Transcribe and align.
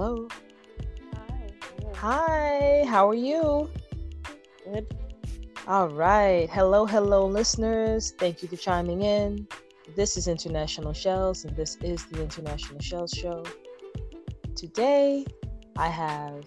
Hello. 0.00 0.28
Hi. 1.12 1.92
Hi. 1.94 2.84
How 2.88 3.06
are 3.10 3.14
you? 3.14 3.68
Good. 4.64 4.96
All 5.66 5.90
right. 5.90 6.48
Hello, 6.48 6.86
hello, 6.86 7.26
listeners. 7.26 8.14
Thank 8.18 8.40
you 8.40 8.48
for 8.48 8.56
chiming 8.56 9.02
in. 9.02 9.46
This 9.96 10.16
is 10.16 10.26
International 10.26 10.94
Shells, 10.94 11.44
and 11.44 11.54
this 11.54 11.76
is 11.82 12.06
the 12.06 12.22
International 12.22 12.80
Shells 12.80 13.10
Show. 13.10 13.44
Today, 14.56 15.26
I 15.76 15.88
have 15.88 16.46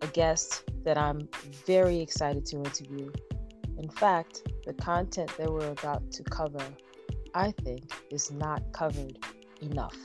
a 0.00 0.06
guest 0.06 0.62
that 0.84 0.96
I'm 0.96 1.28
very 1.66 1.98
excited 1.98 2.46
to 2.46 2.58
interview. 2.58 3.10
In 3.76 3.90
fact, 3.90 4.48
the 4.66 4.74
content 4.74 5.36
that 5.36 5.52
we're 5.52 5.68
about 5.68 6.12
to 6.12 6.22
cover, 6.22 6.64
I 7.34 7.50
think, 7.64 7.90
is 8.12 8.30
not 8.30 8.62
covered 8.72 9.18
enough. 9.60 9.96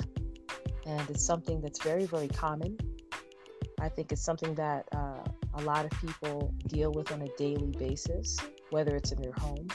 And 0.88 1.10
it's 1.10 1.26
something 1.26 1.60
that's 1.62 1.84
very, 1.84 2.06
very 2.06 2.30
common. 2.30 2.78
I 3.80 3.90
think 3.90 4.12
it's 4.12 4.24
something 4.24 4.56
that 4.56 4.88
uh, 4.96 5.24
a 5.56 5.62
lot 5.64 5.86
of 5.86 5.92
people 6.00 6.54
deal 6.68 6.92
with 6.92 7.12
on 7.12 7.22
a 7.22 7.28
daily 7.38 7.74
basis, 7.78 8.38
whether 8.72 8.96
it's 8.96 9.12
in 9.12 9.22
their 9.22 9.34
home, 9.34 9.68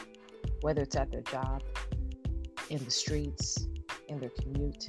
whether 0.63 0.83
it's 0.83 0.97
at 0.97 1.11
their 1.11 1.21
job, 1.23 1.63
in 2.71 2.83
the 2.85 2.91
streets, 2.91 3.69
in 4.09 4.19
their 4.19 4.31
commute, 4.31 4.87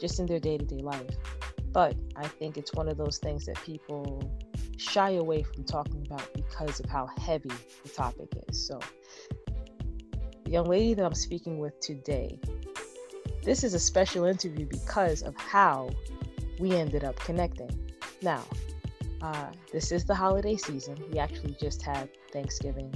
just 0.00 0.18
in 0.18 0.26
their 0.26 0.40
day 0.40 0.56
to 0.56 0.64
day 0.64 0.78
life. 0.78 1.16
But 1.70 1.96
I 2.16 2.26
think 2.26 2.56
it's 2.56 2.72
one 2.72 2.88
of 2.88 2.96
those 2.96 3.18
things 3.18 3.46
that 3.46 3.56
people 3.62 4.22
shy 4.76 5.12
away 5.12 5.42
from 5.42 5.64
talking 5.64 6.06
about 6.06 6.28
because 6.34 6.80
of 6.80 6.86
how 6.86 7.08
heavy 7.18 7.50
the 7.82 7.88
topic 7.88 8.28
is. 8.48 8.66
So, 8.66 8.80
the 10.44 10.50
young 10.50 10.66
lady 10.66 10.94
that 10.94 11.04
I'm 11.04 11.14
speaking 11.14 11.58
with 11.58 11.78
today, 11.80 12.40
this 13.42 13.64
is 13.64 13.74
a 13.74 13.78
special 13.78 14.24
interview 14.24 14.66
because 14.66 15.22
of 15.22 15.36
how 15.36 15.90
we 16.58 16.72
ended 16.76 17.04
up 17.04 17.16
connecting. 17.16 17.70
Now, 18.22 18.44
uh, 19.20 19.46
this 19.72 19.90
is 19.90 20.04
the 20.04 20.14
holiday 20.14 20.56
season. 20.56 20.96
We 21.10 21.18
actually 21.18 21.56
just 21.60 21.82
had 21.82 22.08
Thanksgiving, 22.32 22.94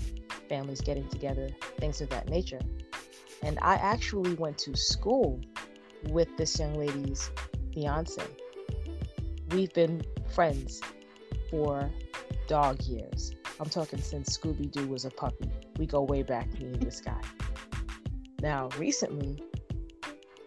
families 0.49 0.81
getting 0.81 1.09
together, 1.09 1.49
things 1.79 2.01
of 2.01 2.09
that 2.11 2.29
nature. 2.29 2.61
And 3.43 3.59
I 3.61 3.75
actually 3.75 4.35
went 4.35 4.59
to 4.59 4.77
school 4.77 5.41
with 6.11 6.29
this 6.37 6.59
young 6.59 6.75
lady's 6.75 7.31
fiance. 7.75 8.23
We've 9.51 9.73
been 9.73 10.03
friends 10.33 10.81
for 11.51 11.91
dog 12.47 12.83
years. 12.83 13.33
I'm 13.59 13.69
talking 13.69 14.01
since 14.01 14.37
Scooby 14.37 14.71
Doo 14.71 14.87
was 14.87 15.05
a 15.05 15.11
puppy. 15.11 15.51
We 15.79 15.87
go 15.87 16.03
way 16.03 16.23
back, 16.23 16.53
me 16.59 16.67
and 16.67 16.83
this 16.83 17.01
guy. 17.01 17.21
Now, 18.41 18.69
recently, 18.79 19.43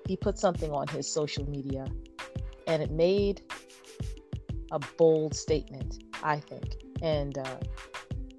he 0.09 0.17
put 0.17 0.39
something 0.39 0.71
on 0.71 0.87
his 0.87 1.07
social 1.07 1.47
media 1.47 1.85
and 2.65 2.81
it 2.81 2.89
made 2.89 3.43
a 4.71 4.79
bold 4.97 5.35
statement, 5.35 6.03
I 6.23 6.39
think. 6.39 6.81
And 7.03 7.37
uh, 7.37 7.57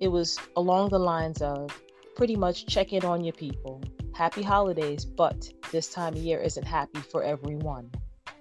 it 0.01 0.09
was 0.09 0.37
along 0.57 0.89
the 0.89 0.99
lines 0.99 1.41
of 1.41 1.71
pretty 2.17 2.35
much 2.35 2.67
check 2.67 2.93
in 2.93 3.05
on 3.05 3.23
your 3.23 3.35
people, 3.35 3.81
happy 4.17 4.43
holidays, 4.43 5.05
but 5.05 5.49
this 5.71 5.87
time 5.87 6.15
of 6.15 6.19
year 6.19 6.41
isn't 6.41 6.67
happy 6.67 6.99
for 6.99 7.23
everyone. 7.23 7.89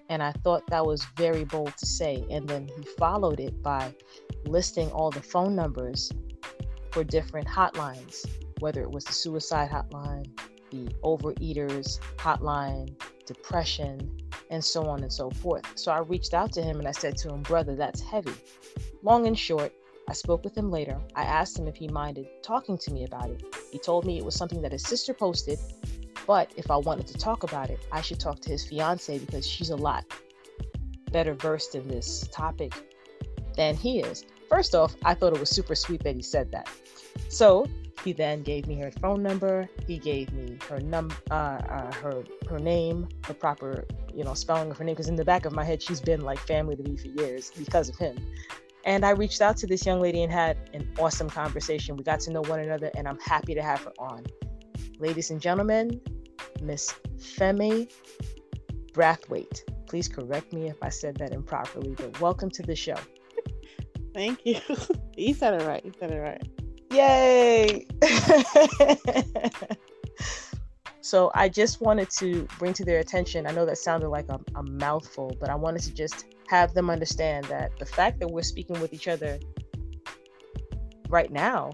And 0.09 0.23
I 0.23 0.31
thought 0.43 0.65
that 0.65 0.83
was 0.83 1.05
very 1.15 1.43
bold 1.43 1.77
to 1.77 1.85
say. 1.85 2.25
And 2.31 2.49
then 2.49 2.67
he 2.67 2.83
followed 2.97 3.39
it 3.39 3.61
by 3.61 3.93
listing 4.45 4.89
all 4.89 5.11
the 5.11 5.21
phone 5.21 5.55
numbers 5.55 6.11
for 6.89 7.03
different 7.03 7.47
hotlines, 7.47 8.25
whether 8.59 8.81
it 8.81 8.89
was 8.89 9.05
the 9.05 9.13
suicide 9.13 9.69
hotline, 9.69 10.25
the 10.71 10.87
overeaters 11.03 11.99
hotline, 12.17 12.89
depression, 13.29 14.11
and 14.49 14.63
so 14.63 14.87
on 14.87 15.03
and 15.03 15.13
so 15.13 15.29
forth. 15.29 15.65
So 15.75 15.91
I 15.91 15.99
reached 15.99 16.33
out 16.33 16.51
to 16.53 16.61
him 16.63 16.79
and 16.79 16.87
I 16.87 16.91
said 16.91 17.15
to 17.17 17.29
him, 17.29 17.41
Brother, 17.43 17.75
that's 17.75 18.01
heavy. 18.01 18.33
Long 19.03 19.27
and 19.27 19.37
short, 19.37 19.71
I 20.09 20.13
spoke 20.13 20.43
with 20.43 20.57
him 20.57 20.71
later. 20.71 20.99
I 21.15 21.23
asked 21.23 21.59
him 21.59 21.67
if 21.67 21.75
he 21.75 21.87
minded 21.87 22.27
talking 22.41 22.77
to 22.79 22.91
me 22.91 23.05
about 23.05 23.29
it. 23.29 23.43
He 23.71 23.77
told 23.77 24.05
me 24.05 24.17
it 24.17 24.25
was 24.25 24.35
something 24.35 24.61
that 24.63 24.71
his 24.71 24.83
sister 24.83 25.13
posted, 25.13 25.59
but 26.25 26.51
if 26.57 26.71
I 26.71 26.77
wanted 26.77 27.05
to 27.07 27.17
talk 27.17 27.43
about 27.43 27.69
it, 27.69 27.79
I 27.91 28.01
should 28.01 28.19
talk 28.19 28.39
to 28.41 28.49
his 28.49 28.65
fiance 28.65 29.19
because 29.19 29.47
she's 29.47 29.69
a 29.69 29.75
lot 29.75 30.05
better 31.11 31.35
versed 31.35 31.75
in 31.75 31.87
this 31.87 32.27
topic 32.31 32.73
than 33.55 33.75
he 33.75 33.99
is. 33.99 34.25
First 34.49 34.73
off, 34.73 34.95
I 35.05 35.13
thought 35.13 35.33
it 35.33 35.39
was 35.39 35.51
super 35.51 35.75
sweet 35.75 36.03
that 36.03 36.15
he 36.15 36.23
said 36.23 36.51
that. 36.51 36.67
So 37.29 37.67
he 38.03 38.13
then 38.13 38.43
gave 38.43 38.67
me 38.67 38.75
her 38.79 38.91
phone 38.91 39.21
number. 39.21 39.67
He 39.85 39.97
gave 39.97 40.31
me 40.33 40.57
her 40.69 40.79
num 40.79 41.11
uh, 41.31 41.33
uh, 41.33 41.93
her 41.93 42.23
her 42.49 42.59
name, 42.59 43.09
her 43.25 43.33
proper 43.33 43.85
you 44.13 44.23
know 44.23 44.33
spelling 44.33 44.71
of 44.71 44.77
her 44.77 44.83
name. 44.83 44.95
Because 44.95 45.09
in 45.09 45.15
the 45.15 45.25
back 45.25 45.45
of 45.45 45.53
my 45.53 45.63
head, 45.63 45.81
she's 45.81 46.01
been 46.01 46.21
like 46.21 46.39
family 46.39 46.75
to 46.75 46.83
me 46.83 46.95
for 46.95 47.07
years 47.07 47.51
because 47.57 47.89
of 47.89 47.95
him. 47.95 48.15
And 48.85 49.05
I 49.05 49.11
reached 49.11 49.41
out 49.41 49.57
to 49.57 49.67
this 49.67 49.85
young 49.85 49.99
lady 49.99 50.23
and 50.23 50.31
had 50.31 50.57
an 50.73 50.89
awesome 50.97 51.29
conversation. 51.29 51.97
We 51.97 52.03
got 52.03 52.21
to 52.21 52.31
know 52.31 52.41
one 52.41 52.61
another, 52.61 52.89
and 52.95 53.07
I'm 53.07 53.19
happy 53.19 53.53
to 53.53 53.61
have 53.61 53.83
her 53.83 53.93
on. 53.99 54.25
Ladies 54.99 55.29
and 55.29 55.41
gentlemen, 55.41 55.99
Miss 56.61 56.93
Femi 57.17 57.91
Brathwaite. 58.93 59.63
Please 59.87 60.07
correct 60.07 60.53
me 60.53 60.69
if 60.69 60.77
I 60.81 60.89
said 60.89 61.17
that 61.17 61.33
improperly, 61.33 61.95
but 61.95 62.19
welcome 62.21 62.49
to 62.51 62.63
the 62.63 62.75
show. 62.75 62.95
Thank 64.13 64.45
you. 64.45 64.59
you 65.17 65.33
said 65.33 65.59
it 65.59 65.65
right. 65.65 65.83
You 65.83 65.91
said 65.99 66.11
it 66.11 66.19
right. 66.19 66.58
Yay! 66.91 67.85
so 71.01 71.31
I 71.35 71.49
just 71.49 71.81
wanted 71.81 72.09
to 72.11 72.47
bring 72.57 72.73
to 72.73 72.83
their 72.83 72.99
attention. 72.99 73.45
I 73.45 73.51
know 73.51 73.65
that 73.65 73.77
sounded 73.77 74.09
like 74.09 74.27
a, 74.29 74.39
a, 74.55 74.63
mouthful, 74.63 75.35
but 75.39 75.49
I 75.49 75.55
wanted 75.55 75.83
to 75.83 75.93
just 75.93 76.25
have 76.47 76.73
them 76.73 76.89
understand 76.89 77.45
that 77.45 77.77
the 77.77 77.85
fact 77.85 78.19
that 78.19 78.27
we're 78.27 78.41
speaking 78.41 78.79
with 78.81 78.93
each 78.93 79.07
other 79.07 79.39
right 81.09 81.31
now 81.31 81.71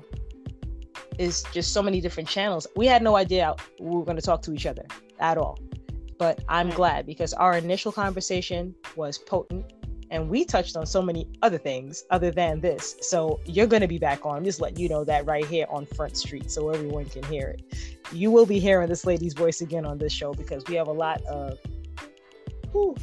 is 1.18 1.44
just 1.54 1.72
so 1.72 1.82
many 1.82 2.02
different 2.02 2.28
channels. 2.28 2.68
We 2.76 2.86
had 2.88 3.02
no 3.02 3.16
idea 3.16 3.56
we 3.80 3.96
were 3.96 4.04
going 4.04 4.18
to 4.18 4.22
talk 4.24 4.42
to 4.44 4.54
each 4.54 4.66
other 4.66 4.86
at 5.20 5.38
all. 5.38 5.58
But 6.18 6.44
I'm 6.48 6.72
mm. 6.72 6.76
glad 6.76 7.06
because 7.06 7.34
our 7.34 7.58
initial 7.58 7.92
conversation 7.92 8.76
was 8.96 9.18
potent 9.18 9.75
and 10.12 10.30
we 10.30 10.46
touched 10.46 10.78
on 10.78 10.86
so 10.86 11.02
many 11.02 11.28
other 11.42 11.58
things 11.58 12.06
other 12.12 12.32
than 12.32 12.62
this. 12.62 12.96
So 13.02 13.40
you're 13.46 13.68
going 13.68 13.82
to 13.82 13.88
be 13.88 13.98
back 13.98 14.26
on. 14.26 14.38
I'm 14.38 14.44
just 14.44 14.62
letting 14.62 14.80
you 14.80 14.90
know 14.90 15.04
that 15.04 15.26
right 15.26 15.46
here 15.46 15.66
on 15.70 15.86
Front 15.86 16.18
Street 16.18 16.52
so 16.52 16.70
everyone 16.70 17.06
can 17.06 17.24
hear 17.24 17.48
it. 17.48 17.64
You 18.12 18.32
will 18.32 18.46
be 18.46 18.60
hearing 18.60 18.90
this 18.90 19.06
lady's 19.06 19.34
voice 19.34 19.62
again 19.62 19.86
on 19.86 19.98
this 19.98 20.14
show 20.14 20.34
because 20.34 20.64
we 20.68 20.76
have 20.76 20.88
a 20.88 20.94
lot 20.94 21.24
of 21.26 21.60
whew, 22.72 22.96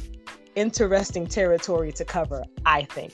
interesting 0.55 1.27
territory 1.27 1.91
to 1.91 2.05
cover, 2.05 2.43
I 2.65 2.83
think, 2.83 3.13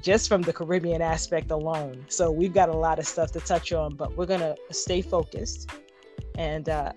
just 0.00 0.28
from 0.28 0.42
the 0.42 0.52
Caribbean 0.52 1.02
aspect 1.02 1.50
alone. 1.50 2.04
So 2.08 2.30
we've 2.30 2.52
got 2.52 2.68
a 2.68 2.76
lot 2.76 2.98
of 2.98 3.06
stuff 3.06 3.32
to 3.32 3.40
touch 3.40 3.72
on, 3.72 3.94
but 3.94 4.16
we're 4.16 4.26
going 4.26 4.40
to 4.40 4.56
stay 4.70 5.00
focused 5.00 5.70
and 6.36 6.68
uh, 6.68 6.92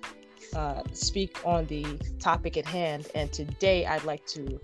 uh, 0.56 0.84
speak 0.94 1.40
on 1.46 1.66
the 1.68 1.86
topic 2.20 2.58
at 2.58 2.66
hand. 2.66 3.08
And 3.16 3.32
today 3.32 3.86
I'd 3.86 4.04
like 4.04 4.26
to 4.28 4.60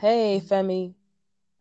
Hey, 0.00 0.40
Femi. 0.42 0.94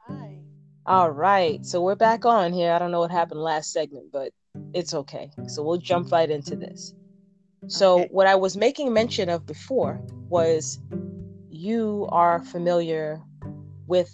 Hi. 0.07 0.39
All 0.85 1.11
right. 1.11 1.65
So 1.65 1.81
we're 1.81 1.95
back 1.95 2.23
on 2.23 2.53
here. 2.53 2.71
I 2.71 2.79
don't 2.79 2.89
know 2.89 3.01
what 3.01 3.11
happened 3.11 3.41
last 3.41 3.73
segment, 3.73 4.13
but 4.13 4.31
it's 4.73 4.93
okay. 4.93 5.29
So 5.47 5.61
we'll 5.61 5.77
jump 5.77 6.09
right 6.13 6.31
into 6.31 6.55
this. 6.55 6.93
So, 7.67 7.99
okay. 7.99 8.07
what 8.11 8.27
I 8.27 8.35
was 8.35 8.55
making 8.55 8.93
mention 8.93 9.27
of 9.27 9.45
before 9.45 9.99
was 10.29 10.79
you 11.49 12.07
are 12.13 12.41
familiar 12.41 13.21
with 13.87 14.09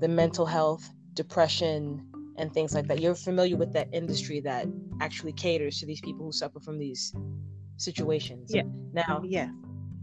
the 0.00 0.08
mental 0.08 0.44
health, 0.44 0.90
depression, 1.14 2.04
and 2.38 2.52
things 2.52 2.74
like 2.74 2.88
that. 2.88 3.00
You're 3.00 3.14
familiar 3.14 3.56
with 3.56 3.72
that 3.74 3.86
industry 3.92 4.40
that 4.40 4.66
actually 5.00 5.34
caters 5.34 5.78
to 5.78 5.86
these 5.86 6.00
people 6.00 6.26
who 6.26 6.32
suffer 6.32 6.58
from 6.58 6.76
these 6.76 7.14
situations. 7.76 8.52
Yeah. 8.52 8.64
Now, 8.92 9.22
yeah. 9.24 9.50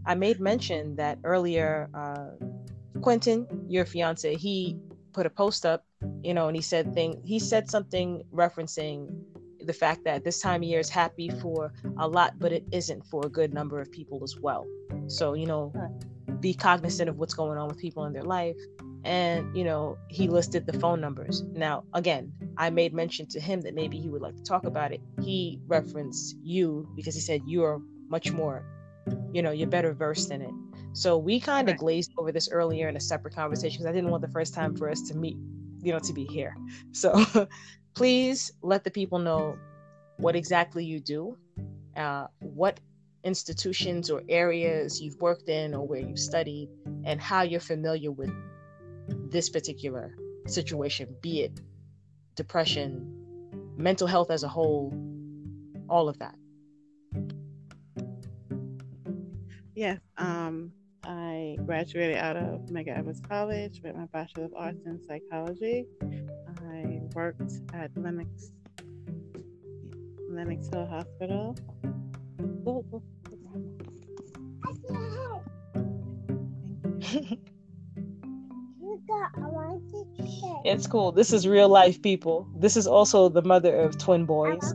I 0.06 0.14
made 0.14 0.40
mention 0.40 0.96
that 0.96 1.18
earlier. 1.22 1.90
Uh, 1.92 2.46
Quentin, 3.02 3.46
your 3.68 3.84
fiance, 3.84 4.34
he 4.36 4.76
put 5.12 5.26
a 5.26 5.30
post 5.30 5.66
up, 5.66 5.84
you 6.22 6.34
know, 6.34 6.48
and 6.48 6.56
he 6.56 6.62
said 6.62 6.94
thing 6.94 7.20
he 7.24 7.38
said 7.38 7.70
something 7.70 8.22
referencing 8.32 9.08
the 9.64 9.72
fact 9.72 10.04
that 10.04 10.24
this 10.24 10.40
time 10.40 10.62
of 10.62 10.68
year 10.68 10.80
is 10.80 10.88
happy 10.88 11.28
for 11.28 11.72
a 11.98 12.08
lot, 12.08 12.38
but 12.38 12.52
it 12.52 12.64
isn't 12.72 13.04
for 13.06 13.26
a 13.26 13.28
good 13.28 13.52
number 13.52 13.80
of 13.80 13.90
people 13.92 14.20
as 14.22 14.36
well. 14.38 14.66
So, 15.06 15.34
you 15.34 15.46
know, 15.46 15.72
be 16.40 16.54
cognizant 16.54 17.08
of 17.08 17.18
what's 17.18 17.34
going 17.34 17.58
on 17.58 17.68
with 17.68 17.78
people 17.78 18.04
in 18.06 18.12
their 18.12 18.22
life. 18.22 18.56
And, 19.04 19.56
you 19.56 19.64
know, 19.64 19.98
he 20.08 20.28
listed 20.28 20.66
the 20.66 20.78
phone 20.78 21.00
numbers. 21.00 21.42
Now, 21.52 21.84
again, 21.94 22.32
I 22.56 22.70
made 22.70 22.92
mention 22.92 23.26
to 23.28 23.40
him 23.40 23.62
that 23.62 23.74
maybe 23.74 23.98
he 23.98 24.08
would 24.08 24.22
like 24.22 24.36
to 24.36 24.42
talk 24.42 24.64
about 24.64 24.92
it. 24.92 25.00
He 25.22 25.60
referenced 25.66 26.36
you 26.42 26.88
because 26.96 27.14
he 27.14 27.20
said 27.20 27.42
you're 27.46 27.80
much 28.08 28.32
more, 28.32 28.64
you 29.32 29.42
know, 29.42 29.50
you're 29.52 29.68
better 29.68 29.92
versed 29.94 30.30
in 30.30 30.42
it. 30.42 30.50
So 30.92 31.16
we 31.18 31.40
kind 31.40 31.68
of 31.68 31.74
right. 31.74 31.78
glazed 31.78 32.12
over 32.18 32.32
this 32.32 32.48
earlier 32.50 32.88
in 32.88 32.96
a 32.96 33.00
separate 33.00 33.34
conversation 33.34 33.78
because 33.78 33.86
I 33.86 33.92
didn't 33.92 34.10
want 34.10 34.22
the 34.22 34.32
first 34.32 34.54
time 34.54 34.76
for 34.76 34.90
us 34.90 35.00
to 35.02 35.14
meet, 35.16 35.36
you 35.82 35.92
know, 35.92 35.98
to 36.00 36.12
be 36.12 36.24
here. 36.24 36.56
So 36.92 37.24
please 37.94 38.52
let 38.62 38.84
the 38.84 38.90
people 38.90 39.18
know 39.18 39.56
what 40.16 40.36
exactly 40.36 40.84
you 40.84 41.00
do, 41.00 41.36
uh, 41.96 42.26
what 42.40 42.80
institutions 43.24 44.10
or 44.10 44.22
areas 44.28 45.00
you've 45.00 45.20
worked 45.20 45.48
in 45.48 45.74
or 45.74 45.86
where 45.86 46.00
you've 46.00 46.18
studied, 46.18 46.68
and 47.04 47.20
how 47.20 47.42
you're 47.42 47.60
familiar 47.60 48.10
with 48.10 48.32
this 49.30 49.48
particular 49.48 50.16
situation, 50.46 51.14
be 51.20 51.42
it 51.42 51.60
depression, 52.34 53.06
mental 53.76 54.06
health 54.06 54.30
as 54.30 54.42
a 54.42 54.48
whole, 54.48 54.94
all 55.88 56.08
of 56.08 56.18
that. 56.18 56.34
Yes, 59.74 59.98
um, 60.16 60.72
I 61.04 61.56
graduated 61.64 62.16
out 62.16 62.36
of 62.36 62.60
Medgar 62.66 62.98
Evers 62.98 63.20
College 63.26 63.80
with 63.82 63.96
my 63.96 64.06
Bachelor 64.06 64.44
of 64.44 64.54
Arts 64.54 64.84
in 64.86 65.00
Psychology. 65.02 65.86
I 66.02 67.00
worked 67.14 67.52
at 67.72 67.90
Lenox 67.96 68.52
Lenox 70.28 70.68
Hill 70.68 70.86
Hospital. 70.86 71.56
it's 80.64 80.86
cool. 80.86 81.12
This 81.12 81.32
is 81.32 81.46
real 81.46 81.68
life 81.68 82.00
people. 82.02 82.48
This 82.56 82.76
is 82.76 82.86
also 82.86 83.28
the 83.28 83.42
mother 83.42 83.74
of 83.76 83.98
twin 83.98 84.24
boys, 84.24 84.74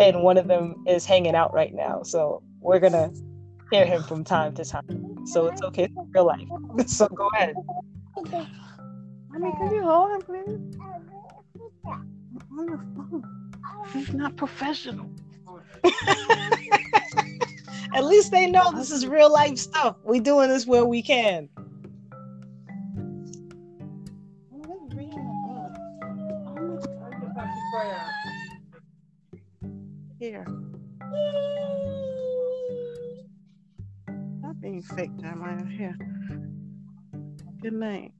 and 0.00 0.22
one 0.22 0.36
of 0.36 0.46
them 0.46 0.84
is 0.86 1.04
hanging 1.04 1.34
out 1.34 1.52
right 1.52 1.74
now. 1.74 2.02
So 2.02 2.42
we're 2.60 2.80
gonna 2.80 3.10
hear 3.70 3.84
him 3.84 4.02
from 4.02 4.22
time 4.24 4.54
to 4.54 4.64
time. 4.64 5.11
So 5.24 5.46
it's 5.46 5.62
okay. 5.62 5.84
It's 5.84 6.10
real 6.14 6.26
life. 6.26 6.48
So 6.86 7.06
go 7.08 7.28
ahead. 7.34 7.54
I 9.34 9.38
mean, 9.38 9.56
can 9.56 9.74
you 9.74 9.82
hold 9.82 10.12
him, 10.12 10.22
please? 10.22 10.78
On 12.58 12.66
the 12.66 12.78
phone. 12.96 13.22
He's 13.92 14.12
not 14.12 14.36
professional. 14.36 15.10
At 17.94 18.04
least 18.04 18.30
they 18.30 18.50
know 18.50 18.72
this 18.72 18.90
is 18.90 19.06
real 19.06 19.30
life 19.32 19.58
stuff. 19.58 19.96
We 20.04 20.20
doing 20.20 20.48
this 20.48 20.66
where 20.66 20.84
we 20.84 21.02
can. 21.02 21.48
Here. 30.18 30.46
Being 34.62 34.80
fake, 34.80 35.10
time 35.20 35.42
Jeremiah. 35.42 35.64
Here. 35.66 35.98
Good 37.60 37.72
night. 37.72 38.12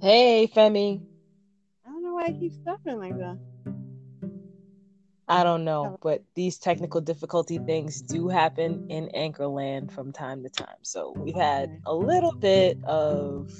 Hey, 0.00 0.50
Femi. 0.52 1.00
I 1.86 1.90
don't 1.90 2.02
know 2.02 2.14
why 2.14 2.24
I 2.24 2.32
keep 2.32 2.52
stopping 2.54 2.98
like 2.98 3.16
that. 3.18 3.38
I 5.32 5.44
don't 5.44 5.64
know, 5.64 5.98
but 6.02 6.22
these 6.34 6.58
technical 6.58 7.00
difficulty 7.00 7.56
things 7.56 8.02
do 8.02 8.28
happen 8.28 8.86
in 8.90 9.08
Anchorland 9.16 9.90
from 9.90 10.12
time 10.12 10.42
to 10.42 10.50
time. 10.50 10.76
So 10.82 11.14
we've 11.16 11.34
had 11.34 11.80
a 11.86 11.94
little 11.94 12.32
bit 12.32 12.76
of 12.84 13.50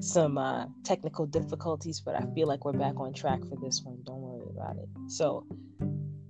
some 0.00 0.36
uh, 0.36 0.66
technical 0.82 1.24
difficulties, 1.24 2.00
but 2.00 2.16
I 2.16 2.26
feel 2.34 2.48
like 2.48 2.64
we're 2.64 2.72
back 2.72 2.98
on 2.98 3.14
track 3.14 3.38
for 3.48 3.54
this 3.54 3.82
one. 3.84 3.98
Don't 4.04 4.20
worry 4.20 4.50
about 4.50 4.78
it. 4.78 4.88
So 5.06 5.46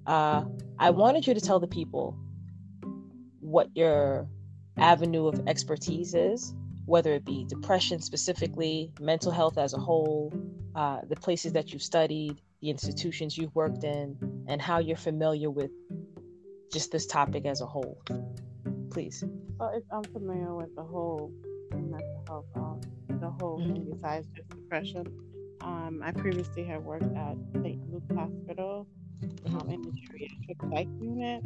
uh, 0.06 0.44
I 0.78 0.90
wanted 0.90 1.26
you 1.26 1.32
to 1.32 1.40
tell 1.40 1.58
the 1.58 1.66
people 1.66 2.14
what 3.40 3.70
your 3.74 4.28
avenue 4.76 5.26
of 5.26 5.40
expertise 5.48 6.12
is 6.12 6.54
whether 6.86 7.12
it 7.12 7.24
be 7.24 7.44
depression 7.48 8.00
specifically, 8.00 8.92
mental 9.00 9.32
health 9.32 9.58
as 9.58 9.74
a 9.74 9.78
whole, 9.78 10.32
uh, 10.74 11.00
the 11.08 11.16
places 11.16 11.52
that 11.52 11.72
you've 11.72 11.82
studied, 11.82 12.40
the 12.60 12.70
institutions 12.70 13.36
you've 13.36 13.54
worked 13.54 13.84
in, 13.84 14.16
and 14.48 14.60
how 14.60 14.78
you're 14.78 14.96
familiar 14.96 15.50
with 15.50 15.70
just 16.72 16.92
this 16.92 17.06
topic 17.06 17.46
as 17.46 17.60
a 17.60 17.66
whole. 17.66 18.00
Please. 18.90 19.24
Well, 19.58 19.80
I'm 19.92 20.04
familiar 20.04 20.54
with 20.54 20.74
the 20.74 20.82
whole 20.82 21.32
mental 21.72 22.24
health, 22.26 22.46
um, 22.56 22.80
the 23.08 23.30
whole 23.30 23.58
mm-hmm. 23.58 23.72
thing 23.72 23.90
besides 23.92 24.26
just 24.34 24.48
depression. 24.48 25.06
Um, 25.62 26.02
I 26.04 26.12
previously 26.12 26.64
had 26.64 26.84
worked 26.84 27.14
at 27.16 27.36
St. 27.54 27.80
Luke's 27.90 28.14
Hospital 28.14 28.86
mm-hmm. 29.22 29.56
um, 29.56 29.70
in 29.70 29.82
the 29.82 29.90
geriatric 29.90 30.70
psych 30.70 30.88
unit 31.00 31.44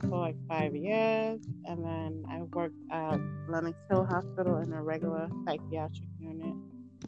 for 0.00 0.18
like 0.18 0.36
five 0.48 0.74
years, 0.74 1.40
and 1.66 1.84
then 1.84 2.24
I 2.30 2.42
worked 2.42 2.76
at 2.90 3.20
Lenox 3.48 3.76
Hill 3.90 4.06
Hospital 4.06 4.58
in 4.58 4.72
a 4.72 4.82
regular 4.82 5.28
psychiatric 5.44 6.08
unit. 6.18 6.54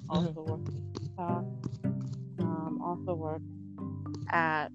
Also 0.08 0.30
mm-hmm. 0.30 0.50
worked 0.50 0.68
at 1.18 1.91
um, 2.40 2.80
also 2.84 3.14
worked 3.14 3.44
at 4.30 4.68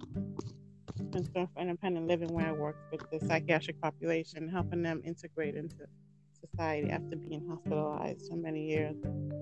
Center 1.12 1.48
for 1.54 1.62
Independent 1.62 2.07
Living, 2.07 2.33
where 2.33 2.48
I 2.48 2.51
worked 2.51 2.92
with 2.92 3.01
the 3.12 3.25
psychiatric 3.25 3.80
population, 3.81 4.50
helping 4.50 4.81
them 4.81 5.01
integrate 5.06 5.56
into 5.56 5.75
society 6.39 6.89
after 6.89 7.15
being 7.15 7.45
hospitalized 7.48 8.27
for 8.30 8.36
many 8.36 8.68
years 8.68 8.95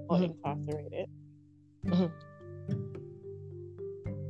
or 0.09 0.17
mm-hmm. 0.17 0.23
incarcerated. 0.25 1.09
Mm-hmm. 1.85 2.05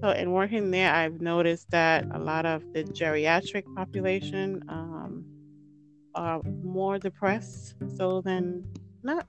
So, 0.01 0.11
in 0.11 0.31
working 0.31 0.71
there, 0.71 0.93
I've 0.93 1.21
noticed 1.21 1.71
that 1.71 2.05
a 2.13 2.19
lot 2.19 2.45
of 2.45 2.61
the 2.73 2.83
geriatric 2.83 3.63
population 3.75 4.63
um, 4.69 5.25
are 6.13 6.41
more 6.63 6.99
depressed. 6.99 7.75
So, 7.95 8.21
then 8.21 8.67
not 9.03 9.25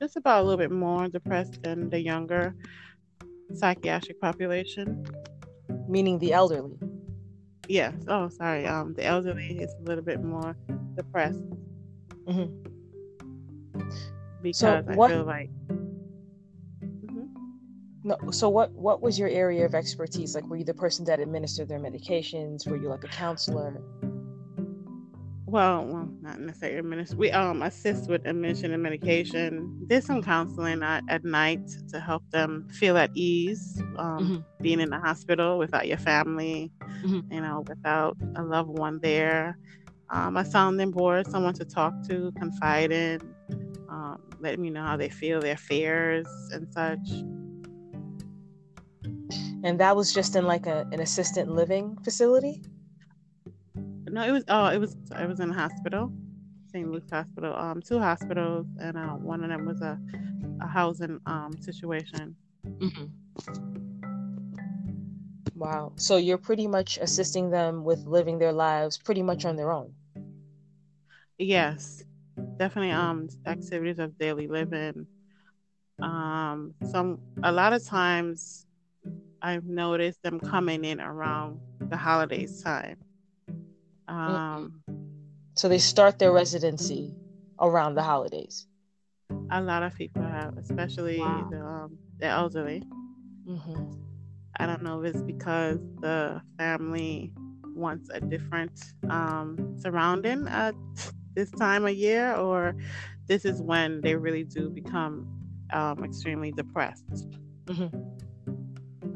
just 0.00 0.16
about 0.16 0.40
a 0.40 0.44
little 0.44 0.58
bit 0.58 0.70
more 0.70 1.08
depressed 1.08 1.62
than 1.62 1.90
the 1.90 2.00
younger 2.00 2.54
psychiatric 3.54 4.20
population. 4.20 5.04
Meaning 5.88 6.18
the 6.18 6.32
elderly. 6.32 6.78
Yes. 7.68 7.94
Oh, 8.08 8.28
sorry. 8.28 8.66
Um, 8.66 8.94
the 8.94 9.04
elderly 9.04 9.58
is 9.58 9.72
a 9.80 9.82
little 9.82 10.04
bit 10.04 10.22
more 10.22 10.56
depressed. 10.94 11.42
Mm-hmm. 12.26 12.68
Because 14.42 14.58
so 14.58 14.82
what, 14.94 15.10
I 15.10 15.14
feel 15.14 15.24
like 15.24 15.50
no 18.02 18.16
so 18.30 18.48
what 18.48 18.72
what 18.72 19.02
was 19.02 19.18
your 19.18 19.28
area 19.28 19.64
of 19.64 19.74
expertise 19.74 20.34
like 20.34 20.46
were 20.46 20.56
you 20.56 20.64
the 20.64 20.74
person 20.74 21.04
that 21.04 21.20
administered 21.20 21.68
their 21.68 21.78
medications 21.78 22.66
were 22.66 22.76
you 22.76 22.88
like 22.88 23.04
a 23.04 23.08
counselor 23.08 23.82
well, 25.50 25.84
well, 25.84 26.08
not 26.20 26.40
necessarily 26.40 26.78
administer. 26.78 27.16
We 27.16 27.30
um 27.32 27.62
assist 27.62 28.08
with 28.08 28.26
admission 28.26 28.72
and 28.72 28.82
medication. 28.82 29.84
Did 29.86 30.04
some 30.04 30.22
counseling 30.22 30.82
at, 30.82 31.02
at 31.08 31.24
night 31.24 31.68
to 31.90 32.00
help 32.00 32.22
them 32.30 32.68
feel 32.70 32.96
at 32.96 33.10
ease, 33.14 33.82
um, 33.98 34.18
mm-hmm. 34.18 34.62
being 34.62 34.80
in 34.80 34.90
the 34.90 34.98
hospital 34.98 35.58
without 35.58 35.88
your 35.88 35.98
family, 35.98 36.70
mm-hmm. 37.02 37.32
you 37.32 37.40
know, 37.40 37.64
without 37.66 38.16
a 38.36 38.42
loved 38.42 38.70
one 38.70 39.00
there. 39.00 39.58
Um, 40.10 40.36
a 40.36 40.44
sounding 40.44 40.90
board, 40.90 41.26
someone 41.26 41.54
to 41.54 41.64
talk 41.64 41.94
to, 42.08 42.32
confide 42.36 42.90
in, 42.90 43.20
um, 43.88 44.20
let 44.40 44.58
me 44.58 44.70
know 44.70 44.82
how 44.82 44.96
they 44.96 45.08
feel, 45.08 45.40
their 45.40 45.56
fears 45.56 46.26
and 46.52 46.66
such 46.72 47.08
and 49.62 49.78
that 49.78 49.94
was 49.94 50.12
just 50.12 50.36
in 50.36 50.46
like 50.46 50.66
a, 50.66 50.86
an 50.92 51.00
assistant 51.00 51.50
living 51.50 51.96
facility 52.02 52.62
no 54.10 54.22
it 54.24 54.32
was 54.32 54.44
oh 54.48 54.66
it 54.66 54.78
was 54.78 54.96
it 55.18 55.26
was 55.26 55.40
in 55.40 55.50
a 55.50 55.54
hospital 55.54 56.12
st 56.72 56.90
luke's 56.90 57.10
hospital 57.10 57.54
um 57.54 57.80
two 57.82 57.98
hospitals 57.98 58.66
and 58.80 58.96
uh, 58.96 59.14
one 59.14 59.42
of 59.42 59.48
them 59.48 59.66
was 59.66 59.80
a, 59.80 59.98
a 60.60 60.66
housing 60.66 61.20
um 61.26 61.52
situation. 61.60 62.36
Mm-hmm. 62.66 63.06
wow. 65.60 65.92
So 65.96 66.16
you're 66.16 66.38
pretty 66.38 66.66
much 66.66 66.98
assisting 67.00 67.50
them 67.50 67.84
with 67.84 68.06
living 68.06 68.38
their 68.38 68.52
lives 68.52 68.98
pretty 68.98 69.22
much 69.22 69.44
on 69.44 69.56
their 69.56 69.70
own? 69.70 69.92
Yes. 71.38 72.02
Definitely 72.58 72.92
um 72.92 73.28
activities 73.46 73.98
of 73.98 74.16
daily 74.18 74.48
living. 74.48 75.06
Um 76.02 76.74
some 76.90 77.18
a 77.42 77.52
lot 77.52 77.72
of 77.72 77.84
times 77.84 78.66
I've 79.42 79.64
noticed 79.64 80.22
them 80.22 80.40
coming 80.40 80.84
in 80.84 81.00
around 81.00 81.60
the 81.80 81.96
holidays 81.96 82.62
time. 82.62 82.96
Um, 84.10 84.82
so 85.54 85.68
they 85.68 85.78
start 85.78 86.18
their 86.18 86.32
residency 86.32 87.14
around 87.60 87.94
the 87.94 88.02
holidays. 88.02 88.66
A 89.50 89.60
lot 89.60 89.82
of 89.82 89.94
people 89.94 90.22
have, 90.22 90.56
especially 90.58 91.20
wow. 91.20 91.48
the, 91.50 91.60
um, 91.60 91.98
the 92.18 92.26
elderly. 92.26 92.82
Mm-hmm. 93.48 93.92
I 94.58 94.66
don't 94.66 94.82
know 94.82 95.02
if 95.02 95.14
it's 95.14 95.22
because 95.22 95.78
the 96.00 96.42
family 96.58 97.32
wants 97.74 98.10
a 98.12 98.20
different 98.20 98.72
um, 99.08 99.76
surrounding 99.78 100.48
at 100.48 100.74
this 101.34 101.50
time 101.52 101.86
of 101.86 101.94
year, 101.94 102.34
or 102.34 102.74
this 103.28 103.44
is 103.44 103.62
when 103.62 104.00
they 104.00 104.16
really 104.16 104.42
do 104.44 104.68
become 104.70 105.28
um, 105.72 106.02
extremely 106.04 106.50
depressed. 106.50 107.28
Mm-hmm. 107.66 107.96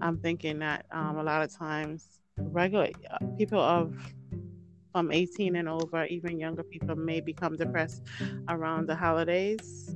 I'm 0.01 0.19
thinking 0.19 0.61
that 0.61 0.87
um, 0.93 1.19
a 1.19 1.23
lot 1.23 1.43
of 1.43 1.53
times 1.53 2.07
regular 2.37 2.91
uh, 3.11 3.19
people 3.37 3.61
of 3.61 3.97
from 4.95 5.11
18 5.11 5.57
and 5.57 5.69
over, 5.69 6.07
even 6.07 6.39
younger 6.39 6.63
people 6.63 6.95
may 6.95 7.21
become 7.21 7.57
depressed 7.57 8.01
around 8.49 8.87
the 8.87 8.95
holidays. 8.95 9.93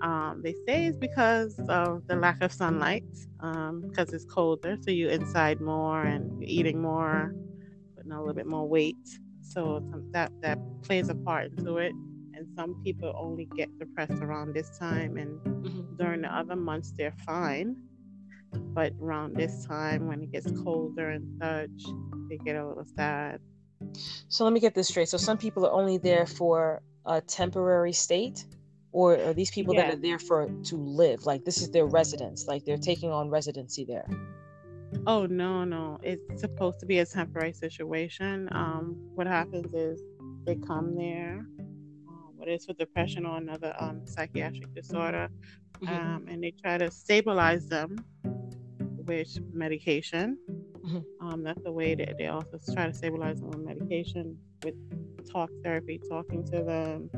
Um, 0.00 0.40
they 0.42 0.52
say 0.66 0.86
it's 0.86 0.98
because 0.98 1.60
of 1.68 2.04
the 2.08 2.16
lack 2.16 2.42
of 2.42 2.52
sunlight, 2.52 3.04
because 3.36 4.08
um, 4.08 4.14
it's 4.16 4.24
colder, 4.24 4.76
so 4.80 4.90
you're 4.90 5.12
inside 5.12 5.60
more 5.60 6.02
and 6.02 6.42
you're 6.42 6.50
eating 6.50 6.82
more, 6.82 7.32
putting 7.94 8.10
on 8.10 8.18
a 8.18 8.20
little 8.20 8.34
bit 8.34 8.48
more 8.48 8.68
weight. 8.68 9.06
So 9.42 9.80
that 10.10 10.32
that 10.40 10.58
plays 10.82 11.08
a 11.08 11.14
part 11.14 11.52
into 11.52 11.76
it. 11.76 11.92
And 12.34 12.44
some 12.56 12.82
people 12.82 13.14
only 13.16 13.44
get 13.56 13.68
depressed 13.78 14.20
around 14.20 14.54
this 14.54 14.76
time, 14.76 15.18
and 15.18 15.38
mm-hmm. 15.38 15.96
during 15.98 16.22
the 16.22 16.34
other 16.36 16.56
months 16.56 16.92
they're 16.96 17.14
fine. 17.24 17.76
But 18.52 18.92
around 19.00 19.36
this 19.36 19.64
time, 19.66 20.08
when 20.08 20.20
it 20.20 20.32
gets 20.32 20.50
colder 20.64 21.10
and 21.10 21.24
such, 21.40 21.94
they 22.28 22.38
get 22.38 22.56
a 22.56 22.66
little 22.66 22.84
sad. 22.96 23.38
So 24.28 24.44
let 24.44 24.52
me 24.52 24.60
get 24.60 24.74
this 24.74 24.88
straight. 24.88 25.08
So 25.08 25.18
some 25.18 25.38
people 25.38 25.66
are 25.66 25.72
only 25.72 25.98
there 25.98 26.26
for 26.26 26.82
a 27.06 27.20
temporary 27.20 27.92
state, 27.92 28.44
or 28.92 29.18
are 29.18 29.34
these 29.34 29.50
people 29.50 29.74
yeah. 29.74 29.86
that 29.86 29.94
are 29.94 30.00
there 30.00 30.18
for 30.18 30.48
to 30.64 30.76
live? 30.76 31.26
Like 31.26 31.44
this 31.44 31.60
is 31.62 31.70
their 31.70 31.86
residence. 31.86 32.46
Like 32.46 32.64
they're 32.64 32.78
taking 32.78 33.10
on 33.10 33.28
residency 33.28 33.84
there. 33.84 34.08
Oh 35.06 35.26
no, 35.26 35.64
no. 35.64 35.98
It's 36.02 36.40
supposed 36.40 36.80
to 36.80 36.86
be 36.86 36.98
a 36.98 37.06
temporary 37.06 37.52
situation. 37.52 38.48
Um, 38.52 38.96
what 39.14 39.26
happens 39.26 39.72
is 39.72 40.02
they 40.44 40.56
come 40.56 40.94
there, 40.94 41.46
um, 42.08 42.32
whether 42.36 42.52
it's 42.52 42.66
for 42.66 42.74
depression 42.74 43.24
or 43.26 43.38
another 43.38 43.74
um, 43.78 44.02
psychiatric 44.06 44.74
disorder, 44.74 45.30
mm-hmm. 45.80 45.94
um, 45.94 46.26
and 46.28 46.42
they 46.42 46.50
try 46.50 46.78
to 46.78 46.90
stabilize 46.90 47.68
them 47.68 47.96
with 49.06 49.38
medication. 49.52 50.38
Um, 51.20 51.44
that's 51.44 51.62
the 51.62 51.70
way 51.70 51.94
that 51.94 52.18
they 52.18 52.26
also 52.26 52.58
try 52.74 52.86
to 52.86 52.92
stabilize 52.92 53.38
them 53.40 53.50
with 53.50 53.60
medication, 53.60 54.36
with 54.64 54.74
talk 55.30 55.48
therapy, 55.62 56.00
talking 56.08 56.44
to 56.46 56.64
them, 56.64 57.10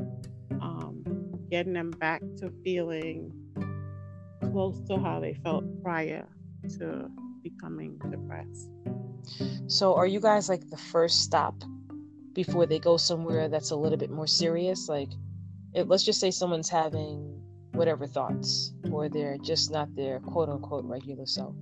um, 0.61 1.03
getting 1.49 1.73
them 1.73 1.89
back 1.89 2.21
to 2.37 2.51
feeling 2.63 3.31
close 4.51 4.79
to 4.87 4.97
how 4.97 5.19
they 5.19 5.33
felt 5.43 5.63
prior 5.81 6.27
to 6.77 7.09
becoming 7.43 7.99
depressed. 8.09 8.69
So, 9.67 9.95
are 9.95 10.05
you 10.05 10.19
guys 10.19 10.49
like 10.49 10.69
the 10.69 10.77
first 10.77 11.23
stop 11.23 11.55
before 12.33 12.65
they 12.65 12.79
go 12.79 12.97
somewhere 12.97 13.49
that's 13.49 13.71
a 13.71 13.75
little 13.75 13.97
bit 13.97 14.11
more 14.11 14.27
serious? 14.27 14.87
Like, 14.87 15.09
let's 15.73 16.03
just 16.03 16.19
say 16.19 16.31
someone's 16.31 16.69
having 16.69 17.41
whatever 17.73 18.07
thoughts, 18.07 18.73
or 18.91 19.09
they're 19.09 19.37
just 19.37 19.71
not 19.71 19.93
their 19.95 20.19
quote 20.19 20.49
unquote 20.49 20.85
regular 20.85 21.25
self. 21.25 21.55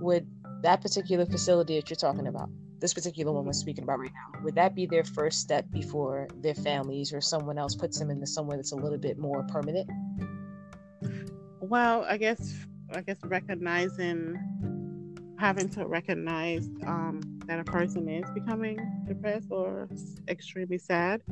Would 0.00 0.26
that 0.62 0.80
particular 0.80 1.26
facility 1.26 1.76
that 1.76 1.90
you're 1.90 1.96
talking 1.96 2.26
about, 2.26 2.48
this 2.80 2.94
particular 2.94 3.32
one 3.32 3.44
we're 3.44 3.52
speaking 3.52 3.84
about 3.84 3.98
right 3.98 4.12
now, 4.12 4.40
would 4.42 4.54
that 4.54 4.74
be 4.74 4.86
their 4.86 5.04
first 5.04 5.40
step 5.40 5.64
before 5.70 6.28
their 6.36 6.54
families 6.54 7.12
or 7.12 7.20
someone 7.20 7.58
else 7.58 7.74
puts 7.74 7.98
them 7.98 8.10
into 8.10 8.26
somewhere 8.26 8.56
that's 8.56 8.72
a 8.72 8.76
little 8.76 8.98
bit 8.98 9.18
more 9.18 9.42
permanent? 9.44 9.90
Well, 11.60 12.04
I 12.08 12.16
guess 12.16 12.54
I 12.94 13.00
guess 13.00 13.18
recognizing 13.24 14.38
having 15.38 15.68
to 15.68 15.86
recognize 15.86 16.68
um, 16.86 17.20
that 17.46 17.58
a 17.58 17.64
person 17.64 18.08
is 18.08 18.28
becoming 18.30 18.78
depressed 19.06 19.48
or 19.50 19.88
extremely 20.28 20.78
sad, 20.78 21.22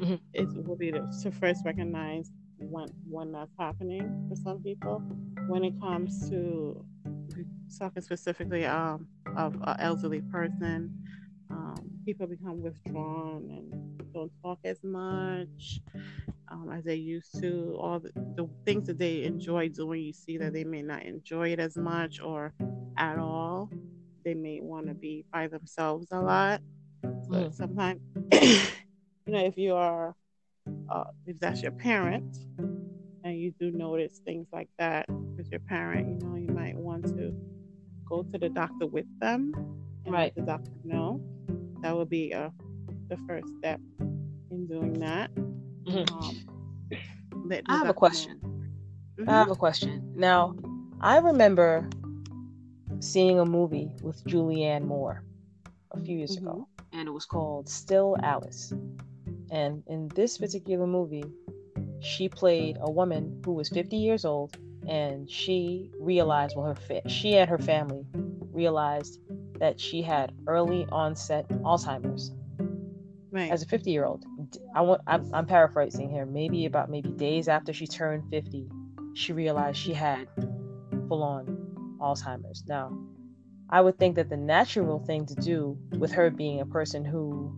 mm-hmm. 0.00 0.14
it 0.32 0.48
will 0.66 0.76
be 0.76 0.90
to, 0.90 1.06
to 1.22 1.30
first 1.30 1.62
recognize 1.64 2.30
when 2.58 2.88
when 3.08 3.32
that's 3.32 3.52
happening 3.58 4.26
for 4.28 4.36
some 4.36 4.62
people. 4.62 5.02
When 5.48 5.64
it 5.64 5.78
comes 5.80 6.30
to 6.30 6.84
talking 7.78 8.02
specifically 8.02 8.64
um, 8.64 9.06
of 9.36 9.54
an 9.54 9.76
elderly 9.78 10.20
person, 10.20 10.92
um, 11.50 11.90
people 12.04 12.26
become 12.26 12.62
withdrawn 12.62 13.48
and 13.50 14.12
don't 14.12 14.32
talk 14.42 14.58
as 14.64 14.82
much 14.82 15.80
um, 16.50 16.70
as 16.72 16.84
they 16.84 16.94
used 16.94 17.40
to. 17.40 17.76
All 17.80 18.00
the, 18.00 18.10
the 18.36 18.48
things 18.64 18.86
that 18.86 18.98
they 18.98 19.24
enjoy 19.24 19.68
doing, 19.68 20.02
you 20.02 20.12
see 20.12 20.38
that 20.38 20.52
they 20.52 20.64
may 20.64 20.82
not 20.82 21.02
enjoy 21.02 21.50
it 21.50 21.60
as 21.60 21.76
much 21.76 22.20
or 22.20 22.54
at 22.96 23.18
all. 23.18 23.70
They 24.24 24.34
may 24.34 24.60
want 24.60 24.86
to 24.86 24.94
be 24.94 25.24
by 25.32 25.48
themselves 25.48 26.08
a 26.12 26.20
lot. 26.20 26.60
So 27.02 27.08
mm. 27.30 27.54
sometimes, 27.54 28.00
you 28.32 29.32
know, 29.32 29.44
if 29.44 29.56
you 29.56 29.74
are, 29.74 30.14
uh, 30.88 31.04
if 31.26 31.38
that's 31.40 31.62
your 31.62 31.72
parent, 31.72 32.36
and 33.24 33.38
you 33.38 33.52
do 33.58 33.70
notice 33.70 34.20
things 34.24 34.48
like 34.52 34.68
that 34.78 35.06
with 35.36 35.48
your 35.50 35.60
parent, 35.60 36.08
you 36.08 36.28
know, 36.28 36.36
you 36.36 36.48
might 36.48 36.76
want 36.76 37.06
to 37.06 37.34
go 38.12 38.22
to 38.22 38.38
the 38.38 38.50
doctor 38.50 38.86
with 38.86 39.06
them 39.20 39.52
and 40.04 40.12
right. 40.12 40.24
let 40.24 40.34
the 40.34 40.42
doctor 40.42 40.70
know. 40.84 41.20
That 41.80 41.96
would 41.96 42.10
be 42.10 42.34
uh, 42.34 42.50
the 43.08 43.16
first 43.26 43.48
step 43.58 43.80
in 44.50 44.66
doing 44.66 44.92
that. 45.00 45.34
Mm-hmm. 45.34 46.14
Um, 46.14 47.62
I 47.68 47.78
have 47.78 47.88
a 47.88 47.94
question. 47.94 48.38
Mm-hmm. 49.18 49.30
I 49.30 49.32
have 49.32 49.50
a 49.50 49.56
question. 49.56 50.12
Now, 50.14 50.54
I 51.00 51.16
remember 51.18 51.88
seeing 53.00 53.40
a 53.40 53.46
movie 53.46 53.90
with 54.02 54.22
Julianne 54.24 54.84
Moore 54.84 55.24
a 55.92 56.00
few 56.00 56.18
years 56.18 56.36
mm-hmm. 56.36 56.48
ago, 56.48 56.68
and 56.92 57.08
it 57.08 57.12
was 57.12 57.24
called 57.24 57.66
Still 57.66 58.16
Alice. 58.22 58.74
And 59.50 59.82
in 59.86 60.08
this 60.14 60.36
particular 60.36 60.86
movie, 60.86 61.24
she 62.00 62.28
played 62.28 62.76
a 62.80 62.90
woman 62.90 63.40
who 63.44 63.52
was 63.52 63.70
50 63.70 63.96
years 63.96 64.26
old 64.26 64.56
and 64.88 65.30
she 65.30 65.90
realized 66.00 66.56
well 66.56 66.66
her 66.66 66.74
fa- 66.74 67.08
she 67.08 67.36
and 67.36 67.48
her 67.48 67.58
family 67.58 68.04
realized 68.52 69.20
that 69.58 69.78
she 69.80 70.02
had 70.02 70.32
early 70.46 70.86
onset 70.90 71.48
alzheimer's 71.48 72.32
right. 73.30 73.50
as 73.50 73.62
a 73.62 73.66
50 73.66 73.90
year 73.90 74.04
old 74.04 74.24
i 74.74 74.80
want 74.80 75.00
I'm, 75.06 75.32
I'm 75.32 75.46
paraphrasing 75.46 76.10
here 76.10 76.26
maybe 76.26 76.66
about 76.66 76.90
maybe 76.90 77.10
days 77.10 77.48
after 77.48 77.72
she 77.72 77.86
turned 77.86 78.28
50 78.30 78.68
she 79.14 79.32
realized 79.32 79.78
she 79.78 79.92
had 79.92 80.28
full 81.08 81.22
on 81.22 81.96
alzheimer's 82.00 82.64
now 82.66 82.92
i 83.70 83.80
would 83.80 83.98
think 83.98 84.16
that 84.16 84.28
the 84.28 84.36
natural 84.36 84.98
thing 84.98 85.26
to 85.26 85.34
do 85.36 85.78
with 85.98 86.12
her 86.12 86.30
being 86.30 86.60
a 86.60 86.66
person 86.66 87.04
who 87.04 87.56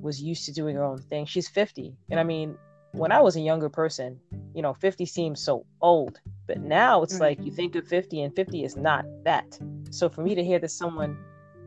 was 0.00 0.20
used 0.20 0.44
to 0.46 0.52
doing 0.52 0.76
her 0.76 0.84
own 0.84 0.98
thing 0.98 1.24
she's 1.24 1.48
50 1.48 1.96
and 2.10 2.18
i 2.18 2.24
mean 2.24 2.56
when 2.96 3.12
I 3.12 3.20
was 3.20 3.36
a 3.36 3.40
younger 3.40 3.68
person, 3.68 4.18
you 4.54 4.62
know, 4.62 4.72
50 4.72 5.04
seems 5.04 5.40
so 5.40 5.66
old. 5.82 6.18
But 6.46 6.60
now 6.60 7.02
it's 7.02 7.20
like 7.20 7.44
you 7.44 7.52
think 7.52 7.74
of 7.74 7.86
50 7.86 8.22
and 8.22 8.34
50 8.34 8.64
is 8.64 8.76
not 8.76 9.04
that. 9.24 9.58
So 9.90 10.08
for 10.08 10.22
me 10.22 10.34
to 10.34 10.42
hear 10.42 10.58
that 10.60 10.70
someone, 10.70 11.18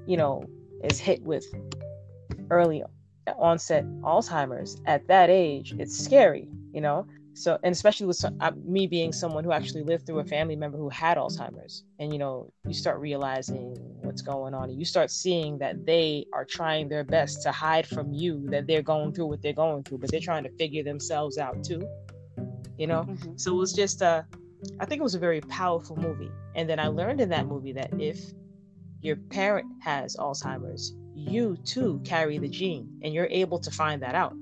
you 0.07 0.17
know, 0.17 0.43
is 0.83 0.99
hit 0.99 1.21
with 1.21 1.45
early 2.49 2.83
onset 3.37 3.85
Alzheimer's 4.01 4.81
at 4.85 5.07
that 5.07 5.29
age, 5.29 5.75
it's 5.77 5.97
scary, 5.97 6.47
you 6.73 6.81
know? 6.81 7.05
So 7.33 7.57
and 7.63 7.71
especially 7.71 8.05
with 8.05 8.17
some, 8.17 8.35
uh, 8.41 8.51
me 8.65 8.87
being 8.87 9.11
someone 9.11 9.43
who 9.43 9.51
actually 9.51 9.83
lived 9.83 10.05
through 10.05 10.19
a 10.19 10.23
family 10.23 10.55
member 10.55 10.77
who 10.77 10.89
had 10.89 11.17
alzheimer's 11.17 11.83
and 11.99 12.11
you 12.11 12.19
know 12.19 12.51
you 12.65 12.73
start 12.73 12.99
realizing 12.99 13.75
what's 14.01 14.21
going 14.21 14.53
on 14.53 14.69
and 14.69 14.79
you 14.79 14.85
start 14.85 15.11
seeing 15.11 15.57
that 15.57 15.85
they 15.85 16.25
are 16.33 16.45
trying 16.45 16.89
their 16.89 17.03
best 17.03 17.41
to 17.41 17.51
hide 17.51 17.87
from 17.87 18.13
you 18.13 18.45
that 18.49 18.67
they're 18.67 18.81
going 18.81 19.13
through 19.13 19.27
what 19.27 19.41
they're 19.41 19.53
going 19.53 19.83
through 19.83 19.97
but 19.97 20.09
they're 20.11 20.19
trying 20.19 20.43
to 20.43 20.51
figure 20.57 20.83
themselves 20.83 21.37
out 21.37 21.63
too 21.63 21.87
you 22.77 22.87
know? 22.87 23.03
Mm-hmm. 23.03 23.33
so 23.35 23.51
it 23.51 23.57
was 23.57 23.73
just 23.73 24.01
uh 24.01 24.23
i 24.79 24.85
think 24.85 24.99
it 24.99 25.03
was 25.03 25.15
a 25.15 25.19
very 25.19 25.41
powerful 25.41 25.95
movie. 25.95 26.31
And 26.55 26.69
then 26.69 26.79
i 26.79 26.87
learned 26.87 27.21
in 27.21 27.29
that 27.29 27.45
movie 27.45 27.73
that 27.73 27.91
if 27.99 28.19
your 29.01 29.15
parent 29.15 29.67
has 29.81 30.15
alzheimer's 30.17 30.95
you 31.13 31.57
too 31.65 32.01
carry 32.03 32.37
the 32.37 32.47
gene 32.47 32.99
and 33.03 33.13
you're 33.13 33.27
able 33.29 33.59
to 33.59 33.71
find 33.71 34.01
that 34.01 34.15
out 34.15 34.33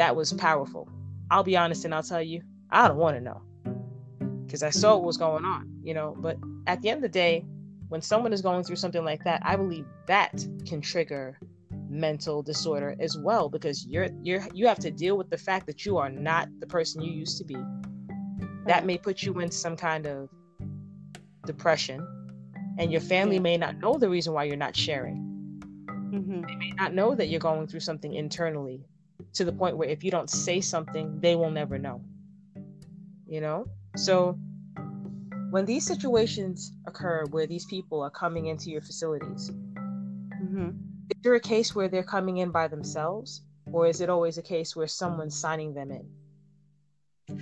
that 0.00 0.16
was 0.16 0.32
powerful. 0.32 0.88
I'll 1.30 1.44
be 1.44 1.58
honest 1.58 1.84
and 1.84 1.94
I'll 1.94 2.02
tell 2.02 2.22
you, 2.22 2.40
I 2.70 2.88
don't 2.88 2.96
want 2.96 3.18
to 3.18 3.20
know 3.20 3.42
because 4.46 4.62
I 4.62 4.70
saw 4.70 4.94
what 4.96 5.04
was 5.04 5.18
going 5.18 5.44
on, 5.44 5.70
you 5.84 5.92
know. 5.92 6.16
But 6.18 6.38
at 6.66 6.80
the 6.80 6.88
end 6.88 6.96
of 6.96 7.02
the 7.02 7.10
day, 7.10 7.44
when 7.90 8.00
someone 8.00 8.32
is 8.32 8.40
going 8.40 8.64
through 8.64 8.76
something 8.76 9.04
like 9.04 9.22
that, 9.24 9.42
I 9.44 9.56
believe 9.56 9.84
that 10.06 10.42
can 10.64 10.80
trigger 10.80 11.38
mental 11.90 12.42
disorder 12.42 12.96
as 12.98 13.18
well 13.18 13.50
because 13.50 13.86
you're 13.86 14.08
you're 14.22 14.42
you 14.54 14.66
have 14.66 14.78
to 14.78 14.90
deal 14.90 15.18
with 15.18 15.28
the 15.28 15.36
fact 15.36 15.66
that 15.66 15.84
you 15.84 15.98
are 15.98 16.08
not 16.08 16.48
the 16.60 16.66
person 16.66 17.02
you 17.02 17.12
used 17.12 17.36
to 17.36 17.44
be. 17.44 17.58
That 18.64 18.86
may 18.86 18.96
put 18.96 19.22
you 19.22 19.38
in 19.40 19.50
some 19.50 19.76
kind 19.76 20.06
of 20.06 20.30
depression, 21.44 22.00
and 22.78 22.90
your 22.90 23.02
family 23.02 23.38
may 23.38 23.58
not 23.58 23.76
know 23.76 23.98
the 23.98 24.08
reason 24.08 24.32
why 24.32 24.44
you're 24.44 24.56
not 24.56 24.74
sharing. 24.74 25.18
Mm-hmm. 25.86 26.40
They 26.46 26.56
may 26.56 26.70
not 26.70 26.94
know 26.94 27.14
that 27.14 27.28
you're 27.28 27.38
going 27.38 27.66
through 27.66 27.80
something 27.80 28.14
internally 28.14 28.86
to 29.34 29.44
the 29.44 29.52
point 29.52 29.76
where 29.76 29.88
if 29.88 30.02
you 30.04 30.10
don't 30.10 30.30
say 30.30 30.60
something, 30.60 31.20
they 31.20 31.36
will 31.36 31.50
never 31.50 31.78
know. 31.78 32.02
You 33.26 33.40
know? 33.40 33.66
So 33.96 34.38
when 35.50 35.64
these 35.64 35.84
situations 35.84 36.72
occur 36.86 37.24
where 37.30 37.46
these 37.46 37.64
people 37.66 38.02
are 38.02 38.10
coming 38.10 38.46
into 38.46 38.70
your 38.70 38.82
facilities, 38.82 39.50
mm-hmm. 39.50 40.70
is 41.10 41.22
there 41.22 41.34
a 41.34 41.40
case 41.40 41.74
where 41.74 41.88
they're 41.88 42.02
coming 42.02 42.38
in 42.38 42.50
by 42.50 42.68
themselves? 42.68 43.42
Or 43.72 43.86
is 43.86 44.00
it 44.00 44.10
always 44.10 44.36
a 44.38 44.42
case 44.42 44.74
where 44.74 44.88
someone's 44.88 45.38
signing 45.38 45.74
them 45.74 45.92
in? 45.92 47.40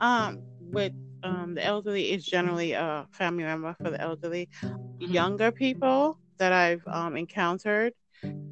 Um, 0.00 0.42
with 0.60 0.92
um, 1.22 1.54
the 1.54 1.64
elderly 1.64 2.12
is 2.12 2.24
generally 2.24 2.72
a 2.72 3.06
family 3.12 3.44
member 3.44 3.76
for 3.82 3.90
the 3.90 4.00
elderly. 4.00 4.48
Mm-hmm. 4.62 5.12
Younger 5.12 5.50
people 5.52 6.18
that 6.38 6.52
I've 6.52 6.82
um, 6.86 7.16
encountered, 7.16 7.92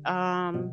um, 0.04 0.72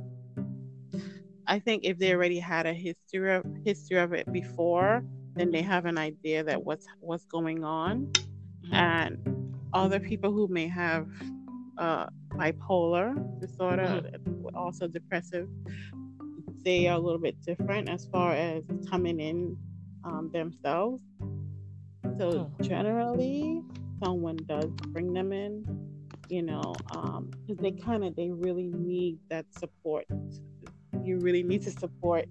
I 1.48 1.60
think 1.60 1.84
if 1.86 1.98
they 2.00 2.14
already 2.14 2.40
had 2.40 2.66
a 2.66 2.74
history 2.74 3.34
of 3.36 3.46
history 3.66 4.00
of 4.00 4.14
it 4.14 4.32
before, 4.32 5.04
then 5.36 5.52
they 5.52 5.62
have 5.62 5.86
an 5.86 5.98
idea 5.98 6.44
that 6.44 6.64
what's 6.64 6.88
what's 7.00 7.26
going 7.26 7.64
on, 7.64 8.08
Mm-hmm. 8.66 8.74
and 8.74 9.18
other 9.74 10.00
people 10.00 10.32
who 10.32 10.48
may 10.48 10.68
have 10.68 11.08
uh, 11.78 12.08
bipolar 12.34 13.16
disorder, 13.40 14.02
Mm-hmm. 14.02 14.56
also 14.56 14.88
depressive, 14.88 15.48
they 16.64 16.88
are 16.88 16.96
a 16.98 17.00
little 17.00 17.20
bit 17.20 17.38
different 17.46 17.90
as 17.90 18.06
far 18.08 18.34
as 18.34 18.64
coming 18.90 19.20
in 19.20 19.58
um, 20.06 20.30
themselves. 20.34 21.02
So 22.20 22.40
Hmm. 22.40 22.64
generally, 22.64 23.62
someone 24.02 24.38
does 24.48 24.70
bring 24.94 25.14
them 25.14 25.34
in, 25.34 25.66
you 26.30 26.42
know, 26.44 26.82
because 27.48 27.62
they 27.62 27.72
kind 27.72 28.04
of 28.04 28.16
they 28.16 28.30
really 28.32 28.68
need 28.68 29.20
that 29.30 29.46
support. 29.52 30.06
You 31.02 31.20
really 31.20 31.44
need 31.44 31.64
to 31.64 31.72
support 31.72 32.26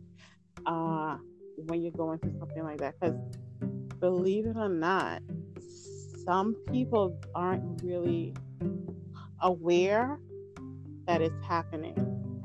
uh, 0.66 1.16
when 1.56 1.82
you're 1.82 1.92
going 1.92 2.18
through 2.18 2.38
something 2.38 2.62
like 2.64 2.78
that. 2.78 2.94
Because 3.00 3.16
believe 4.00 4.46
it 4.46 4.56
or 4.56 4.68
not, 4.68 5.22
some 6.24 6.54
people 6.70 7.18
aren't 7.34 7.82
really 7.82 8.34
aware 9.40 10.18
that 11.06 11.20
it's 11.20 11.42
happening. 11.44 11.96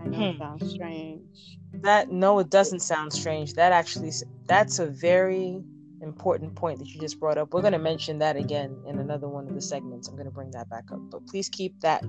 I 0.01 0.07
know 0.07 0.25
it 0.25 0.33
Hmm. 0.33 0.39
sounds 0.39 0.69
strange. 0.71 1.59
That 1.81 2.11
no, 2.11 2.39
it 2.39 2.49
doesn't 2.49 2.79
sound 2.81 3.13
strange. 3.13 3.53
That 3.53 3.71
actually, 3.71 4.11
that's 4.47 4.79
a 4.79 4.87
very 4.87 5.61
important 6.01 6.55
point 6.55 6.79
that 6.79 6.87
you 6.87 6.99
just 6.99 7.19
brought 7.19 7.37
up. 7.37 7.53
We're 7.53 7.61
going 7.61 7.73
to 7.73 7.79
mention 7.79 8.19
that 8.19 8.35
again 8.35 8.75
in 8.87 8.99
another 8.99 9.27
one 9.27 9.47
of 9.47 9.53
the 9.53 9.61
segments. 9.61 10.07
I'm 10.07 10.15
going 10.15 10.25
to 10.27 10.31
bring 10.33 10.51
that 10.51 10.69
back 10.69 10.91
up, 10.91 10.99
but 11.11 11.25
please 11.27 11.49
keep 11.49 11.79
that 11.81 12.03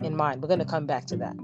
in 0.00 0.16
mind. 0.16 0.42
We're 0.42 0.48
going 0.48 0.60
to 0.60 0.64
come 0.66 0.86
back 0.86 1.06
to 1.06 1.16
that, 1.18 1.36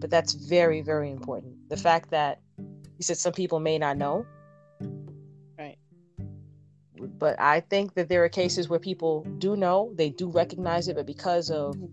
but 0.00 0.10
that's 0.10 0.32
very, 0.34 0.80
very 0.82 1.10
important. 1.10 1.54
The 1.68 1.76
fact 1.76 2.10
that 2.10 2.40
you 2.58 3.02
said 3.02 3.18
some 3.18 3.32
people 3.32 3.60
may 3.60 3.78
not 3.78 3.96
know, 3.96 4.26
Right. 5.58 5.78
but 7.18 7.38
I 7.40 7.60
think 7.60 7.94
that 7.94 8.08
there 8.08 8.24
are 8.24 8.28
cases 8.28 8.68
where 8.68 8.78
people 8.78 9.24
do 9.38 9.56
know, 9.56 9.92
they 9.94 10.10
do 10.10 10.28
recognize 10.30 10.88
it, 10.88 10.96
but 10.96 11.06
because 11.06 11.50
of 11.50 11.76
Mhm. 11.76 11.90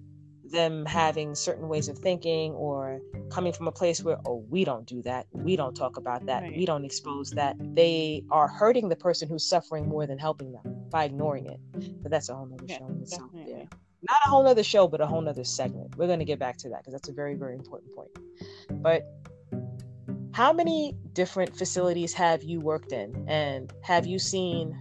them 0.52 0.86
having 0.86 1.36
certain 1.36 1.68
ways 1.68 1.88
of 1.88 1.98
thinking 1.98 2.54
or 2.54 3.02
coming 3.30 3.54
from 3.54 3.68
a 3.68 3.72
place 3.72 4.04
where, 4.04 4.18
oh, 4.26 4.46
we 4.50 4.64
don't 4.64 4.86
do 4.86 5.02
that, 5.02 5.26
we 5.32 5.56
don't 5.56 5.76
talk 5.76 5.98
about 5.98 6.26
that, 6.28 6.44
Right. 6.44 6.58
we 6.58 6.66
don't 6.66 6.86
expose 6.86 7.32
that, 7.32 7.56
they 7.76 8.24
are 8.30 8.48
hurting 8.48 8.90
the 8.90 8.96
person 8.96 9.28
who's 9.28 9.44
suffering 9.46 9.88
more 9.88 10.06
than 10.06 10.18
helping 10.20 10.52
them 10.52 10.90
by 10.90 11.06
ignoring 11.06 11.48
it. 11.48 11.60
But 12.04 12.12
that's 12.12 12.30
a 12.30 12.36
whole 12.36 12.46
nother 12.46 12.66
Yeah, 12.68 12.78
show 12.78 12.88
Not 14.10 14.22
a 14.26 14.30
whole 14.30 14.44
nother 14.44 14.64
show, 14.64 14.88
but 14.88 15.02
a 15.02 15.06
whole 15.06 15.22
nother 15.22 15.44
segment. 15.44 15.96
We're 15.98 16.08
going 16.08 16.20
to 16.20 16.26
get 16.26 16.40
back 16.40 16.58
to 16.58 16.70
that 16.70 16.80
because 16.80 16.94
that's 16.94 17.10
a 17.10 17.14
very, 17.14 17.36
very 17.36 17.56
important 17.56 17.96
point. 17.96 18.10
But 18.82 19.04
how 20.34 20.52
many 20.52 20.96
different 21.14 21.56
facilities 21.56 22.14
have 22.14 22.44
you 22.44 22.60
worked 22.60 22.92
in? 22.92 23.26
And 23.28 23.72
have 23.84 24.06
you 24.06 24.20
seen 24.20 24.80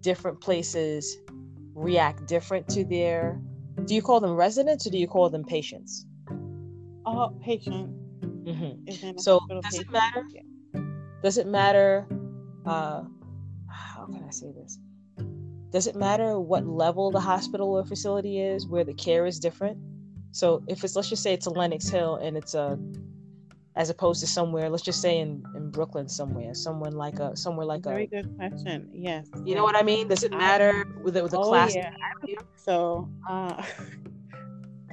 different 0.00 0.40
places 0.40 1.16
react 1.74 2.26
different 2.26 2.68
to 2.68 2.84
their 2.84 3.40
do 3.84 3.94
you 3.94 4.02
call 4.02 4.20
them 4.20 4.32
residents 4.32 4.86
or 4.86 4.90
do 4.90 4.98
you 4.98 5.06
call 5.06 5.30
them 5.30 5.44
patients 5.44 6.04
All 7.06 7.32
patient 7.42 7.90
hmm 8.46 8.72
a 8.88 9.20
So, 9.20 9.40
does 9.62 9.78
it 9.78 9.90
matter? 9.90 10.24
Does 11.22 11.38
it 11.38 11.46
matter 11.46 12.06
uh 12.66 13.04
how 13.68 14.06
can 14.06 14.24
i 14.26 14.30
say 14.30 14.52
this 14.52 14.78
does 15.70 15.86
it 15.86 15.94
matter 15.96 16.38
what 16.40 16.66
level 16.66 17.10
the 17.10 17.20
hospital 17.20 17.74
or 17.76 17.84
facility 17.84 18.40
is 18.40 18.66
where 18.66 18.84
the 18.84 18.94
care 18.94 19.26
is 19.26 19.38
different 19.38 19.78
so 20.32 20.62
if 20.68 20.84
it's 20.84 20.94
let's 20.96 21.08
just 21.08 21.22
say 21.22 21.32
it's 21.32 21.46
a 21.46 21.50
lenox 21.50 21.88
hill 21.88 22.16
and 22.16 22.36
it's 22.36 22.54
a 22.54 22.78
as 23.76 23.90
opposed 23.90 24.20
to 24.20 24.26
somewhere 24.26 24.68
let's 24.68 24.82
just 24.82 25.00
say 25.00 25.18
in 25.18 25.42
in 25.54 25.70
brooklyn 25.70 26.08
somewhere 26.08 26.52
someone 26.54 26.92
like 26.92 27.18
a 27.20 27.36
somewhere 27.36 27.66
like 27.66 27.84
Very 27.84 28.04
a 28.04 28.08
very 28.08 28.22
good 28.22 28.36
question. 28.36 28.90
Yes. 28.92 29.28
you 29.44 29.54
know 29.54 29.62
what 29.62 29.76
i 29.76 29.82
mean 29.82 30.08
does 30.08 30.22
it 30.24 30.32
matter 30.32 30.84
with 31.02 31.14
the, 31.14 31.22
with 31.22 31.32
the 31.32 31.38
Oh, 31.38 31.48
class 31.48 31.74
yeah. 31.74 31.92
So, 32.56 33.08
uh, 33.28 33.62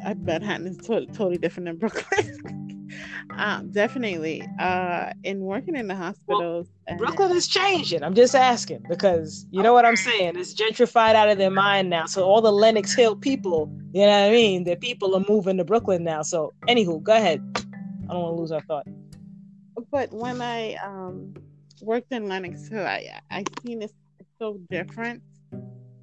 I 0.06 0.14
Manhattan 0.14 0.68
is 0.68 0.78
to- 0.86 1.06
totally 1.08 1.38
different 1.38 1.66
than 1.66 1.78
Brooklyn. 1.78 2.90
um, 3.36 3.72
definitely. 3.72 4.44
Uh, 4.60 5.12
in 5.24 5.42
working 5.42 5.76
in 5.76 5.88
the 5.88 5.96
hospitals, 5.96 6.68
Brooklyn 6.98 7.32
is 7.32 7.48
changing. 7.48 8.04
I'm 8.04 8.13
just 8.13 8.36
asking 8.36 8.86
because 8.88 9.48
you 9.52 9.63
know 9.63 9.74
what 9.74 9.86
I'm 9.86 9.95
saying. 9.95 10.38
It's 10.38 10.54
gentrified 10.54 11.15
out 11.15 11.30
of 11.30 11.38
their 11.38 11.50
mind 11.50 11.89
now. 11.89 12.06
So 12.06 12.24
all 12.24 12.41
the 12.41 12.52
Lenox 12.52 12.93
Hill 12.93 13.15
people, 13.15 13.71
you 13.91 14.02
know 14.02 14.08
what 14.08 14.28
I 14.28 14.32
mean? 14.32 14.63
The 14.63 14.76
people 14.76 15.15
are 15.15 15.24
moving 15.28 15.58
to 15.58 15.63
Brooklyn 15.63 16.04
now. 16.04 16.21
So 16.21 16.54
anywho, 16.67 17.02
go 17.02 17.15
ahead. 17.15 17.41
I 18.08 18.13
don't 18.13 18.21
want 18.21 18.36
to 18.38 18.41
lose 18.41 18.52
our 18.52 18.62
thought. 18.62 18.86
but 19.91 20.12
when 20.13 20.41
I 20.41 20.76
um 20.76 21.34
worked 21.82 22.12
in 22.12 22.28
Lenox 22.28 22.67
Hill, 22.67 22.86
I 22.86 23.19
I 23.32 23.43
seen 23.63 23.82
it's 23.82 23.93
so 24.39 24.60
different. 24.69 25.24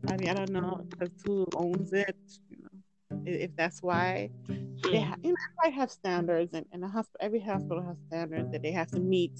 I 0.09 0.17
mean, 0.17 0.29
I 0.31 0.35
don't 0.35 0.51
know 0.51 0.85
because 0.91 1.11
who 1.25 1.47
owns 1.55 1.93
it. 1.93 2.17
You 2.51 2.59
know, 2.63 3.23
if 3.25 3.55
that's 3.57 3.83
why 3.83 4.31
they 4.49 5.01
ha- 5.01 5.17
you 5.23 5.31
know, 5.31 5.37
might 5.63 5.75
have 5.75 5.93
standards, 5.93 6.53
and, 6.55 6.67
and 6.73 6.85
hospital, 6.85 7.19
every 7.21 7.41
hospital 7.41 7.83
has 7.85 7.97
standards 8.09 8.51
that 8.51 8.63
they 8.63 8.73
have 8.73 8.89
to 8.89 9.01
meet, 9.01 9.33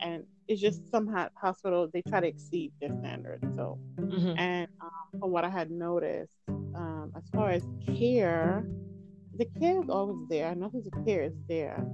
and 0.00 0.24
it's 0.48 0.60
just 0.60 0.90
some 0.90 1.06
ho- 1.06 1.28
hospitals 1.34 1.90
they 1.92 2.02
try 2.02 2.20
to 2.20 2.26
exceed 2.26 2.72
their 2.80 2.90
standards. 3.00 3.44
So, 3.54 3.78
Mhm. 3.98 4.34
and 4.38 4.68
um, 4.80 5.20
from 5.20 5.30
what 5.30 5.44
I 5.44 5.50
had 5.50 5.70
noticed, 5.70 6.34
um, 6.48 7.12
as 7.14 7.22
far 7.30 7.50
as 7.50 7.62
care, 7.98 8.64
the 9.36 9.44
care 9.60 9.80
is 9.82 9.88
always 9.90 10.26
there. 10.28 10.48
I 10.48 10.54
know 10.54 10.70
the 10.72 11.04
care 11.04 11.22
is 11.24 11.34
there, 11.48 11.86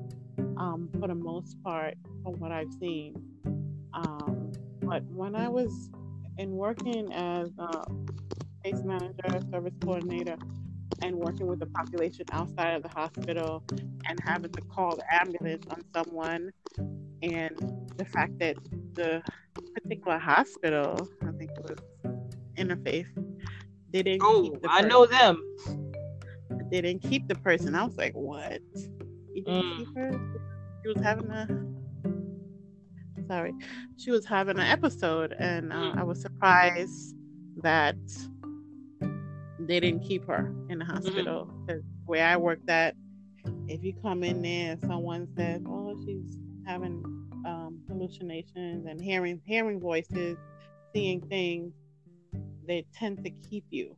um, 0.56 0.88
for 0.98 1.08
the 1.08 1.14
most 1.14 1.62
part, 1.64 1.94
from 2.22 2.34
what 2.34 2.52
I've 2.52 2.72
seen. 2.80 3.14
Um, 3.92 4.52
but 4.82 5.02
when 5.10 5.34
I 5.34 5.48
was 5.48 5.90
in 6.38 6.52
working 6.52 7.12
as 7.12 7.50
a 7.58 7.86
case 8.64 8.82
manager, 8.84 9.40
service 9.50 9.74
coordinator, 9.82 10.36
and 11.02 11.16
working 11.16 11.46
with 11.46 11.58
the 11.58 11.66
population 11.66 12.24
outside 12.30 12.74
of 12.74 12.82
the 12.82 12.88
hospital 12.88 13.62
and 14.06 14.20
having 14.24 14.52
to 14.52 14.60
call 14.62 14.96
the 14.96 15.14
ambulance 15.14 15.66
on 15.70 15.82
someone, 15.94 16.50
and 17.32 17.88
the 17.96 18.04
fact 18.04 18.38
that 18.40 18.56
the 18.94 19.22
particular 19.74 20.18
hospital, 20.18 21.08
I 21.22 21.30
think 21.32 21.50
it 21.56 21.64
was 21.64 21.78
Interfaith, 22.58 23.06
they 23.92 24.02
didn't 24.02 24.22
Oh, 24.22 24.42
keep 24.50 24.62
the 24.62 24.68
I 24.70 24.76
person. 24.82 24.88
know 24.88 25.06
them. 25.06 25.42
They 26.70 26.80
didn't 26.80 27.02
keep 27.02 27.28
the 27.28 27.34
person. 27.36 27.74
I 27.74 27.84
was 27.84 27.96
like, 27.96 28.14
what? 28.14 28.60
You 29.34 29.42
didn't 29.44 29.64
Mm. 29.64 29.76
keep 29.76 29.88
her? 29.96 30.10
She 30.82 30.88
was 30.92 31.02
having 31.02 31.30
a 31.30 31.46
sorry, 33.26 33.54
she 33.96 34.10
was 34.10 34.24
having 34.26 34.58
an 34.58 34.66
episode, 34.66 35.34
and 35.38 35.72
uh, 35.72 35.76
Mm. 35.76 35.98
I 35.98 36.02
was 36.02 36.20
surprised 36.20 37.14
that 37.62 37.96
they 39.58 39.80
didn't 39.80 40.02
keep 40.02 40.26
her 40.26 40.52
in 40.68 40.78
the 40.78 40.84
hospital. 40.84 41.48
Because 41.66 41.82
where 42.06 42.26
I 42.26 42.36
worked 42.36 42.68
at, 42.68 42.94
if 43.68 43.82
you 43.82 43.94
come 44.02 44.22
in 44.24 44.42
there 44.42 44.72
and 44.72 44.80
someone 44.84 45.26
says, 45.36 45.62
"Oh, 45.66 45.96
she's 46.04 46.38
having 46.66 47.02
um, 47.46 47.80
hallucinations 47.88 48.86
and 48.86 49.00
hearing 49.00 49.40
hearing 49.44 49.80
voices, 49.80 50.36
seeing 50.94 51.20
things," 51.28 51.72
they 52.66 52.86
tend 52.94 53.24
to 53.24 53.30
keep 53.48 53.64
you. 53.70 53.96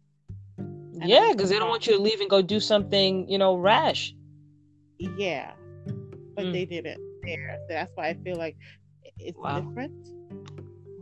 And 0.59 1.03
Yeah, 1.03 1.33
because 1.33 1.51
they 1.51 1.59
don't 1.59 1.69
want 1.69 1.87
you 1.87 1.97
to 1.97 2.03
leave 2.03 2.21
and 2.21 2.31
go 2.31 2.43
do 2.43 2.61
something, 2.61 3.29
you 3.29 3.39
know, 3.39 3.57
rash. 3.57 4.15
Yeah, 4.99 5.53
but 6.35 6.47
Mm. 6.47 6.53
they 6.53 6.65
didn't 6.65 7.01
there. 7.23 7.59
So 7.69 7.75
that's 7.75 7.93
why 7.95 8.09
I 8.09 8.15
feel 8.15 8.37
like 8.37 8.57
it's 9.19 9.39
Wow. 9.39 9.61
different. 9.61 9.93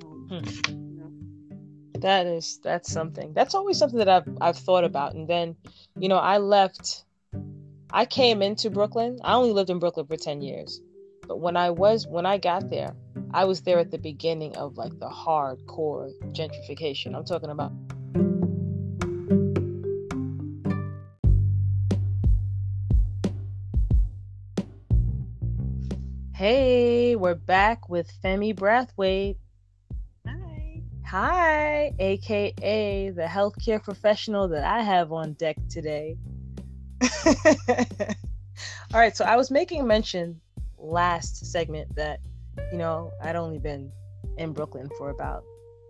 Um, 0.03 0.29
Hmm. 0.29 0.38
you 0.68 0.96
know. 0.96 2.00
That 2.00 2.27
is 2.27 2.59
that's 2.62 2.90
something. 2.90 3.33
That's 3.35 3.55
always 3.55 3.79
something 3.79 3.98
that 3.98 4.09
I've 4.09 4.29
I've 4.40 4.57
thought 4.59 4.85
about. 4.85 5.14
And 5.14 5.29
then, 5.29 5.57
you 5.98 6.09
know, 6.09 6.18
I 6.18 6.38
left 6.38 7.05
I 7.90 8.05
came 8.07 8.42
into 8.42 8.70
Brooklyn. 8.70 9.20
I 9.22 9.35
only 9.35 9.53
lived 9.53 9.70
in 9.70 9.79
Brooklyn 9.79 10.07
for 10.07 10.16
10 10.16 10.42
years. 10.42 10.81
But 11.26 11.40
when 11.40 11.56
I 11.56 11.70
was 11.70 12.06
when 12.06 12.26
I 12.26 12.38
got 12.38 12.68
there, 12.68 12.94
I 13.32 13.44
was 13.44 13.62
there 13.62 13.78
at 13.78 13.90
the 13.90 13.98
beginning 13.98 14.56
of 14.56 14.76
like 14.76 14.98
the 14.98 15.08
hardcore 15.08 16.12
gentrification. 16.32 17.14
I'm 17.14 17.24
talking 17.24 17.50
about 17.50 17.72
Hey, 26.34 27.16
we're 27.16 27.37
back 27.37 27.88
with 27.88 28.12
Femi 28.22 28.54
Brathwaite. 28.54 29.37
Hi. 30.26 30.82
Hi, 31.06 31.92
aka 31.98 33.10
the 33.10 33.22
healthcare 33.22 33.82
professional 33.82 34.48
that 34.48 34.64
I 34.64 34.82
have 34.82 35.12
on 35.12 35.32
deck 35.34 35.56
today. 35.70 36.16
All 38.92 39.00
right, 39.00 39.16
so 39.16 39.24
I 39.24 39.37
was 39.37 39.50
making 39.50 39.87
mention 39.87 40.40
last 40.85 41.47
segment 41.47 41.94
that, 41.97 42.20
you 42.73 42.79
know, 42.79 43.11
I'd 43.23 43.37
only 43.37 43.59
been 43.59 43.90
in 44.38 44.53
Brooklyn 44.53 44.88
for 44.99 45.11
about 45.11 45.44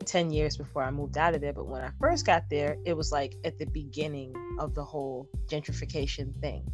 10 0.05 0.31
years 0.31 0.57
before 0.57 0.83
I 0.83 0.91
moved 0.91 1.19
out 1.19 1.35
of 1.35 1.41
there. 1.41 1.53
But 1.53 1.67
when 1.67 1.83
I 1.83 1.91
first 2.01 2.27
got 2.27 2.45
there, 2.51 2.77
it 2.85 2.97
was 2.97 3.13
like 3.13 3.35
at 3.45 3.59
the 3.59 3.67
beginning 3.67 4.35
of 4.59 4.75
the 4.75 4.85
whole 4.85 5.29
gentrification 5.47 6.39
thing. 6.41 6.65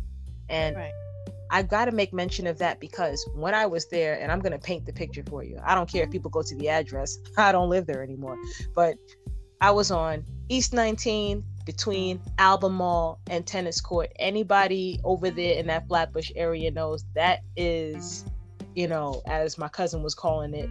And 0.48 0.76
right. 0.76 0.92
I've 1.50 1.68
got 1.68 1.86
to 1.86 1.92
make 1.92 2.12
mention 2.12 2.46
of 2.46 2.58
that 2.58 2.80
because 2.80 3.28
when 3.34 3.54
I 3.54 3.66
was 3.66 3.88
there, 3.88 4.20
and 4.20 4.30
I'm 4.30 4.40
going 4.40 4.52
to 4.52 4.58
paint 4.58 4.86
the 4.86 4.92
picture 4.92 5.24
for 5.28 5.42
you, 5.42 5.58
I 5.64 5.74
don't 5.74 5.90
care 5.90 6.04
if 6.04 6.10
people 6.10 6.30
go 6.30 6.42
to 6.42 6.56
the 6.56 6.68
address, 6.68 7.18
I 7.36 7.52
don't 7.52 7.68
live 7.68 7.86
there 7.86 8.02
anymore. 8.02 8.36
But 8.74 8.96
I 9.60 9.70
was 9.70 9.90
on 9.90 10.24
East 10.48 10.72
19 10.72 11.44
between 11.70 12.20
Albemarle 12.38 13.20
and 13.30 13.46
Tennis 13.46 13.80
Court. 13.80 14.10
Anybody 14.18 14.98
over 15.04 15.30
there 15.30 15.56
in 15.56 15.68
that 15.68 15.86
Flatbush 15.86 16.32
area 16.34 16.68
knows 16.68 17.04
that 17.14 17.44
is, 17.56 18.24
you 18.74 18.88
know, 18.88 19.22
as 19.28 19.56
my 19.56 19.68
cousin 19.68 20.02
was 20.02 20.12
calling 20.12 20.52
it, 20.52 20.68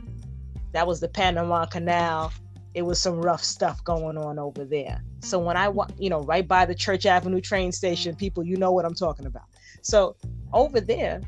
that 0.74 0.86
was 0.86 1.00
the 1.00 1.08
Panama 1.08 1.66
Canal. 1.66 2.34
It 2.74 2.82
was 2.82 3.00
some 3.00 3.22
rough 3.22 3.42
stuff 3.42 3.82
going 3.86 4.18
on 4.18 4.38
over 4.38 4.66
there. 4.66 5.02
So 5.22 5.40
when 5.40 5.56
I, 5.56 5.72
you 5.98 6.10
know, 6.10 6.20
right 6.24 6.46
by 6.46 6.66
the 6.66 6.76
Church 6.76 7.06
Avenue 7.06 7.40
train 7.40 7.72
station, 7.72 8.14
people, 8.14 8.44
you 8.44 8.58
know 8.58 8.74
what 8.74 8.84
I'm 8.84 8.94
talking 8.94 9.26
about. 9.26 9.46
So 9.82 10.18
over 10.52 10.82
there, 10.82 11.22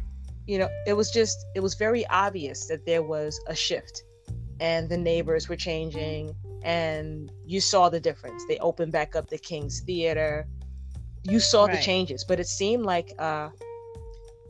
you 0.48 0.58
know, 0.58 0.68
it 0.86 0.98
was 0.98 1.12
just, 1.12 1.46
it 1.56 1.62
was 1.62 1.76
very 1.76 2.06
obvious 2.08 2.68
that 2.68 2.86
there 2.86 3.04
was 3.04 3.40
a 3.48 3.56
shift 3.56 4.04
and 4.60 4.90
the 4.90 4.98
neighbors 4.98 5.48
were 5.48 5.56
changing 5.56 6.36
and 6.64 7.32
you 7.46 7.60
saw 7.60 7.90
the 7.90 8.00
difference. 8.00 8.46
They 8.48 8.58
opened 8.60 8.92
back 8.92 9.16
up 9.16 9.30
the 9.30 9.38
King's 9.38 9.82
Theater. 9.82 10.48
You 11.24 11.40
saw 11.40 11.66
right. 11.66 11.76
the 11.76 11.82
changes, 11.82 12.24
but 12.24 12.40
it 12.40 12.48
seemed 12.48 12.84
like 12.84 13.14
uh, 13.20 13.50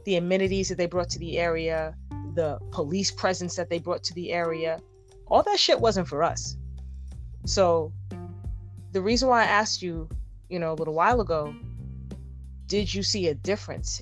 the 0.05 0.17
amenities 0.17 0.69
that 0.69 0.77
they 0.77 0.85
brought 0.85 1.09
to 1.09 1.19
the 1.19 1.37
area, 1.37 1.95
the 2.35 2.59
police 2.71 3.11
presence 3.11 3.55
that 3.55 3.69
they 3.69 3.79
brought 3.79 4.03
to 4.03 4.13
the 4.13 4.31
area, 4.31 4.79
all 5.27 5.43
that 5.43 5.59
shit 5.59 5.79
wasn't 5.79 6.07
for 6.07 6.23
us. 6.23 6.57
So 7.45 7.91
the 8.91 9.01
reason 9.01 9.29
why 9.29 9.41
I 9.43 9.45
asked 9.45 9.81
you, 9.81 10.09
you 10.49 10.59
know, 10.59 10.73
a 10.73 10.75
little 10.75 10.93
while 10.93 11.21
ago, 11.21 11.53
did 12.67 12.93
you 12.93 13.03
see 13.03 13.27
a 13.27 13.33
difference 13.33 14.01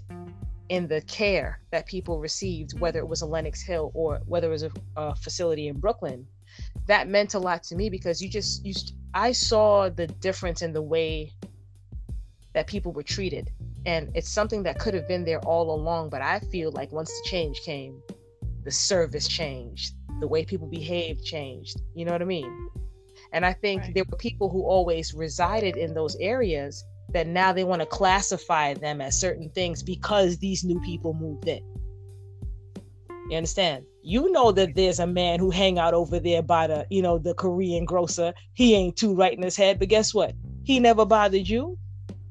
in 0.70 0.88
the 0.88 1.02
care 1.02 1.60
that 1.72 1.86
people 1.88 2.20
received, 2.20 2.80
whether 2.80 3.00
it 3.00 3.08
was 3.08 3.22
a 3.22 3.26
Lenox 3.26 3.62
Hill 3.62 3.92
or 3.94 4.20
whether 4.26 4.48
it 4.48 4.52
was 4.52 4.64
a, 4.64 4.72
a 4.96 5.16
facility 5.16 5.68
in 5.68 5.80
Brooklyn? 5.80 6.28
That 6.88 7.08
meant 7.08 7.34
a 7.34 7.40
lot 7.40 7.64
to 7.64 7.76
me 7.76 7.90
because 7.90 8.22
you 8.22 8.30
just 8.30 8.66
you 8.66 8.74
I 9.14 9.32
saw 9.32 9.90
the 9.90 10.08
difference 10.08 10.62
in 10.62 10.74
the 10.74 10.82
way 10.82 11.34
that 12.54 12.68
people 12.68 12.92
were 12.92 13.04
treated. 13.04 13.52
And 13.86 14.12
it's 14.14 14.30
something 14.30 14.64
that 14.64 14.80
could 14.80 14.94
have 14.94 15.08
been 15.08 15.24
there 15.24 15.40
all 15.40 15.74
along, 15.74 16.10
but 16.10 16.22
I 16.22 16.40
feel 16.52 16.72
like 16.72 16.92
once 16.92 17.10
the 17.10 17.30
change 17.30 17.62
came, 17.62 18.02
the 18.64 18.72
service 18.72 19.28
changed, 19.28 19.94
the 20.20 20.28
way 20.28 20.44
people 20.44 20.68
behaved 20.68 21.24
changed. 21.24 21.82
You 21.96 22.06
know 22.06 22.12
what 22.12 22.22
I 22.22 22.26
mean? 22.26 22.70
And 23.32 23.46
I 23.46 23.54
think 23.54 23.84
right. 23.84 23.94
there 23.94 24.04
were 24.10 24.18
people 24.18 24.50
who 24.50 24.64
always 24.64 25.14
resided 25.14 25.78
in 25.78 25.94
those 25.94 26.16
areas 26.18 26.84
that 27.14 27.28
now 27.28 27.54
they 27.54 27.64
want 27.64 27.82
to 27.82 27.86
classify 27.86 28.74
them 28.74 29.02
as 29.02 29.20
certain 29.20 29.50
things 29.52 29.82
because 29.82 30.38
these 30.38 30.64
new 30.64 30.80
people 30.82 31.14
moved 31.14 31.48
in. 31.48 31.64
You 33.30 33.38
understand? 33.38 33.86
You 34.02 34.32
know 34.32 34.52
that 34.52 34.76
there's 34.76 35.00
a 35.00 35.08
man 35.08 35.40
who 35.40 35.50
hang 35.50 35.78
out 35.78 35.94
over 35.94 36.20
there 36.20 36.42
by 36.42 36.68
the, 36.68 36.88
you 36.90 37.02
know, 37.02 37.18
the 37.18 37.34
Korean 37.34 37.86
grocer. 37.86 38.34
He 38.54 38.74
ain't 38.74 38.96
too 38.96 39.14
right 39.14 39.34
in 39.34 39.44
his 39.44 39.58
head, 39.58 39.80
but 39.80 39.90
guess 39.90 40.14
what? 40.14 40.34
He 40.64 40.80
never 40.80 41.06
bothered 41.06 41.48
you. 41.48 41.78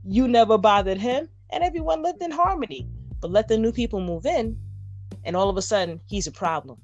You 0.04 0.26
never 0.26 0.56
bothered 0.56 0.98
him, 0.98 1.28
and 1.50 1.62
everyone 1.62 2.02
lived 2.02 2.22
in 2.22 2.30
harmony. 2.30 2.88
But 3.20 3.30
let 3.30 3.48
the 3.48 3.58
new 3.58 3.72
people 3.72 4.00
move 4.00 4.24
in, 4.24 4.56
and 5.24 5.36
all 5.36 5.50
of 5.50 5.56
a 5.56 5.62
sudden 5.62 6.00
he's 6.06 6.26
a 6.26 6.32
problem. 6.32 6.80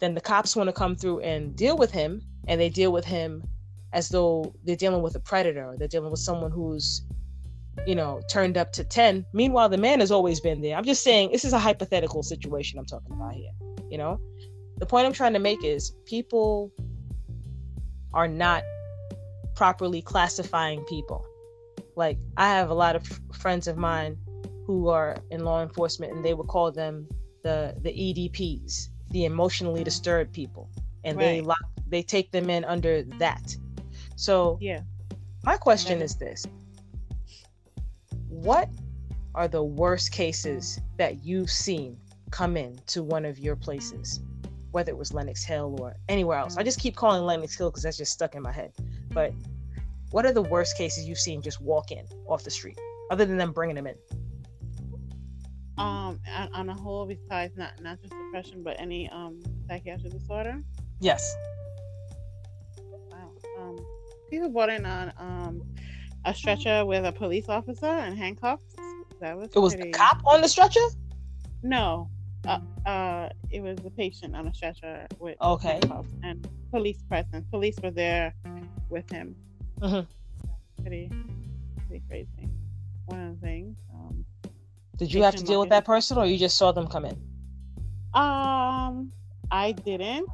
Then 0.00 0.14
the 0.14 0.20
cops 0.20 0.56
want 0.56 0.68
to 0.68 0.72
come 0.72 0.96
through 0.96 1.20
and 1.20 1.54
deal 1.54 1.76
with 1.76 1.92
him, 1.92 2.22
and 2.48 2.60
they 2.60 2.70
deal 2.70 2.92
with 2.92 3.04
him 3.04 3.44
as 3.92 4.08
though 4.08 4.54
they're 4.64 4.74
dealing 4.74 5.02
with 5.02 5.14
a 5.14 5.20
predator. 5.20 5.76
They're 5.78 5.88
dealing 5.88 6.10
with 6.10 6.20
someone 6.20 6.50
who's 6.50 7.02
you 7.86 7.94
know, 7.94 8.20
turned 8.28 8.56
up 8.56 8.72
to 8.72 8.84
10. 8.84 9.26
Meanwhile, 9.32 9.68
the 9.68 9.78
man 9.78 10.00
has 10.00 10.10
always 10.10 10.40
been 10.40 10.60
there. 10.60 10.76
I'm 10.76 10.84
just 10.84 11.02
saying 11.02 11.30
this 11.32 11.44
is 11.44 11.52
a 11.52 11.58
hypothetical 11.58 12.22
situation 12.22 12.78
I'm 12.78 12.86
talking 12.86 13.12
about 13.12 13.34
here. 13.34 13.50
You 13.90 13.98
know, 13.98 14.20
the 14.78 14.86
point 14.86 15.06
I'm 15.06 15.12
trying 15.12 15.34
to 15.34 15.38
make 15.38 15.62
is 15.64 15.92
people 16.04 16.72
are 18.12 18.28
not 18.28 18.62
properly 19.54 20.02
classifying 20.02 20.84
people. 20.84 21.24
Like, 21.96 22.18
I 22.36 22.48
have 22.48 22.70
a 22.70 22.74
lot 22.74 22.96
of 22.96 23.06
friends 23.32 23.68
of 23.68 23.76
mine 23.76 24.18
who 24.66 24.88
are 24.88 25.16
in 25.30 25.44
law 25.44 25.62
enforcement, 25.62 26.12
and 26.12 26.24
they 26.24 26.34
would 26.34 26.48
call 26.48 26.72
them 26.72 27.08
the 27.42 27.76
the 27.82 27.90
EDPs, 27.90 28.88
the 29.10 29.26
emotionally 29.26 29.84
disturbed 29.84 30.32
people, 30.32 30.70
and 31.04 31.16
right. 31.16 31.24
they 31.24 31.40
lock 31.40 31.58
they 31.88 32.02
take 32.02 32.32
them 32.32 32.50
in 32.50 32.64
under 32.64 33.02
that. 33.18 33.54
So, 34.16 34.58
yeah, 34.60 34.80
my 35.44 35.56
question 35.56 36.00
is 36.02 36.16
this: 36.16 36.46
what 38.28 38.68
are 39.34 39.48
the 39.48 39.62
worst 39.62 40.12
cases 40.12 40.80
that 40.96 41.24
you've 41.24 41.50
seen 41.50 41.98
come 42.34 42.56
in 42.56 42.76
to 42.88 43.04
one 43.04 43.24
of 43.24 43.38
your 43.38 43.54
places, 43.54 44.20
whether 44.72 44.90
it 44.90 44.96
was 44.96 45.14
Lenox 45.14 45.44
Hill 45.44 45.76
or 45.80 45.94
anywhere 46.08 46.36
else? 46.36 46.56
I 46.56 46.64
just 46.64 46.80
keep 46.80 46.96
calling 46.96 47.22
Lenox 47.22 47.56
Hill 47.56 47.70
because 47.70 47.84
that's 47.84 47.96
just 47.96 48.12
stuck 48.12 48.34
in 48.34 48.42
my 48.42 48.50
head. 48.50 48.72
But 49.12 49.32
what 50.10 50.26
are 50.26 50.32
the 50.32 50.42
worst 50.42 50.76
cases 50.76 51.04
you've 51.04 51.20
seen 51.20 51.40
just 51.40 51.60
walk 51.60 51.92
in 51.92 52.04
off 52.26 52.42
the 52.42 52.50
street, 52.50 52.76
other 53.12 53.24
than 53.24 53.36
them 53.36 53.52
bringing 53.52 53.76
them 53.76 53.86
in? 53.86 53.94
Um, 55.78 56.18
on, 56.28 56.48
on 56.54 56.68
a 56.70 56.74
whole, 56.74 57.06
besides 57.06 57.56
not 57.56 57.80
not 57.80 58.00
just 58.00 58.12
depression, 58.12 58.64
but 58.64 58.80
any 58.80 59.08
um 59.10 59.40
psychiatric 59.68 60.12
disorder. 60.12 60.60
Yes. 61.00 61.36
Wow. 63.12 63.30
Um, 63.60 63.78
people 64.28 64.48
brought 64.50 64.70
in 64.70 64.84
on 64.84 65.12
um 65.18 65.62
a 66.24 66.34
stretcher 66.34 66.84
with 66.84 67.04
a 67.04 67.12
police 67.12 67.48
officer 67.48 67.86
and 67.86 68.18
handcuffs. 68.18 68.74
That 69.20 69.36
was. 69.36 69.50
It 69.54 69.58
was 69.60 69.76
pretty... 69.76 69.92
the 69.92 69.96
cop 69.96 70.20
on 70.26 70.40
the 70.40 70.48
stretcher. 70.48 70.84
No, 71.62 72.10
uh, 72.46 72.58
uh, 72.88 73.28
it 73.50 73.62
was 73.62 73.78
a 73.84 73.90
patient 73.90 74.34
on 74.36 74.46
a 74.46 74.54
stretcher 74.54 75.06
with 75.18 75.36
okay 75.40 75.80
and 76.22 76.48
police 76.70 77.02
presence. 77.08 77.46
Police 77.50 77.76
were 77.82 77.90
there 77.90 78.34
with 78.88 79.10
him. 79.10 79.34
Mm-hmm. 79.80 80.82
Pretty, 80.82 81.10
pretty 81.88 82.04
crazy. 82.08 82.48
One 83.06 83.28
of 83.28 83.40
the 83.40 83.46
things. 83.46 83.76
Um, 83.92 84.24
Did 84.96 85.12
you 85.12 85.22
have 85.22 85.34
to 85.36 85.44
deal 85.44 85.60
with 85.60 85.70
that 85.70 85.84
person, 85.84 86.18
or 86.18 86.26
you 86.26 86.38
just 86.38 86.56
saw 86.56 86.72
them 86.72 86.86
come 86.86 87.04
in? 87.04 87.16
Um, 88.14 89.12
I 89.50 89.72
didn't. 89.72 90.28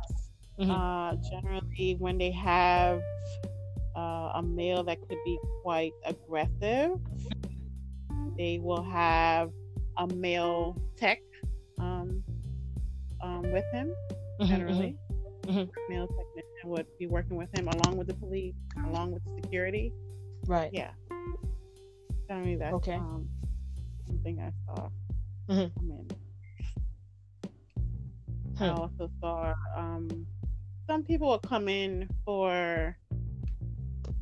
Mm-hmm. 0.59 0.70
Uh, 0.70 1.16
generally, 1.31 1.96
when 1.99 2.18
they 2.18 2.31
have 2.31 3.03
uh, 3.96 4.33
a 4.35 4.42
male 4.42 4.83
that 4.85 4.99
could 5.09 5.18
be 5.25 5.38
quite 5.62 5.92
aggressive. 6.05 6.99
They 8.37 8.59
will 8.59 8.83
have 8.83 9.51
a 9.99 10.07
male 10.07 10.77
tech 10.96 11.20
um, 13.23 13.43
with 13.53 13.65
him, 13.73 13.93
mm-hmm, 14.41 14.47
generally. 14.47 14.97
Mm-hmm. 15.47 15.51
mm-hmm. 15.51 15.93
Male 15.93 16.07
technician 16.07 16.71
would 16.71 16.87
be 16.99 17.07
working 17.07 17.37
with 17.37 17.49
him 17.59 17.69
along 17.69 17.97
with 17.97 18.07
the 18.07 18.15
police, 18.15 18.55
along 18.87 19.13
with 19.13 19.25
the 19.25 19.43
security. 19.43 19.93
Right. 20.47 20.71
Yeah. 20.73 20.91
Generally, 22.29 22.57
that's 22.57 22.75
okay. 22.75 22.95
um, 22.95 23.29
something 24.07 24.41
I 24.41 24.53
saw 24.67 24.89
mm-hmm. 25.49 25.79
come 25.79 25.91
in. 25.91 26.09
Hmm. 28.57 28.65
I 28.65 28.69
also 28.69 29.11
saw 29.21 29.55
um, 29.77 30.27
some 30.87 31.03
people 31.03 31.29
will 31.29 31.39
come 31.39 31.69
in 31.69 32.09
for 32.25 32.97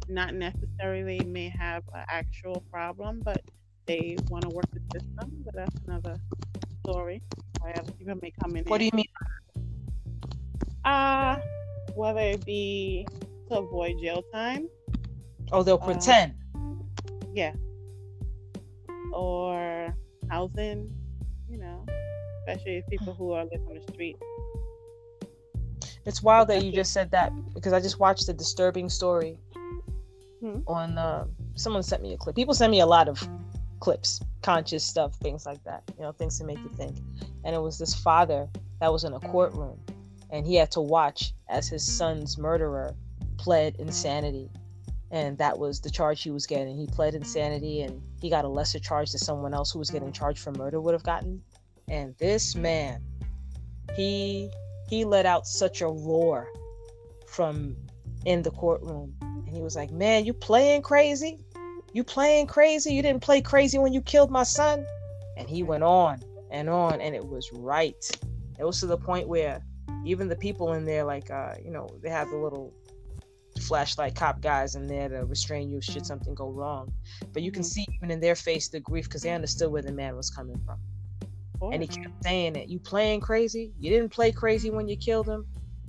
not 0.08 0.34
necessarily 0.34 1.20
may 1.26 1.48
have 1.48 1.82
an 1.94 2.04
actual 2.08 2.62
problem, 2.70 3.20
but 3.24 3.42
they 3.86 4.16
want 4.30 4.42
to 4.44 4.50
work 4.50 4.66
the 4.72 4.80
system. 4.98 5.42
But 5.44 5.54
that's 5.54 5.76
another 5.86 6.16
story. 6.84 7.22
Why 7.60 7.72
other 7.72 7.92
people 7.92 8.18
may 8.22 8.32
come 8.42 8.56
in. 8.56 8.64
What 8.64 8.78
do 8.78 8.84
you 8.84 8.90
mean? 8.94 9.06
Uh, 10.84 11.36
whether 11.94 12.20
it 12.20 12.44
be 12.44 13.06
to 13.48 13.58
avoid 13.58 13.98
jail 14.00 14.22
time. 14.32 14.68
Oh, 15.52 15.62
they'll 15.62 15.80
uh, 15.82 15.84
pretend. 15.84 16.34
Uh, 16.54 16.58
yeah. 17.34 17.52
Or 19.12 19.94
housing, 20.30 20.90
you 21.48 21.58
know, 21.58 21.84
especially 22.46 22.82
people 22.88 23.14
who 23.14 23.32
are 23.32 23.44
living 23.44 23.66
on 23.68 23.74
the 23.74 23.92
street. 23.92 24.16
It's 26.04 26.22
wild 26.22 26.48
that 26.48 26.64
you 26.64 26.72
just 26.72 26.92
said 26.92 27.10
that 27.10 27.32
because 27.52 27.72
I 27.72 27.80
just 27.80 27.98
watched 27.98 28.28
a 28.28 28.32
disturbing 28.32 28.88
story 28.88 29.38
hmm. 30.40 30.60
on 30.66 30.96
uh, 30.96 31.26
someone 31.54 31.82
sent 31.82 32.02
me 32.02 32.14
a 32.14 32.16
clip. 32.16 32.34
People 32.34 32.54
send 32.54 32.70
me 32.70 32.80
a 32.80 32.86
lot 32.86 33.08
of 33.08 33.26
clips, 33.80 34.20
conscious 34.42 34.84
stuff, 34.84 35.14
things 35.16 35.46
like 35.46 35.62
that. 35.64 35.82
You 35.96 36.02
know, 36.02 36.12
things 36.12 36.38
to 36.38 36.44
make 36.44 36.58
you 36.58 36.70
think. 36.76 36.98
And 37.44 37.54
it 37.54 37.60
was 37.60 37.78
this 37.78 37.94
father 37.94 38.48
that 38.80 38.92
was 38.92 39.04
in 39.04 39.12
a 39.12 39.20
courtroom, 39.20 39.78
and 40.30 40.46
he 40.46 40.54
had 40.54 40.70
to 40.72 40.80
watch 40.80 41.32
as 41.48 41.68
his 41.68 41.82
son's 41.82 42.38
murderer 42.38 42.94
pled 43.38 43.76
insanity. 43.78 44.50
And 45.10 45.38
that 45.38 45.58
was 45.58 45.80
the 45.80 45.90
charge 45.90 46.22
he 46.22 46.30
was 46.30 46.46
getting. 46.46 46.76
He 46.76 46.86
pled 46.86 47.14
insanity, 47.14 47.82
and 47.82 48.02
he 48.20 48.28
got 48.28 48.44
a 48.44 48.48
lesser 48.48 48.78
charge 48.78 49.12
than 49.12 49.20
someone 49.20 49.54
else 49.54 49.70
who 49.70 49.78
was 49.78 49.90
getting 49.90 50.12
charged 50.12 50.40
for 50.40 50.52
murder 50.52 50.80
would 50.80 50.92
have 50.92 51.02
gotten. 51.02 51.42
And 51.88 52.14
this 52.18 52.54
man, 52.54 53.02
he 53.96 54.50
he 54.88 55.04
let 55.04 55.26
out 55.26 55.46
such 55.46 55.80
a 55.80 55.88
roar 55.88 56.48
from 57.26 57.76
in 58.24 58.42
the 58.42 58.50
courtroom. 58.50 59.14
And 59.22 59.48
he 59.48 59.62
was 59.62 59.76
like, 59.76 59.90
Man, 59.90 60.24
you 60.24 60.32
playing 60.32 60.82
crazy? 60.82 61.38
You 61.92 62.04
playing 62.04 62.46
crazy? 62.46 62.92
You 62.92 63.02
didn't 63.02 63.22
play 63.22 63.40
crazy 63.40 63.78
when 63.78 63.92
you 63.92 64.02
killed 64.02 64.30
my 64.30 64.42
son? 64.42 64.84
And 65.36 65.48
he 65.48 65.62
went 65.62 65.84
on 65.84 66.20
and 66.50 66.68
on, 66.68 67.00
and 67.00 67.14
it 67.14 67.24
was 67.24 67.50
right. 67.52 68.10
It 68.58 68.64
was 68.64 68.80
to 68.80 68.86
the 68.86 68.96
point 68.96 69.28
where 69.28 69.62
even 70.04 70.28
the 70.28 70.36
people 70.36 70.72
in 70.74 70.84
there, 70.84 71.04
like, 71.04 71.30
uh, 71.30 71.54
you 71.64 71.70
know, 71.70 71.88
they 72.02 72.10
have 72.10 72.28
the 72.30 72.36
little 72.36 72.72
flashlight 73.60 74.14
cop 74.14 74.40
guys 74.40 74.74
in 74.74 74.86
there 74.86 75.08
to 75.08 75.24
restrain 75.24 75.70
you 75.70 75.80
should 75.80 76.06
something 76.06 76.34
go 76.34 76.50
wrong. 76.50 76.92
But 77.32 77.42
you 77.42 77.50
can 77.50 77.62
mm-hmm. 77.62 77.68
see 77.68 77.86
even 77.96 78.10
in 78.10 78.20
their 78.20 78.34
face 78.34 78.68
the 78.68 78.80
grief 78.80 79.06
because 79.06 79.22
they 79.22 79.30
understood 79.30 79.70
where 79.70 79.82
the 79.82 79.92
man 79.92 80.16
was 80.16 80.30
coming 80.30 80.60
from. 80.64 80.78
And 81.72 81.82
he 81.82 81.88
kept 81.88 82.22
saying 82.22 82.54
it. 82.54 82.68
You 82.68 82.78
playing 82.78 83.20
crazy? 83.20 83.72
You 83.80 83.90
didn't 83.90 84.10
play 84.10 84.30
crazy 84.30 84.70
when 84.70 84.86
you 84.86 84.96
killed 84.96 85.28
him. 85.28 85.44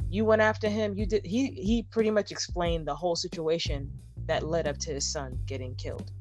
You 0.09 0.25
went 0.25 0.41
after 0.41 0.67
him. 0.67 0.97
You 0.97 1.05
did. 1.05 1.23
He 1.23 1.51
he 1.51 1.83
pretty 1.83 2.09
much 2.09 2.31
explained 2.31 2.88
the 2.88 2.95
whole 2.95 3.15
situation 3.15 3.91
that 4.29 4.43
led 4.43 4.67
up 4.67 4.77
to 4.77 4.91
his 4.91 5.11
son 5.11 5.39
getting 5.45 5.75
killed. 5.75 6.11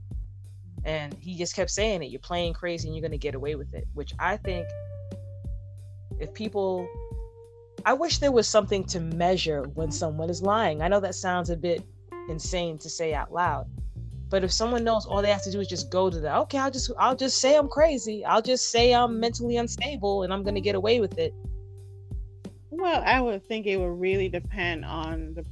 And 0.84 1.14
he 1.20 1.36
just 1.36 1.54
kept 1.54 1.70
saying 1.70 2.02
it. 2.02 2.10
You're 2.10 2.20
playing 2.20 2.54
crazy 2.54 2.88
and 2.88 2.96
you're 2.96 3.06
gonna 3.06 3.18
get 3.18 3.34
away 3.34 3.54
with 3.54 3.74
it. 3.74 3.86
Which 3.94 4.14
I 4.18 4.38
think, 4.38 4.66
if 6.18 6.32
people 6.32 6.88
I 7.84 7.92
wish 7.92 8.18
there 8.18 8.32
was 8.32 8.48
something 8.48 8.84
to 8.86 9.00
measure 9.00 9.62
when 9.74 9.90
someone 9.90 10.30
is 10.30 10.42
lying. 10.42 10.82
I 10.82 10.88
know 10.88 11.00
that 11.00 11.14
sounds 11.14 11.50
a 11.50 11.56
bit 11.56 11.82
insane 12.28 12.78
to 12.78 12.88
say 12.88 13.14
out 13.14 13.32
loud. 13.32 13.66
But 14.30 14.42
if 14.42 14.52
someone 14.52 14.84
knows 14.84 15.06
all 15.06 15.22
they 15.22 15.30
have 15.30 15.44
to 15.44 15.52
do 15.52 15.60
is 15.60 15.68
just 15.68 15.90
go 15.90 16.10
to 16.10 16.20
the 16.20 16.34
okay, 16.38 16.58
I'll 16.58 16.70
just 16.70 16.90
I'll 16.98 17.16
just 17.16 17.38
say 17.38 17.56
I'm 17.56 17.68
crazy. 17.68 18.24
I'll 18.24 18.42
just 18.42 18.70
say 18.70 18.94
I'm 18.94 19.20
mentally 19.20 19.56
unstable 19.58 20.22
and 20.22 20.32
I'm 20.32 20.42
gonna 20.42 20.60
get 20.60 20.74
away 20.74 21.00
with 21.00 21.18
it. 21.18 21.34
Well, 22.70 23.02
I 23.04 23.20
would 23.20 23.46
think 23.46 23.66
it 23.66 23.76
would 23.76 24.00
really 24.00 24.28
depend 24.28 24.84
on 24.84 25.34
the 25.34 25.44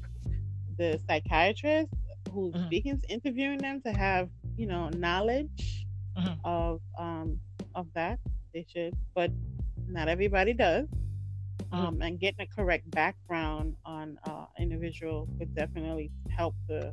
the 0.78 1.00
psychiatrist 1.06 1.90
who's 2.36 2.54
mm-hmm. 2.54 2.66
speaking, 2.66 3.02
interviewing 3.08 3.58
them 3.58 3.80
to 3.80 3.92
have 3.92 4.28
you 4.56 4.66
know 4.66 4.90
knowledge 4.90 5.86
mm-hmm. 6.16 6.34
of 6.44 6.80
um 6.98 7.40
of 7.74 7.86
that. 7.94 8.18
They 8.52 8.66
should, 8.72 8.94
but 9.14 9.30
not 9.88 10.08
everybody 10.08 10.52
does. 10.52 10.86
Mm-hmm. 10.86 11.74
Um, 11.74 12.02
and 12.02 12.20
getting 12.20 12.46
a 12.46 12.46
correct 12.46 12.90
background 12.90 13.74
on 13.84 14.18
uh, 14.24 14.44
individual 14.58 15.26
would 15.38 15.54
definitely 15.54 16.10
help 16.30 16.54
to 16.68 16.90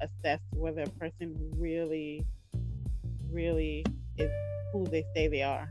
assess 0.00 0.40
whether 0.52 0.82
a 0.82 0.88
person 0.88 1.36
really, 1.56 2.24
really 3.30 3.84
is 4.18 4.30
who 4.72 4.84
they 4.86 5.04
say 5.14 5.28
they 5.28 5.42
are. 5.42 5.70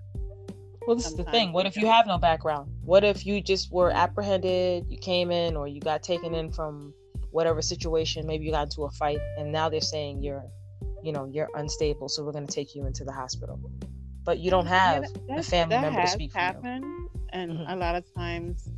Well, 0.87 0.95
this 0.95 1.05
Sometimes 1.05 1.19
is 1.19 1.25
the 1.25 1.31
thing. 1.31 1.51
What 1.51 1.65
if 1.65 1.75
you 1.75 1.87
have 1.87 2.05
no 2.07 2.17
background? 2.17 2.71
What 2.83 3.03
if 3.03 3.25
you 3.25 3.41
just 3.41 3.71
were 3.71 3.91
apprehended, 3.91 4.85
you 4.87 4.97
came 4.97 5.31
in, 5.31 5.55
or 5.57 5.67
you 5.67 5.81
got 5.81 6.03
taken 6.03 6.33
in 6.33 6.51
from 6.51 6.93
whatever 7.35 7.61
situation? 7.61 8.25
Maybe 8.25 8.45
you 8.45 8.51
got 8.51 8.63
into 8.63 8.83
a 8.83 8.91
fight, 8.91 9.19
and 9.37 9.51
now 9.51 9.69
they're 9.69 9.81
saying 9.81 10.23
you're, 10.23 10.45
you 11.03 11.11
know, 11.11 11.25
you're 11.25 11.49
unstable, 11.55 12.09
so 12.09 12.23
we're 12.23 12.31
going 12.31 12.47
to 12.47 12.53
take 12.53 12.75
you 12.75 12.85
into 12.85 13.03
the 13.03 13.11
hospital. 13.11 13.59
But 14.23 14.39
you 14.39 14.49
don't 14.49 14.65
have 14.65 15.05
yeah, 15.29 15.37
a 15.37 15.43
family 15.43 15.77
member 15.77 16.01
to 16.01 16.07
speak 16.07 16.33
happened. 16.33 16.83
for 16.83 16.87
you 16.87 17.05
and 17.35 17.51
mm-hmm. 17.51 17.69
a 17.71 17.75
lot 17.75 17.95
of 17.95 18.03
times 18.15 18.69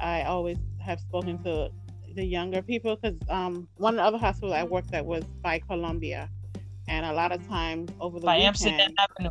I 0.00 0.22
always 0.22 0.58
have 0.80 0.98
spoken 1.00 1.42
to 1.44 1.68
the 2.14 2.24
younger 2.24 2.62
people 2.62 2.96
because 2.96 3.18
um, 3.28 3.68
one 3.76 3.94
of 3.94 3.96
the 3.98 4.04
other 4.04 4.18
hospitals 4.18 4.54
I 4.54 4.64
worked 4.64 4.94
at 4.94 5.04
was 5.04 5.24
by 5.42 5.58
Columbia, 5.58 6.28
and 6.88 7.04
a 7.04 7.12
lot 7.12 7.32
of 7.32 7.46
times 7.46 7.90
over 8.00 8.18
the 8.18 8.26
by 8.26 8.36
weekend, 8.36 8.48
Amsterdam 8.48 8.90
Avenue. 8.98 9.30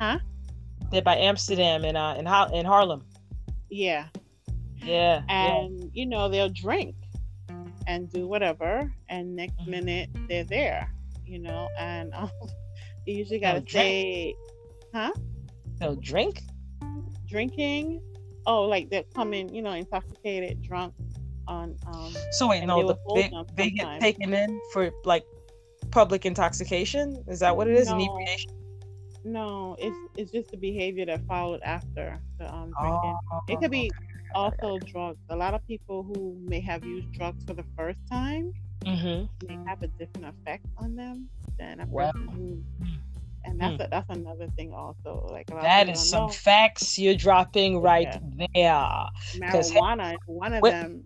Huh? 0.00 0.18
They're 0.90 1.02
by 1.02 1.16
Amsterdam 1.16 1.84
and 1.84 1.96
uh 1.96 2.14
in 2.18 2.24
ha- 2.24 2.50
in 2.52 2.64
Harlem. 2.64 3.04
Yeah. 3.68 4.06
Yeah. 4.82 5.22
And 5.28 5.80
yeah. 5.80 5.90
you 5.92 6.06
know 6.06 6.28
they'll 6.30 6.48
drink 6.48 6.94
and 7.88 8.12
do 8.12 8.28
whatever, 8.28 8.92
and 9.08 9.34
next 9.34 9.58
mm-hmm. 9.58 9.70
minute 9.70 10.10
they're 10.28 10.44
there. 10.44 10.94
You 11.26 11.40
know, 11.40 11.68
and 11.78 12.14
um, 12.14 12.30
you 13.06 13.16
usually 13.16 13.40
gotta 13.40 13.64
say, 13.68 14.36
huh? 14.94 15.10
They'll 15.80 15.96
drink 15.96 16.42
drinking. 17.26 18.00
Oh, 18.46 18.62
like 18.62 18.88
they're 18.90 19.04
coming, 19.14 19.52
you 19.54 19.62
know, 19.62 19.72
intoxicated, 19.72 20.62
drunk 20.62 20.94
on. 21.46 21.76
Um, 21.86 22.14
so 22.32 22.48
wait, 22.48 22.64
no, 22.64 22.86
the, 22.86 22.96
they, 23.14 23.30
they 23.56 23.70
get 23.70 24.00
taken 24.00 24.32
in 24.32 24.60
for 24.72 24.90
like 25.04 25.24
public 25.90 26.24
intoxication. 26.24 27.22
Is 27.26 27.40
that 27.40 27.56
what 27.56 27.68
it 27.68 27.76
is? 27.76 27.88
No, 27.88 27.96
Inebriation. 27.96 28.52
No, 29.24 29.76
it's 29.78 29.96
it's 30.16 30.32
just 30.32 30.50
the 30.50 30.56
behavior 30.56 31.04
that 31.06 31.26
followed 31.26 31.60
after 31.62 32.18
the 32.38 32.52
um, 32.52 32.72
drinking. 32.80 33.16
Oh, 33.32 33.40
it 33.48 33.60
could 33.60 33.70
be 33.70 33.90
okay. 33.94 34.07
Also 34.34 34.78
drugs. 34.78 35.18
A 35.30 35.36
lot 35.36 35.54
of 35.54 35.66
people 35.66 36.02
who 36.02 36.36
may 36.42 36.60
have 36.60 36.84
used 36.84 37.12
drugs 37.12 37.44
for 37.44 37.54
the 37.54 37.64
first 37.76 37.98
time 38.10 38.52
mm-hmm. 38.84 39.46
may 39.46 39.58
have 39.66 39.82
a 39.82 39.88
different 39.88 40.34
effect 40.34 40.66
on 40.76 40.96
them 40.96 41.28
than 41.58 41.80
a 41.80 41.86
person 41.86 42.28
who 42.28 42.62
and 43.44 43.60
that's 43.60 43.76
hmm. 43.76 43.82
a, 43.82 43.88
that's 43.88 44.10
another 44.10 44.48
thing 44.56 44.72
also. 44.72 45.26
Like 45.30 45.46
that 45.46 45.88
is 45.88 46.08
some 46.08 46.26
know. 46.26 46.28
facts 46.28 46.98
you're 46.98 47.14
dropping 47.14 47.80
right 47.80 48.20
yeah. 48.36 49.08
there. 49.32 49.50
Marijuana 49.50 50.12
is 50.12 50.18
one 50.26 50.54
of 50.54 50.62
them. 50.62 51.02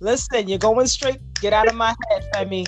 Listen, 0.00 0.48
you're 0.48 0.58
going 0.58 0.86
straight. 0.86 1.20
Get 1.40 1.52
out 1.52 1.68
of 1.68 1.74
my 1.74 1.94
head, 2.10 2.28
Femi. 2.34 2.66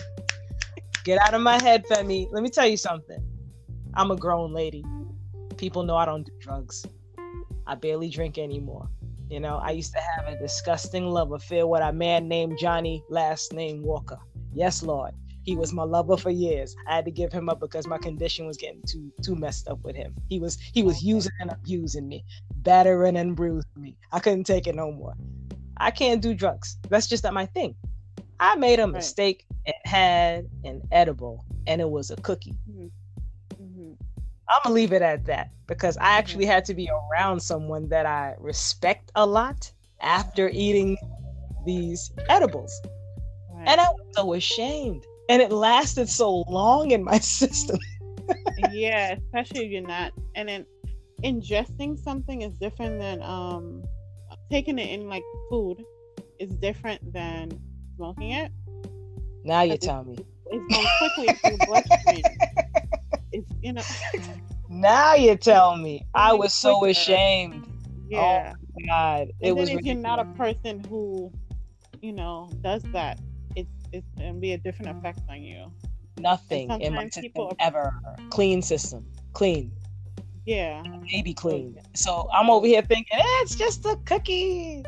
Get 1.05 1.19
out 1.21 1.35
of 1.35 1.41
my 1.41 1.63
head, 1.63 1.85
Femi. 1.87 2.29
Let 2.31 2.43
me 2.43 2.51
tell 2.51 2.67
you 2.67 2.77
something. 2.77 3.23
I'm 3.95 4.11
a 4.11 4.17
grown 4.17 4.53
lady. 4.53 4.85
People 5.57 5.85
know 5.85 5.97
I 5.97 6.05
don't 6.05 6.25
do 6.25 6.33
drugs. 6.41 6.85
I 7.67 7.75
barely 7.75 8.11
drink 8.11 8.39
anymore. 8.39 8.89
You 9.29 9.41
know, 9.41 9.57
I 9.57 9.71
used 9.71 9.93
to 9.95 10.01
have 10.01 10.29
a 10.29 10.39
disgusting 10.39 11.07
love 11.07 11.33
affair 11.33 11.67
with 11.67 11.83
a 11.83 11.93
man 11.93 12.29
named 12.29 12.59
Johnny, 12.59 13.03
last 13.09 13.53
name 13.53 13.83
Walker. 13.83 14.19
Yes, 14.53 14.83
Lord. 14.83 15.15
He 15.45 15.57
was 15.57 15.73
my 15.73 15.83
lover 15.83 16.17
for 16.17 16.31
years. 16.31 16.75
I 16.89 16.97
had 16.97 17.05
to 17.05 17.11
give 17.11 17.31
him 17.33 17.49
up 17.51 17.61
because 17.61 17.87
my 17.87 17.99
condition 17.99 18.47
was 18.47 18.57
getting 18.57 18.83
too 18.87 19.13
too 19.23 19.37
messed 19.37 19.69
up 19.69 19.83
with 19.85 19.95
him. 19.95 20.15
He 20.29 20.41
was 20.41 20.59
he 20.59 20.83
was 20.83 21.03
using 21.03 21.33
and 21.41 21.51
abusing 21.53 22.09
me, 22.09 22.25
battering 22.57 23.17
and 23.17 23.37
bruising 23.37 23.71
me. 23.77 23.97
I 24.11 24.21
couldn't 24.21 24.45
take 24.45 24.67
it 24.67 24.75
no 24.75 24.91
more. 24.91 25.15
I 25.77 25.91
can't 25.91 26.23
do 26.23 26.33
drugs. 26.33 26.79
That's 26.89 27.07
just 27.07 27.25
not 27.25 27.35
my 27.35 27.45
thing. 27.47 27.75
I 28.41 28.57
made 28.57 28.81
a 28.81 28.87
mistake 28.87 29.45
and 29.67 29.75
had 29.85 30.47
an 30.65 30.83
edible, 30.91 31.45
and 31.67 31.81
it 31.81 31.89
was 31.89 32.11
a 32.11 32.17
cookie. 32.17 32.55
Mm-hmm. 34.49 34.53
Mm-hmm. 34.53 34.55
I'm 34.55 34.61
gonna 34.65 34.75
leave 34.75 34.93
it 34.93 35.03
at 35.03 35.25
that 35.27 35.51
because 35.67 35.97
I 35.99 36.19
actually 36.19 36.47
had 36.47 36.65
to 36.67 36.75
be 36.75 36.89
around 37.13 37.41
someone 37.41 37.89
that 37.89 38.07
I 38.07 38.35
respect 38.39 39.11
a 39.15 39.27
lot 39.27 39.73
after 40.01 40.49
eating 40.51 40.97
these 41.67 42.13
edibles. 42.29 42.81
Right. 43.53 43.69
And 43.69 43.81
I 43.81 43.89
was 43.89 44.07
so 44.13 44.35
ashamed 44.35 45.05
and 45.29 45.41
it 45.41 45.51
lasted 45.51 46.09
so 46.09 46.45
long 46.49 46.91
in 46.91 47.03
my 47.03 47.19
system. 47.21 47.79
yeah, 48.73 49.17
especially 49.19 49.67
if 49.67 49.71
you're 49.71 49.83
not, 49.83 50.13
and 50.35 50.49
then 50.49 50.67
ingesting 51.23 51.99
something 51.99 52.43
is 52.43 52.53
different 52.59 52.99
than 53.01 53.23
um 53.23 53.83
taking 54.51 54.79
it 54.79 54.91
in 54.91 55.09
like 55.09 55.23
food 55.51 55.83
is 56.39 56.51
different 56.57 57.13
than 57.13 57.51
smoking 57.97 58.33
it. 58.33 58.53
Now 59.45 59.63
you 59.63 59.77
tell 59.77 60.05
me. 60.05 60.19
It's 60.51 60.75
going 60.75 60.87
quickly 60.99 61.35
through 61.35 61.59
bloodstream. 61.67 62.23
It's 63.35 63.51
you 63.63 63.73
know. 63.73 63.83
Now 64.71 65.15
you 65.15 65.37
tell 65.37 65.77
me. 65.77 66.07
I 66.15 66.33
was 66.33 66.53
so 66.53 66.87
ashamed. 66.87 67.69
Yeah. 68.09 68.55
Oh 68.57 68.87
God, 68.89 69.29
it 69.41 69.49
and 69.49 69.57
was. 69.57 69.69
If 69.69 69.83
you're 69.83 69.95
not 69.95 70.19
a 70.19 70.25
person 70.37 70.83
who, 70.85 71.31
you 72.01 72.13
know, 72.13 72.51
does 72.63 72.83
that, 72.93 73.21
it's 73.95 74.09
gonna 74.19 74.35
be 74.35 74.53
a 74.53 74.59
different 74.59 74.97
effect 74.99 75.21
on 75.29 75.43
you. 75.43 75.71
Nothing 76.19 76.71
in 76.81 76.95
my 76.95 77.09
system 77.09 77.31
are... 77.37 77.53
ever 77.61 77.95
clean 78.31 78.63
system, 78.63 79.07
clean. 79.33 79.71
Yeah, 80.45 80.83
maybe 81.13 81.33
clean. 81.33 81.79
So 81.95 82.29
I'm 82.33 82.51
over 82.51 82.67
here 82.67 82.83
thinking 82.83 83.19
eh, 83.19 83.43
it's 83.43 83.55
just 83.55 83.85
a 83.87 83.97
cookie. 84.05 84.85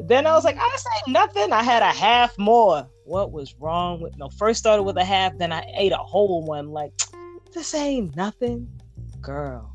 Then 0.00 0.26
I 0.26 0.32
was 0.32 0.44
like, 0.44 0.56
I 0.58 0.64
ain't 0.64 1.08
nothing. 1.08 1.52
I 1.52 1.62
had 1.62 1.82
a 1.82 1.92
half 1.92 2.36
more. 2.38 2.88
What 3.04 3.32
was 3.32 3.54
wrong 3.60 4.00
with 4.00 4.16
no? 4.16 4.28
First 4.30 4.58
started 4.58 4.82
with 4.82 4.96
a 4.96 5.04
half, 5.04 5.36
then 5.38 5.52
I 5.52 5.64
ate 5.76 5.92
a 5.92 5.96
whole 5.96 6.42
one. 6.44 6.70
Like 6.70 6.92
this 7.52 7.74
ain't 7.74 8.16
nothing, 8.16 8.68
girl. 9.20 9.74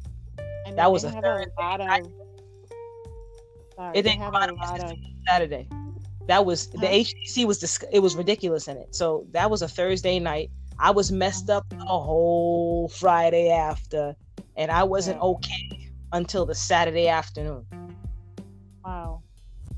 That 0.76 0.92
was 0.92 1.04
a 1.04 1.12
third. 1.12 1.52
A 1.58 1.62
lot 1.62 1.82
of, 1.82 1.88
sorry, 3.76 3.98
it 3.98 4.02
didn't 4.04 4.20
come 4.20 4.36
out 4.36 4.50
of 4.50 4.58
Saturday. 5.28 5.68
That 6.28 6.46
was 6.46 6.68
the 6.68 6.78
HDC 6.78 7.46
was 7.46 7.60
dis- 7.60 7.84
it 7.92 8.00
was 8.00 8.16
ridiculous 8.16 8.68
in 8.68 8.78
it. 8.78 8.96
So 8.96 9.26
that 9.32 9.50
was 9.50 9.62
a 9.62 9.68
Thursday 9.68 10.20
night. 10.20 10.52
I 10.80 10.92
was 10.92 11.12
messed 11.12 11.50
up 11.50 11.68
the 11.70 11.86
whole 11.86 12.90
Friday 12.90 13.50
after, 13.52 14.16
and 14.56 14.72
I 14.72 14.84
wasn't 14.84 15.20
okay 15.22 15.92
until 16.14 16.46
the 16.46 16.56
Saturday 16.56 17.08
afternoon. 17.08 17.66
Wow. 18.84 19.22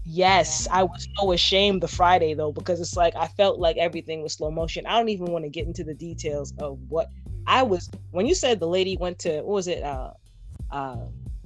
Yes, 0.06 0.68
I 0.70 0.84
was 0.84 1.08
so 1.18 1.32
ashamed 1.32 1.82
the 1.82 1.88
Friday 1.88 2.34
though 2.34 2.52
because 2.52 2.82
it's 2.82 2.98
like 2.98 3.16
I 3.16 3.28
felt 3.28 3.60
like 3.60 3.78
everything 3.78 4.22
was 4.22 4.34
slow 4.34 4.52
motion. 4.52 4.86
I 4.86 4.98
don't 4.98 5.10
even 5.10 5.28
want 5.28 5.46
to 5.46 5.50
get 5.50 5.66
into 5.66 5.84
the 5.84 5.94
details 5.94 6.54
of 6.60 6.78
what 6.90 7.08
I 7.48 7.64
was 7.64 7.90
when 8.12 8.26
you 8.26 8.36
said 8.36 8.60
the 8.60 8.68
lady 8.68 8.98
went 8.98 9.20
to 9.20 9.38
what 9.38 9.46
was 9.46 9.68
it 9.68 9.84
uh 9.84 10.12
uh 10.72 10.98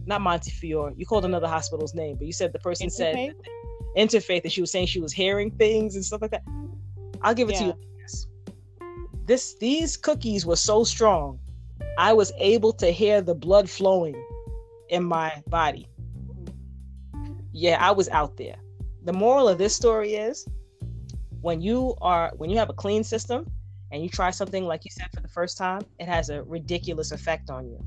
not 0.06 0.22
Montefiore. 0.22 0.94
You 0.96 1.06
called 1.06 1.26
another 1.26 1.48
hospital's 1.48 1.94
name, 1.94 2.16
but 2.16 2.26
you 2.26 2.34
said 2.34 2.54
the 2.54 2.60
person 2.60 2.90
said 2.90 3.34
interfaith 3.98 4.44
and 4.44 4.52
she 4.52 4.62
was 4.62 4.72
saying 4.72 4.88
she 4.88 5.02
was 5.02 5.12
hearing 5.12 5.52
things 5.52 5.96
and 5.96 6.06
stuff 6.06 6.22
like 6.22 6.32
that. 6.32 6.44
I'll 7.22 7.34
give 7.34 7.50
it 7.50 7.54
yeah. 7.54 7.60
to 7.60 7.66
you. 7.66 7.74
This 9.26 9.56
these 9.56 9.98
cookies 9.98 10.46
were 10.46 10.56
so 10.56 10.84
strong, 10.86 11.40
I 11.98 12.14
was 12.14 12.32
able 12.38 12.72
to 12.74 12.92
hear 12.92 13.22
the 13.22 13.36
blood 13.36 13.70
flowing 13.70 14.16
in 14.90 15.04
my 15.04 15.44
body. 15.48 15.90
Yeah, 17.52 17.86
I 17.86 17.92
was 17.92 18.08
out 18.10 18.38
there. 18.38 18.56
The 19.04 19.14
moral 19.14 19.50
of 19.50 19.58
this 19.58 19.76
story 19.76 20.14
is 20.14 20.48
when 21.42 21.60
you 21.60 21.96
are 22.02 22.32
when 22.38 22.50
you 22.50 22.58
have 22.58 22.70
a 22.70 22.74
clean 22.74 23.04
system 23.04 23.52
and 23.92 24.04
you 24.04 24.10
try 24.10 24.32
something 24.32 24.66
like 24.66 24.84
you 24.86 24.92
said 24.92 25.08
for 25.14 25.22
the 25.22 25.28
first 25.28 25.58
time, 25.58 25.82
it 26.00 26.08
has 26.08 26.30
a 26.30 26.44
ridiculous 26.44 27.12
effect 27.12 27.50
on 27.50 27.70
you. 27.70 27.84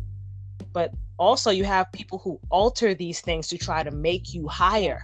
But 0.72 0.92
also 1.18 1.50
you 1.50 1.64
have 1.64 1.90
people 1.92 2.18
who 2.18 2.40
alter 2.50 2.94
these 2.94 3.20
things 3.20 3.48
to 3.48 3.58
try 3.58 3.82
to 3.82 3.90
make 3.90 4.32
you 4.32 4.48
higher. 4.48 5.02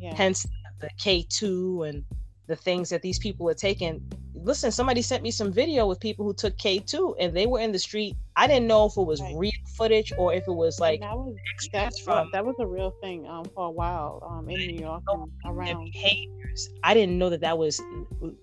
Yeah. 0.00 0.14
Hence 0.14 0.46
the 0.80 0.90
K2 0.98 1.88
and 1.88 2.04
the 2.46 2.56
things 2.56 2.88
that 2.90 3.02
these 3.02 3.18
people 3.18 3.48
are 3.48 3.54
taking 3.54 4.02
listen, 4.42 4.70
somebody 4.70 5.02
sent 5.02 5.22
me 5.22 5.30
some 5.30 5.52
video 5.52 5.86
with 5.86 6.00
people 6.00 6.24
who 6.24 6.34
took 6.34 6.56
K2 6.56 7.16
and 7.18 7.36
they 7.36 7.46
were 7.46 7.60
in 7.60 7.72
the 7.72 7.78
street. 7.78 8.16
I 8.36 8.46
didn't 8.46 8.66
know 8.66 8.86
if 8.86 8.96
it 8.96 9.02
was 9.02 9.20
right. 9.20 9.34
real 9.36 9.52
footage 9.76 10.12
or 10.16 10.32
if 10.32 10.46
it 10.46 10.52
was 10.52 10.80
like 10.80 11.00
that 11.00 11.16
was 11.16 11.34
that's 11.72 12.00
from 12.00 12.30
that 12.32 12.44
was 12.44 12.54
a 12.60 12.66
real 12.66 12.92
thing 13.02 13.26
um 13.26 13.44
for 13.54 13.66
a 13.66 13.70
while 13.70 14.22
um 14.28 14.48
in 14.48 14.58
New 14.58 14.80
York 14.80 15.02
around 15.44 15.90
behaviors. 15.92 16.68
I 16.82 16.94
didn't 16.94 17.18
know 17.18 17.30
that 17.30 17.40
that 17.40 17.58
was 17.58 17.80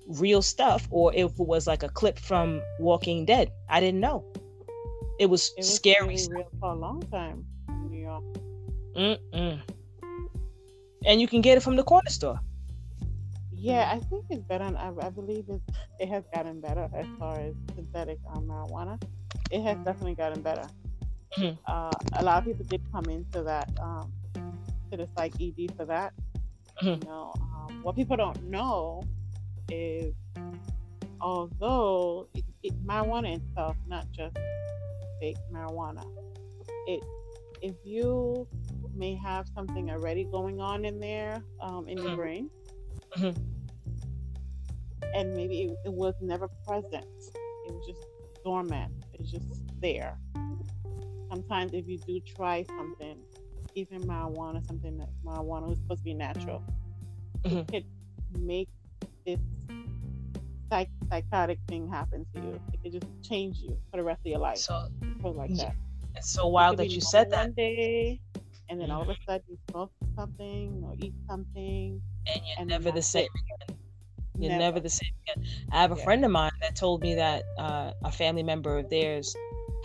real 0.07 0.41
stuff 0.41 0.87
or 0.91 1.13
if 1.13 1.31
it 1.39 1.47
was 1.47 1.67
like 1.67 1.83
a 1.83 1.89
clip 1.89 2.19
from 2.19 2.61
Walking 2.79 3.25
Dead. 3.25 3.51
I 3.69 3.79
didn't 3.79 3.99
know. 3.99 4.25
It 5.19 5.27
was, 5.27 5.53
it 5.57 5.61
was 5.61 5.75
scary. 5.75 6.17
Real 6.29 6.47
for 6.59 6.71
a 6.71 6.75
long 6.75 7.01
time 7.03 7.45
in 7.69 7.89
New 7.89 8.01
York. 8.01 8.23
Mm-mm. 8.97 9.61
And 11.05 11.21
you 11.21 11.27
can 11.27 11.41
get 11.41 11.57
it 11.57 11.61
from 11.61 11.75
the 11.75 11.83
corner 11.83 12.09
store. 12.09 12.39
Yeah, 13.57 13.91
I 13.91 13.99
think 13.99 14.25
it's 14.29 14.43
better. 14.43 14.65
I, 14.65 14.91
I 15.01 15.09
believe 15.09 15.45
it, 15.49 15.61
it 15.99 16.09
has 16.09 16.23
gotten 16.33 16.61
better 16.61 16.89
as 16.93 17.05
far 17.17 17.39
as 17.39 17.53
synthetic 17.75 18.19
um, 18.33 18.47
marijuana. 18.47 19.01
It 19.51 19.61
has 19.61 19.77
definitely 19.77 20.15
gotten 20.15 20.41
better. 20.41 20.67
Mm-hmm. 21.37 21.59
Uh, 21.65 21.91
a 22.13 22.23
lot 22.23 22.39
of 22.39 22.45
people 22.45 22.65
did 22.65 22.81
come 22.91 23.05
into 23.05 23.43
that, 23.43 23.69
um, 23.81 24.11
to 24.91 24.97
the 24.97 25.07
psych 25.17 25.33
ED 25.41 25.75
for 25.75 25.85
that. 25.85 26.13
Mm-hmm. 26.81 27.03
You 27.03 27.09
know, 27.09 27.33
um, 27.41 27.81
what 27.83 27.95
people 27.95 28.17
don't 28.17 28.43
know 28.43 29.03
is 29.71 30.13
although 31.21 32.27
it, 32.33 32.43
it, 32.63 32.85
marijuana 32.85 33.37
itself, 33.37 33.75
not 33.87 34.09
just 34.11 34.37
fake 35.19 35.37
marijuana, 35.51 36.05
it 36.87 37.03
if 37.61 37.75
you 37.83 38.47
may 38.95 39.15
have 39.15 39.47
something 39.55 39.89
already 39.89 40.25
going 40.25 40.61
on 40.61 40.85
in 40.85 40.99
there 40.99 41.41
um, 41.61 41.87
in 41.87 41.97
mm-hmm. 41.97 42.07
your 42.07 42.15
brain. 42.15 42.49
Mm-hmm 43.15 43.55
and 45.15 45.33
maybe 45.33 45.63
it, 45.63 45.77
it 45.85 45.93
was 45.93 46.13
never 46.21 46.47
present. 46.67 47.05
It 47.65 47.73
was 47.73 47.85
just 47.87 48.05
dormant. 48.43 48.91
It's 49.13 49.31
just 49.31 49.63
there. 49.81 50.17
Sometimes 51.29 51.73
if 51.73 51.87
you 51.87 51.97
do 51.97 52.19
try 52.19 52.63
something, 52.77 53.17
even 53.75 54.01
marijuana, 54.03 54.65
something 54.67 54.97
that 54.97 55.09
marijuana 55.25 55.69
was 55.69 55.79
supposed 55.79 56.01
to 56.01 56.05
be 56.05 56.13
natural, 56.13 56.61
mm-hmm. 57.43 57.59
it 57.59 57.67
could 57.71 57.85
make 58.41 58.69
this 59.25 59.39
psych- 60.69 60.89
psychotic 61.09 61.59
thing 61.67 61.89
happen 61.89 62.25
to 62.35 62.41
you. 62.41 62.59
It 62.73 62.83
could 62.83 62.91
just 62.91 63.07
change 63.23 63.57
you 63.59 63.77
for 63.91 63.97
the 63.97 64.03
rest 64.03 64.19
of 64.19 64.27
your 64.27 64.39
life. 64.39 64.57
So, 64.57 64.87
like 65.23 65.51
yeah. 65.53 65.65
that. 65.65 65.75
It's 66.15 66.29
so 66.29 66.47
wild 66.47 66.77
that 66.77 66.89
you 66.89 67.01
said 67.01 67.31
that. 67.31 67.45
One 67.45 67.53
day, 67.53 68.21
and 68.69 68.79
then 68.79 68.89
mm-hmm. 68.89 68.97
all 68.97 69.03
of 69.03 69.09
a 69.09 69.15
sudden 69.25 69.43
you 69.47 69.57
smoke 69.69 69.91
something 70.15 70.81
or 70.85 70.95
eat 70.99 71.13
something, 71.27 72.01
and 72.27 72.41
you're 72.45 72.59
and 72.59 72.69
never 72.69 72.91
the 72.91 73.01
same 73.01 73.27
again. 73.33 73.77
You're 74.37 74.49
never, 74.51 74.63
never 74.63 74.79
the 74.81 74.89
same 74.89 75.13
again. 75.23 75.45
I 75.71 75.81
have 75.81 75.91
a 75.91 75.95
yeah. 75.97 76.03
friend 76.03 76.25
of 76.25 76.31
mine 76.31 76.51
that 76.61 76.75
told 76.75 77.01
me 77.01 77.15
that 77.15 77.43
uh, 77.57 77.91
a 78.03 78.11
family 78.11 78.43
member 78.43 78.77
of 78.77 78.89
theirs 78.89 79.35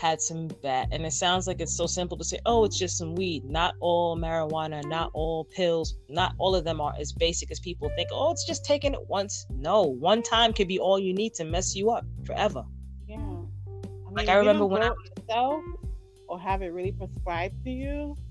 had 0.00 0.20
some 0.20 0.48
bad, 0.62 0.88
and 0.92 1.04
it 1.04 1.12
sounds 1.12 1.46
like 1.46 1.60
it's 1.60 1.76
so 1.76 1.86
simple 1.86 2.16
to 2.16 2.24
say, 2.24 2.38
oh, 2.46 2.64
it's 2.64 2.78
just 2.78 2.96
some 2.96 3.14
weed. 3.14 3.44
Not 3.44 3.74
all 3.80 4.16
marijuana, 4.16 4.82
not 4.84 5.10
all 5.12 5.44
pills, 5.44 5.96
not 6.08 6.34
all 6.38 6.54
of 6.54 6.64
them 6.64 6.80
are 6.80 6.94
as 6.98 7.12
basic 7.12 7.50
as 7.50 7.60
people 7.60 7.90
think. 7.96 8.08
Oh, 8.10 8.32
it's 8.32 8.46
just 8.46 8.64
taking 8.64 8.94
it 8.94 9.08
once. 9.08 9.46
No, 9.50 9.82
one 9.82 10.22
time 10.22 10.52
could 10.52 10.68
be 10.68 10.78
all 10.78 10.98
you 10.98 11.12
need 11.12 11.34
to 11.34 11.44
mess 11.44 11.76
you 11.76 11.90
up 11.90 12.04
forever. 12.24 12.64
Yeah. 13.06 13.16
I 13.16 13.18
mean, 13.20 14.14
like 14.14 14.28
I 14.28 14.36
remember 14.36 14.66
when 14.66 14.82
I 14.82 14.90
yourself 15.18 15.62
or 16.26 16.40
have 16.40 16.62
it 16.62 16.68
really 16.68 16.92
prescribed 16.92 17.62
to 17.64 17.70
you, 17.70 18.16
mm-hmm. 18.16 18.29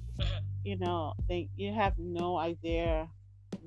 You 0.64 0.78
know, 0.78 1.14
they, 1.28 1.50
you 1.56 1.74
have 1.74 1.94
no 1.98 2.38
idea 2.38 3.08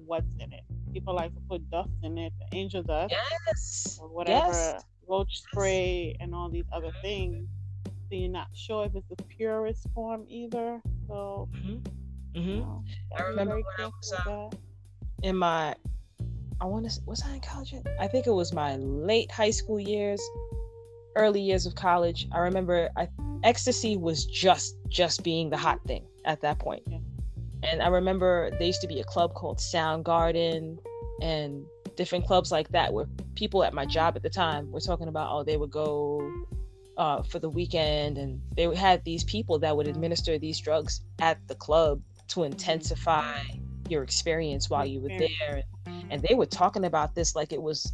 what's 0.07 0.35
in 0.39 0.53
it 0.53 0.65
people 0.93 1.15
like 1.15 1.35
to 1.35 1.41
put 1.49 1.69
dust 1.71 1.91
in 2.03 2.19
it, 2.19 2.33
angel 2.53 2.83
dust, 2.83 3.15
yes, 3.47 3.99
or 4.01 4.09
whatever, 4.09 4.53
yes. 4.53 4.85
roach 5.09 5.39
spray, 5.39 6.17
and 6.21 6.35
all 6.35 6.49
these 6.49 6.67
other 6.73 6.93
things. 7.01 7.49
So 7.85 8.17
you're 8.17 8.31
not 8.31 8.49
sure 8.53 8.85
if 8.85 8.95
it's 8.95 9.09
the 9.09 9.23
purest 9.25 9.87
form 9.95 10.25
either. 10.29 10.81
So, 11.09 11.49
mm-hmm. 11.53 12.39
Mm-hmm. 12.39 12.49
You 12.49 12.57
know, 12.57 12.85
I 13.19 13.23
remember 13.23 13.57
when 13.57 13.65
I 13.79 13.87
was 13.87 14.13
uh, 14.13 14.57
in 15.23 15.37
my, 15.37 15.75
I 16.61 16.65
want 16.67 16.91
to, 16.91 17.01
was 17.07 17.23
I 17.27 17.35
in 17.35 17.41
college? 17.41 17.73
Yet? 17.73 17.87
I 17.99 18.07
think 18.07 18.27
it 18.27 18.33
was 18.33 18.53
my 18.53 18.77
late 18.77 19.31
high 19.31 19.51
school 19.51 19.81
years, 19.81 20.21
early 21.17 21.41
years 21.41 21.67
of 21.67 21.75
college. 21.75 22.29
I 22.33 22.39
remember 22.39 22.91
I, 22.97 23.09
ecstasy 23.45 23.97
was 23.97 24.27
just 24.27 24.77
just 24.89 25.25
being 25.25 25.51
the 25.51 25.57
hot 25.57 25.81
thing 25.87 26.07
at 26.25 26.41
that 26.41 26.59
point. 26.59 26.83
And 27.63 27.81
I 27.81 27.89
remember 27.89 28.51
there 28.51 28.63
used 28.63 28.81
to 28.81 28.89
be 28.89 29.01
a 29.01 29.05
club 29.05 29.35
called 29.35 29.61
Sound 29.61 30.05
Garden 30.05 30.79
and 31.21 31.65
different 31.97 32.27
clubs 32.27 32.51
like 32.51 32.69
that 32.71 32.93
where 32.93 33.07
people 33.35 33.63
at 33.63 33.73
my 33.73 33.85
job 33.85 34.17
at 34.17 34.23
the 34.23 34.31
time 34.31 34.71
were 34.73 34.81
talking 34.81 35.09
about, 35.09 35.31
oh, 35.33 35.45
they 35.45 35.57
would 35.57 35.71
go 35.71 36.29
uh, 36.97 37.23
for 37.23 37.39
the 37.39 37.49
weekend 37.49 38.19
and 38.19 38.41
they 38.57 38.75
had 38.75 39.05
these 39.05 39.25
people 39.25 39.59
that 39.61 39.77
would 39.77 39.87
administer 39.87 40.39
these 40.39 40.59
drugs 40.61 41.03
at 41.21 41.39
the 41.49 41.55
club 41.55 42.01
to 42.29 42.43
intensify 42.43 43.43
your 43.89 44.03
experience 44.03 44.69
while 44.71 44.87
you 44.87 45.01
were 45.01 45.09
there. 45.09 45.63
And 46.11 46.23
they 46.23 46.35
were 46.35 46.47
talking 46.47 46.85
about 46.85 47.15
this 47.15 47.37
like 47.37 47.53
it 47.53 47.63
was 47.63 47.93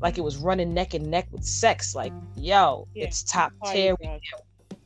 like 0.00 0.18
it 0.18 0.22
was 0.22 0.36
running 0.36 0.74
neck 0.74 0.94
and 0.94 1.06
neck 1.10 1.28
with 1.30 1.44
sex. 1.44 1.94
Like, 1.94 2.12
yo, 2.36 2.88
yeah. 2.94 3.04
it's 3.04 3.22
top 3.22 3.52
tier. 3.66 3.94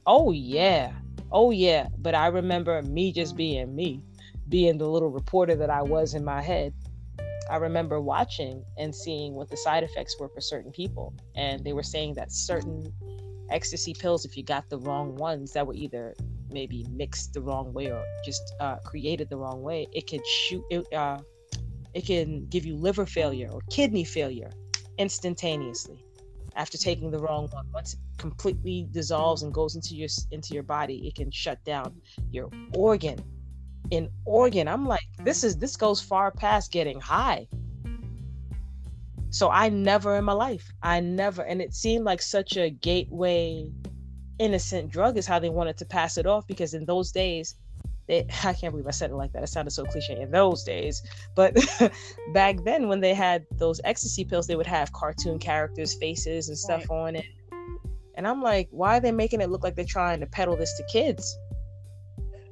Oh 0.07 0.33
yeah. 0.33 0.93
Oh 1.31 1.51
yeah. 1.51 1.89
But 1.99 2.15
I 2.15 2.29
remember 2.29 2.81
me 2.83 3.13
just 3.13 3.37
being 3.37 3.75
me 3.75 4.03
being 4.49 4.79
the 4.79 4.87
little 4.89 5.11
reporter 5.11 5.55
that 5.57 5.71
I 5.71 5.83
was 5.83 6.15
in 6.15 6.25
my 6.25 6.41
head, 6.41 6.73
I 7.51 7.57
remember 7.57 8.01
watching 8.01 8.65
and 8.77 8.95
seeing 8.95 9.35
what 9.35 9.51
the 9.51 9.57
side 9.57 9.83
effects 9.83 10.19
were 10.19 10.29
for 10.29 10.41
certain 10.41 10.73
people. 10.73 11.15
And 11.37 11.65
they 11.65 11.73
were 11.73 11.83
saying 11.83 12.15
that 12.15 12.33
certain 12.33 12.93
ecstasy 13.51 13.95
pills, 13.95 14.25
if 14.25 14.37
you 14.37 14.43
got 14.43 14.69
the 14.69 14.79
wrong 14.79 15.17
ones 15.17 15.53
that 15.53 15.67
were 15.67 15.75
either 15.75 16.15
maybe 16.51 16.87
mixed 16.91 17.35
the 17.35 17.41
wrong 17.41 17.73
way 17.73 17.91
or 17.91 18.03
just 18.25 18.55
uh, 18.61 18.77
created 18.85 19.29
the 19.29 19.37
wrong 19.37 19.63
way, 19.63 19.87
it 19.93 20.07
could 20.07 20.27
shoot 20.27 20.65
it. 20.71 20.91
Uh, 20.93 21.19
it 21.95 22.07
can 22.07 22.47
give 22.47 22.67
you 22.67 22.77
liver 22.77 23.07
failure 23.07 23.49
or 23.51 23.61
kidney 23.71 24.05
failure 24.05 24.51
instantaneously 24.99 26.05
after 26.59 26.77
taking 26.77 27.11
the 27.11 27.19
wrong 27.19 27.49
one. 27.53 27.67
Once 27.73 27.95
it 27.95 28.01
completely 28.19 28.87
dissolves 28.91 29.43
and 29.43 29.55
goes 29.55 29.75
into 29.75 29.95
your 29.95 30.09
into 30.31 30.53
your 30.53 30.63
body, 30.63 31.09
it 31.09 31.15
can 31.15 31.31
shut 31.31 31.65
down 31.65 31.95
your 32.31 32.51
organ 32.75 33.19
in 33.91 34.11
organ, 34.25 34.69
I'm 34.69 34.87
like, 34.87 35.07
this 35.19 35.45
is 35.45 35.57
this 35.57 35.77
goes 35.77 36.01
far 36.01 36.31
past 36.31 36.73
getting 36.73 37.01
high. 37.01 37.49
So 39.31 39.51
I 39.51 39.69
never 39.69 40.17
in 40.17 40.25
my 40.25 40.33
life, 40.33 40.73
I 40.83 41.01
never, 41.01 41.43
and 41.43 41.61
it 41.61 41.75
seemed 41.75 42.05
like 42.05 42.23
such 42.23 42.57
a 42.57 42.71
gateway 42.71 43.71
innocent 44.39 44.91
drug 44.91 45.19
is 45.19 45.27
how 45.27 45.39
they 45.39 45.51
wanted 45.51 45.77
to 45.79 45.85
pass 45.85 46.17
it 46.17 46.27
off 46.27 46.47
because 46.47 46.73
in 46.73 46.87
those 46.87 47.13
days, 47.13 47.57
they, 48.09 48.27
I 48.45 48.53
can't 48.55 48.73
believe 48.73 48.87
I 48.87 48.91
said 48.91 49.11
it 49.11 49.17
like 49.17 49.33
that. 49.33 49.43
It 49.43 49.49
sounded 49.49 49.71
so 49.71 49.85
cliche 49.85 50.21
in 50.21 50.31
those 50.31 50.65
days. 50.65 51.03
But 51.35 51.57
back 52.33 52.65
then, 52.65 52.89
when 52.89 53.01
they 53.01 53.15
had 53.15 53.47
those 53.53 53.81
ecstasy 53.85 54.25
pills, 54.25 54.47
they 54.47 54.57
would 54.57 54.67
have 54.67 54.93
cartoon 54.93 55.39
characters' 55.39 55.95
faces 55.95 56.49
and 56.49 56.59
stuff 56.59 56.87
right. 56.91 56.97
on 56.97 57.17
it. 57.17 57.27
And 58.15 58.27
I'm 58.27 58.43
like, 58.43 58.69
why 58.73 58.97
are 58.97 59.01
they 59.01 59.13
making 59.13 59.41
it 59.41 59.49
look 59.49 59.63
like 59.63 59.77
they're 59.77 59.85
trying 59.85 60.19
to 60.21 60.27
peddle 60.27 60.57
this 60.57 60.77
to 60.77 60.85
kids? 60.93 61.39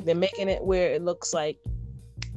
They're 0.05 0.15
making 0.15 0.49
it 0.49 0.63
where 0.63 0.93
it 0.93 1.03
looks 1.03 1.35
like 1.35 1.59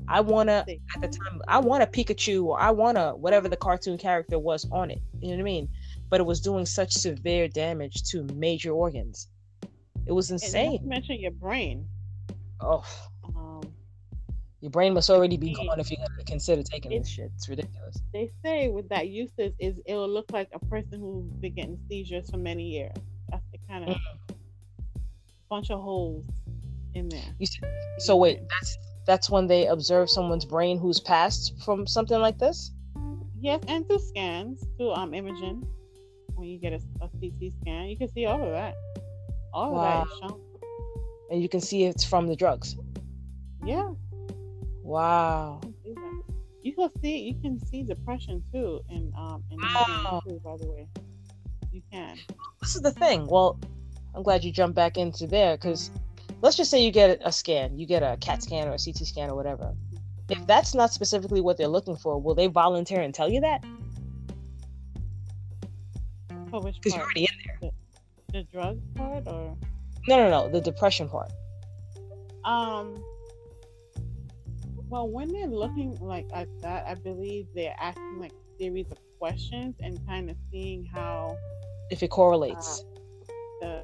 I 0.07 0.21
wanna 0.21 0.65
at 0.95 1.01
the 1.01 1.07
time 1.07 1.39
I 1.47 1.59
want 1.59 1.83
a 1.83 1.85
Pikachu 1.85 2.43
or 2.45 2.59
I 2.59 2.71
wanna 2.71 3.15
whatever 3.15 3.47
the 3.47 3.55
cartoon 3.55 3.99
character 3.99 4.39
was 4.39 4.67
on 4.71 4.89
it. 4.89 4.99
You 5.19 5.29
know 5.29 5.35
what 5.35 5.41
I 5.41 5.43
mean? 5.43 5.69
But 6.09 6.19
it 6.19 6.25
was 6.25 6.41
doing 6.41 6.65
such 6.65 6.91
severe 6.91 7.47
damage 7.47 8.01
to 8.09 8.23
major 8.33 8.71
organs. 8.71 9.27
It 10.07 10.13
was 10.13 10.31
insane. 10.31 10.79
And 10.79 10.87
mention 10.87 11.19
your 11.19 11.29
brain. 11.29 11.85
Oh. 12.59 12.83
Your 14.61 14.71
brain 14.71 14.93
must 14.93 15.09
already 15.09 15.37
be 15.37 15.53
gone 15.53 15.79
if 15.79 15.89
you're 15.89 16.05
gonna 16.05 16.23
consider 16.25 16.63
taking 16.63 16.91
this 16.91 17.07
shit. 17.07 17.31
It's 17.35 17.47
ridiculous. 17.47 18.01
They 18.11 18.29
say 18.43 18.67
with 18.67 18.89
that 18.89 19.07
usage 19.07 19.53
is 19.57 19.79
it 19.85 19.93
will 19.93 20.09
look 20.09 20.31
like 20.31 20.49
a 20.53 20.59
person 20.59 20.99
who's 20.99 21.31
been 21.39 21.53
getting 21.53 21.79
seizures 21.87 22.29
for 22.29 22.37
many 22.37 22.63
years. 22.63 22.95
That's 23.29 23.45
the 23.53 23.59
kind 23.69 23.89
of 23.89 23.95
mm. 23.95 24.35
bunch 25.49 25.71
of 25.71 25.81
holes 25.81 26.25
in 26.93 27.07
there. 27.07 27.23
You 27.37 27.45
see, 27.45 27.61
so 27.99 28.17
wait, 28.17 28.41
that's 28.49 28.77
that's 29.05 29.29
when 29.29 29.47
they 29.47 29.67
observe 29.67 30.09
someone's 30.09 30.45
brain 30.45 30.77
who's 30.77 30.99
passed 30.99 31.53
from 31.63 31.87
something 31.87 32.19
like 32.19 32.37
this. 32.37 32.71
Yes, 33.39 33.61
and 33.69 33.87
through 33.87 33.99
scans, 33.99 34.65
through 34.77 34.91
um 34.91 35.13
imaging. 35.13 35.65
When 36.35 36.47
you 36.47 36.57
get 36.57 36.73
a, 36.73 36.81
a 37.01 37.09
CT 37.19 37.53
scan, 37.61 37.87
you 37.87 37.97
can 37.97 38.11
see 38.11 38.25
all 38.25 38.43
of 38.43 38.51
that. 38.51 38.75
All 39.53 39.73
wow. 39.73 40.01
of 40.01 40.07
that 40.07 40.13
is 40.13 40.19
shown. 40.19 40.41
And 41.31 41.41
you 41.41 41.49
can 41.49 41.61
see 41.61 41.85
it's 41.85 42.03
from 42.03 42.27
the 42.27 42.35
drugs. 42.35 42.75
Yeah. 43.65 43.91
Wow. 44.89 45.61
You 46.63 46.73
can 46.73 46.89
see 46.99 47.19
you 47.19 47.35
can 47.39 47.63
see 47.67 47.83
depression 47.83 48.43
too 48.51 48.81
in 48.89 49.13
um 49.15 49.43
in 49.51 49.59
wow. 49.61 50.19
too, 50.27 50.41
by 50.43 50.57
the 50.57 50.65
way. 50.65 50.87
You 51.71 51.83
can. 51.91 52.17
This 52.59 52.75
is 52.75 52.81
the 52.81 52.91
thing. 52.91 53.27
Well, 53.27 53.59
I'm 54.15 54.23
glad 54.23 54.43
you 54.43 54.51
jumped 54.51 54.75
back 54.75 54.97
into 54.97 55.27
there 55.27 55.57
because 55.57 55.91
let's 56.41 56.57
just 56.57 56.71
say 56.71 56.83
you 56.83 56.89
get 56.89 57.21
a 57.23 57.31
scan, 57.31 57.77
you 57.77 57.85
get 57.85 58.01
a 58.01 58.17
CAT 58.19 58.41
scan 58.41 58.67
or 58.67 58.71
a 58.71 58.79
CT 58.79 59.05
scan 59.05 59.29
or 59.29 59.35
whatever. 59.35 59.75
If 60.27 60.47
that's 60.47 60.73
not 60.73 60.91
specifically 60.91 61.39
what 61.39 61.55
they're 61.55 61.67
looking 61.67 61.95
for, 61.95 62.19
will 62.19 62.33
they 62.33 62.47
volunteer 62.47 63.01
and 63.01 63.13
tell 63.13 63.29
you 63.29 63.41
that? 63.41 63.63
Because 66.45 66.95
you're 66.95 67.03
already 67.03 67.21
in 67.21 67.35
there. 67.45 67.59
The, 67.61 68.39
the 68.39 68.43
drug 68.51 68.79
part 68.95 69.27
or? 69.27 69.55
No, 70.07 70.17
no, 70.17 70.29
no. 70.31 70.49
The 70.49 70.61
depression 70.61 71.07
part. 71.09 71.31
Um. 72.43 73.03
Well, 74.89 75.07
when 75.07 75.31
they're 75.31 75.45
looking 75.45 75.95
like 76.01 76.25
at 76.33 76.47
that, 76.61 76.87
I 76.87 76.95
believe 76.95 77.45
they're 77.53 77.75
asking 77.79 78.19
like 78.19 78.31
a 78.31 78.57
series 78.57 78.87
of 78.91 78.97
questions 79.19 79.75
and 79.79 80.03
kind 80.07 80.31
of 80.31 80.35
seeing 80.51 80.83
how 80.83 81.37
if 81.91 82.01
it 82.01 82.07
correlates. 82.07 82.83
Uh, 83.61 83.81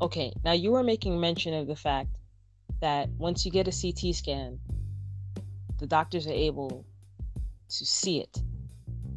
Okay, 0.00 0.32
now 0.44 0.52
you 0.52 0.72
were 0.72 0.82
making 0.82 1.20
mention 1.20 1.52
of 1.52 1.66
the 1.66 1.76
fact 1.76 2.18
that 2.80 3.10
once 3.18 3.44
you 3.44 3.50
get 3.50 3.68
a 3.68 3.70
CT 3.70 4.14
scan, 4.14 4.58
the 5.78 5.86
doctors 5.86 6.26
are 6.26 6.32
able 6.32 6.86
to 7.68 7.84
see 7.84 8.20
it 8.20 8.42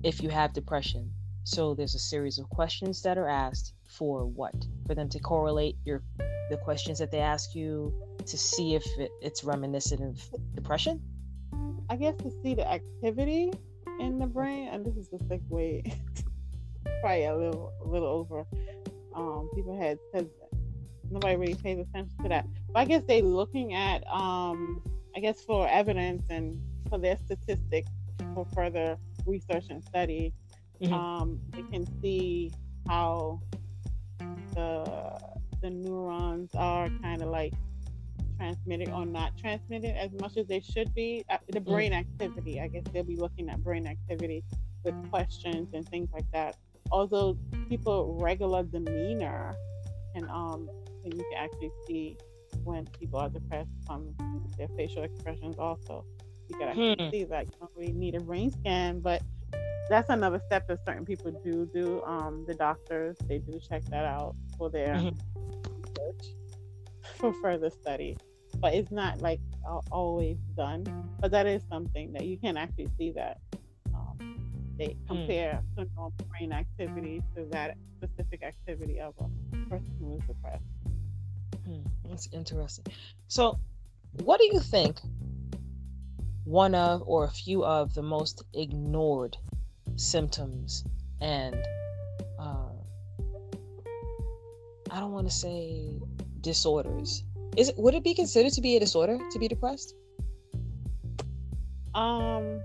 if 0.04 0.22
you 0.22 0.30
have 0.30 0.52
depression. 0.52 1.12
So 1.48 1.74
there's 1.74 1.96
a 1.96 2.00
series 2.00 2.40
of 2.40 2.50
questions 2.50 3.02
that 3.04 3.18
are 3.18 3.30
asked 3.30 3.72
for 3.86 4.26
what? 4.26 4.54
For 4.86 4.94
them 4.96 5.08
to 5.08 5.18
correlate 5.20 5.78
your 5.86 6.04
the 6.50 6.58
questions 6.58 7.00
that 7.00 7.10
they 7.10 7.20
ask 7.22 7.56
you 7.56 7.94
to 8.26 8.38
see 8.38 8.76
if 8.76 8.86
it, 9.00 9.10
it's 9.22 9.46
reminiscent 9.46 10.02
of 10.02 10.22
depression. 10.56 11.02
I 11.90 11.96
guess 11.96 12.18
to 12.18 12.32
see 12.44 12.54
the 12.54 12.70
activity 12.70 13.54
in 13.98 14.20
the 14.20 14.28
brain, 14.28 14.68
and 14.68 14.86
this 14.86 14.98
is 14.98 15.08
the 15.08 15.20
sick 15.30 15.40
way, 15.48 15.84
probably 17.02 17.24
a 17.24 17.38
little 17.38 17.72
a 17.82 17.88
little 17.88 18.10
over 18.10 18.46
um, 19.16 19.50
people 19.56 19.80
heads 19.80 20.02
because 20.12 20.28
nobody 21.10 21.38
really 21.38 21.56
pays 21.56 21.80
attention 21.80 22.18
to 22.24 22.28
that. 22.28 22.46
But 22.74 22.80
I 22.82 22.86
guess 22.86 23.04
they 23.08 23.22
looking 23.22 23.74
at 23.74 24.06
um, 24.12 24.82
I 25.16 25.22
guess 25.22 25.42
for 25.46 25.66
evidence 25.70 26.24
and 26.30 26.62
for 26.90 27.00
their 27.00 27.16
statistics 27.16 27.90
for 28.36 28.46
further 28.54 28.98
research 29.26 29.68
and 29.70 29.82
study, 29.82 30.34
mm-hmm. 30.82 30.94
um, 30.94 31.40
they 31.52 31.64
can 31.64 31.86
see 32.02 32.52
how 32.88 33.42
the 34.54 35.20
the 35.62 35.70
neurons 35.70 36.52
are 36.56 36.88
kind 37.02 37.22
of 37.22 37.30
like 37.30 37.54
transmitted 38.38 38.90
or 38.90 39.06
not 39.06 39.38
transmitted 39.38 39.98
as 39.98 40.12
much 40.22 40.38
as 40.38 40.48
they 40.48 40.60
should 40.60 40.94
be. 40.94 41.26
Uh, 41.30 41.38
the 41.50 41.60
mm. 41.60 41.66
brain 41.66 41.94
activity, 41.94 42.62
I 42.62 42.68
guess 42.68 42.84
they'll 42.94 43.04
be 43.04 43.16
looking 43.16 43.50
at 43.50 43.64
brain 43.64 43.88
activity 43.88 44.44
with 44.84 44.94
questions 45.10 45.74
and 45.74 45.88
things 45.90 46.10
like 46.14 46.30
that. 46.34 46.56
Although 46.92 47.38
people 47.68 48.18
regular 48.22 48.64
demeanor 48.64 49.56
and 50.16 50.30
um 50.30 50.70
and 51.04 51.14
you 51.14 51.26
can 51.32 51.38
actually 51.38 51.72
see 51.88 52.18
when 52.64 52.86
people 53.00 53.20
are 53.20 53.30
depressed 53.30 53.70
from 53.86 54.14
their 54.58 54.68
facial 54.76 55.04
expressions 55.04 55.58
also. 55.58 56.06
You 56.50 56.58
can 56.58 56.68
actually 56.70 56.96
hmm. 57.00 57.10
see 57.12 57.24
that 57.26 57.46
you 57.46 57.52
don't 57.60 57.72
really 57.76 57.94
need 57.94 58.16
a 58.16 58.22
brain 58.22 58.52
scan, 58.52 59.00
but 59.00 59.22
that's 59.90 60.10
another 60.10 60.42
step 60.46 60.68
that 60.68 60.84
certain 60.86 61.06
people 61.06 61.32
do 61.44 61.70
do. 61.74 62.02
Um, 62.04 62.46
the 62.48 62.54
doctors 62.54 63.18
they 63.28 63.40
do 63.40 63.60
check 63.60 63.84
that 63.86 64.06
out 64.06 64.36
for 64.58 64.70
their 64.70 64.96
mm-hmm. 64.96 65.80
research 65.82 66.36
for 67.16 67.34
further 67.42 67.70
study, 67.70 68.18
but 68.60 68.74
it's 68.74 68.92
not 68.92 69.22
like 69.22 69.40
always 69.92 70.38
done. 70.56 70.84
But 71.20 71.32
that 71.32 71.48
is 71.48 71.64
something 71.70 72.14
that 72.14 72.26
you 72.26 72.38
can 72.38 72.58
actually 72.58 72.90
see 72.98 73.12
that 73.12 73.40
um, 73.94 74.40
they 74.78 74.96
hmm. 75.08 75.08
compare 75.08 75.62
mm. 75.78 75.88
normal 75.96 76.14
brain 76.30 76.52
activity 76.52 77.22
to 77.36 77.46
that 77.52 77.78
specific 77.98 78.44
activity 78.44 79.00
of 79.00 79.14
a 79.20 79.70
person 79.70 79.92
who 80.00 80.16
is 80.16 80.22
depressed. 80.28 80.64
Hmm, 81.66 81.82
that's 82.10 82.30
interesting. 82.32 82.86
So, 83.28 83.60
what 84.24 84.40
do 84.40 84.46
you 84.46 84.60
think 84.60 84.98
one 86.44 86.74
of 86.76 87.04
or 87.06 87.26
a 87.26 87.30
few 87.30 87.66
of 87.66 87.94
the 87.94 88.02
most 88.02 88.44
ignored 88.54 89.38
symptoms 89.98 90.86
and 91.20 91.56
uh, 92.40 92.70
I 94.90 95.00
don't 95.00 95.12
want 95.12 95.28
to 95.28 95.34
say 95.34 96.00
disorders. 96.42 97.24
Is 97.58 97.70
it 97.70 97.78
would 97.78 97.94
it 97.94 98.04
be 98.04 98.14
considered 98.14 98.54
to 98.54 98.62
be 98.62 98.78
a 98.78 98.80
disorder 98.80 99.18
to 99.32 99.40
be 99.40 99.48
depressed? 99.48 99.96
Um 101.94 102.62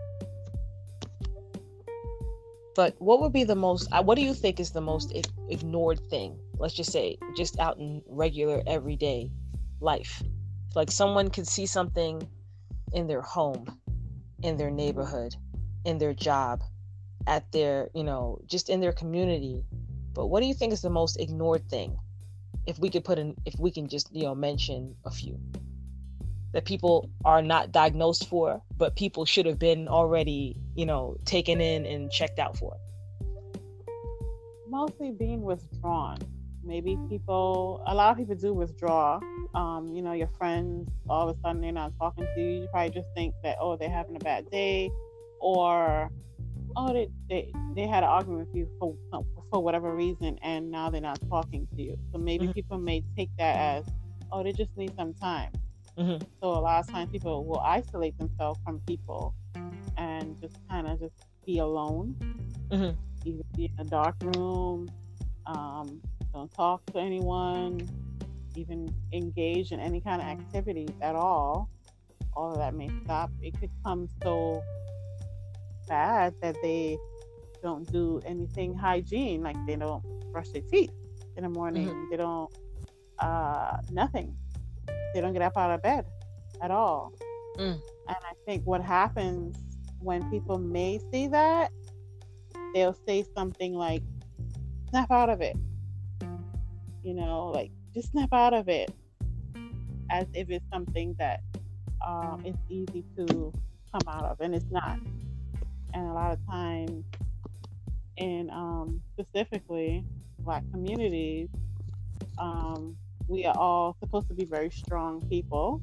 but 2.75 2.95
what 2.99 3.21
would 3.21 3.33
be 3.33 3.45
the 3.45 3.55
most 3.55 3.89
uh, 3.93 4.03
what 4.03 4.17
do 4.17 4.23
you 4.23 4.35
think 4.35 4.61
is 4.61 4.71
the 4.71 4.81
most 4.81 5.13
ignored 5.49 6.01
thing 6.09 6.39
let's 6.59 6.75
just 6.75 6.91
say 6.91 7.19
just 7.37 7.59
out 7.59 7.79
in 7.79 8.03
regular 8.09 8.63
everyday 8.67 9.31
life 9.81 10.23
like 10.75 10.91
someone 10.91 11.29
could 11.29 11.47
see 11.47 11.67
something 11.67 12.27
in 12.93 13.07
their 13.07 13.21
home 13.21 13.67
in 14.43 14.57
their 14.57 14.71
neighborhood 14.71 15.35
in 15.85 15.99
their 15.99 16.15
job 16.15 16.63
at 17.27 17.51
their 17.53 17.89
you 17.95 18.05
know 18.05 18.41
just 18.47 18.69
in 18.69 18.81
their 18.81 18.93
community. 18.93 19.65
But 20.15 20.27
what 20.27 20.41
do 20.41 20.47
you 20.47 20.55
think 20.55 20.73
is 20.73 20.83
the 20.83 20.91
most 20.91 21.19
ignored 21.19 21.69
thing? 21.69 21.97
If 22.67 22.79
we 22.79 22.91
could 22.91 23.05
put 23.05 23.19
in 23.19 23.37
if 23.45 23.59
we 23.59 23.71
can 23.71 23.89
just 23.89 24.15
you 24.15 24.25
know 24.25 24.35
mention 24.35 24.95
a 25.05 25.11
few 25.11 25.39
that 26.53 26.67
people 26.67 27.09
are 27.25 27.41
not 27.41 27.73
diagnosed 27.73 28.29
for 28.29 28.61
but 28.77 28.95
people 28.95 29.25
should 29.25 29.47
have 29.47 29.59
been 29.59 29.89
already 29.89 30.57
you 30.75 30.85
know 30.85 31.17
taken 31.25 31.61
in 31.61 31.87
and 31.87 32.11
checked 32.11 32.39
out 32.39 32.57
for? 32.57 32.77
Mostly 34.69 35.11
being 35.11 35.43
withdrawn. 35.43 36.19
Maybe 36.65 36.97
people 37.09 37.83
a 37.87 37.95
lot 37.95 38.13
of 38.13 38.19
people 38.19 38.35
do 38.37 38.55
withdraw. 38.55 39.21
Um, 39.55 39.93
you 39.95 40.03
know 40.03 40.13
your 40.13 40.31
friends 40.39 40.91
all 41.09 41.29
of 41.29 41.37
a 41.37 41.41
sudden 41.41 41.61
they're 41.61 41.73
not 41.73 41.93
talking 41.99 42.27
to 42.35 42.41
you. 42.41 42.63
You 42.63 42.69
probably 42.71 42.91
just 42.91 43.09
think 43.15 43.35
that 43.43 43.57
oh 43.61 43.77
they're 43.77 43.91
having 43.91 44.17
a 44.17 44.21
bad 44.21 44.51
day. 44.51 44.91
Or 45.41 46.09
oh 46.77 46.93
they, 46.93 47.09
they, 47.29 47.53
they 47.75 47.87
had 47.87 48.03
an 48.03 48.09
argument 48.09 48.47
with 48.47 48.57
you 48.57 48.69
for 48.79 48.97
for 49.51 49.63
whatever 49.63 49.95
reason 49.95 50.39
and 50.43 50.71
now 50.71 50.91
they're 50.91 51.01
not 51.01 51.19
talking 51.29 51.67
to 51.75 51.83
you 51.83 51.97
so 52.13 52.19
maybe 52.19 52.45
mm-hmm. 52.45 52.53
people 52.53 52.79
may 52.79 53.03
take 53.17 53.31
that 53.39 53.57
as 53.57 53.85
oh 54.31 54.43
they 54.43 54.53
just 54.53 54.75
need 54.77 54.93
some 54.97 55.13
time 55.15 55.51
mm-hmm. 55.99 56.23
so 56.41 56.49
a 56.49 56.61
lot 56.61 56.81
of 56.81 56.91
times 56.91 57.11
people 57.11 57.45
will 57.45 57.61
isolate 57.61 58.17
themselves 58.19 58.59
from 58.65 58.81
people 58.87 59.35
and 59.97 60.41
just 60.41 60.57
kind 60.69 60.87
of 60.87 60.99
just 60.99 61.15
be 61.45 61.59
alone 61.59 62.15
mm-hmm. 62.71 62.97
either 63.25 63.43
be 63.55 63.65
in 63.65 63.87
a 63.87 63.89
dark 63.89 64.17
room 64.37 64.89
um, 65.47 66.01
don't 66.33 66.53
talk 66.53 66.85
to 66.87 66.99
anyone, 66.99 67.81
even 68.57 68.95
engage 69.13 69.73
in 69.73 69.81
any 69.81 70.01
kind 70.01 70.21
of 70.21 70.29
activities 70.29 70.91
at 71.01 71.15
all, 71.15 71.69
all 72.35 72.53
of 72.53 72.59
that 72.59 72.75
may 72.75 72.91
stop. 73.05 73.31
It 73.41 73.59
could 73.59 73.71
come 73.85 74.09
so 74.23 74.63
bad 75.89 76.35
that 76.43 76.57
they 76.63 76.99
don't 77.63 77.91
do 77.93 78.21
anything 78.27 78.75
hygiene, 78.75 79.43
like 79.43 79.57
they 79.67 79.77
don't 79.77 80.03
brush 80.33 80.49
their 80.51 80.63
teeth 80.63 80.93
in 81.37 81.45
the 81.45 81.49
morning, 81.49 81.89
mm-hmm. 81.89 82.11
they 82.11 82.17
don't, 82.17 82.53
uh, 83.19 83.77
nothing. 83.91 84.37
They 85.15 85.21
don't 85.21 85.33
get 85.33 85.43
up 85.43 85.57
out 85.57 85.71
of 85.71 85.83
bed 85.83 86.07
at 86.63 86.71
all. 86.71 87.13
Mm. 87.59 87.81
And 88.09 88.17
I 88.17 88.33
think 88.47 88.65
what 88.65 88.83
happens 88.83 89.57
when 90.01 90.29
people 90.31 90.59
may 90.59 91.01
see 91.13 91.29
that, 91.29 91.71
they'll 92.75 92.97
say 93.07 93.25
something 93.35 93.75
like, 93.75 94.03
snap 94.89 95.11
out 95.11 95.31
of 95.31 95.41
it 95.41 95.57
you 97.03 97.15
know, 97.15 97.49
like 97.49 97.71
just 97.93 98.13
snap 98.13 98.33
out 98.33 98.55
of 98.55 98.69
it 98.69 98.91
as 100.11 100.27
if 100.35 100.51
it's 100.51 100.65
something 100.73 101.15
that 101.19 101.41
um, 102.07 102.43
it's 102.45 102.59
easy 102.69 103.05
to 103.17 103.53
come 103.91 104.09
out 104.09 104.25
of, 104.25 104.41
and 104.41 104.55
it's 104.55 104.71
not. 104.71 104.99
And 105.95 106.09
a 106.09 106.13
lot 106.13 106.33
of 106.33 106.39
times, 106.47 107.05
in 108.17 108.51
um, 108.51 109.01
specifically 109.13 110.05
Black 110.39 110.65
communities, 110.73 111.49
um, 112.39 112.97
we 113.29 113.45
are 113.45 113.57
all 113.57 113.97
supposed 114.01 114.29
to 114.29 114.35
be 114.35 114.45
very 114.45 114.71
strong 114.71 115.21
people. 115.29 115.81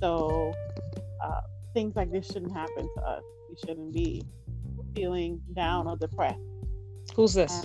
So 0.00 0.52
uh, 1.22 1.40
things 1.72 1.96
like 1.96 2.10
this 2.10 2.26
shouldn't 2.26 2.52
happen 2.52 2.88
to 2.96 3.02
us. 3.02 3.22
We 3.48 3.56
shouldn't 3.66 3.92
be 3.92 4.22
feeling 4.94 5.40
down 5.54 5.86
or 5.86 5.96
depressed. 5.96 6.38
Who's 7.14 7.34
this? 7.34 7.64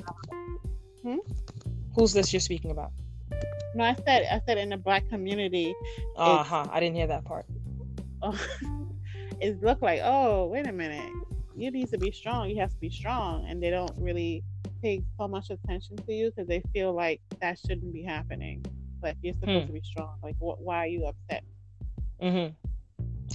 hmm? 1.04 1.18
Who's 1.96 2.14
this 2.14 2.34
you're 2.34 2.40
speaking 2.40 2.72
about? 2.72 2.92
No, 3.76 3.84
I 3.84 3.96
said 4.06 4.28
I 4.32 4.42
said 4.46 4.58
in 4.58 4.70
the 4.70 4.78
black 4.78 5.08
community. 5.10 5.74
Uh 6.18 6.44
huh. 6.44 6.66
I 6.72 6.80
didn't 6.80 6.96
hear 6.96 7.08
that 7.08 7.24
part. 7.24 7.46
Oh, 8.22 8.40
it 9.42 9.62
looked 9.64 9.82
like 9.82 10.02
oh 10.04 10.48
wait 10.48 10.68
a 10.68 10.72
minute, 10.72 11.12
you 11.60 11.72
need 11.72 11.90
to 11.90 11.98
be 11.98 12.12
strong. 12.12 12.50
You 12.50 12.60
have 12.62 12.72
to 12.72 12.80
be 12.80 12.90
strong, 12.90 13.46
and 13.48 13.62
they 13.62 13.70
don't 13.70 13.92
really 13.98 14.44
pay 14.82 15.04
so 15.18 15.28
much 15.28 15.50
attention 15.50 15.98
to 15.98 16.14
you 16.14 16.32
because 16.32 16.48
they 16.48 16.62
feel 16.74 16.94
like 16.94 17.22
that 17.42 17.60
shouldn't 17.60 17.92
be 17.92 18.02
happening. 18.02 18.66
Like 19.04 19.18
you're 19.22 19.34
supposed 19.34 19.62
hmm. 19.62 19.68
to 19.68 19.74
be 19.74 19.82
strong. 19.82 20.16
Like 20.24 20.36
wh- 20.38 20.60
why 20.62 20.78
are 20.78 20.88
you 20.88 21.06
upset? 21.06 21.44
Mm-hmm. 22.22 22.54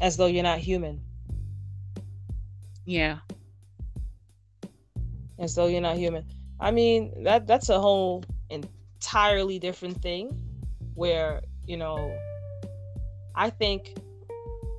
As 0.00 0.16
though 0.16 0.26
you're 0.26 0.42
not 0.42 0.58
human. 0.58 1.00
Yeah. 2.86 3.18
As 5.38 5.54
though 5.54 5.66
you're 5.66 5.80
not 5.80 5.96
human. 5.96 6.24
I 6.60 6.70
mean 6.70 7.24
that 7.24 7.46
that's 7.46 7.68
a 7.68 7.80
whole 7.80 8.24
entirely 8.50 9.58
different 9.58 10.00
thing 10.00 10.40
where 10.94 11.42
you 11.66 11.76
know 11.76 12.16
I 13.34 13.50
think 13.50 13.94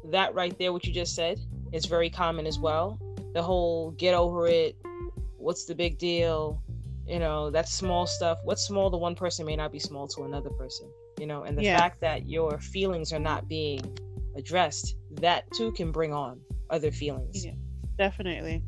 that 0.05 0.33
right 0.33 0.57
there, 0.57 0.71
what 0.71 0.85
you 0.85 0.93
just 0.93 1.15
said, 1.15 1.39
is 1.71 1.85
very 1.85 2.09
common 2.09 2.47
as 2.47 2.57
well. 2.57 2.99
The 3.35 3.43
whole 3.43 3.91
get 3.91 4.13
over 4.13 4.47
it, 4.47 4.77
what's 5.37 5.65
the 5.65 5.75
big 5.75 5.97
deal? 5.97 6.63
You 7.05 7.19
know, 7.19 7.51
that's 7.51 7.73
small 7.73 8.07
stuff. 8.07 8.37
What's 8.45 8.63
small 8.63 8.89
to 8.89 8.95
one 8.95 9.13
person 9.13 9.45
may 9.45 9.57
not 9.57 9.73
be 9.73 9.79
small 9.79 10.07
to 10.07 10.23
another 10.23 10.49
person. 10.51 10.89
You 11.19 11.27
know, 11.27 11.43
and 11.43 11.57
the 11.57 11.63
yeah. 11.63 11.77
fact 11.77 11.99
that 11.99 12.27
your 12.27 12.57
feelings 12.59 13.11
are 13.11 13.19
not 13.19 13.49
being 13.49 13.81
addressed, 14.37 14.95
that 15.19 15.43
too 15.51 15.73
can 15.73 15.91
bring 15.91 16.13
on 16.13 16.39
other 16.69 16.91
feelings. 16.91 17.43
Yeah, 17.45 17.55
definitely. 17.97 18.63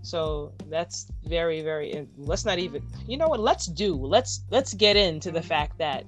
So 0.00 0.54
that's 0.70 1.06
very, 1.24 1.60
very. 1.60 2.08
Let's 2.16 2.46
not 2.46 2.58
even. 2.58 2.82
You 3.06 3.18
know 3.18 3.28
what? 3.28 3.40
Let's 3.40 3.66
do. 3.66 3.94
Let's 3.94 4.44
let's 4.50 4.72
get 4.72 4.96
into 4.96 5.30
the 5.30 5.42
fact 5.42 5.76
that 5.76 6.04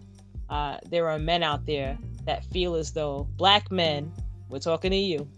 uh, 0.49 0.79
there 0.89 1.11
are 1.11 1.19
men 1.19 1.43
out 1.43 1.67
there 1.67 1.99
that 2.25 2.47
feel 2.47 2.77
as 2.77 2.93
though 2.93 3.29
black 3.37 3.71
men. 3.71 4.11
We're 4.49 4.59
talking 4.59 4.91
to 4.91 4.97
you. 4.97 5.29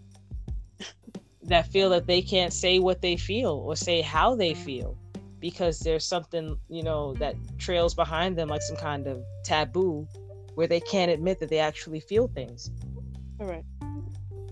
That 1.49 1.67
feel 1.67 1.89
that 1.89 2.07
they 2.07 2.21
can't 2.21 2.53
say 2.53 2.79
what 2.79 3.01
they 3.01 3.17
feel 3.17 3.51
or 3.65 3.75
say 3.75 4.01
how 4.01 4.35
they 4.35 4.53
mm-hmm. 4.53 4.63
feel 4.63 4.97
because 5.39 5.79
there's 5.79 6.05
something 6.05 6.57
you 6.69 6.83
know 6.83 7.13
that 7.15 7.35
trails 7.57 7.93
behind 7.93 8.37
them 8.37 8.49
like 8.49 8.61
some 8.61 8.77
kind 8.77 9.07
of 9.07 9.23
taboo 9.43 10.07
where 10.55 10.67
they 10.67 10.79
can't 10.79 11.11
admit 11.11 11.39
that 11.39 11.49
they 11.49 11.59
actually 11.59 11.99
feel 11.99 12.27
things. 12.27 12.71
Correct. 13.39 13.65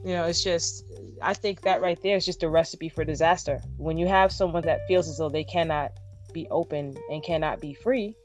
you 0.05 0.13
know 0.13 0.23
it's 0.23 0.41
just 0.41 0.85
i 1.21 1.33
think 1.33 1.59
that 1.61 1.81
right 1.81 2.01
there 2.01 2.15
is 2.15 2.25
just 2.25 2.43
a 2.43 2.49
recipe 2.49 2.89
for 2.89 3.03
disaster. 3.03 3.59
When 3.77 3.97
you 3.97 4.07
have 4.07 4.31
someone 4.31 4.63
that 4.63 4.87
feels 4.87 5.09
as 5.09 5.17
though 5.17 5.29
they 5.29 5.43
cannot 5.43 5.91
be 6.33 6.47
open 6.49 6.95
and 7.09 7.23
cannot 7.23 7.59
be 7.59 7.73
free 7.73 8.15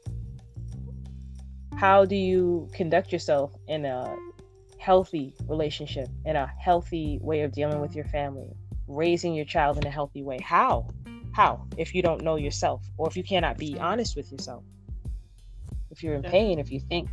how 1.75 2.05
do 2.05 2.15
you 2.15 2.69
conduct 2.73 3.11
yourself 3.11 3.51
in 3.67 3.85
a 3.85 4.15
healthy 4.77 5.35
relationship 5.47 6.07
in 6.25 6.35
a 6.35 6.47
healthy 6.59 7.19
way 7.21 7.41
of 7.41 7.51
dealing 7.51 7.81
with 7.81 7.95
your 7.95 8.05
family 8.05 8.53
raising 8.87 9.33
your 9.33 9.45
child 9.45 9.77
in 9.77 9.85
a 9.85 9.89
healthy 9.89 10.23
way. 10.23 10.39
How? 10.39 10.87
How? 11.31 11.65
If 11.77 11.95
you 11.95 12.01
don't 12.01 12.21
know 12.21 12.35
yourself 12.35 12.83
or 12.97 13.07
if 13.07 13.17
you 13.17 13.23
cannot 13.23 13.57
be 13.57 13.77
honest 13.79 14.15
with 14.15 14.31
yourself. 14.31 14.63
If 15.89 16.03
you're 16.03 16.15
in 16.15 16.23
pain 16.23 16.59
if 16.59 16.71
you 16.71 16.79
think 16.79 17.09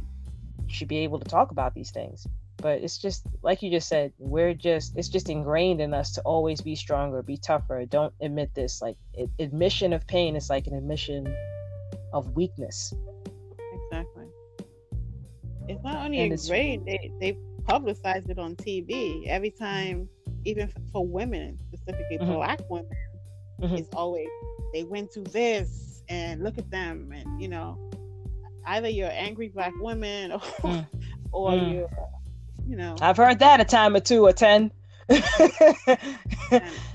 you 0.67 0.75
should 0.75 0.89
be 0.89 0.99
able 0.99 1.19
to 1.19 1.29
talk 1.29 1.51
about 1.51 1.75
these 1.75 1.91
things. 1.91 2.27
But 2.57 2.83
it's 2.83 2.99
just 2.99 3.25
like 3.43 3.63
you 3.63 3.71
just 3.71 3.89
said 3.89 4.13
we're 4.19 4.55
just 4.55 4.97
it's 4.97 5.09
just 5.09 5.31
ingrained 5.31 5.81
in 5.81 5.95
us 5.95 6.13
to 6.13 6.21
always 6.23 6.61
be 6.61 6.75
stronger 6.75 7.23
be 7.23 7.37
tougher. 7.37 7.85
Don't 7.87 8.13
admit 8.21 8.55
this 8.55 8.83
like 8.83 8.97
it, 9.15 9.31
admission 9.39 9.93
of 9.93 10.07
pain 10.07 10.37
is 10.37 10.51
like 10.51 10.67
an 10.67 10.75
admission 10.75 11.35
of 12.13 12.37
weakness. 12.37 12.93
Exactly. 13.73 14.27
It's 15.69 15.83
not 15.83 16.05
only 16.05 16.21
ingrained 16.21 16.87
they 16.87 17.11
they 17.21 17.39
publicize 17.63 18.29
it 18.29 18.39
on 18.39 18.57
tv 18.57 19.27
every 19.27 19.51
time 19.51 20.09
even 20.45 20.73
for 20.93 21.07
women 21.07 21.59
specifically 21.73 22.19
mm-hmm. 22.19 22.35
black 22.35 22.61
women 22.69 22.91
mm-hmm. 23.61 23.77
it's 23.77 23.89
always 23.95 24.29
they 24.73 24.85
went 24.85 25.11
to 25.11 25.21
this 25.23 26.03
and 26.09 26.43
look 26.43 26.59
at 26.59 26.71
them 26.71 27.13
and 27.15 27.41
you 27.41 27.49
know 27.49 27.79
either 28.67 28.89
you're 28.89 29.11
angry 29.13 29.49
black 29.49 29.73
woman 29.81 30.33
or, 30.33 30.41
mm. 30.41 30.87
or 31.33 31.51
mm. 31.53 31.75
you're 31.75 31.91
you 32.67 32.77
know 32.77 32.95
i've 33.01 33.17
heard 33.17 33.39
that 33.39 33.61
a 33.61 33.65
time 33.65 33.95
or 33.95 34.01
two 34.01 34.25
or 34.25 34.33
ten 34.33 34.71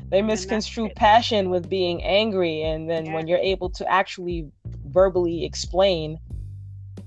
they 0.10 0.22
misconstrue 0.22 0.90
passion 0.96 1.50
with 1.50 1.70
being 1.70 2.02
angry 2.04 2.62
and 2.62 2.90
then 2.90 3.06
yeah. 3.06 3.14
when 3.14 3.28
you're 3.28 3.38
able 3.40 3.70
to 3.70 3.86
actually 3.92 4.50
verbally 4.86 5.44
explain 5.44 6.18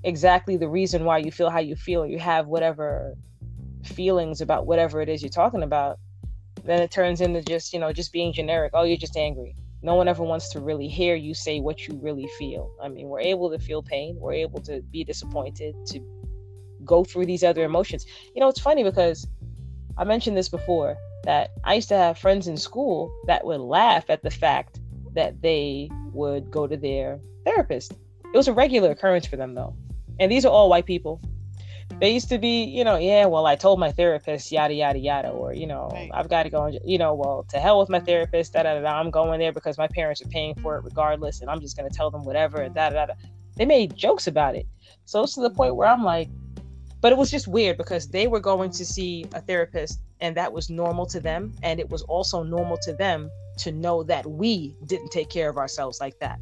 exactly 0.05 0.57
the 0.59 0.68
reason 0.68 1.05
why 1.05 1.16
you 1.16 1.30
feel 1.30 1.49
how 1.49 1.59
you 1.59 1.74
feel 1.74 2.07
you 2.07 2.18
have 2.18 2.47
whatever 2.47 3.14
feelings 3.84 4.41
about 4.41 4.66
whatever 4.66 5.01
it 5.01 5.09
is 5.09 5.22
you're 5.22 5.30
talking 5.30 5.62
about 5.62 5.99
then 6.68 6.80
it 6.80 6.90
turns 6.90 7.20
into 7.20 7.42
just 7.42 7.72
you 7.72 7.78
know 7.78 7.92
just 7.92 8.12
being 8.12 8.32
generic. 8.32 8.72
Oh 8.74 8.84
you're 8.84 8.96
just 8.96 9.16
angry. 9.16 9.54
No 9.82 9.94
one 9.94 10.08
ever 10.08 10.24
wants 10.24 10.50
to 10.50 10.60
really 10.60 10.88
hear 10.88 11.14
you 11.14 11.34
say 11.34 11.60
what 11.60 11.86
you 11.86 11.98
really 12.02 12.28
feel. 12.38 12.70
I 12.82 12.88
mean 12.88 13.08
we're 13.08 13.20
able 13.20 13.50
to 13.50 13.58
feel 13.58 13.82
pain. 13.82 14.16
We're 14.20 14.32
able 14.32 14.60
to 14.62 14.82
be 14.82 15.04
disappointed 15.04 15.74
to 15.86 16.00
go 16.84 17.04
through 17.04 17.26
these 17.26 17.44
other 17.44 17.64
emotions. 17.64 18.06
You 18.34 18.40
know 18.40 18.48
it's 18.48 18.60
funny 18.60 18.84
because 18.84 19.26
i 19.96 20.04
mentioned 20.04 20.36
this 20.36 20.48
before 20.48 20.96
that 21.24 21.50
i 21.64 21.74
used 21.74 21.88
to 21.88 21.96
have 21.96 22.16
friends 22.16 22.46
in 22.46 22.56
school 22.56 23.12
that 23.26 23.44
would 23.44 23.60
laugh 23.60 24.08
at 24.08 24.22
the 24.22 24.30
fact 24.30 24.78
that 25.14 25.42
they 25.42 25.90
would 26.12 26.50
go 26.50 26.66
to 26.66 26.76
their 26.76 27.18
therapist. 27.44 27.92
It 28.32 28.36
was 28.36 28.48
a 28.48 28.52
regular 28.52 28.90
occurrence 28.92 29.26
for 29.26 29.36
them 29.36 29.54
though. 29.54 29.74
And 30.20 30.30
these 30.30 30.44
are 30.44 30.52
all 30.52 30.68
white 30.68 30.86
people 30.86 31.20
they 32.01 32.11
used 32.11 32.28
to 32.28 32.39
be, 32.39 32.64
you 32.64 32.84
know, 32.84 32.97
yeah, 32.97 33.26
well, 33.26 33.47
I 33.47 33.57
told 33.57 33.80
my 33.80 33.91
therapist, 33.91 34.53
yada, 34.53 34.74
yada, 34.74 34.99
yada, 34.99 35.30
or, 35.30 35.53
you 35.53 35.66
know, 35.66 35.89
right. 35.93 36.11
I've 36.14 36.28
got 36.28 36.45
to 36.45 36.51
go, 36.51 36.64
and, 36.64 36.78
you 36.84 36.99
know, 36.99 37.14
well, 37.14 37.45
to 37.49 37.59
hell 37.59 37.80
with 37.80 37.89
my 37.89 37.99
mm-hmm. 37.99 38.07
therapist, 38.07 38.53
da, 38.53 38.62
da, 38.62 38.74
da, 38.74 38.80
da, 38.82 39.01
I'm 39.01 39.11
going 39.11 39.41
there 39.41 39.53
because 39.53 39.78
my 39.78 39.89
parents 39.89 40.22
are 40.22 40.28
paying 40.28 40.55
for 40.57 40.76
it 40.76 40.84
regardless, 40.84 41.41
and 41.41 41.51
I'm 41.51 41.61
just 41.61 41.76
going 41.76 41.91
to 41.91 41.97
tell 41.97 42.11
them 42.11 42.24
whatever, 42.24 42.61
and 42.61 42.74
da, 42.74 42.91
da, 42.91 43.07
da. 43.07 43.14
They 43.57 43.64
made 43.64 43.97
jokes 43.97 44.28
about 44.28 44.55
it. 44.55 44.66
So 45.07 45.24
it's 45.24 45.34
to 45.34 45.41
the 45.41 45.51
point 45.51 45.74
where 45.74 45.89
I'm 45.89 46.05
like, 46.05 46.28
but 47.01 47.12
it 47.12 47.18
was 47.18 47.30
just 47.30 47.49
weird 47.49 47.76
because 47.76 48.09
they 48.09 48.26
were 48.26 48.41
going 48.41 48.70
to 48.72 48.84
see 48.84 49.24
a 49.32 49.41
therapist, 49.41 50.01
and 50.20 50.36
that 50.36 50.53
was 50.53 50.70
normal 50.70 51.07
to 51.07 51.20
them. 51.20 51.55
And 51.62 51.80
it 51.80 51.89
was 51.91 52.03
also 52.03 52.43
normal 52.43 52.76
to 52.82 52.93
them 52.93 53.30
to 53.59 53.72
know 53.72 54.03
that 54.05 54.26
we 54.26 54.76
didn't 54.86 55.11
take 55.11 55.30
care 55.30 55.49
of 55.49 55.57
ourselves 55.57 56.01
like 56.01 56.18
that. 56.20 56.39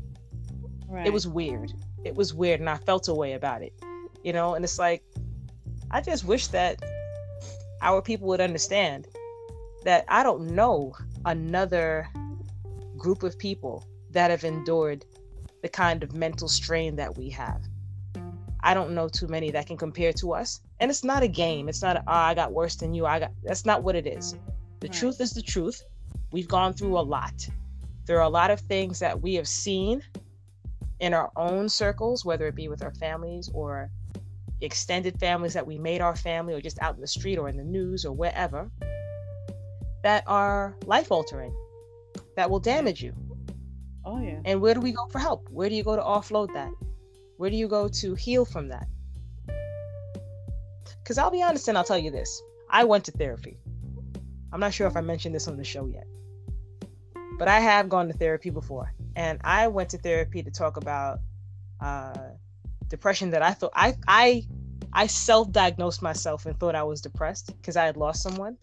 Right. 0.89 1.07
It 1.07 1.13
was 1.13 1.27
weird. 1.27 1.73
It 2.05 2.15
was 2.15 2.35
weird, 2.35 2.61
and 2.61 2.69
I 2.69 2.77
felt 2.77 3.09
a 3.09 3.15
way 3.15 3.33
about 3.33 3.63
it, 3.63 3.73
you 4.23 4.33
know, 4.33 4.55
and 4.55 4.65
it's 4.65 4.79
like, 4.79 5.03
I 5.91 6.01
just 6.01 6.24
wish 6.24 6.49
that 6.49 6.82
our 7.80 8.03
people 8.03 8.28
would 8.28 8.41
understand 8.41 9.07
that 9.84 10.05
I 10.09 10.22
don't 10.22 10.51
know 10.51 10.95
another 11.24 12.09
group 12.97 13.22
of 13.22 13.39
people 13.39 13.87
that 14.11 14.30
have 14.30 14.45
endured 14.45 15.05
the 15.62 15.68
kind 15.68 16.03
of 16.03 16.14
mental 16.14 16.49
strain 16.49 16.97
that 16.97 17.16
we 17.16 17.30
have. 17.30 17.62
I 18.61 18.74
don't 18.74 18.95
know 18.95 19.09
too 19.09 19.28
many 19.28 19.51
that 19.53 19.66
can 19.66 19.76
compare 19.76 20.12
to 20.14 20.32
us. 20.32 20.61
And 20.80 20.91
it's 20.91 21.05
not 21.05 21.22
a 21.22 21.28
game. 21.28 21.68
It's 21.68 21.82
not, 21.82 21.97
a, 21.97 22.01
oh, 22.01 22.12
I 22.12 22.34
got 22.34 22.53
worse 22.53 22.74
than 22.74 22.95
you. 22.95 23.07
I 23.07 23.20
got, 23.20 23.30
that's 23.45 23.64
not 23.64 23.82
what 23.84 23.95
it 23.95 24.07
is. 24.07 24.32
The 24.80 24.89
right. 24.89 24.93
truth 24.93 25.20
is 25.20 25.32
the 25.32 25.43
truth. 25.43 25.84
We've 26.32 26.49
gone 26.49 26.72
through 26.72 26.99
a 26.99 27.01
lot. 27.01 27.49
There 28.07 28.18
are 28.18 28.24
a 28.24 28.28
lot 28.28 28.51
of 28.51 28.61
things 28.61 28.99
that 28.99 29.20
we 29.20 29.34
have 29.34 29.47
seen 29.47 30.03
in 30.99 31.14
our 31.14 31.30
own 31.37 31.68
circles, 31.68 32.24
whether 32.24 32.47
it 32.47 32.55
be 32.55 32.68
with 32.68 32.82
our 32.82 32.95
families 32.95 33.51
or 33.55 33.91
extended 34.61 35.19
families 35.19 35.55
that 35.55 35.67
we 35.67 35.79
made 35.79 36.01
our 36.01 36.17
family 36.17 36.55
or 36.55 36.61
just 36.61 36.81
out 36.81 36.95
in 36.95 37.01
the 37.01 37.07
street 37.07 37.39
or 37.39 37.49
in 37.49 37.57
the 37.57 37.65
news 37.65 38.05
or 38.05 38.13
wherever 38.13 38.71
that 40.03 40.25
are 40.27 40.77
life 40.87 41.11
altering 41.11 41.55
that 42.37 42.51
will 42.51 42.61
damage 42.61 43.03
you. 43.03 43.13
Oh 44.05 44.21
yeah. 44.21 44.41
And 44.45 44.61
where 44.61 44.75
do 44.75 44.81
we 44.81 44.93
go 44.93 45.07
for 45.09 45.19
help? 45.19 45.49
Where 45.51 45.69
do 45.69 45.75
you 45.75 45.83
go 45.83 45.97
to 45.97 46.03
offload 46.03 46.53
that? 46.55 46.71
Where 47.37 47.51
do 47.51 47.57
you 47.57 47.69
go 47.69 47.89
to 47.89 48.15
heal 48.15 48.45
from 48.45 48.69
that? 48.69 48.87
Because 51.03 51.19
i'll 51.19 51.31
be 51.31 51.43
honest 51.43 51.69
and 51.69 51.79
i'll 51.79 51.85
tell 51.85 51.99
you 51.99 52.11
this 52.11 52.43
i 52.71 52.85
went 52.85 53.05
to 53.05 53.13
therapy. 53.13 53.59
I'm 54.53 54.61
not 54.61 54.75
sure 54.75 54.87
if 54.87 54.97
i 54.97 55.01
mentioned 55.01 55.35
this 55.35 55.49
on 55.49 55.57
the 55.57 55.65
show 55.65 55.87
yet 55.87 56.07
but 57.39 57.49
i 57.49 57.61
have 57.61 57.89
gone 57.89 58.09
to 58.09 58.15
therapy 58.15 58.51
before. 58.51 58.93
And 59.15 59.41
i 59.45 59.69
went 59.69 59.91
to 59.91 59.99
therapy 59.99 60.43
to 60.43 60.51
talk 60.51 60.77
about 60.77 61.21
uh, 61.81 62.15
depression 62.89 63.30
that 63.30 63.43
I 63.43 63.53
thought 63.53 63.72
I 63.74 63.95
I 64.07 64.47
I 64.93 65.07
self-diagnosed 65.07 66.03
myself 66.03 66.47
and 66.47 66.59
thought 66.59 66.74
I 66.74 66.82
was 66.82 67.01
depressed 67.01 67.55
because 67.59 67.76
I 67.76 67.84
had 67.84 67.97
lost 67.97 68.22
someone. 68.22 68.57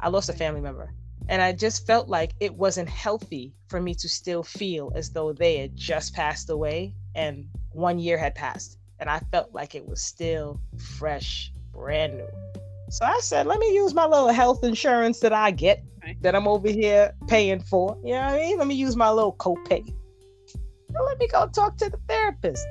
I 0.00 0.08
lost 0.08 0.28
a 0.28 0.32
family 0.32 0.60
member. 0.60 0.92
And 1.28 1.42
I 1.42 1.52
just 1.52 1.86
felt 1.86 2.08
like 2.08 2.32
it 2.40 2.54
wasn't 2.54 2.88
healthy 2.88 3.52
for 3.68 3.80
me 3.80 3.94
to 3.96 4.08
still 4.08 4.42
feel 4.42 4.92
as 4.94 5.10
though 5.10 5.32
they 5.32 5.58
had 5.58 5.76
just 5.76 6.14
passed 6.14 6.50
away 6.50 6.94
and 7.14 7.46
one 7.72 7.98
year 7.98 8.16
had 8.16 8.34
passed. 8.34 8.78
And 9.00 9.10
I 9.10 9.18
felt 9.30 9.52
like 9.52 9.74
it 9.74 9.86
was 9.86 10.00
still 10.00 10.60
fresh, 10.78 11.52
brand 11.72 12.16
new. 12.16 12.28
So 12.88 13.04
I 13.04 13.18
said, 13.20 13.46
let 13.46 13.58
me 13.58 13.74
use 13.74 13.92
my 13.92 14.06
little 14.06 14.28
health 14.28 14.62
insurance 14.62 15.20
that 15.20 15.32
I 15.32 15.50
get 15.50 15.84
that 16.20 16.36
I'm 16.36 16.46
over 16.46 16.68
here 16.68 17.12
paying 17.26 17.60
for. 17.60 17.98
You 18.04 18.14
know 18.14 18.20
what 18.20 18.34
I 18.34 18.36
mean? 18.36 18.58
Let 18.58 18.66
me 18.68 18.74
use 18.74 18.96
my 18.96 19.10
little 19.10 19.34
copay. 19.34 19.92
let 20.94 21.18
me 21.18 21.28
go 21.28 21.48
talk 21.48 21.76
to 21.78 21.90
the 21.90 21.98
therapist. 22.08 22.66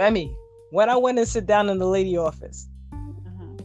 Femi, 0.00 0.34
when 0.70 0.88
I 0.88 0.96
went 0.96 1.18
and 1.18 1.28
sit 1.28 1.44
down 1.44 1.68
in 1.68 1.76
the 1.76 1.86
lady 1.86 2.16
office, 2.16 2.70
uh-huh. 2.90 3.62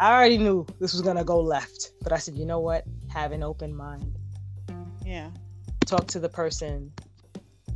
I 0.00 0.14
already 0.14 0.38
knew 0.38 0.64
this 0.80 0.94
was 0.94 1.02
gonna 1.02 1.22
go 1.22 1.38
left. 1.38 1.92
But 2.00 2.14
I 2.14 2.16
said, 2.16 2.34
you 2.34 2.46
know 2.46 2.60
what? 2.60 2.84
Have 3.08 3.32
an 3.32 3.42
open 3.42 3.76
mind. 3.76 4.16
Yeah. 5.04 5.28
Talk 5.84 6.06
to 6.06 6.18
the 6.18 6.30
person. 6.30 6.90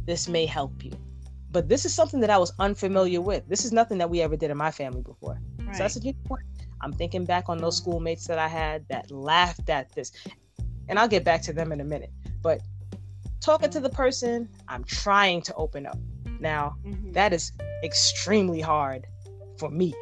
This 0.07 0.29
may 0.29 0.47
help 0.47 0.83
you. 0.83 0.93
But 1.51 1.69
this 1.69 1.85
is 1.85 1.93
something 1.93 2.21
that 2.21 2.31
I 2.31 2.39
was 2.39 2.55
unfamiliar 2.59 3.21
with. 3.21 3.47
This 3.49 3.67
is 3.67 3.73
nothing 3.73 3.99
that 3.99 4.09
we 4.09 4.23
ever 4.23 4.35
did 4.35 4.51
in 4.51 4.57
my 4.57 4.71
family 4.71 5.03
before. 5.03 5.39
Right. 5.59 5.77
So 5.77 5.85
I 5.85 5.89
said, 5.89 6.03
you 6.03 6.13
know 6.13 6.19
what? 6.29 6.41
I'm 6.81 6.95
thinking 6.95 7.27
back 7.27 7.51
on 7.51 7.59
those 7.59 7.77
schoolmates 7.77 8.27
that 8.29 8.39
I 8.39 8.49
had 8.49 8.89
that 8.89 9.11
laughed 9.11 9.69
at 9.69 9.93
this. 9.93 10.13
And 10.89 10.99
I'll 10.99 11.09
get 11.09 11.23
back 11.23 11.43
to 11.43 11.53
them 11.53 11.71
in 11.71 11.83
a 11.83 11.85
minute. 11.85 12.13
But 12.41 12.63
talking 13.41 13.69
to 13.69 13.81
the 13.81 13.91
person, 13.91 14.49
I'm 14.69 14.85
trying 14.85 15.43
to 15.43 15.55
open 15.57 15.85
up. 15.85 15.99
Now, 16.41 16.77
mm-hmm. 16.85 17.13
that 17.13 17.33
is 17.33 17.53
extremely 17.85 18.61
hard 18.61 19.07
for 19.59 19.71
me 19.71 19.95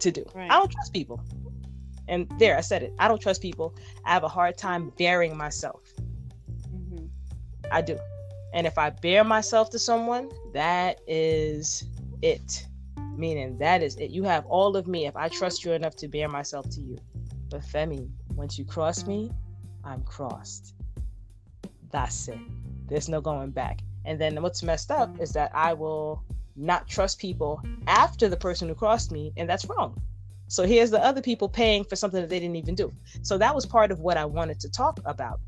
to 0.00 0.10
do. 0.10 0.24
Right. 0.34 0.50
I 0.50 0.58
don't 0.58 0.70
trust 0.70 0.92
people. 0.92 1.20
And 2.08 2.30
there, 2.38 2.56
I 2.56 2.62
said 2.62 2.82
it. 2.82 2.94
I 2.98 3.06
don't 3.06 3.20
trust 3.20 3.42
people. 3.42 3.74
I 4.04 4.12
have 4.12 4.24
a 4.24 4.28
hard 4.28 4.56
time 4.56 4.92
bearing 4.98 5.36
myself. 5.36 5.82
Mm-hmm. 6.74 7.06
I 7.70 7.82
do. 7.82 7.98
And 8.54 8.66
if 8.66 8.78
I 8.78 8.90
bear 8.90 9.24
myself 9.24 9.70
to 9.70 9.78
someone, 9.78 10.30
that 10.54 11.00
is 11.06 11.84
it. 12.22 12.66
Meaning, 13.16 13.58
that 13.58 13.82
is 13.82 13.96
it. 13.96 14.10
You 14.10 14.22
have 14.24 14.46
all 14.46 14.76
of 14.76 14.86
me 14.86 15.06
if 15.06 15.16
I 15.16 15.28
trust 15.28 15.64
you 15.64 15.72
enough 15.72 15.96
to 15.96 16.08
bear 16.08 16.28
myself 16.28 16.68
to 16.70 16.80
you. 16.80 16.96
But 17.50 17.60
Femi, 17.60 18.10
once 18.34 18.58
you 18.58 18.64
cross 18.64 19.06
me, 19.06 19.30
I'm 19.84 20.02
crossed. 20.02 20.74
That's 21.90 22.28
it. 22.28 22.38
There's 22.86 23.08
no 23.08 23.20
going 23.20 23.50
back. 23.50 23.80
And 24.08 24.18
then 24.18 24.40
what's 24.42 24.62
messed 24.62 24.90
up 24.90 25.20
is 25.20 25.32
that 25.32 25.50
I 25.54 25.74
will 25.74 26.24
not 26.56 26.88
trust 26.88 27.18
people 27.18 27.62
after 27.86 28.26
the 28.26 28.38
person 28.38 28.66
who 28.66 28.74
crossed 28.74 29.12
me, 29.12 29.34
and 29.36 29.48
that's 29.48 29.66
wrong. 29.66 30.00
So 30.46 30.64
here's 30.64 30.90
the 30.90 31.04
other 31.04 31.20
people 31.20 31.46
paying 31.46 31.84
for 31.84 31.94
something 31.94 32.22
that 32.22 32.30
they 32.30 32.40
didn't 32.40 32.56
even 32.56 32.74
do. 32.74 32.90
So 33.20 33.36
that 33.36 33.54
was 33.54 33.66
part 33.66 33.92
of 33.92 34.00
what 34.00 34.16
I 34.16 34.24
wanted 34.24 34.60
to 34.60 34.70
talk 34.70 34.98
about. 35.04 35.40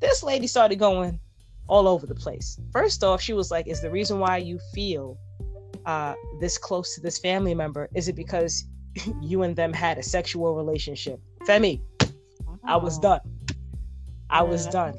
This 0.00 0.24
lady 0.24 0.48
started 0.48 0.80
going 0.80 1.20
all 1.68 1.86
over 1.86 2.06
the 2.06 2.14
place. 2.14 2.58
First 2.72 3.04
off, 3.04 3.22
she 3.22 3.34
was 3.34 3.52
like, 3.52 3.68
Is 3.68 3.80
the 3.80 3.90
reason 3.90 4.18
why 4.18 4.38
you 4.38 4.58
feel 4.74 5.16
uh, 5.86 6.14
this 6.40 6.58
close 6.58 6.96
to 6.96 7.00
this 7.00 7.18
family 7.18 7.54
member, 7.54 7.88
is 7.94 8.08
it 8.08 8.16
because 8.16 8.64
you 9.22 9.44
and 9.44 9.54
them 9.54 9.72
had 9.72 9.96
a 9.96 10.02
sexual 10.02 10.56
relationship? 10.56 11.20
Femi, 11.46 11.80
wow. 12.44 12.58
I 12.64 12.76
was 12.76 12.98
done. 12.98 13.20
I 14.28 14.38
yeah, 14.38 14.42
was 14.42 14.66
done. 14.66 14.94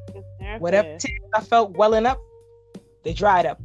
Whatever 0.60 0.98
I 1.36 1.42
felt 1.42 1.78
welling 1.78 2.06
up, 2.06 2.18
they 3.04 3.14
dried 3.14 3.46
up. 3.46 3.62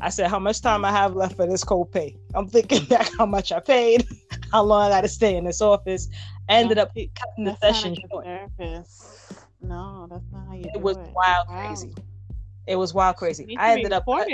I 0.00 0.10
said, 0.10 0.28
How 0.28 0.38
much 0.38 0.60
time 0.60 0.84
I 0.84 0.90
have 0.90 1.16
left 1.16 1.36
for 1.36 1.46
this 1.46 1.64
co-pay? 1.64 2.16
I'm 2.34 2.48
thinking 2.48 2.84
back 2.88 3.10
how 3.18 3.26
much 3.26 3.52
I 3.52 3.60
paid, 3.60 4.06
how 4.52 4.62
long 4.62 4.86
I 4.86 4.94
gotta 4.94 5.08
stay 5.08 5.36
in 5.36 5.44
this 5.44 5.60
office. 5.60 6.08
I 6.48 6.54
ended 6.54 6.78
up 6.78 6.94
cutting 6.94 7.44
the 7.44 7.56
session 7.56 7.96
short. 8.10 8.26
No, 9.60 10.06
that's 10.10 10.24
not 10.32 10.46
how 10.46 10.54
you 10.54 10.70
it 10.72 10.80
was 10.80 10.96
it. 10.96 11.10
wild 11.14 11.48
wow. 11.48 11.66
crazy. 11.66 11.94
It 12.66 12.76
was 12.76 12.94
wild 12.94 13.16
crazy. 13.16 13.56
I 13.58 13.72
ended 13.72 13.92
up 13.92 14.04
uh, 14.06 14.24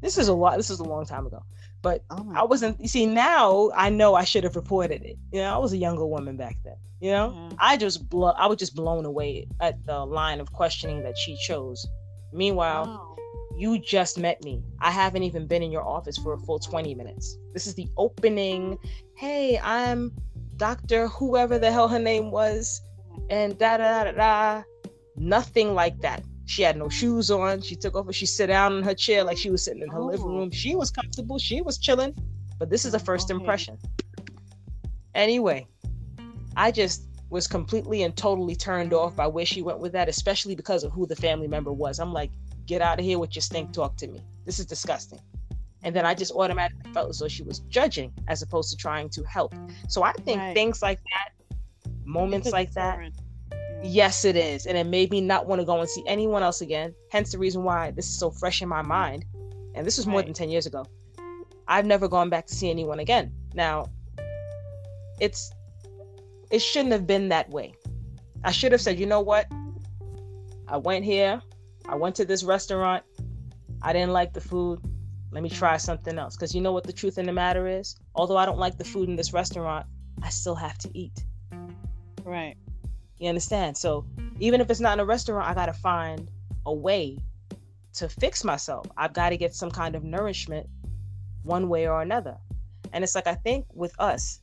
this 0.00 0.18
is 0.18 0.28
a 0.28 0.34
lot 0.34 0.56
this 0.56 0.70
is 0.70 0.80
a 0.80 0.84
long 0.84 1.04
time 1.04 1.26
ago. 1.26 1.42
But 1.82 2.04
oh 2.10 2.32
I 2.34 2.44
wasn't 2.44 2.80
you 2.80 2.88
see 2.88 3.06
now 3.06 3.70
I 3.74 3.90
know 3.90 4.14
I 4.14 4.24
should 4.24 4.44
have 4.44 4.56
reported 4.56 5.02
it. 5.02 5.18
You 5.32 5.40
know, 5.40 5.54
I 5.54 5.58
was 5.58 5.72
a 5.72 5.76
younger 5.76 6.06
woman 6.06 6.36
back 6.36 6.56
then. 6.64 6.76
You 7.00 7.10
know? 7.10 7.50
I 7.58 7.76
just 7.76 8.08
blow 8.08 8.30
I 8.30 8.46
was 8.46 8.58
just 8.58 8.74
blown 8.74 9.04
away 9.04 9.46
at 9.60 9.84
the 9.86 10.04
line 10.04 10.40
of 10.40 10.52
questioning 10.52 11.02
that 11.02 11.18
she 11.18 11.36
chose. 11.46 11.86
Meanwhile, 12.32 12.86
wow. 12.86 13.16
you 13.56 13.78
just 13.78 14.18
met 14.18 14.42
me. 14.42 14.62
I 14.80 14.90
haven't 14.90 15.22
even 15.22 15.46
been 15.46 15.62
in 15.62 15.70
your 15.70 15.86
office 15.86 16.16
for 16.16 16.32
a 16.32 16.38
full 16.38 16.58
20 16.58 16.94
minutes. 16.94 17.38
This 17.52 17.66
is 17.66 17.74
the 17.74 17.88
opening. 17.96 18.78
Hey, 19.16 19.58
I'm 19.62 20.12
Dr. 20.56 21.08
whoever 21.08 21.58
the 21.58 21.70
hell 21.70 21.88
her 21.88 21.98
name 21.98 22.30
was. 22.30 22.80
And 23.30 23.58
da 23.58 23.76
da 23.76 24.04
da 24.04 24.12
da. 24.12 24.62
Nothing 25.16 25.74
like 25.74 26.00
that. 26.00 26.22
She 26.46 26.62
had 26.62 26.76
no 26.76 26.88
shoes 26.88 27.30
on. 27.30 27.60
She 27.60 27.76
took 27.76 27.94
off. 27.94 28.12
She 28.14 28.26
sat 28.26 28.46
down 28.46 28.76
in 28.76 28.82
her 28.82 28.94
chair 28.94 29.24
like 29.24 29.38
she 29.38 29.50
was 29.50 29.64
sitting 29.64 29.82
in 29.82 29.88
her 29.90 30.00
oh. 30.00 30.06
living 30.06 30.26
room. 30.26 30.50
She 30.50 30.74
was 30.74 30.90
comfortable. 30.90 31.38
She 31.38 31.62
was 31.62 31.78
chilling. 31.78 32.14
But 32.58 32.70
this 32.70 32.84
is 32.84 32.94
a 32.94 32.98
first 32.98 33.30
okay. 33.30 33.38
impression. 33.38 33.78
Anyway, 35.14 35.66
I 36.56 36.70
just 36.70 37.06
was 37.32 37.46
completely 37.46 38.02
and 38.02 38.14
totally 38.14 38.54
turned 38.54 38.92
off 38.92 39.16
by 39.16 39.26
where 39.26 39.46
she 39.46 39.62
went 39.62 39.78
with 39.78 39.92
that, 39.92 40.06
especially 40.06 40.54
because 40.54 40.84
of 40.84 40.92
who 40.92 41.06
the 41.06 41.16
family 41.16 41.48
member 41.48 41.72
was. 41.72 41.98
I'm 41.98 42.12
like, 42.12 42.30
get 42.66 42.82
out 42.82 42.98
of 42.98 43.06
here 43.06 43.18
with 43.18 43.34
your 43.34 43.40
stink 43.40 43.72
talk 43.72 43.96
to 43.96 44.06
me. 44.06 44.20
This 44.44 44.58
is 44.58 44.66
disgusting. 44.66 45.18
And 45.82 45.96
then 45.96 46.04
I 46.04 46.14
just 46.14 46.32
automatically 46.32 46.92
felt 46.92 47.08
as 47.08 47.20
though 47.20 47.28
she 47.28 47.42
was 47.42 47.60
judging 47.60 48.12
as 48.28 48.42
opposed 48.42 48.70
to 48.72 48.76
trying 48.76 49.08
to 49.08 49.22
help. 49.24 49.54
So 49.88 50.02
I 50.02 50.12
think 50.12 50.40
right. 50.40 50.54
things 50.54 50.82
like 50.82 51.00
that, 51.04 51.30
moments 52.04 52.52
like 52.52 52.70
that, 52.72 53.00
yes, 53.82 54.26
it 54.26 54.36
is. 54.36 54.66
And 54.66 54.76
it 54.76 54.86
made 54.86 55.10
me 55.10 55.22
not 55.22 55.46
want 55.46 55.62
to 55.62 55.64
go 55.64 55.80
and 55.80 55.88
see 55.88 56.04
anyone 56.06 56.42
else 56.42 56.60
again. 56.60 56.94
Hence 57.10 57.32
the 57.32 57.38
reason 57.38 57.64
why 57.64 57.92
this 57.92 58.10
is 58.10 58.18
so 58.18 58.30
fresh 58.30 58.60
in 58.60 58.68
my 58.68 58.82
mind. 58.82 59.24
And 59.74 59.86
this 59.86 59.96
was 59.96 60.06
more 60.06 60.18
right. 60.18 60.26
than 60.26 60.34
10 60.34 60.50
years 60.50 60.66
ago. 60.66 60.84
I've 61.66 61.86
never 61.86 62.08
gone 62.08 62.28
back 62.28 62.46
to 62.48 62.54
see 62.54 62.68
anyone 62.68 62.98
again. 62.98 63.32
Now, 63.54 63.86
it's 65.18 65.50
it 66.52 66.60
shouldn't 66.60 66.92
have 66.92 67.06
been 67.06 67.28
that 67.30 67.50
way. 67.50 67.74
I 68.44 68.52
should 68.52 68.72
have 68.72 68.80
said, 68.80 69.00
you 69.00 69.06
know 69.06 69.20
what? 69.20 69.46
I 70.68 70.76
went 70.76 71.04
here, 71.04 71.42
I 71.88 71.96
went 71.96 72.14
to 72.16 72.24
this 72.24 72.44
restaurant, 72.44 73.02
I 73.82 73.92
didn't 73.92 74.12
like 74.12 74.32
the 74.32 74.40
food. 74.40 74.80
Let 75.32 75.42
me 75.42 75.48
try 75.48 75.78
something 75.78 76.18
else. 76.18 76.36
Because 76.36 76.54
you 76.54 76.60
know 76.60 76.72
what 76.72 76.84
the 76.84 76.92
truth 76.92 77.16
in 77.16 77.24
the 77.24 77.32
matter 77.32 77.66
is? 77.66 77.96
Although 78.14 78.36
I 78.36 78.44
don't 78.44 78.58
like 78.58 78.76
the 78.76 78.84
food 78.84 79.08
in 79.08 79.16
this 79.16 79.32
restaurant, 79.32 79.86
I 80.22 80.28
still 80.28 80.54
have 80.54 80.76
to 80.78 80.90
eat. 80.96 81.24
Right. 82.22 82.56
You 83.18 83.30
understand? 83.30 83.76
So 83.76 84.04
even 84.38 84.60
if 84.60 84.70
it's 84.70 84.78
not 84.80 84.92
in 84.94 85.00
a 85.00 85.06
restaurant, 85.06 85.48
I 85.48 85.54
got 85.54 85.66
to 85.66 85.72
find 85.72 86.28
a 86.66 86.72
way 86.72 87.18
to 87.94 88.08
fix 88.08 88.44
myself. 88.44 88.86
I've 88.96 89.14
got 89.14 89.30
to 89.30 89.38
get 89.38 89.54
some 89.54 89.70
kind 89.70 89.94
of 89.94 90.04
nourishment 90.04 90.68
one 91.44 91.68
way 91.68 91.88
or 91.88 92.02
another. 92.02 92.36
And 92.92 93.02
it's 93.02 93.14
like, 93.14 93.26
I 93.26 93.34
think 93.34 93.64
with 93.72 93.98
us, 93.98 94.40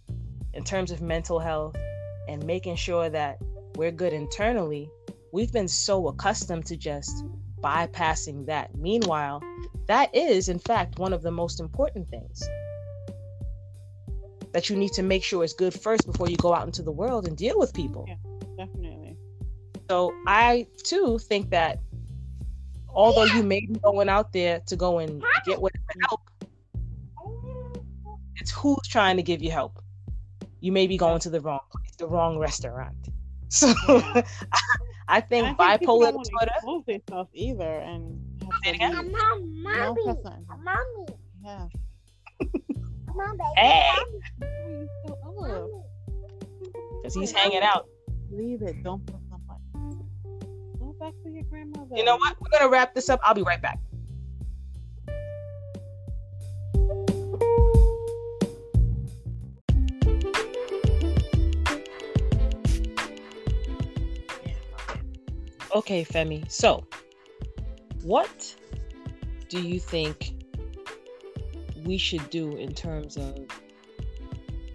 in 0.53 0.63
terms 0.63 0.89
of 0.91 1.01
mental 1.01 1.37
health, 1.37 1.75
and 2.29 2.45
making 2.45 2.75
sure 2.75 3.09
that 3.09 3.39
we're 3.75 3.91
good 3.91 4.13
internally, 4.13 4.89
we've 5.31 5.51
been 5.51 5.67
so 5.67 6.07
accustomed 6.07 6.65
to 6.67 6.77
just 6.77 7.25
bypassing 7.61 8.45
that. 8.45 8.75
Meanwhile, 8.77 9.41
that 9.87 10.13
is, 10.15 10.47
in 10.47 10.59
fact, 10.59 10.99
one 10.99 11.11
of 11.11 11.23
the 11.23 11.31
most 11.31 11.59
important 11.59 12.07
things 12.09 12.47
that 14.53 14.69
you 14.69 14.75
need 14.75 14.93
to 14.93 15.03
make 15.03 15.23
sure 15.23 15.43
is 15.43 15.53
good 15.53 15.73
first 15.73 16.05
before 16.05 16.29
you 16.29 16.37
go 16.37 16.53
out 16.53 16.65
into 16.65 16.81
the 16.81 16.91
world 16.91 17.27
and 17.27 17.35
deal 17.35 17.57
with 17.57 17.73
people. 17.73 18.05
Yeah, 18.07 18.15
definitely. 18.65 19.17
So 19.89 20.13
I 20.27 20.67
too 20.83 21.17
think 21.17 21.49
that 21.49 21.79
although 22.89 23.25
you 23.25 23.43
may 23.43 23.61
be 23.61 23.75
going 23.81 24.09
out 24.09 24.33
there 24.33 24.61
to 24.67 24.75
go 24.75 24.99
and 24.99 25.23
get 25.45 25.59
whatever 25.59 25.83
help, 26.07 26.21
it's 28.35 28.51
who's 28.51 28.87
trying 28.87 29.17
to 29.17 29.23
give 29.23 29.41
you 29.41 29.51
help. 29.51 29.83
You 30.61 30.71
may 30.71 30.87
be 30.87 30.97
going 30.97 31.19
to 31.21 31.29
the 31.29 31.41
wrong 31.41 31.61
place 31.71 31.88
the 31.99 32.07
wrong 32.07 32.39
restaurant. 32.39 32.95
So 33.51 33.73
yeah. 33.87 34.21
I 35.07 35.21
think 35.21 35.59
I 35.59 35.75
bipolar 35.75 36.11
think 36.11 36.23
disorder. 36.23 36.51
Expose 36.55 36.85
themselves 36.85 37.31
either, 37.33 37.79
and 37.79 38.21
Mom, 38.77 39.63
mommy, 39.63 40.05
mommy, 40.63 41.07
yeah. 41.43 41.65
hey, 43.57 43.89
because 47.01 47.15
he's 47.15 47.31
hanging 47.31 47.63
out. 47.63 47.87
Leave 48.31 48.61
it. 48.61 48.83
Don't 48.83 49.03
put 49.07 49.19
somebody. 49.31 49.63
Go 50.77 50.95
back 50.99 51.13
to 51.23 51.31
your 51.31 51.43
grandmother. 51.49 51.95
You 51.95 52.03
know 52.03 52.17
what? 52.17 52.37
We're 52.39 52.59
gonna 52.59 52.71
wrap 52.71 52.93
this 52.93 53.09
up. 53.09 53.19
I'll 53.23 53.33
be 53.33 53.41
right 53.41 53.59
back. 53.59 53.79
Okay, 65.73 66.03
Femi. 66.03 66.49
So, 66.51 66.83
what 68.03 68.55
do 69.49 69.61
you 69.61 69.79
think 69.79 70.33
we 71.83 71.97
should 71.97 72.29
do 72.29 72.55
in 72.57 72.73
terms 72.73 73.17
of? 73.17 73.37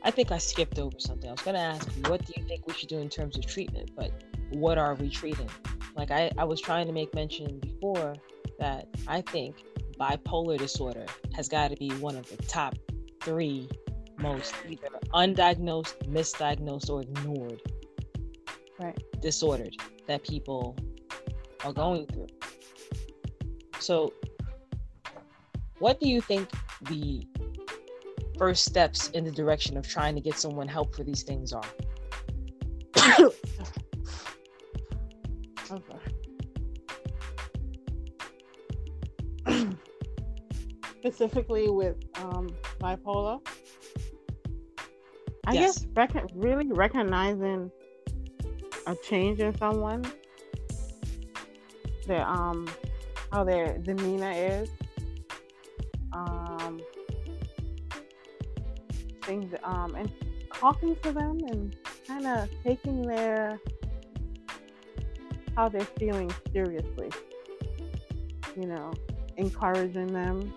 I 0.03 0.11
think 0.11 0.31
I 0.31 0.39
skipped 0.39 0.79
over 0.79 0.99
something. 0.99 1.29
I 1.29 1.33
was 1.33 1.41
going 1.41 1.55
to 1.55 1.61
ask 1.61 1.89
you, 1.97 2.03
what 2.11 2.25
do 2.27 2.35
you 2.37 2.45
think 2.45 2.67
we 2.67 2.75
should 2.75 2.91
do 2.91 2.99
in 2.99 3.09
terms 3.09 3.39
of 3.39 3.47
treatment? 3.47 3.91
But 3.97 4.13
what 4.51 4.77
are 4.77 4.95
we 4.95 5.09
treating? 5.09 5.49
Like, 5.97 6.11
I, 6.11 6.31
I 6.37 6.45
was 6.45 6.61
trying 6.61 6.87
to 6.87 6.93
make 6.93 7.15
mention 7.15 7.59
before 7.59 8.15
that 8.59 8.87
I 9.09 9.23
think 9.23 9.65
bipolar 9.99 10.59
disorder 10.59 11.07
has 11.35 11.49
got 11.49 11.69
to 11.71 11.77
be 11.77 11.91
one 11.93 12.17
of 12.17 12.29
the 12.29 12.37
top 12.45 12.75
three 13.23 13.69
most 14.19 14.55
either 14.69 14.89
undiagnosed, 15.13 15.95
misdiagnosed, 16.09 16.91
or 16.91 17.03
ignored 17.03 17.61
right. 18.79 18.99
disordered 19.21 19.75
that 20.07 20.23
people 20.25 20.77
are 21.65 21.73
going 21.73 22.07
through. 22.07 22.27
So, 23.79 24.13
what 25.79 26.01
do 26.01 26.09
you 26.09 26.21
think 26.21 26.51
the 26.83 27.27
first 28.39 28.65
steps 28.65 29.09
in 29.11 29.25
the 29.25 29.31
direction 29.31 29.77
of 29.77 29.89
trying 29.89 30.15
to 30.15 30.21
get 30.21 30.37
someone 30.39 30.69
help 30.69 30.95
for 30.95 31.05
these 31.05 31.23
things 31.23 31.53
are? 31.53 31.63
Specifically 41.01 41.69
with 41.69 41.97
um, 42.17 42.49
bipolar, 42.81 43.39
I 45.47 45.53
Yes. 45.53 45.81
guess 45.81 45.87
rec- 45.95 46.31
really 46.35 46.73
recognizing 46.73 47.71
a 48.87 48.95
change 48.97 49.41
in 49.41 49.57
someone, 49.59 50.05
their 52.07 52.27
um, 52.27 52.69
how 53.33 53.45
their 53.45 53.79
demeanor 53.79 54.33
is, 54.33 54.71
um, 56.13 56.81
things 59.23 59.55
um, 59.65 59.95
and 59.95 60.11
talking 60.53 60.97
to 61.03 61.13
them 61.13 61.39
and 61.49 61.77
kind 62.07 62.27
of 62.27 62.49
taking 62.63 63.03
their 63.03 63.59
how 65.57 65.69
they're 65.69 65.83
feeling 65.99 66.33
seriously. 66.53 67.11
You 68.57 68.67
know, 68.67 68.93
encouraging 69.37 70.13
them. 70.13 70.53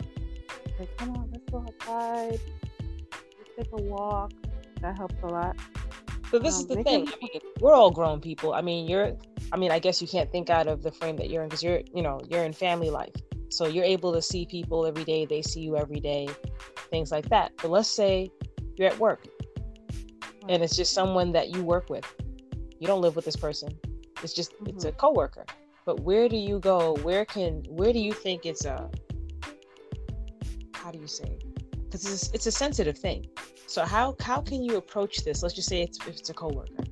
Like, 0.79 0.95
come 0.97 1.11
on, 1.11 1.29
let's 1.31 1.49
go 1.51 1.65
outside. 1.67 2.39
Let's 3.11 3.51
take 3.57 3.71
a 3.73 3.81
walk. 3.83 4.31
That 4.81 4.97
helps 4.97 5.15
a 5.23 5.27
lot. 5.27 5.55
So 6.31 6.39
this 6.39 6.55
is 6.55 6.61
Um, 6.61 6.67
the 6.67 6.83
thing. 6.83 7.05
can- 7.05 7.13
I 7.13 7.17
mean, 7.21 7.41
we're 7.61 7.73
all 7.73 7.91
grown 7.91 8.19
people. 8.19 8.53
I 8.53 8.61
mean, 8.61 8.87
you're. 8.87 9.15
I 9.51 9.57
mean, 9.57 9.71
I 9.71 9.79
guess 9.79 10.01
you 10.01 10.07
can't 10.07 10.29
think 10.31 10.49
out 10.49 10.67
of 10.67 10.83
the 10.83 10.91
frame 10.91 11.15
that 11.17 11.29
you're 11.29 11.41
in 11.43 11.47
because 11.49 11.63
you're, 11.63 11.81
you 11.93 12.01
know, 12.01 12.19
you're 12.29 12.43
in 12.43 12.51
family 12.51 12.89
life. 12.89 13.13
So 13.49 13.65
you're 13.65 13.85
able 13.85 14.11
to 14.11 14.21
see 14.21 14.45
people 14.45 14.85
every 14.85 15.05
day. 15.05 15.25
They 15.25 15.41
see 15.41 15.61
you 15.61 15.77
every 15.77 16.01
day, 16.01 16.27
things 16.91 17.11
like 17.11 17.29
that. 17.29 17.53
But 17.61 17.71
let's 17.71 17.87
say 17.87 18.29
you're 18.75 18.89
at 18.89 18.99
work, 18.99 19.25
and 20.49 20.61
it's 20.61 20.75
just 20.75 20.93
someone 20.93 21.31
that 21.31 21.55
you 21.55 21.63
work 21.63 21.89
with. 21.89 22.05
You 22.79 22.87
don't 22.87 23.01
live 23.01 23.15
with 23.15 23.23
this 23.23 23.37
person. 23.37 23.69
It's 24.21 24.33
just 24.33 24.51
it's 24.65 24.83
a 24.83 24.91
coworker. 24.91 25.45
But 25.85 26.01
where 26.01 26.27
do 26.27 26.35
you 26.35 26.59
go? 26.59 26.95
Where 27.03 27.23
can? 27.23 27.63
Where 27.69 27.93
do 27.93 27.99
you 27.99 28.11
think 28.11 28.45
it's 28.45 28.65
a? 28.65 28.89
How 30.73 30.91
do 30.91 30.99
you 30.99 31.07
say? 31.07 31.37
Because 31.87 32.05
it's 32.05 32.29
it's 32.33 32.47
a 32.47 32.51
sensitive 32.51 32.97
thing. 32.97 33.27
So 33.65 33.83
how 33.85 34.15
how 34.21 34.41
can 34.41 34.63
you 34.63 34.77
approach 34.77 35.23
this? 35.23 35.41
Let's 35.41 35.55
just 35.55 35.69
say 35.69 35.81
it's 35.81 35.99
if 36.07 36.17
it's 36.19 36.29
a 36.29 36.33
coworker. 36.33 36.83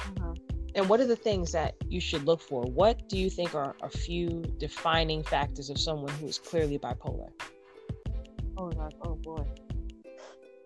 Uh-huh. 0.00 0.34
And 0.74 0.88
what 0.88 1.00
are 1.00 1.06
the 1.06 1.16
things 1.16 1.52
that 1.52 1.74
you 1.88 2.00
should 2.00 2.24
look 2.24 2.40
for? 2.40 2.62
What 2.62 3.08
do 3.08 3.18
you 3.18 3.30
think 3.30 3.54
are 3.54 3.74
a 3.82 3.90
few 3.90 4.42
defining 4.58 5.22
factors 5.24 5.70
of 5.70 5.78
someone 5.78 6.12
who 6.14 6.26
is 6.26 6.38
clearly 6.38 6.78
bipolar? 6.78 7.30
Oh, 8.58 8.70
gosh. 8.70 8.92
oh 9.02 9.14
boy. 9.16 9.44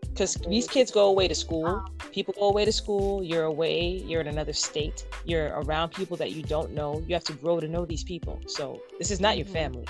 Because 0.00 0.34
these 0.34 0.66
kids 0.68 0.90
go 0.90 1.06
away 1.08 1.28
to 1.28 1.34
school. 1.34 1.66
Um, 1.66 1.86
People 2.12 2.34
go 2.36 2.48
away 2.48 2.64
to 2.64 2.72
school. 2.72 3.22
You're 3.22 3.44
away. 3.44 4.02
You're 4.04 4.20
in 4.20 4.26
another 4.26 4.52
state. 4.52 5.06
You're 5.24 5.46
around 5.60 5.90
people 5.90 6.16
that 6.16 6.32
you 6.32 6.42
don't 6.42 6.72
know. 6.72 7.02
You 7.06 7.14
have 7.14 7.24
to 7.24 7.32
grow 7.34 7.60
to 7.60 7.68
know 7.68 7.84
these 7.86 8.02
people. 8.02 8.40
So 8.48 8.82
this 8.98 9.12
is 9.12 9.20
not 9.20 9.38
your 9.38 9.46
Mhm. 9.46 9.52
family, 9.52 9.86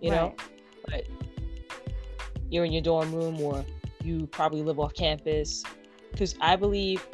you 0.00 0.10
know. 0.10 0.34
But 0.86 1.04
you're 2.50 2.64
in 2.64 2.72
your 2.72 2.82
dorm 2.82 3.14
room, 3.14 3.40
or 3.40 3.64
you 4.02 4.26
probably 4.26 4.62
live 4.62 4.78
off 4.78 4.94
campus. 4.94 5.64
Because 6.12 6.34
I 6.40 6.56
believe, 6.56 7.06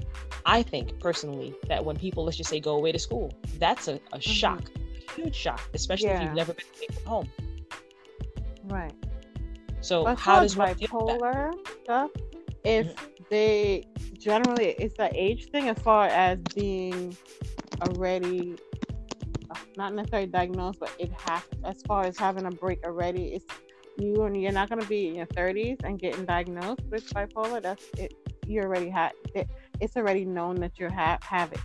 I 0.44 0.62
think 0.62 0.98
personally 1.00 1.54
that 1.68 1.84
when 1.84 1.96
people 1.96 2.24
let's 2.24 2.36
just 2.36 2.50
say 2.50 2.60
go 2.60 2.74
away 2.76 2.92
to 2.92 2.98
school, 2.98 3.32
that's 3.58 3.88
a, 3.88 4.00
a 4.12 4.20
shock, 4.20 4.70
a 4.96 5.12
huge 5.12 5.34
shock, 5.34 5.60
especially 5.74 6.12
if 6.12 6.20
Mm-hmm. 6.20 6.22
You've 6.22 6.32
never 6.32 6.54
been 6.54 6.66
away 6.76 6.88
from 6.94 7.04
home. 7.04 7.28
Right. 8.64 8.94
So 9.80 10.04
But 10.04 10.18
how 10.18 10.40
does 10.40 10.56
one 10.56 10.70
as 10.70 10.76
deal 10.76 10.88
with 10.96 11.06
that? 11.06 11.20
bipolar 11.26 11.52
stuff, 11.82 12.10
if 12.64 12.86
Mm-hmm. 12.86 13.06
they 13.30 13.86
generally 14.18 14.66
it's 14.78 14.98
an 14.98 15.10
age 15.14 15.48
thing 15.50 15.68
as 15.68 15.78
far 15.80 16.06
as 16.06 16.38
being 16.54 17.16
already 17.82 18.56
uh, 19.50 19.56
not 19.76 19.94
necessarily 19.94 20.28
diagnosed, 20.28 20.80
but 20.80 20.92
it 20.98 21.12
has 21.12 21.42
as 21.64 21.82
far 21.86 22.04
as 22.04 22.16
having 22.18 22.46
a 22.46 22.50
break 22.50 22.84
already. 22.84 23.34
It's 23.34 23.44
you 23.98 24.24
and 24.24 24.40
you're 24.40 24.52
not 24.52 24.68
going 24.68 24.80
to 24.80 24.88
be 24.88 25.08
in 25.08 25.14
your 25.14 25.26
30s 25.26 25.78
and 25.84 25.98
getting 25.98 26.24
diagnosed 26.24 26.82
with 26.90 27.06
bipolar. 27.14 27.62
That's 27.62 27.84
it. 27.98 28.14
You 28.46 28.60
already 28.62 28.88
had 28.90 29.12
it. 29.34 29.48
It's 29.80 29.96
already 29.96 30.24
known 30.24 30.56
that 30.56 30.78
you 30.78 30.88
have 30.88 31.22
have 31.22 31.52
it. 31.52 31.60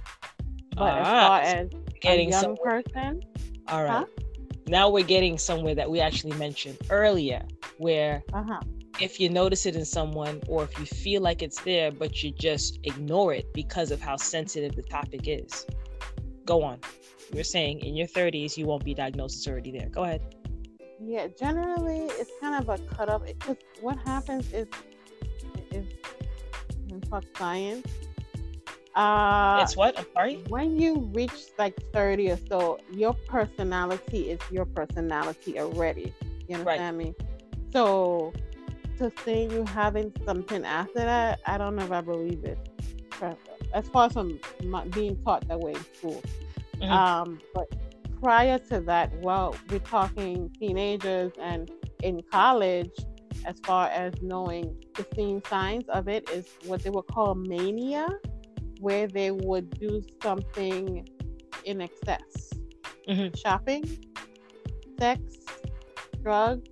But 0.75 0.97
as 0.97 1.07
Ah, 1.07 1.27
far 1.27 1.41
as 1.41 1.69
Getting 2.01 2.27
a 2.27 2.31
young 2.31 2.41
somewhere. 2.57 2.83
person, 2.83 3.21
All 3.67 3.83
right. 3.83 3.91
Huh? 3.91 4.05
Now 4.67 4.89
we're 4.89 5.03
getting 5.05 5.37
somewhere 5.37 5.75
that 5.75 5.89
we 5.89 5.99
actually 5.99 6.33
mentioned 6.37 6.77
earlier, 6.89 7.43
where 7.77 8.23
uh 8.33 8.43
huh, 8.43 8.61
if 8.99 9.19
you 9.19 9.29
notice 9.29 9.65
it 9.65 9.75
in 9.75 9.85
someone 9.85 10.41
or 10.47 10.63
if 10.63 10.77
you 10.79 10.85
feel 10.85 11.21
like 11.21 11.41
it's 11.41 11.59
there, 11.61 11.91
but 11.91 12.23
you 12.23 12.31
just 12.31 12.79
ignore 12.83 13.33
it 13.33 13.51
because 13.53 13.91
of 13.91 14.01
how 14.01 14.15
sensitive 14.15 14.75
the 14.75 14.83
topic 14.83 15.21
is. 15.27 15.65
Go 16.45 16.63
on. 16.63 16.79
You're 17.33 17.43
saying 17.43 17.79
in 17.81 17.95
your 17.95 18.07
30s, 18.07 18.57
you 18.57 18.65
won't 18.65 18.83
be 18.83 18.93
diagnosed, 18.93 19.37
it's 19.37 19.47
already 19.47 19.71
there. 19.71 19.89
Go 19.89 20.03
ahead. 20.03 20.21
Yeah, 21.03 21.27
generally 21.27 22.05
it's 22.19 22.31
kind 22.39 22.61
of 22.61 22.69
a 22.69 22.77
cut 22.93 23.09
up. 23.09 23.25
Because 23.25 23.57
what 23.81 23.97
happens 23.97 24.51
is, 24.53 24.67
is 25.71 25.85
fuck 27.09 27.23
science. 27.37 27.87
Uh, 28.95 29.59
it's 29.63 29.75
what? 29.77 29.97
I'm 29.97 30.05
sorry? 30.13 30.43
when 30.49 30.79
you 30.79 31.09
reach 31.13 31.31
like 31.57 31.73
thirty 31.93 32.29
or 32.29 32.37
so, 32.49 32.77
your 32.91 33.13
personality 33.27 34.29
is 34.31 34.39
your 34.51 34.65
personality 34.65 35.59
already. 35.59 36.13
You 36.47 36.57
Right. 36.57 36.79
understand 36.79 36.97
me? 36.97 37.15
So 37.71 38.33
to 38.97 39.11
say 39.23 39.47
you 39.47 39.63
having 39.65 40.13
something 40.25 40.65
after 40.65 40.99
that, 40.99 41.39
I 41.45 41.57
don't 41.57 41.75
know 41.75 41.85
if 41.85 41.91
I 41.91 42.01
believe 42.01 42.43
it. 42.43 42.59
As 43.73 43.87
far 43.89 44.07
as 44.07 44.13
from 44.13 44.39
being 44.89 45.15
taught 45.23 45.47
that 45.47 45.59
way 45.59 45.73
in 45.73 45.85
school. 45.95 46.21
Mhm. 46.81 46.89
Um, 46.91 47.39
but 47.53 47.67
prior 48.21 48.59
to 48.59 48.79
that, 48.81 49.11
well, 49.21 49.55
we're 49.69 49.79
talking 49.79 50.49
teenagers 50.59 51.31
and 51.41 51.69
in 52.03 52.21
college, 52.31 52.91
as 53.45 53.59
far 53.65 53.87
as 53.89 54.13
knowing 54.21 54.75
the 54.95 55.05
seeing 55.15 55.41
signs 55.49 55.87
of 55.89 56.07
it, 56.07 56.29
is 56.29 56.45
what 56.65 56.83
they 56.83 56.89
would 56.89 57.07
call 57.07 57.33
mania, 57.35 58.07
where 58.79 59.07
they 59.07 59.31
would 59.31 59.79
do 59.79 60.01
something 60.21 61.07
in 61.65 61.81
excess. 61.81 62.53
Mhm. 63.07 63.35
Shopping, 63.37 63.83
sex, 64.99 65.21
drugs, 66.21 66.69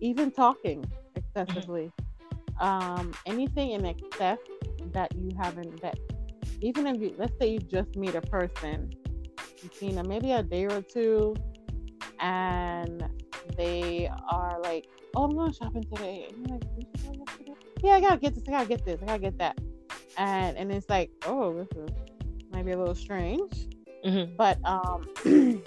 even 0.00 0.30
talking 0.30 0.84
excessively. 1.16 1.90
Um, 2.60 3.14
anything 3.26 3.70
in 3.70 3.86
excess 3.86 4.38
that 4.92 5.14
you 5.16 5.30
haven't 5.40 5.80
that 5.80 5.98
even 6.60 6.86
if 6.86 7.00
you 7.00 7.14
let's 7.18 7.36
say 7.38 7.48
you 7.48 7.58
just 7.60 7.96
meet 7.96 8.14
a 8.14 8.20
person, 8.20 8.90
you've 9.62 9.74
seen 9.74 9.94
them 9.96 10.08
maybe 10.08 10.32
a 10.32 10.42
day 10.42 10.64
or 10.66 10.82
two, 10.82 11.34
and 12.20 13.08
they 13.56 14.10
are 14.28 14.60
like, 14.62 14.86
"Oh, 15.14 15.24
I'm 15.24 15.34
going 15.34 15.52
shopping 15.52 15.84
today," 15.84 16.28
and 16.28 16.46
you're 16.46 16.58
like, 16.58 16.74
"Did 16.76 16.86
you 16.96 17.10
go 17.10 17.18
yesterday?" 17.18 17.54
"Yeah, 17.82 17.92
I 17.92 18.00
gotta 18.00 18.18
get 18.18 18.34
this. 18.34 18.44
I 18.48 18.50
gotta 18.50 18.68
get 18.68 18.84
this. 18.84 19.02
I 19.02 19.06
gotta 19.06 19.18
get 19.18 19.38
that," 19.38 19.58
and 20.16 20.56
and 20.56 20.72
it's 20.72 20.88
like, 20.88 21.10
"Oh, 21.26 21.54
this 21.54 21.68
is 21.76 21.90
maybe 22.52 22.72
a 22.72 22.78
little 22.78 22.94
strange," 22.94 23.68
Mhm. 24.04 24.36
but 24.36 24.58
um, 24.64 25.08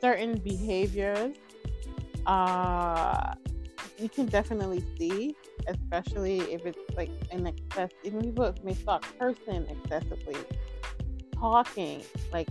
certain 0.00 0.38
behaviors, 0.38 1.34
uh, 2.26 3.34
you 3.98 4.08
can 4.08 4.26
definitely 4.26 4.82
see 4.98 5.36
especially 5.66 6.40
if 6.52 6.66
it's 6.66 6.78
like 6.96 7.10
an 7.30 7.46
excess 7.46 7.90
even 8.02 8.20
people 8.20 8.52
may 8.62 8.74
start 8.74 9.02
cursing 9.18 9.66
excessively 9.68 10.36
talking 11.38 12.02
like 12.32 12.48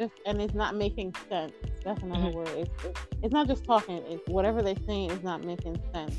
just 0.00 0.14
and 0.26 0.40
it's 0.42 0.54
not 0.54 0.74
making 0.74 1.14
sense. 1.28 1.52
That's 1.84 2.02
another 2.02 2.28
Mhm. 2.30 2.34
word. 2.34 2.48
It's, 2.48 2.84
it's, 2.84 3.00
it's 3.22 3.32
not 3.32 3.46
just 3.46 3.64
talking. 3.64 3.98
It's 4.08 4.26
whatever 4.28 4.62
they're 4.62 4.84
saying 4.86 5.10
is 5.10 5.22
not 5.22 5.44
making 5.44 5.76
sense. 5.94 6.16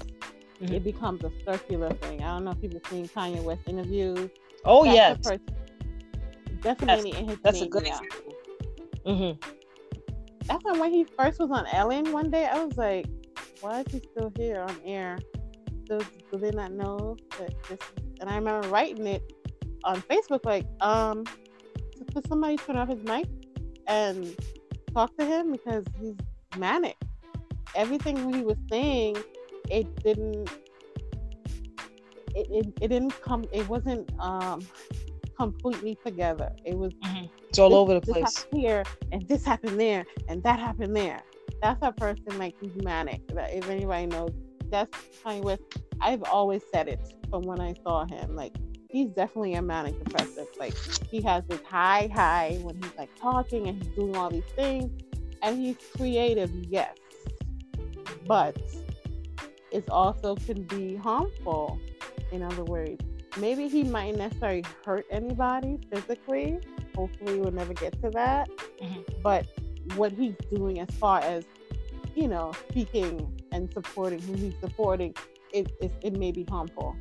Mhm. 0.61 0.73
it 0.73 0.83
becomes 0.83 1.23
a 1.23 1.31
circular 1.43 1.89
thing. 2.03 2.21
I 2.21 2.27
don't 2.33 2.43
know 2.45 2.51
if 2.51 2.61
people 2.61 2.79
seen 2.87 3.07
kanye 3.07 3.41
west 3.43 3.61
interviews. 3.67 4.29
Oh, 4.63 4.83
That's 4.85 4.95
yes. 4.95 5.17
person- 5.23 5.41
definitely 6.61 7.11
in 7.17 7.27
his 7.27 7.39
That's 7.43 7.61
a 7.61 7.65
good 7.67 7.87
example. 7.87 8.33
hmm 9.05 9.31
that's 10.47 10.63
when 10.79 10.91
he 10.91 11.03
first 11.17 11.39
was 11.39 11.49
on 11.51 11.65
ellen 11.67 12.11
one 12.11 12.29
day 12.29 12.45
i 12.45 12.63
was 12.63 12.75
like 12.77 13.05
why 13.61 13.79
is 13.81 13.87
he 13.93 13.99
still 14.11 14.31
here 14.35 14.61
on 14.61 14.75
air? 14.85 15.17
Do, 15.87 15.99
do 16.31 16.37
they 16.37 16.51
not 16.51 16.71
know 16.71 17.15
that 17.39 17.53
this 17.69 17.79
and 18.19 18.29
i 18.29 18.35
remember 18.35 18.67
writing 18.69 19.07
it 19.07 19.23
on 19.83 20.01
facebook 20.03 20.45
like 20.45 20.65
um 20.81 21.23
could 22.13 22.27
somebody 22.27 22.57
turn 22.57 22.75
off 22.75 22.89
his 22.89 23.03
mic 23.03 23.27
and 23.91 24.35
talk 24.95 25.15
to 25.17 25.25
him 25.25 25.51
because 25.51 25.83
he's 25.99 26.15
manic 26.57 26.97
everything 27.75 28.15
he 28.33 28.41
was 28.43 28.57
saying 28.71 29.15
it 29.69 29.87
didn't 30.03 30.49
it, 32.35 32.47
it, 32.59 32.65
it 32.81 32.87
didn't 32.87 33.15
come 33.21 33.43
it 33.51 33.67
wasn't 33.69 34.09
um 34.19 34.61
completely 35.37 35.97
together 36.05 36.49
it 36.65 36.77
was 36.77 36.93
It's 37.49 37.59
all 37.59 37.71
this- 37.71 37.77
over 37.81 37.93
the 37.95 38.01
this 38.01 38.13
place. 38.15 38.45
here 38.53 38.83
and 39.11 39.27
this 39.27 39.45
happened 39.45 39.79
there 39.79 40.05
and 40.29 40.41
that 40.43 40.59
happened 40.59 40.95
there 40.95 41.21
that's 41.61 41.79
a 41.83 41.91
person 41.91 42.39
like 42.39 42.55
he's 42.59 42.75
manic. 42.83 43.21
If 43.29 43.69
anybody 43.69 44.07
knows, 44.07 44.31
that's 44.71 44.91
Kanye 45.23 45.43
West. 45.43 45.61
I've 46.01 46.23
always 46.23 46.63
said 46.73 46.87
it 46.87 46.99
from 47.29 47.43
when 47.43 47.61
I 47.61 47.75
saw 47.85 48.05
him. 48.07 48.35
Like 48.35 48.55
he's 48.91 49.09
definitely 49.09 49.55
a 49.55 49.61
manic 49.61 49.97
depressive. 50.03 50.47
Like 50.59 50.75
he 51.09 51.21
has 51.21 51.43
this 51.47 51.61
high 51.63 52.09
high 52.13 52.59
when 52.61 52.75
he's 52.75 52.93
like 52.97 53.09
talking 53.19 53.67
and 53.67 53.81
he's 53.81 53.95
doing 53.95 54.15
all 54.15 54.29
these 54.29 54.43
things, 54.55 54.91
and 55.41 55.57
he's 55.57 55.77
creative, 55.95 56.51
yes, 56.67 56.95
but 58.27 58.57
it 59.71 59.89
also 59.89 60.35
can 60.35 60.63
be 60.63 60.95
harmful. 60.95 61.79
In 62.31 62.43
other 62.43 62.63
words, 62.63 63.03
maybe 63.37 63.67
he 63.67 63.83
might 63.83 64.15
necessarily 64.15 64.63
hurt 64.85 65.05
anybody 65.09 65.79
physically. 65.91 66.59
Hopefully, 66.95 67.39
we'll 67.39 67.51
never 67.51 67.73
get 67.73 67.99
to 68.01 68.09
that. 68.11 68.49
Mm-hmm. 68.81 69.01
But 69.23 69.47
what 69.95 70.11
he's 70.11 70.35
doing 70.53 70.79
as 70.79 70.89
far 70.97 71.21
as 71.21 71.45
you 72.15 72.27
know 72.27 72.51
speaking 72.69 73.41
and 73.51 73.71
supporting 73.73 74.21
who 74.21 74.33
he's 74.33 74.55
supporting, 74.59 75.15
it, 75.53 75.71
it, 75.81 75.91
it 76.01 76.17
may 76.17 76.31
be 76.31 76.45
harmful. 76.49 76.95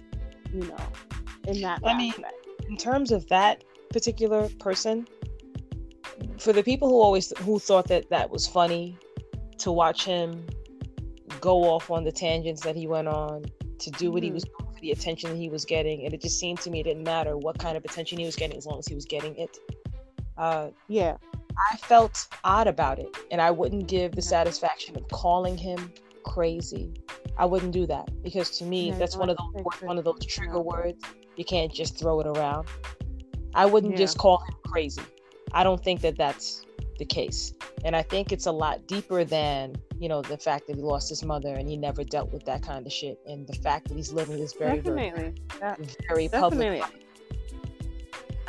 You 0.52 0.60
know, 0.60 0.76
in 1.46 1.60
that. 1.62 1.80
I 1.84 1.92
aspect. 1.92 1.98
mean, 1.98 2.68
in 2.68 2.76
terms 2.76 3.12
of 3.12 3.26
that 3.28 3.64
particular 3.90 4.48
person, 4.60 5.06
for 6.38 6.52
the 6.52 6.62
people 6.62 6.88
who 6.88 7.00
always 7.00 7.32
who 7.38 7.58
thought 7.58 7.86
that 7.88 8.08
that 8.10 8.30
was 8.30 8.46
funny 8.46 8.98
to 9.58 9.70
watch 9.70 10.04
him 10.04 10.46
go 11.40 11.64
off 11.64 11.90
on 11.90 12.04
the 12.04 12.12
tangents 12.12 12.62
that 12.62 12.74
he 12.74 12.86
went 12.86 13.08
on 13.08 13.44
to 13.78 13.90
do 13.92 14.10
what 14.10 14.18
mm-hmm. 14.18 14.26
he 14.26 14.32
was 14.32 14.44
doing 14.44 14.72
for 14.74 14.80
the 14.80 14.90
attention 14.90 15.36
he 15.36 15.48
was 15.48 15.64
getting 15.64 16.04
and 16.04 16.14
it 16.14 16.20
just 16.20 16.38
seemed 16.38 16.60
to 16.60 16.70
me 16.70 16.80
it 16.80 16.84
didn't 16.84 17.04
matter 17.04 17.36
what 17.36 17.58
kind 17.58 17.76
of 17.76 17.84
attention 17.84 18.18
he 18.18 18.24
was 18.24 18.36
getting 18.36 18.56
as 18.56 18.66
long 18.66 18.78
as 18.78 18.86
he 18.86 18.94
was 18.94 19.04
getting 19.04 19.36
it 19.36 19.58
uh, 20.38 20.68
yeah 20.88 21.16
i 21.70 21.76
felt 21.76 22.26
odd 22.44 22.66
about 22.66 22.98
it 22.98 23.14
and 23.30 23.40
i 23.40 23.50
wouldn't 23.50 23.86
give 23.86 24.12
the 24.12 24.22
satisfaction 24.22 24.96
of 24.96 25.06
calling 25.08 25.56
him 25.56 25.92
crazy 26.24 26.92
i 27.38 27.44
wouldn't 27.44 27.72
do 27.72 27.86
that 27.86 28.08
because 28.22 28.50
to 28.58 28.64
me 28.64 28.88
yeah, 28.88 28.98
that's 28.98 29.16
one 29.16 29.30
of 29.30 29.36
those 29.36 29.82
one 29.82 29.98
of 29.98 30.04
those 30.04 30.24
trigger 30.26 30.60
words 30.60 31.02
you 31.40 31.44
can't 31.44 31.72
just 31.72 31.98
throw 31.98 32.20
it 32.20 32.26
around 32.26 32.68
i 33.54 33.64
wouldn't 33.64 33.94
yeah. 33.94 34.04
just 34.04 34.18
call 34.18 34.38
him 34.38 34.54
crazy 34.66 35.02
i 35.52 35.64
don't 35.64 35.82
think 35.82 36.00
that 36.02 36.16
that's 36.16 36.66
the 36.98 37.04
case 37.04 37.54
and 37.84 37.96
i 37.96 38.02
think 38.02 38.30
it's 38.30 38.46
a 38.46 38.52
lot 38.52 38.86
deeper 38.86 39.24
than 39.24 39.74
you 39.98 40.08
know 40.08 40.20
the 40.20 40.36
fact 40.36 40.66
that 40.66 40.76
he 40.76 40.82
lost 40.82 41.08
his 41.08 41.24
mother 41.24 41.54
and 41.54 41.66
he 41.66 41.76
never 41.76 42.04
dealt 42.04 42.30
with 42.30 42.44
that 42.44 42.62
kind 42.62 42.86
of 42.86 42.92
shit 42.92 43.18
and 43.26 43.46
the 43.46 43.54
fact 43.54 43.88
that 43.88 43.96
he's 43.96 44.12
living 44.12 44.38
this 44.38 44.52
very 44.52 44.76
definitely. 44.76 45.10
very, 45.10 45.34
very 46.08 46.28
definitely. 46.28 46.80
public 46.80 47.00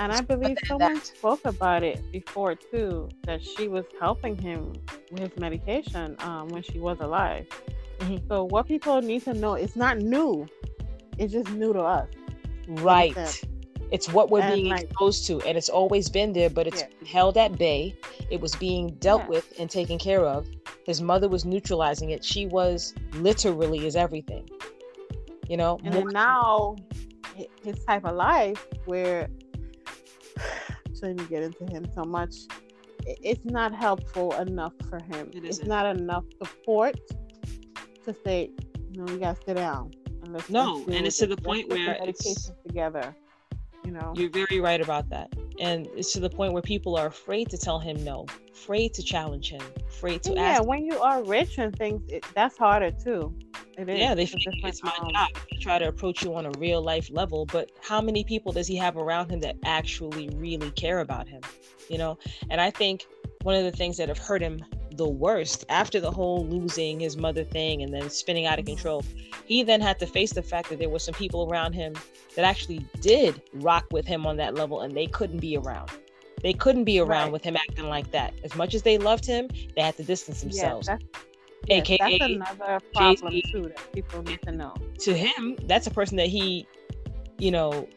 and 0.01 0.11
I 0.11 0.21
believe 0.21 0.57
someone 0.65 0.95
that. 0.95 1.05
spoke 1.05 1.45
about 1.45 1.83
it 1.83 2.11
before 2.11 2.55
too, 2.55 3.07
that 3.25 3.45
she 3.45 3.67
was 3.67 3.85
helping 3.99 4.35
him 4.35 4.73
with 5.11 5.19
his 5.19 5.37
medication 5.37 6.15
um, 6.21 6.47
when 6.49 6.63
she 6.63 6.79
was 6.79 6.97
alive. 7.01 7.45
Mm-hmm. 7.99 8.27
So 8.27 8.45
what 8.45 8.67
people 8.67 8.99
need 9.03 9.23
to 9.25 9.35
know, 9.35 9.53
it's 9.53 9.75
not 9.75 9.99
new. 9.99 10.47
It's 11.19 11.33
just 11.33 11.51
new 11.51 11.71
to 11.73 11.81
us. 11.81 12.07
Right. 12.79 13.43
It's 13.91 14.07
what 14.07 14.29
we're 14.29 14.39
and 14.39 14.55
being 14.55 14.69
like, 14.69 14.83
exposed 14.83 15.27
to, 15.27 15.41
and 15.41 15.57
it's 15.57 15.67
always 15.67 16.07
been 16.09 16.31
there, 16.31 16.49
but 16.49 16.65
it's 16.65 16.81
yeah. 16.81 17.07
held 17.07 17.37
at 17.37 17.57
bay. 17.57 17.93
It 18.29 18.39
was 18.39 18.55
being 18.55 18.91
dealt 18.95 19.23
yeah. 19.23 19.27
with 19.27 19.53
and 19.59 19.69
taken 19.69 19.99
care 19.99 20.25
of. 20.25 20.47
His 20.85 21.01
mother 21.01 21.27
was 21.27 21.43
neutralizing 21.43 22.11
it. 22.11 22.23
She 22.23 22.45
was 22.47 22.93
literally 23.13 23.79
his 23.79 23.97
everything. 23.97 24.49
You 25.49 25.57
know, 25.57 25.77
and 25.83 25.93
then 25.93 26.07
now 26.07 26.77
his 27.63 27.83
type 27.83 28.05
of 28.05 28.15
life 28.15 28.65
where 28.85 29.29
shouldn't 30.95 31.29
get 31.29 31.43
into 31.43 31.65
him 31.65 31.85
so 31.93 32.03
much. 32.03 32.33
It's 33.05 33.43
not 33.43 33.73
helpful 33.75 34.33
enough 34.35 34.73
for 34.89 34.99
him. 34.99 35.31
It 35.33 35.43
it's 35.43 35.63
not 35.63 35.85
enough 35.97 36.23
support 36.41 36.95
to 38.05 38.15
say, 38.23 38.51
no, 38.91 39.11
you 39.11 39.19
gotta 39.19 39.39
sit 39.45 39.55
down. 39.55 39.91
And 40.23 40.49
no, 40.49 40.85
and 40.91 41.07
it's 41.07 41.17
to 41.17 41.27
the 41.27 41.37
point 41.37 41.69
where 41.69 41.97
it's 42.03 42.51
together 42.65 43.15
you 43.83 43.91
know 43.91 44.13
you're 44.15 44.29
very 44.29 44.59
right 44.59 44.81
about 44.81 45.09
that 45.09 45.33
and 45.59 45.87
it's 45.95 46.13
to 46.13 46.19
the 46.19 46.29
point 46.29 46.53
where 46.53 46.61
people 46.61 46.95
are 46.95 47.07
afraid 47.07 47.49
to 47.49 47.57
tell 47.57 47.79
him 47.79 48.03
no 48.03 48.25
afraid 48.53 48.93
to 48.93 49.01
challenge 49.01 49.49
him 49.49 49.61
afraid 49.87 50.21
to 50.21 50.33
yeah 50.35 50.41
ask 50.41 50.61
Yeah, 50.61 50.67
when 50.67 50.85
you 50.85 50.99
are 51.01 51.23
rich 51.23 51.57
and 51.57 51.75
things 51.75 52.01
it, 52.07 52.23
that's 52.35 52.57
harder 52.57 52.91
too 52.91 53.33
it 53.77 53.89
is. 53.89 53.99
Yeah, 53.99 54.13
they 54.13 54.25
think 54.25 54.43
it's 54.45 54.83
my 54.83 54.93
um, 54.99 55.13
job 55.13 55.29
to 55.49 55.57
try 55.59 55.79
to 55.79 55.87
approach 55.87 56.23
you 56.23 56.35
on 56.35 56.45
a 56.45 56.51
real 56.57 56.81
life 56.81 57.09
level. 57.09 57.45
But 57.45 57.71
how 57.81 58.01
many 58.01 58.23
people 58.23 58.51
does 58.51 58.67
he 58.67 58.75
have 58.75 58.97
around 58.97 59.31
him 59.31 59.39
that 59.41 59.55
actually 59.63 60.29
really 60.35 60.71
care 60.71 60.99
about 60.99 61.27
him? 61.27 61.41
You 61.89 61.97
know, 61.97 62.17
and 62.49 62.59
I 62.59 62.69
think 62.69 63.07
one 63.43 63.55
of 63.55 63.63
the 63.63 63.71
things 63.71 63.97
that 63.97 64.09
have 64.09 64.17
hurt 64.17 64.41
him 64.41 64.63
the 64.91 65.07
worst 65.07 65.65
after 65.69 65.99
the 65.99 66.11
whole 66.11 66.45
losing 66.45 66.99
his 66.99 67.17
mother 67.17 67.43
thing 67.43 67.81
and 67.81 67.93
then 67.93 68.09
spinning 68.09 68.45
out 68.45 68.59
of 68.59 68.65
mm-hmm. 68.65 68.75
control. 68.75 69.03
He 69.45 69.63
then 69.63 69.81
had 69.81 69.99
to 69.99 70.05
face 70.05 70.33
the 70.33 70.43
fact 70.43 70.69
that 70.69 70.79
there 70.79 70.89
were 70.89 70.99
some 70.99 71.13
people 71.13 71.49
around 71.49 71.73
him 71.73 71.93
that 72.35 72.45
actually 72.45 72.85
did 72.99 73.41
rock 73.53 73.85
with 73.91 74.05
him 74.05 74.25
on 74.25 74.37
that 74.37 74.55
level 74.55 74.81
and 74.81 74.95
they 74.95 75.07
couldn't 75.07 75.39
be 75.39 75.57
around. 75.57 75.91
They 76.41 76.53
couldn't 76.53 76.85
be 76.85 76.99
around 76.99 77.25
right. 77.25 77.33
with 77.33 77.43
him 77.43 77.55
acting 77.55 77.87
like 77.87 78.11
that. 78.11 78.33
As 78.43 78.55
much 78.55 78.73
as 78.73 78.81
they 78.81 78.97
loved 78.97 79.25
him, 79.25 79.47
they 79.75 79.81
had 79.81 79.95
to 79.97 80.03
distance 80.03 80.41
themselves. 80.41 80.87
Yeah, 80.87 80.97
that's, 81.67 81.89
AKA 81.89 82.17
that's 82.17 82.33
another 82.33 82.79
problem 82.93 83.33
Jay-Z. 83.33 83.51
too 83.51 83.61
that 83.63 83.91
people 83.93 84.23
need 84.23 84.41
to 84.43 84.51
know. 84.51 84.73
To 84.99 85.13
him, 85.13 85.57
that's 85.65 85.85
a 85.85 85.91
person 85.91 86.17
that 86.17 86.27
he, 86.27 86.67
you 87.37 87.51
know, 87.51 87.87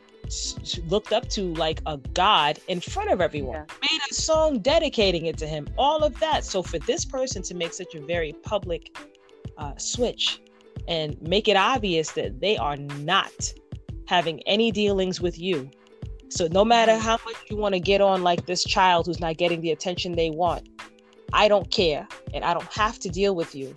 looked 0.87 1.13
up 1.13 1.29
to 1.31 1.55
like 1.55 1.81
a 1.87 1.97
god 2.15 2.59
in 2.69 2.81
front 2.81 3.11
of 3.11 3.21
everyone. 3.21 3.57
Yeah. 3.57 3.89
made 3.91 4.01
a 4.11 4.15
song 4.15 4.59
dedicating 4.59 5.27
it 5.27 5.37
to 5.39 5.47
him 5.47 5.69
all 5.79 6.03
of 6.03 6.19
that. 6.21 6.45
So 6.45 6.63
for 6.63 6.79
this 6.79 7.05
person 7.05 7.43
to 7.43 7.55
make 7.55 7.73
such 7.73 7.95
a 7.95 8.01
very 8.01 8.33
public 8.33 8.97
uh, 9.57 9.77
switch 9.77 10.41
and 10.89 11.21
make 11.23 11.49
it 11.49 11.57
obvious 11.57 12.13
that 12.13 12.41
they 12.41 12.57
are 12.57 12.77
not 12.77 13.53
having 14.07 14.43
any 14.43 14.71
dealings 14.71 15.21
with 15.21 15.39
you. 15.39 15.71
So 16.29 16.49
no 16.51 16.65
matter 16.65 16.97
how 16.97 17.19
much 17.25 17.37
you 17.49 17.57
want 17.57 17.75
to 17.75 17.81
get 17.81 18.01
on 18.01 18.23
like 18.23 18.47
this 18.47 18.65
child 18.65 19.07
who's 19.07 19.21
not 19.21 19.37
getting 19.37 19.61
the 19.61 19.71
attention 19.71 20.13
they 20.13 20.31
want 20.31 20.69
i 21.35 21.49
don't 21.49 21.71
care 21.71 22.07
and 22.33 22.45
i 22.45 22.55
don't 22.55 22.73
have 22.73 22.99
to 23.01 23.09
deal 23.09 23.35
with 23.35 23.55
you 23.55 23.75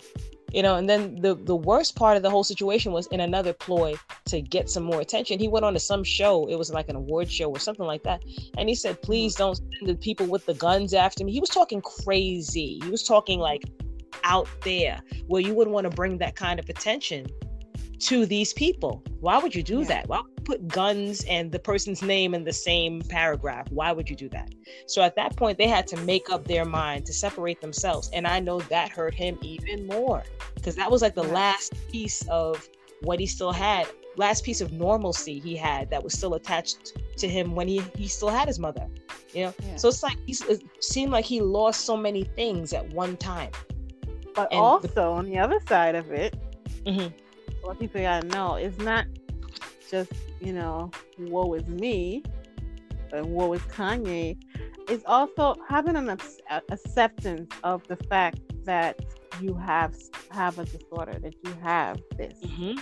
you 0.52 0.62
know 0.62 0.76
and 0.76 0.88
then 0.88 1.16
the 1.20 1.34
the 1.34 1.56
worst 1.56 1.94
part 1.96 2.16
of 2.16 2.22
the 2.22 2.30
whole 2.30 2.44
situation 2.44 2.92
was 2.92 3.06
in 3.08 3.20
another 3.20 3.52
ploy 3.52 3.94
to 4.26 4.40
get 4.40 4.70
some 4.70 4.82
more 4.82 5.00
attention. 5.00 5.38
He 5.38 5.48
went 5.48 5.64
on 5.64 5.72
to 5.74 5.80
some 5.80 6.04
show. 6.04 6.46
It 6.46 6.56
was 6.56 6.70
like 6.70 6.88
an 6.88 6.96
award 6.96 7.30
show 7.30 7.50
or 7.50 7.58
something 7.58 7.86
like 7.86 8.02
that. 8.04 8.22
And 8.56 8.68
he 8.68 8.74
said 8.74 9.00
please 9.02 9.34
don't 9.34 9.56
send 9.56 9.88
the 9.88 9.94
people 9.94 10.26
with 10.26 10.46
the 10.46 10.54
guns 10.54 10.94
after 10.94 11.24
me. 11.24 11.32
He 11.32 11.40
was 11.40 11.50
talking 11.50 11.80
crazy. 11.80 12.80
He 12.82 12.90
was 12.90 13.02
talking 13.02 13.38
like 13.38 13.64
out 14.24 14.48
there 14.64 15.00
where 15.26 15.40
you 15.40 15.54
wouldn't 15.54 15.74
want 15.74 15.84
to 15.84 15.94
bring 15.94 16.18
that 16.18 16.34
kind 16.36 16.58
of 16.58 16.68
attention 16.68 17.26
to 17.98 18.26
these 18.26 18.52
people 18.52 19.02
why 19.20 19.38
would 19.38 19.54
you 19.54 19.62
do 19.62 19.80
yeah. 19.80 19.86
that 19.86 20.08
why 20.08 20.22
put 20.48 20.66
guns 20.66 21.24
and 21.28 21.52
the 21.52 21.58
person's 21.58 22.00
name 22.00 22.32
in 22.34 22.42
the 22.42 22.52
same 22.52 23.02
paragraph. 23.02 23.70
Why 23.70 23.92
would 23.92 24.08
you 24.08 24.16
do 24.16 24.30
that? 24.30 24.48
So 24.86 25.02
at 25.02 25.14
that 25.16 25.36
point, 25.36 25.58
they 25.58 25.68
had 25.68 25.86
to 25.88 25.96
make 25.98 26.30
up 26.30 26.48
their 26.48 26.64
mind 26.64 27.04
to 27.04 27.12
separate 27.12 27.60
themselves. 27.60 28.08
And 28.14 28.26
I 28.26 28.40
know 28.40 28.60
that 28.60 28.88
hurt 28.88 29.12
him 29.12 29.38
even 29.42 29.86
more 29.86 30.24
because 30.54 30.74
that 30.76 30.90
was 30.90 31.02
like 31.02 31.14
the 31.14 31.22
last 31.22 31.74
piece 31.92 32.26
of 32.28 32.66
what 33.02 33.20
he 33.20 33.26
still 33.26 33.52
had, 33.52 33.88
last 34.16 34.42
piece 34.42 34.62
of 34.62 34.72
normalcy 34.72 35.38
he 35.38 35.54
had 35.54 35.90
that 35.90 36.02
was 36.02 36.14
still 36.14 36.32
attached 36.32 36.96
to 37.18 37.28
him 37.28 37.54
when 37.54 37.68
he, 37.68 37.82
he 37.94 38.08
still 38.08 38.30
had 38.30 38.48
his 38.48 38.58
mother. 38.58 38.86
You 39.34 39.44
know? 39.44 39.54
Yeah. 39.62 39.76
So 39.76 39.88
it's 39.88 40.02
like 40.02 40.16
he's, 40.24 40.40
it 40.40 40.62
seemed 40.80 41.12
like 41.12 41.26
he 41.26 41.42
lost 41.42 41.84
so 41.84 41.94
many 41.94 42.24
things 42.24 42.72
at 42.72 42.88
one 42.94 43.18
time. 43.18 43.50
But 44.34 44.50
and 44.50 44.60
also 44.60 44.88
the, 44.88 45.02
on 45.02 45.26
the 45.26 45.38
other 45.38 45.60
side 45.68 45.94
of 45.94 46.10
it, 46.10 46.34
mm-hmm. 46.86 47.14
What 47.62 47.78
people 47.78 48.00
gotta 48.00 48.26
know 48.28 48.56
is 48.56 48.76
not 48.78 49.06
just 49.90 50.12
you 50.40 50.52
know, 50.52 50.90
woe 51.18 51.54
is 51.54 51.66
me 51.66 52.22
and 53.12 53.26
woe 53.26 53.52
is 53.52 53.62
Kanye, 53.62 54.38
It's 54.88 55.04
also 55.06 55.54
having 55.68 55.96
an 55.96 56.16
acceptance 56.70 57.52
of 57.64 57.86
the 57.88 57.96
fact 57.96 58.40
that 58.64 59.04
you 59.40 59.54
have 59.54 59.94
have 60.30 60.58
a 60.58 60.64
disorder, 60.64 61.18
that 61.20 61.34
you 61.44 61.54
have 61.62 62.00
this, 62.16 62.38
mm-hmm. 62.44 62.78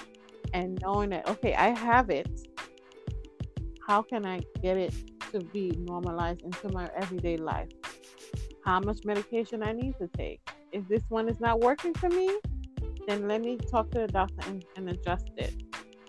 and 0.52 0.78
knowing 0.82 1.10
that 1.10 1.28
okay, 1.28 1.54
I 1.54 1.68
have 1.70 2.10
it. 2.10 2.48
How 3.86 4.02
can 4.02 4.26
I 4.26 4.40
get 4.62 4.76
it 4.76 4.92
to 5.32 5.40
be 5.40 5.70
normalized 5.78 6.42
into 6.42 6.68
my 6.72 6.90
everyday 6.96 7.36
life? 7.36 7.68
How 8.64 8.80
much 8.80 9.04
medication 9.04 9.62
I 9.62 9.72
need 9.72 9.94
to 10.00 10.08
take? 10.08 10.40
If 10.72 10.88
this 10.88 11.04
one 11.08 11.28
is 11.28 11.38
not 11.38 11.60
working 11.60 11.94
for 11.94 12.08
me, 12.08 12.28
then 13.06 13.28
let 13.28 13.40
me 13.42 13.56
talk 13.56 13.90
to 13.92 14.00
the 14.00 14.08
doctor 14.08 14.48
and, 14.48 14.64
and 14.76 14.88
adjust 14.90 15.30
it. 15.36 15.54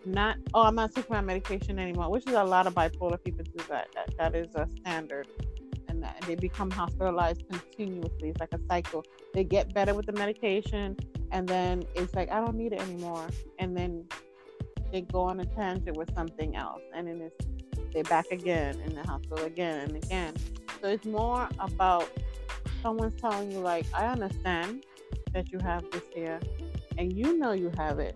Not 0.06 0.38
oh 0.54 0.64
i'm 0.64 0.76
not 0.76 0.94
taking 0.96 1.14
my 1.14 1.22
medication 1.22 1.80
anymore 1.80 2.10
which 2.10 2.26
is 2.28 2.34
a 2.34 2.44
lot 2.44 2.66
of 2.68 2.74
bipolar 2.74 3.22
people 3.24 3.44
do 3.44 3.64
that. 3.70 3.88
That, 3.94 4.18
that 4.18 4.36
is 4.36 4.54
a 4.56 4.68
standard. 4.80 5.28
And 5.90 6.04
that 6.04 6.22
they 6.28 6.36
become 6.36 6.70
hospitalized 6.70 7.44
continuously. 7.50 8.30
It's 8.30 8.40
like 8.40 8.54
a 8.54 8.60
cycle. 8.70 9.04
They 9.34 9.44
get 9.44 9.74
better 9.74 9.94
with 9.94 10.06
the 10.06 10.14
medication 10.14 10.98
and 11.32 11.48
then 11.48 11.84
it's 11.96 12.14
like 12.16 12.32
i 12.32 12.40
don't 12.40 12.56
need 12.56 12.74
it 12.74 12.82
anymore. 12.82 13.28
And 13.60 13.76
then 13.76 14.06
they 14.92 15.02
go 15.02 15.22
on 15.22 15.40
a 15.40 15.46
tangent 15.46 15.98
with 15.98 16.14
something 16.16 16.56
else. 16.56 16.82
And 16.96 17.08
then 17.08 17.22
it's 17.22 17.48
they're 17.94 18.04
back 18.04 18.28
again 18.32 18.80
in 18.86 18.94
the 18.94 19.04
hospital 19.04 19.46
again 19.46 19.80
and 19.80 20.04
again. 20.04 20.34
So 20.82 20.90
it's 20.90 21.06
more 21.06 21.50
about 21.60 22.10
someone's 22.82 23.20
telling 23.20 23.52
you 23.52 23.60
like 23.60 23.86
i 23.94 24.06
understand 24.06 24.86
that 25.34 25.52
you 25.52 25.60
have 25.60 25.84
this 25.92 26.04
year, 26.16 26.40
and 26.98 27.14
you 27.14 27.38
know 27.38 27.52
you 27.52 27.72
have 27.78 28.00
it. 28.00 28.16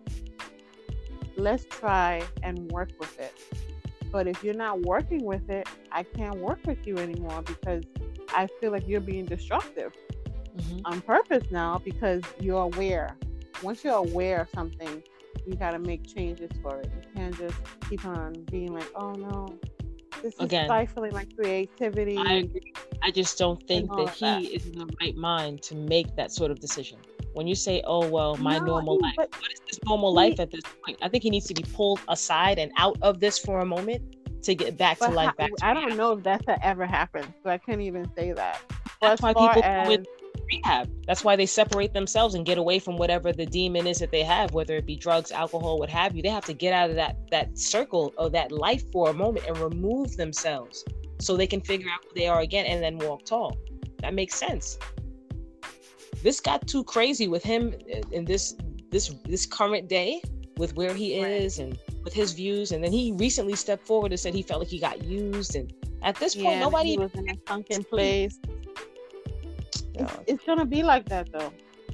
Let's 1.38 1.66
try 1.66 2.24
and 2.44 2.72
work 2.72 2.92
with 3.00 3.20
it. 3.20 3.34
But 4.12 4.28
if 4.28 4.44
you're 4.44 4.54
not 4.54 4.82
working 4.82 5.24
with 5.24 5.50
it, 5.50 5.68
I 5.92 6.04
can't 6.04 6.38
work 6.38 6.60
with 6.66 6.86
you 6.86 6.98
anymore 6.98 7.42
because 7.42 7.84
I 8.30 8.48
feel 8.60 8.72
like 8.72 8.88
you're 8.88 9.00
being 9.00 9.26
destructive 9.26 9.94
mm-hmm. 10.56 10.80
on 10.86 11.02
purpose 11.02 11.46
now 11.52 11.82
because 11.84 12.22
you're 12.40 12.64
aware. 12.64 13.16
Once 13.64 13.84
you're 13.84 13.96
aware 13.96 14.42
of 14.42 14.50
something, 14.54 15.02
you 15.46 15.56
got 15.56 15.72
to 15.72 15.80
make 15.80 16.14
changes 16.14 16.50
for 16.62 16.80
it. 16.80 16.92
You 16.94 17.10
can't 17.16 17.38
just 17.38 17.56
keep 17.90 18.06
on 18.06 18.34
being 18.52 18.74
like, 18.74 18.90
oh 18.96 19.14
no, 19.14 19.58
this 20.22 20.36
is 20.40 20.48
stifling 20.48 21.14
my 21.14 21.26
creativity. 21.36 22.18
I 22.18 22.34
agree. 22.34 22.74
I 23.02 23.12
just 23.12 23.38
don't 23.38 23.62
think 23.68 23.90
that 23.96 24.10
he 24.10 24.48
is 24.48 24.68
in 24.68 24.78
the 24.78 24.88
right 25.00 25.16
mind 25.16 25.62
to 25.64 25.76
make 25.76 26.16
that 26.16 26.32
sort 26.32 26.52
of 26.52 26.60
decision. 26.60 27.00
When 27.34 27.48
you 27.48 27.56
say, 27.56 27.82
"Oh 27.86 28.08
well, 28.08 28.36
my 28.38 28.58
no, 28.60 28.66
normal 28.66 29.00
life," 29.00 29.16
what 29.18 29.52
is 29.54 29.62
this 29.70 29.80
normal 29.86 30.12
he, 30.12 30.16
life 30.16 30.40
at 30.40 30.52
this 30.52 30.64
point? 30.86 30.98
I 31.02 31.10
think 31.10 31.24
he 31.24 31.30
needs 31.30 31.48
to 31.48 31.54
be 31.54 31.64
pulled 31.64 32.00
aside 32.08 32.60
and 32.60 32.72
out 32.78 32.98
of 33.02 33.20
this 33.20 33.40
for 33.40 33.60
a 33.60 33.66
moment 33.66 34.02
to 34.44 34.56
get 34.56 34.78
back 34.78 35.00
to 35.00 35.10
life. 35.10 35.36
Back 35.38 35.56
to 35.56 35.66
I 35.66 35.74
don't 35.74 35.96
know 35.98 36.14
if 36.14 36.24
that's 36.24 36.46
ever 36.62 36.86
happened, 36.86 37.34
so 37.44 37.50
I 37.50 37.58
can't 37.58 37.82
even 37.82 38.10
say 38.16 38.34
that. 38.34 38.62
That's 39.02 39.22
why 39.22 39.34
people 39.34 39.64
as, 39.64 39.88
with 39.88 40.06
rehab. 40.52 40.90
That's 41.08 41.24
why 41.24 41.36
they 41.36 41.46
separate 41.46 41.94
themselves 41.94 42.36
and 42.36 42.46
get 42.46 42.58
away 42.58 42.80
from 42.80 42.98
whatever 42.98 43.32
the 43.32 43.46
demon 43.46 43.88
is 43.88 44.00
that 44.00 44.12
they 44.12 44.24
have, 44.24 44.54
whether 44.54 44.76
it 44.76 44.86
be 44.86 44.96
drugs, 44.96 45.32
alcohol, 45.32 45.80
what 45.80 45.90
have 45.90 46.16
you. 46.16 46.22
They 46.22 46.30
have 46.30 46.46
to 46.46 46.54
get 46.54 46.74
out 46.74 46.90
of 46.90 46.96
that 46.96 47.18
that 47.32 47.58
circle 47.58 48.14
of 48.18 48.32
that 48.34 48.52
life 48.52 48.92
for 48.92 49.10
a 49.10 49.14
moment 49.14 49.46
and 49.48 49.58
remove 49.58 50.18
themselves 50.18 50.84
so 51.20 51.38
they 51.38 51.48
can 51.48 51.62
figure 51.62 51.90
out 51.90 52.00
who 52.04 52.14
they 52.16 52.28
are 52.28 52.42
again 52.42 52.66
and 52.66 52.84
then 52.84 52.98
walk 52.98 53.26
tall. 53.26 53.58
That 54.00 54.14
makes 54.14 54.36
sense. 54.36 54.78
This 56.24 56.40
got 56.40 56.68
too 56.68 56.84
crazy 56.84 57.28
with 57.28 57.44
him 57.44 57.74
in 58.12 58.26
this 58.26 58.56
this 58.92 59.16
this 59.26 59.46
current 59.46 59.88
day 59.88 60.22
with 60.58 60.76
where 60.76 60.94
he 60.94 61.16
is 61.16 61.58
right. 61.58 61.66
and 61.66 61.80
with 62.04 62.14
his 62.14 62.34
views. 62.34 62.72
And 62.72 62.84
then 62.84 62.92
he 62.92 63.14
recently 63.14 63.56
stepped 63.56 63.88
forward 63.88 64.12
and 64.12 64.20
said 64.20 64.34
he 64.34 64.44
felt 64.44 64.60
like 64.60 64.70
he 64.70 64.80
got 64.80 65.04
used. 65.04 65.56
And 65.56 65.74
at 66.04 66.16
this 66.18 66.36
point 66.36 66.56
yeah, 66.56 66.60
nobody 66.60 66.98
was 66.98 67.14
in 67.16 67.30
a 67.30 67.36
sunken 67.48 67.84
place. 67.92 68.40
It's, 69.94 70.18
it's 70.28 70.44
gonna 70.46 70.66
be 70.66 70.84
like 70.84 71.10
that 71.10 71.32
though. 71.32 71.54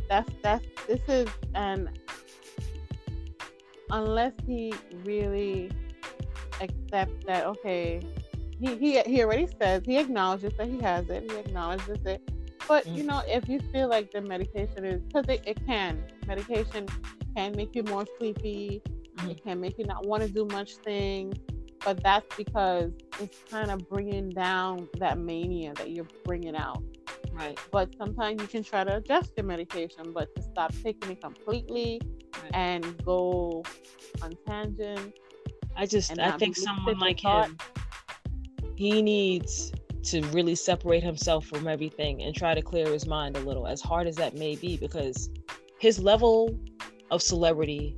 That's 0.09 0.29
that's 0.41 0.65
this 0.87 1.01
is 1.07 1.29
and 1.55 1.89
unless 3.89 4.33
he 4.45 4.73
really 5.03 5.71
accepts 6.59 7.25
that 7.25 7.45
okay 7.45 8.01
he, 8.59 8.75
he 8.75 9.01
he 9.01 9.23
already 9.23 9.47
says 9.61 9.83
he 9.85 9.97
acknowledges 9.97 10.53
that 10.57 10.67
he 10.67 10.79
has 10.79 11.09
it. 11.09 11.29
He 11.31 11.37
acknowledges 11.37 11.99
it 12.05 12.21
but 12.67 12.85
mm-hmm. 12.85 12.95
you 12.95 13.03
know 13.03 13.21
if 13.27 13.47
you 13.47 13.59
feel 13.71 13.87
like 13.87 14.11
the 14.11 14.21
medication 14.21 14.85
is 14.85 15.01
because 15.01 15.25
it, 15.27 15.41
it 15.45 15.65
can 15.65 16.03
medication 16.27 16.85
can 17.35 17.55
make 17.55 17.75
you 17.75 17.83
more 17.83 18.05
sleepy 18.17 18.81
mm-hmm. 18.85 19.29
it 19.31 19.43
can 19.43 19.59
make 19.59 19.77
you 19.77 19.85
not 19.85 20.05
want 20.05 20.21
to 20.23 20.29
do 20.29 20.45
much 20.45 20.75
things 20.77 21.35
but 21.85 22.01
that's 22.03 22.35
because 22.35 22.91
it's 23.19 23.39
kind 23.49 23.71
of 23.71 23.87
bringing 23.89 24.29
down 24.29 24.87
that 24.99 25.17
mania 25.17 25.73
that 25.75 25.91
you're 25.91 26.07
bringing 26.25 26.55
out 26.55 26.83
Right. 27.37 27.59
But 27.71 27.95
sometimes 27.97 28.41
you 28.41 28.47
can 28.47 28.63
try 28.63 28.83
to 28.83 28.97
adjust 28.97 29.33
your 29.37 29.45
medication, 29.45 30.11
but 30.11 30.33
to 30.35 30.41
stop 30.41 30.73
taking 30.83 31.11
it 31.11 31.21
completely 31.21 32.01
right. 32.41 32.51
and 32.53 33.05
go 33.05 33.63
on 34.23 34.33
tangent. 34.47 35.13
I 35.75 35.85
just 35.85 36.17
I 36.19 36.31
think 36.37 36.55
someone 36.55 36.97
like 36.97 37.19
him, 37.19 37.57
he 38.75 39.03
needs 39.03 39.71
to 40.11 40.21
really 40.27 40.55
separate 40.55 41.03
himself 41.03 41.45
from 41.45 41.67
everything 41.67 42.23
and 42.23 42.35
try 42.35 42.53
to 42.53 42.61
clear 42.61 42.87
his 42.91 43.05
mind 43.05 43.35
a 43.37 43.39
little, 43.39 43.67
as 43.67 43.81
hard 43.81 44.07
as 44.07 44.15
that 44.15 44.35
may 44.35 44.55
be, 44.55 44.77
because 44.77 45.29
his 45.79 45.99
level 45.99 46.57
of 47.11 47.21
celebrity 47.21 47.95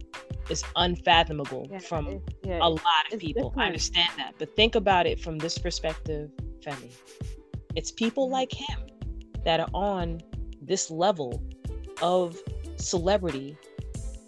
is 0.49 0.63
unfathomable 0.75 1.67
yeah, 1.71 1.79
from 1.79 2.21
yeah, 2.43 2.59
a 2.61 2.69
lot 2.69 3.13
of 3.13 3.19
people. 3.19 3.49
Different. 3.49 3.63
I 3.63 3.65
understand 3.67 4.09
that. 4.17 4.33
But 4.37 4.55
think 4.55 4.75
about 4.75 5.05
it 5.05 5.19
from 5.19 5.37
this 5.37 5.57
perspective, 5.57 6.31
Femi. 6.61 6.91
It's 7.75 7.91
people 7.91 8.25
mm-hmm. 8.25 8.33
like 8.33 8.51
him 8.51 8.79
that 9.45 9.59
are 9.59 9.69
on 9.73 10.21
this 10.61 10.91
level 10.91 11.41
of 12.01 12.37
celebrity 12.77 13.57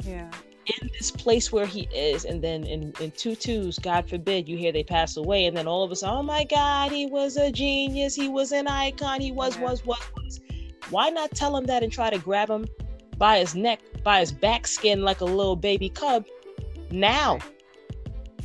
yeah 0.06 0.30
in 0.66 0.90
this 0.98 1.12
place 1.12 1.52
where 1.52 1.66
he 1.66 1.88
is 1.94 2.26
and 2.26 2.44
then 2.44 2.64
in 2.66 2.94
in 3.00 3.12
two 3.12 3.36
twos 3.36 3.80
god 3.80 4.08
forbid 4.08 4.48
you 4.48 4.58
hear 4.58 4.72
they 4.72 4.84
pass 4.84 5.18
away 5.18 5.46
and 5.46 5.56
then 5.58 5.68
all 5.68 5.84
of 5.84 5.92
a 5.92 5.96
sudden 5.96 6.18
oh 6.20 6.24
my 6.24 6.44
god 6.44 6.92
he 6.92 7.06
was 7.06 7.38
a 7.38 7.52
genius 7.52 8.16
he 8.16 8.28
was 8.28 8.52
an 8.52 8.68
icon 8.68 9.20
he 9.20 9.32
was 9.32 9.58
yeah. 9.58 9.64
was 9.64 9.86
was 9.86 10.00
was 10.18 10.40
why 10.90 11.10
not 11.10 11.32
tell 11.32 11.56
him 11.56 11.66
that 11.66 11.84
and 11.84 11.92
try 11.92 12.10
to 12.10 12.20
grab 12.20 12.50
him 12.50 12.66
by 13.18 13.40
his 13.40 13.56
neck 13.56 13.82
by 14.04 14.20
his 14.20 14.32
back 14.32 14.68
skin 14.68 15.02
like 15.02 15.22
a 15.22 15.26
little 15.26 15.56
baby 15.56 15.90
cub 15.90 16.26
now 16.92 17.40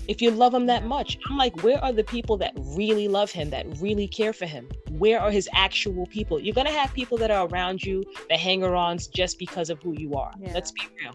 if 0.09 0.23
you 0.23 0.31
love 0.31 0.55
him 0.55 0.67
that 0.67 0.85
much 0.85 1.19
i'm 1.29 1.37
like 1.37 1.63
where 1.63 1.83
are 1.85 1.93
the 1.93 2.05
people 2.05 2.37
that 2.37 2.53
really 2.57 3.09
love 3.09 3.31
him 3.31 3.51
that 3.51 3.67
really 3.81 4.09
care 4.09 4.33
for 4.33 4.47
him 4.47 4.67
where 4.99 5.21
are 5.21 5.31
his 5.31 5.49
actual 5.53 6.07
people? 6.07 6.41
You're 6.41 6.55
gonna 6.55 6.71
have 6.71 6.93
people 6.95 7.19
that 7.19 7.31
are 7.31 7.47
around 7.49 7.83
you, 7.83 8.05
the 8.29 8.37
hanger-ons, 8.37 9.09
just 9.09 9.39
because 9.39 9.71
of 9.71 9.81
who 9.83 9.93
you 9.93 10.15
are. 10.15 10.33
Yeah. 10.39 10.53
Let's 10.55 10.73
be 10.73 10.83
real. 11.01 11.15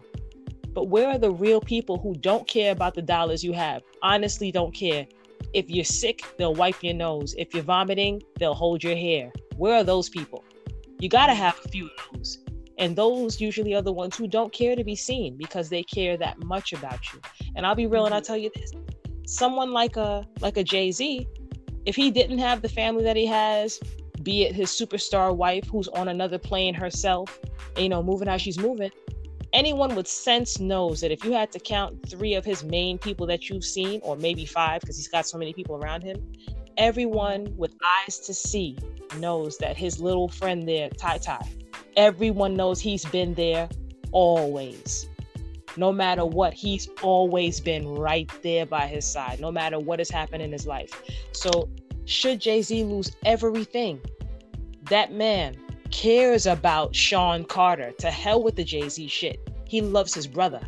But 0.74 0.88
where 0.88 1.08
are 1.08 1.18
the 1.18 1.30
real 1.30 1.60
people 1.60 1.98
who 1.98 2.14
don't 2.14 2.46
care 2.48 2.72
about 2.72 2.94
the 2.94 3.02
dollars 3.02 3.44
you 3.44 3.52
have? 3.52 3.82
Honestly, 4.02 4.50
don't 4.50 4.74
care. 4.74 5.06
If 5.52 5.68
you're 5.68 5.84
sick, 5.84 6.22
they'll 6.38 6.54
wipe 6.54 6.82
your 6.82 6.94
nose. 6.94 7.34
If 7.36 7.52
you're 7.52 7.62
vomiting, 7.62 8.22
they'll 8.38 8.54
hold 8.54 8.82
your 8.82 8.96
hair. 8.96 9.32
Where 9.56 9.76
are 9.76 9.84
those 9.84 10.08
people? 10.08 10.44
You 10.98 11.08
gotta 11.08 11.34
have 11.34 11.58
a 11.64 11.68
few 11.68 11.86
of 11.86 11.90
those. 12.14 12.38
And 12.78 12.96
those 12.96 13.40
usually 13.40 13.74
are 13.74 13.82
the 13.82 13.92
ones 13.92 14.16
who 14.16 14.26
don't 14.26 14.52
care 14.52 14.74
to 14.74 14.82
be 14.82 14.96
seen 14.96 15.36
because 15.36 15.68
they 15.68 15.82
care 15.82 16.16
that 16.16 16.42
much 16.42 16.72
about 16.72 17.12
you. 17.12 17.20
And 17.54 17.66
I'll 17.66 17.74
be 17.74 17.86
real 17.86 18.06
and 18.06 18.14
I'll 18.14 18.20
mm-hmm. 18.20 18.26
tell 18.26 18.36
you 18.36 18.50
this. 18.54 18.72
Someone 19.26 19.72
like 19.72 19.96
a 19.96 20.26
like 20.40 20.56
a 20.56 20.64
Jay-Z, 20.64 21.26
if 21.84 21.94
he 21.94 22.10
didn't 22.10 22.38
have 22.38 22.62
the 22.62 22.68
family 22.68 23.04
that 23.04 23.16
he 23.16 23.26
has, 23.26 23.78
be 24.22 24.44
it 24.44 24.54
his 24.54 24.70
superstar 24.70 25.34
wife 25.34 25.68
who's 25.68 25.88
on 25.88 26.08
another 26.08 26.38
plane 26.38 26.74
herself, 26.74 27.38
you 27.76 27.88
know, 27.88 28.02
moving 28.02 28.28
how 28.28 28.36
she's 28.36 28.58
moving, 28.58 28.90
anyone 29.52 29.94
with 29.94 30.06
sense 30.06 30.58
knows 30.58 31.00
that 31.00 31.10
if 31.10 31.24
you 31.24 31.32
had 31.32 31.52
to 31.52 31.58
count 31.58 32.08
three 32.08 32.34
of 32.34 32.44
his 32.44 32.64
main 32.64 32.98
people 32.98 33.26
that 33.26 33.48
you've 33.48 33.64
seen, 33.64 34.00
or 34.02 34.16
maybe 34.16 34.46
five, 34.46 34.80
because 34.80 34.96
he's 34.96 35.08
got 35.08 35.26
so 35.26 35.38
many 35.38 35.52
people 35.52 35.76
around 35.76 36.02
him, 36.02 36.16
everyone 36.76 37.52
with 37.56 37.74
eyes 37.84 38.18
to 38.20 38.34
see 38.34 38.78
knows 39.18 39.58
that 39.58 39.76
his 39.76 40.00
little 40.00 40.28
friend 40.28 40.68
there, 40.68 40.88
Ty 40.90 41.18
Ty, 41.18 41.46
everyone 41.96 42.54
knows 42.54 42.80
he's 42.80 43.04
been 43.06 43.34
there 43.34 43.68
always 44.12 45.08
no 45.76 45.92
matter 45.92 46.24
what, 46.24 46.52
he's 46.52 46.88
always 47.02 47.60
been 47.60 47.86
right 47.88 48.30
there 48.42 48.66
by 48.66 48.86
his 48.86 49.04
side, 49.04 49.40
no 49.40 49.50
matter 49.50 49.78
what 49.78 49.98
has 49.98 50.10
happened 50.10 50.42
in 50.42 50.52
his 50.52 50.66
life. 50.66 51.02
So, 51.32 51.68
should 52.04 52.40
Jay 52.40 52.62
Z 52.62 52.84
lose 52.84 53.12
everything, 53.24 54.00
that 54.84 55.12
man 55.12 55.56
cares 55.92 56.46
about 56.46 56.96
Sean 56.96 57.44
Carter. 57.44 57.92
To 57.98 58.10
hell 58.10 58.42
with 58.42 58.56
the 58.56 58.64
Jay 58.64 58.88
Z 58.88 59.06
shit. 59.06 59.48
He 59.68 59.80
loves 59.80 60.12
his 60.12 60.26
brother. 60.26 60.60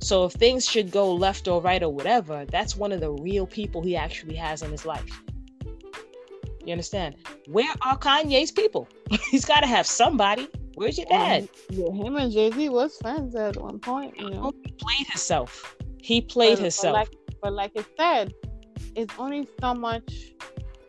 So, 0.00 0.24
if 0.24 0.32
things 0.32 0.68
should 0.68 0.90
go 0.90 1.14
left 1.14 1.48
or 1.48 1.62
right 1.62 1.82
or 1.82 1.88
whatever, 1.88 2.44
that's 2.46 2.76
one 2.76 2.92
of 2.92 3.00
the 3.00 3.10
real 3.10 3.46
people 3.46 3.82
he 3.82 3.96
actually 3.96 4.34
has 4.34 4.62
in 4.62 4.70
his 4.70 4.84
life. 4.84 5.22
You 6.64 6.72
understand? 6.72 7.16
Where 7.46 7.72
are 7.86 7.96
Kanye's 7.98 8.50
people? 8.50 8.88
He's 9.30 9.44
got 9.44 9.60
to 9.60 9.66
have 9.66 9.86
somebody. 9.86 10.48
Where's 10.74 10.98
your 10.98 11.06
dad? 11.06 11.48
Yeah, 11.70 11.90
him 11.92 12.16
and 12.16 12.32
Jay 12.32 12.50
Z 12.50 12.68
was 12.68 12.96
friends 12.98 13.34
at 13.36 13.56
one 13.56 13.78
point. 13.78 14.18
You 14.18 14.30
know, 14.30 14.52
he 14.64 14.72
played 14.72 15.06
himself. 15.06 15.76
He 16.00 16.20
played 16.20 16.56
but, 16.56 16.62
himself. 16.62 16.94
But 16.94 16.98
like, 16.98 17.16
but 17.42 17.52
like 17.52 17.72
I 17.76 17.84
said, 17.96 18.34
it's 18.96 19.14
only 19.18 19.48
so 19.60 19.74
much 19.74 20.32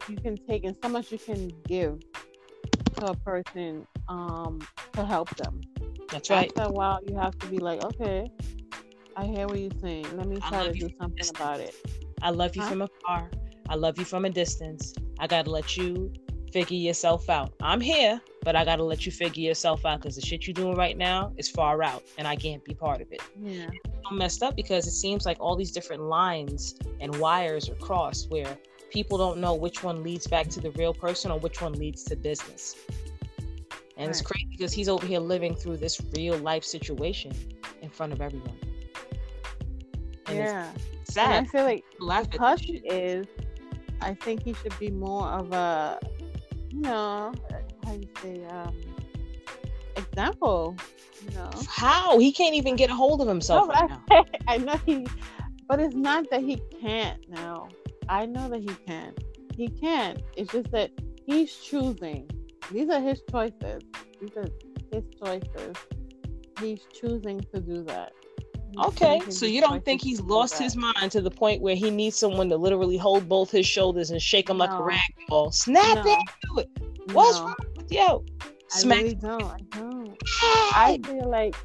you 0.09 0.17
can 0.17 0.37
take 0.37 0.63
and 0.63 0.75
so 0.81 0.89
much 0.89 1.11
you 1.11 1.17
can 1.17 1.51
give 1.67 1.99
to 2.95 3.07
a 3.07 3.15
person 3.17 3.87
um, 4.07 4.59
to 4.93 5.05
help 5.05 5.35
them. 5.37 5.61
That's 6.11 6.29
right. 6.29 6.51
After 6.55 6.69
a 6.69 6.71
while, 6.71 6.99
you 7.07 7.15
have 7.17 7.37
to 7.39 7.47
be 7.47 7.57
like, 7.57 7.83
okay, 7.83 8.29
I 9.15 9.25
hear 9.25 9.47
what 9.47 9.59
you're 9.59 9.71
saying. 9.81 10.05
Let 10.17 10.27
me 10.27 10.37
try 10.37 10.67
to 10.67 10.73
do 10.73 10.89
something 10.99 11.27
about 11.29 11.59
it. 11.59 11.75
I 12.21 12.29
love 12.29 12.55
you 12.55 12.61
huh? 12.61 12.69
from 12.69 12.81
afar. 12.83 13.29
I 13.69 13.75
love 13.75 13.97
you 13.97 14.05
from 14.05 14.25
a 14.25 14.29
distance. 14.29 14.93
I 15.19 15.27
gotta 15.27 15.49
let 15.49 15.75
you 15.77 16.13
figure 16.51 16.77
yourself 16.77 17.29
out. 17.29 17.53
I'm 17.61 17.81
here, 17.81 18.21
but 18.43 18.55
I 18.55 18.63
gotta 18.63 18.83
let 18.83 19.05
you 19.05 19.11
figure 19.11 19.43
yourself 19.43 19.85
out 19.85 20.01
because 20.01 20.15
the 20.15 20.21
shit 20.21 20.47
you're 20.47 20.53
doing 20.53 20.77
right 20.77 20.97
now 20.97 21.33
is 21.37 21.49
far 21.49 21.83
out, 21.83 22.03
and 22.17 22.27
I 22.27 22.35
can't 22.35 22.63
be 22.63 22.73
part 22.73 23.01
of 23.01 23.11
it. 23.11 23.21
Yeah, 23.41 23.69
I'm 24.09 24.17
messed 24.17 24.43
up 24.43 24.55
because 24.55 24.87
it 24.87 24.91
seems 24.91 25.25
like 25.25 25.37
all 25.39 25.55
these 25.55 25.71
different 25.71 26.03
lines 26.03 26.75
and 26.99 27.15
wires 27.19 27.69
are 27.69 27.75
crossed 27.75 28.29
where 28.29 28.57
people 28.91 29.17
don't 29.17 29.39
know 29.39 29.53
which 29.53 29.83
one 29.83 30.03
leads 30.03 30.27
back 30.27 30.47
to 30.49 30.59
the 30.59 30.71
real 30.71 30.93
person 30.93 31.31
or 31.31 31.39
which 31.39 31.61
one 31.61 31.73
leads 31.73 32.03
to 32.05 32.15
business. 32.15 32.75
And 33.97 34.07
right. 34.07 34.09
it's 34.09 34.21
crazy 34.21 34.47
because 34.49 34.73
he's 34.73 34.89
over 34.89 35.05
here 35.05 35.19
living 35.19 35.55
through 35.55 35.77
this 35.77 36.01
real 36.15 36.37
life 36.37 36.63
situation 36.63 37.31
in 37.81 37.89
front 37.89 38.13
of 38.13 38.21
everyone. 38.21 38.57
And 40.27 40.37
yeah. 40.37 40.71
sad. 41.03 41.31
And 41.31 41.47
I 41.47 41.49
feel 41.49 41.63
like 41.99 42.31
because 42.31 42.61
he 42.61 42.77
is, 42.77 43.25
I 44.01 44.13
think 44.15 44.43
he 44.43 44.53
should 44.53 44.77
be 44.79 44.91
more 44.91 45.27
of 45.27 45.51
a 45.53 45.99
you 46.75 46.81
know, 46.81 47.33
how 47.85 47.93
you 47.93 48.07
say, 48.21 48.43
um, 48.45 48.75
example. 49.95 50.75
You 51.23 51.35
know 51.37 51.49
how 51.67 52.19
he 52.19 52.31
can't 52.31 52.53
even 52.53 52.75
get 52.75 52.89
a 52.89 52.93
hold 52.93 53.21
of 53.21 53.27
himself 53.27 53.67
No, 53.67 53.73
right 53.73 53.91
I, 54.11 54.13
now. 54.13 54.25
I 54.47 54.57
know 54.57 54.79
he, 54.85 55.07
but 55.67 55.79
it's 55.79 55.95
not 55.95 56.29
that 56.29 56.41
he 56.41 56.61
can't 56.81 57.17
now. 57.29 57.69
I 58.09 58.25
know 58.25 58.49
that 58.49 58.59
he 58.59 58.75
can. 58.87 59.13
He 59.55 59.67
can. 59.69 60.17
It's 60.35 60.51
just 60.51 60.71
that 60.71 60.91
he's 61.25 61.53
choosing. 61.55 62.29
These 62.71 62.89
are 62.89 62.99
his 62.99 63.21
choices. 63.31 63.81
These 64.19 64.31
are 64.37 64.47
his 64.91 65.03
choices. 65.23 65.75
He's 66.59 66.81
choosing 66.93 67.39
to 67.53 67.59
do 67.59 67.83
that. 67.83 68.11
He's 68.71 68.85
Okay, 68.87 69.21
so 69.29 69.45
you 69.45 69.61
don't 69.61 69.83
think 69.85 70.01
he's 70.01 70.19
lost 70.21 70.57
his 70.57 70.75
mind 70.75 71.11
to 71.11 71.21
the 71.21 71.31
point 71.31 71.61
where 71.61 71.75
he 71.75 71.89
needs 71.91 72.17
someone 72.17 72.49
to 72.49 72.57
literally 72.57 72.97
hold 72.97 73.29
both 73.29 73.51
his 73.51 73.65
shoulders 73.65 74.11
and 74.11 74.21
shake 74.21 74.49
him 74.49 74.57
like 74.57 74.71
a 74.71 74.83
rag 74.83 74.99
doll? 75.29 75.51
Snap 75.51 76.05
No. 76.05 76.11
into 76.11 76.59
it. 76.59 76.69
What's 77.13 77.39
No, 77.39 77.45
wrong 77.45 77.55
with 77.77 77.91
you? 77.91 78.25
I 78.73 78.77
Smack. 78.79 78.97
really 79.03 79.15
don't. 79.15 79.43
I 79.43 79.57
don't. 79.71 80.17
I 80.75 80.99
feel 81.05 81.29
like 81.29 81.55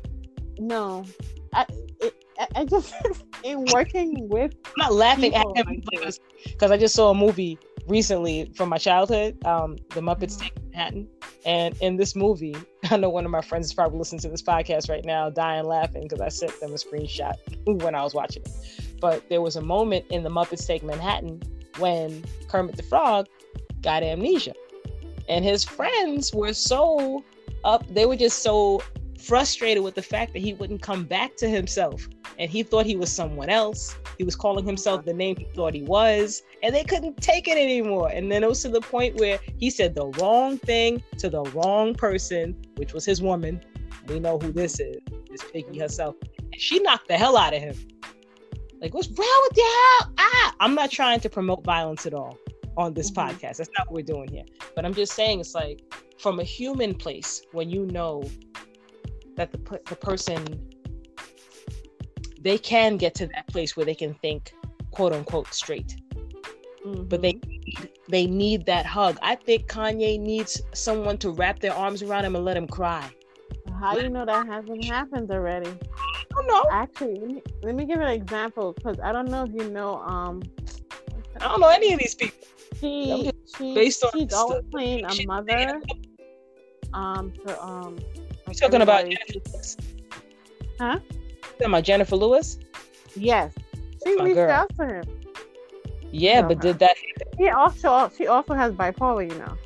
no. 0.58 1.04
I 1.52 1.66
it, 2.00 2.14
I- 2.54 2.64
just 2.64 2.94
in 3.44 3.64
working 3.72 4.28
with 4.28 4.54
I'm 4.66 4.72
not 4.78 4.92
laughing 4.92 5.34
at 5.34 5.46
him 5.56 5.82
because 5.90 6.20
because 6.44 6.70
I 6.70 6.76
just 6.76 6.94
saw 6.94 7.10
a 7.10 7.14
movie 7.14 7.58
recently 7.86 8.50
from 8.54 8.68
my 8.68 8.78
childhood, 8.78 9.44
um, 9.44 9.76
The 9.90 10.00
Muppets. 10.00 10.38
Take 10.38 10.52
Manhattan, 10.64 11.08
and 11.44 11.76
in 11.80 11.96
this 11.96 12.14
movie, 12.14 12.56
I 12.90 12.96
know 12.96 13.08
one 13.10 13.24
of 13.24 13.30
my 13.30 13.40
friends 13.40 13.66
is 13.66 13.74
probably 13.74 13.98
listening 13.98 14.20
to 14.20 14.28
this 14.28 14.42
podcast 14.42 14.88
right 14.88 15.04
now, 15.04 15.30
dying 15.30 15.64
laughing 15.64 16.02
because 16.02 16.20
I 16.20 16.28
sent 16.28 16.58
them 16.60 16.70
a 16.70 16.76
screenshot 16.76 17.34
when 17.82 17.94
I 17.94 18.02
was 18.02 18.14
watching 18.14 18.42
it. 18.42 19.00
But 19.00 19.28
there 19.28 19.40
was 19.40 19.56
a 19.56 19.62
moment 19.62 20.06
in 20.10 20.22
The 20.22 20.30
Muppets 20.30 20.66
Take 20.66 20.82
Manhattan 20.82 21.42
when 21.78 22.24
Kermit 22.48 22.76
the 22.76 22.82
Frog 22.82 23.26
got 23.82 24.02
amnesia, 24.02 24.54
and 25.28 25.44
his 25.44 25.64
friends 25.64 26.32
were 26.32 26.52
so 26.52 27.24
up, 27.64 27.86
they 27.92 28.06
were 28.06 28.16
just 28.16 28.42
so 28.42 28.82
frustrated 29.18 29.82
with 29.82 29.94
the 29.94 30.02
fact 30.02 30.32
that 30.32 30.38
he 30.40 30.54
wouldn't 30.54 30.80
come 30.80 31.04
back 31.04 31.36
to 31.36 31.48
himself 31.48 32.08
and 32.40 32.50
he 32.50 32.62
thought 32.62 32.86
he 32.86 32.96
was 32.96 33.12
someone 33.12 33.50
else. 33.50 33.94
He 34.16 34.24
was 34.24 34.34
calling 34.34 34.64
himself 34.64 35.04
the 35.04 35.12
name 35.12 35.36
he 35.36 35.44
thought 35.54 35.74
he 35.74 35.82
was, 35.82 36.42
and 36.62 36.74
they 36.74 36.82
couldn't 36.82 37.18
take 37.20 37.46
it 37.46 37.58
anymore. 37.58 38.08
And 38.08 38.32
then 38.32 38.42
it 38.42 38.48
was 38.48 38.62
to 38.62 38.70
the 38.70 38.80
point 38.80 39.16
where 39.16 39.38
he 39.58 39.68
said 39.68 39.94
the 39.94 40.06
wrong 40.18 40.56
thing 40.56 41.02
to 41.18 41.28
the 41.28 41.42
wrong 41.52 41.94
person, 41.94 42.56
which 42.76 42.94
was 42.94 43.04
his 43.04 43.20
woman. 43.20 43.62
We 44.08 44.18
know 44.18 44.38
who 44.38 44.52
this 44.52 44.80
is, 44.80 44.96
it's 45.30 45.44
Piggy 45.52 45.78
herself. 45.78 46.16
And 46.38 46.60
she 46.60 46.80
knocked 46.80 47.08
the 47.08 47.18
hell 47.18 47.36
out 47.36 47.52
of 47.52 47.60
him. 47.60 47.76
Like, 48.80 48.94
what's 48.94 49.08
wrong 49.08 49.48
with 49.50 49.58
you? 49.58 50.10
Ah, 50.18 50.54
I'm 50.60 50.74
not 50.74 50.90
trying 50.90 51.20
to 51.20 51.28
promote 51.28 51.62
violence 51.62 52.06
at 52.06 52.14
all 52.14 52.38
on 52.78 52.94
this 52.94 53.10
Mhm. 53.10 53.16
podcast. 53.16 53.58
That's 53.58 53.70
not 53.76 53.86
what 53.88 53.96
we're 53.96 54.14
doing 54.14 54.30
here. 54.30 54.46
But 54.74 54.86
I'm 54.86 54.94
just 54.94 55.12
saying, 55.12 55.40
it's 55.40 55.54
like 55.54 55.82
from 56.16 56.40
a 56.40 56.44
human 56.44 56.94
place 56.94 57.42
when 57.52 57.68
you 57.68 57.84
know 57.84 58.22
that 59.36 59.52
the 59.52 59.58
the 59.90 59.96
person 59.96 60.69
they 62.40 62.58
can 62.58 62.96
get 62.96 63.14
to 63.14 63.26
that 63.26 63.46
place 63.48 63.76
where 63.76 63.86
they 63.86 63.94
can 63.94 64.14
think 64.14 64.52
quote 64.90 65.12
unquote 65.12 65.52
straight 65.52 65.96
but 66.84 67.20
they 67.22 67.38
they 68.08 68.26
need 68.26 68.64
that 68.66 68.86
hug 68.86 69.16
i 69.22 69.34
think 69.34 69.66
kanye 69.66 70.18
needs 70.18 70.62
someone 70.72 71.18
to 71.18 71.30
wrap 71.30 71.58
their 71.60 71.74
arms 71.74 72.02
around 72.02 72.24
him 72.24 72.34
and 72.34 72.44
let 72.44 72.56
him 72.56 72.66
cry 72.66 73.08
How 73.78 73.94
do 73.94 74.02
you 74.02 74.08
know 74.08 74.24
that 74.24 74.46
hasn't 74.46 74.84
happened 74.84 75.30
already? 75.30 75.70
i 75.70 76.24
don't 76.34 76.46
know 76.46 76.64
Actually, 76.70 77.18
let 77.20 77.30
me, 77.30 77.42
let 77.62 77.74
me 77.74 77.84
give 77.84 78.00
an 78.00 78.08
example 78.08 78.72
because 78.72 78.98
I 79.02 79.10
don't 79.12 79.28
know 79.28 79.44
if 79.44 79.52
you 79.52 79.68
know. 79.70 79.96
Um, 79.96 80.42
i 81.40 81.48
don't 81.48 81.60
know 81.60 81.68
any 81.68 81.92
of 81.92 81.98
these 81.98 82.14
people 82.14 82.46
she, 82.80 83.30
she 83.56 83.74
based 83.74 84.02
on 84.04 84.10
she's 84.12 84.32
always 84.32 84.64
playing 84.70 85.04
a 85.04 85.26
mother. 85.26 85.80
Um, 86.92 87.32
to 87.46 87.62
um. 87.62 87.98
you 88.48 88.54
talking 88.54 88.82
about 88.82 89.04
Huh? 90.78 90.98
Talking 91.60 91.74
about 91.74 91.84
jenifer 91.84 92.18
lewis 92.18 92.58
Yes, 93.16 93.52
she 94.04 94.16
My 94.16 94.24
reached 94.24 94.36
girl. 94.36 94.50
out 94.50 94.70
to 94.78 94.86
him. 94.86 95.04
yeah 96.12 96.40
know 96.40 96.48
but 96.48 96.58
her. 96.58 96.62
did 96.62 96.78
that 96.78 96.96
He 97.38 97.48
also 97.48 98.10
she 98.16 98.26
also 98.26 98.54
has 98.54 98.72
bipolar, 98.72 99.30
you 99.30 99.38
know. 99.38 99.56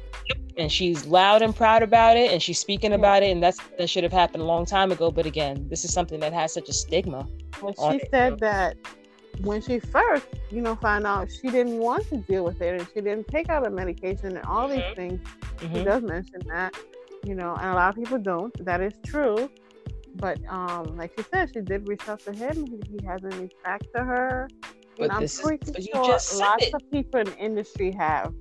and 0.57 0.71
she's 0.71 1.07
loud 1.07 1.43
and 1.43 1.55
proud 1.55 1.83
about 1.83 2.17
it 2.17 2.31
and 2.33 2.43
she's 2.43 2.59
speaking 2.59 2.93
Yeah. 2.93 2.97
about 2.97 3.23
it 3.23 3.31
and 3.31 3.43
that's 3.43 3.59
that 3.79 3.89
should 3.89 4.03
have 4.05 4.13
happened 4.13 4.43
a 4.43 4.47
long 4.47 4.65
time 4.67 4.93
ago 4.93 5.11
but 5.11 5.27
again 5.27 5.67
this 5.69 5.85
is 5.85 5.93
something 5.93 6.21
that 6.21 6.33
has 6.33 6.53
such 6.53 6.69
a 6.69 6.73
stigma 6.73 7.27
on 7.79 7.93
she 7.93 7.99
it, 7.99 8.09
said 8.11 8.39
that 8.41 8.77
when 9.41 9.61
she 9.61 9.81
first, 9.81 10.27
you 10.51 10.61
know, 10.61 10.77
found 10.77 11.07
out 11.07 11.29
she 11.31 11.49
didn't 11.51 11.79
want 11.79 12.09
to 12.09 12.19
deal 12.19 12.45
with 12.45 12.61
it 12.63 12.81
and 12.81 12.89
she 12.95 13.01
didn't 13.01 13.27
take 13.29 13.49
out 13.49 13.67
a 13.67 13.71
medication 13.71 14.37
and 14.37 14.45
all 14.47 14.69
Mhm. 14.69 14.71
these 14.71 14.85
things. 14.95 15.21
She 15.73 15.81
Mhm. 15.81 15.85
does 15.85 16.03
mention 16.05 16.41
that, 16.47 16.77
you 17.25 17.35
know, 17.35 17.55
and 17.61 17.71
a 17.71 17.75
lot 17.75 17.89
of 17.89 17.97
people 17.97 18.19
don't. 18.19 18.55
That 18.65 18.81
is 18.81 18.93
true. 19.05 19.51
But 20.17 20.39
um, 20.49 20.97
like 20.97 21.13
she 21.19 21.25
said, 21.33 21.51
she 21.53 21.61
did 21.61 21.89
reach 21.89 22.09
out 22.09 22.21
to 22.21 22.33
him. 22.33 22.67
He, 22.67 22.99
he 22.99 23.05
hasn't 23.07 23.35
reached 23.35 23.63
back 23.65 23.81
to 23.95 24.05
her. 24.05 24.49
But 24.97 25.05
and 25.05 25.13
I'm 25.13 25.21
this 25.23 25.39
is- 25.39 25.45
but 25.73 25.79
you 25.83 25.91
sure 25.93 26.05
lots 26.39 26.67
it. 26.67 26.75
of 26.75 26.89
people 26.91 27.21
in 27.21 27.33
industry 27.35 27.91
have. 27.93 28.33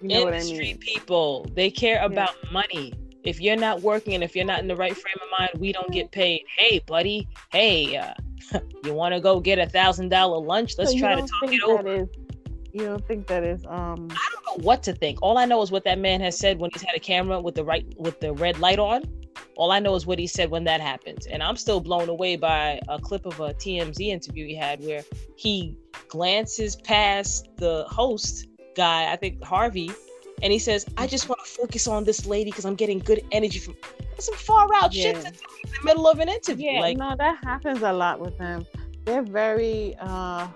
You 0.00 0.08
know 0.08 0.28
industry 0.28 0.56
what 0.56 0.60
I 0.60 0.64
mean? 0.64 0.78
people 0.78 1.46
they 1.54 1.70
care 1.70 2.02
about 2.02 2.30
money 2.50 2.94
if 3.22 3.38
you're 3.38 3.54
not 3.54 3.82
working 3.82 4.14
and 4.14 4.24
if 4.24 4.34
you're 4.34 4.46
not 4.46 4.60
in 4.60 4.66
the 4.66 4.74
right 4.74 4.96
frame 4.96 5.16
of 5.22 5.28
mind 5.38 5.50
we 5.60 5.72
don't 5.72 5.92
get 5.92 6.10
paid 6.10 6.40
hey 6.56 6.80
buddy 6.86 7.28
hey 7.52 7.98
uh, 7.98 8.14
you 8.84 8.94
want 8.94 9.12
to 9.12 9.20
go 9.20 9.40
get 9.40 9.58
a 9.58 9.66
thousand 9.68 10.08
dollar 10.08 10.38
lunch 10.38 10.78
let's 10.78 10.92
So 10.92 10.98
try 10.98 11.16
to 11.16 11.20
talk 11.20 11.52
it 11.52 11.62
over 11.64 11.86
is- 11.86 12.08
you 12.72 12.80
don't 12.86 13.06
think 13.06 13.26
that 13.26 13.44
is 13.44 13.62
um 13.66 14.08
i 14.10 14.28
don't 14.32 14.46
know 14.58 14.64
what 14.64 14.82
to 14.84 14.94
think 14.94 15.18
all 15.20 15.36
i 15.36 15.44
know 15.44 15.60
is 15.60 15.70
what 15.70 15.84
that 15.84 15.98
man 15.98 16.22
has 16.22 16.38
said 16.38 16.58
when 16.58 16.70
he's 16.72 16.80
had 16.80 16.94
a 16.96 17.00
camera 17.00 17.38
with 17.38 17.54
the 17.56 17.64
right 17.64 17.84
with 17.98 18.20
the 18.20 18.32
red 18.32 18.58
light 18.58 18.78
on 18.78 19.02
all 19.60 19.70
i 19.70 19.78
know 19.78 19.94
is 19.94 20.06
what 20.06 20.18
he 20.18 20.26
said 20.26 20.50
when 20.50 20.64
that 20.64 20.80
happens 20.80 21.26
and 21.26 21.42
i'm 21.42 21.54
still 21.54 21.80
blown 21.80 22.08
away 22.08 22.34
by 22.34 22.80
a 22.88 22.98
clip 22.98 23.26
of 23.26 23.38
a 23.40 23.52
tmz 23.54 24.00
interview 24.00 24.46
he 24.46 24.56
had 24.56 24.80
where 24.80 25.04
he 25.36 25.76
glances 26.08 26.76
past 26.76 27.46
the 27.58 27.84
host 27.88 28.46
guy 28.74 29.12
i 29.12 29.16
think 29.16 29.42
harvey 29.44 29.90
and 30.42 30.50
he 30.50 30.58
says 30.58 30.86
i 30.96 31.06
just 31.06 31.28
want 31.28 31.38
to 31.44 31.50
focus 31.50 31.86
on 31.86 32.04
this 32.04 32.24
lady 32.24 32.50
because 32.50 32.64
i'm 32.64 32.74
getting 32.74 32.98
good 32.98 33.20
energy 33.32 33.58
from 33.58 33.74
That's 34.12 34.26
some 34.26 34.34
far 34.36 34.66
out 34.76 34.94
shit 34.94 35.14
Yeah. 35.16 35.20
to 35.20 35.28
in 35.28 35.34
the 35.78 35.84
middle 35.84 36.08
of 36.08 36.18
an 36.20 36.30
interview 36.30 36.70
Yeah, 36.72 36.80
like 36.80 36.96
no, 36.96 37.14
that 37.16 37.36
happens 37.44 37.82
a 37.82 37.92
lot 37.92 38.18
with 38.18 38.36
them. 38.38 38.64
They're 39.04 39.22
very 39.22 39.94
uh 40.00 40.48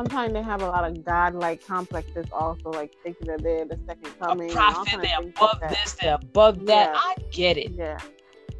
sometimes 0.00 0.32
they 0.32 0.42
have 0.42 0.62
a 0.62 0.66
lot 0.66 0.84
of 0.84 1.04
godlike 1.04 1.60
complexes 1.66 2.26
also, 2.32 2.70
like 2.70 2.90
thinking 3.02 3.26
that 3.26 3.42
they're 3.42 3.66
the 3.66 3.78
second 3.86 4.12
coming. 4.18 4.48
all 4.50 4.54
prophet 4.56 4.98
they're 5.02 5.18
things 5.20 5.34
like 5.40 5.52
above 5.56 5.60
this 5.68 5.92
they're 6.00 6.14
above 6.14 6.64
that 6.66 6.88
Yeah. 6.94 7.00
i 7.10 7.14
get 7.30 7.56
it 7.58 7.72
Yeah. 7.72 7.98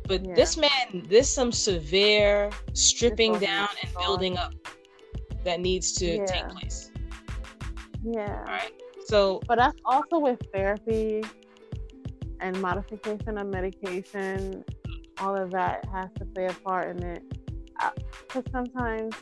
But 0.07 0.25
Yeah. 0.27 0.35
this 0.35 0.57
man, 0.57 0.87
there's 1.09 1.29
some 1.31 1.53
severe 1.53 2.51
stripping 2.75 3.39
down 3.39 3.69
and 3.83 3.91
building 4.03 4.37
up 4.37 4.53
that 5.45 5.61
needs 5.61 5.93
to 6.01 6.07
Yeah. 6.17 6.25
take 6.27 6.49
place. 6.49 6.91
Yeah. 8.03 8.45
All 8.49 8.55
right. 8.61 8.73
So 9.07 9.41
But 9.47 9.59
that's 9.59 9.79
also 9.85 10.19
with 10.19 10.41
therapy 10.53 11.23
and 12.41 12.61
modification 12.61 13.39
of 13.39 13.47
medication. 13.47 14.65
All 15.23 15.37
of 15.37 15.51
that 15.53 15.85
has 15.95 16.09
to 16.19 16.25
play 16.35 16.47
a 16.47 16.53
part 16.67 16.85
in 16.97 17.03
it. 17.15 17.23
Uh, 17.81 17.91
because 18.27 18.45
sometimes, 18.53 19.15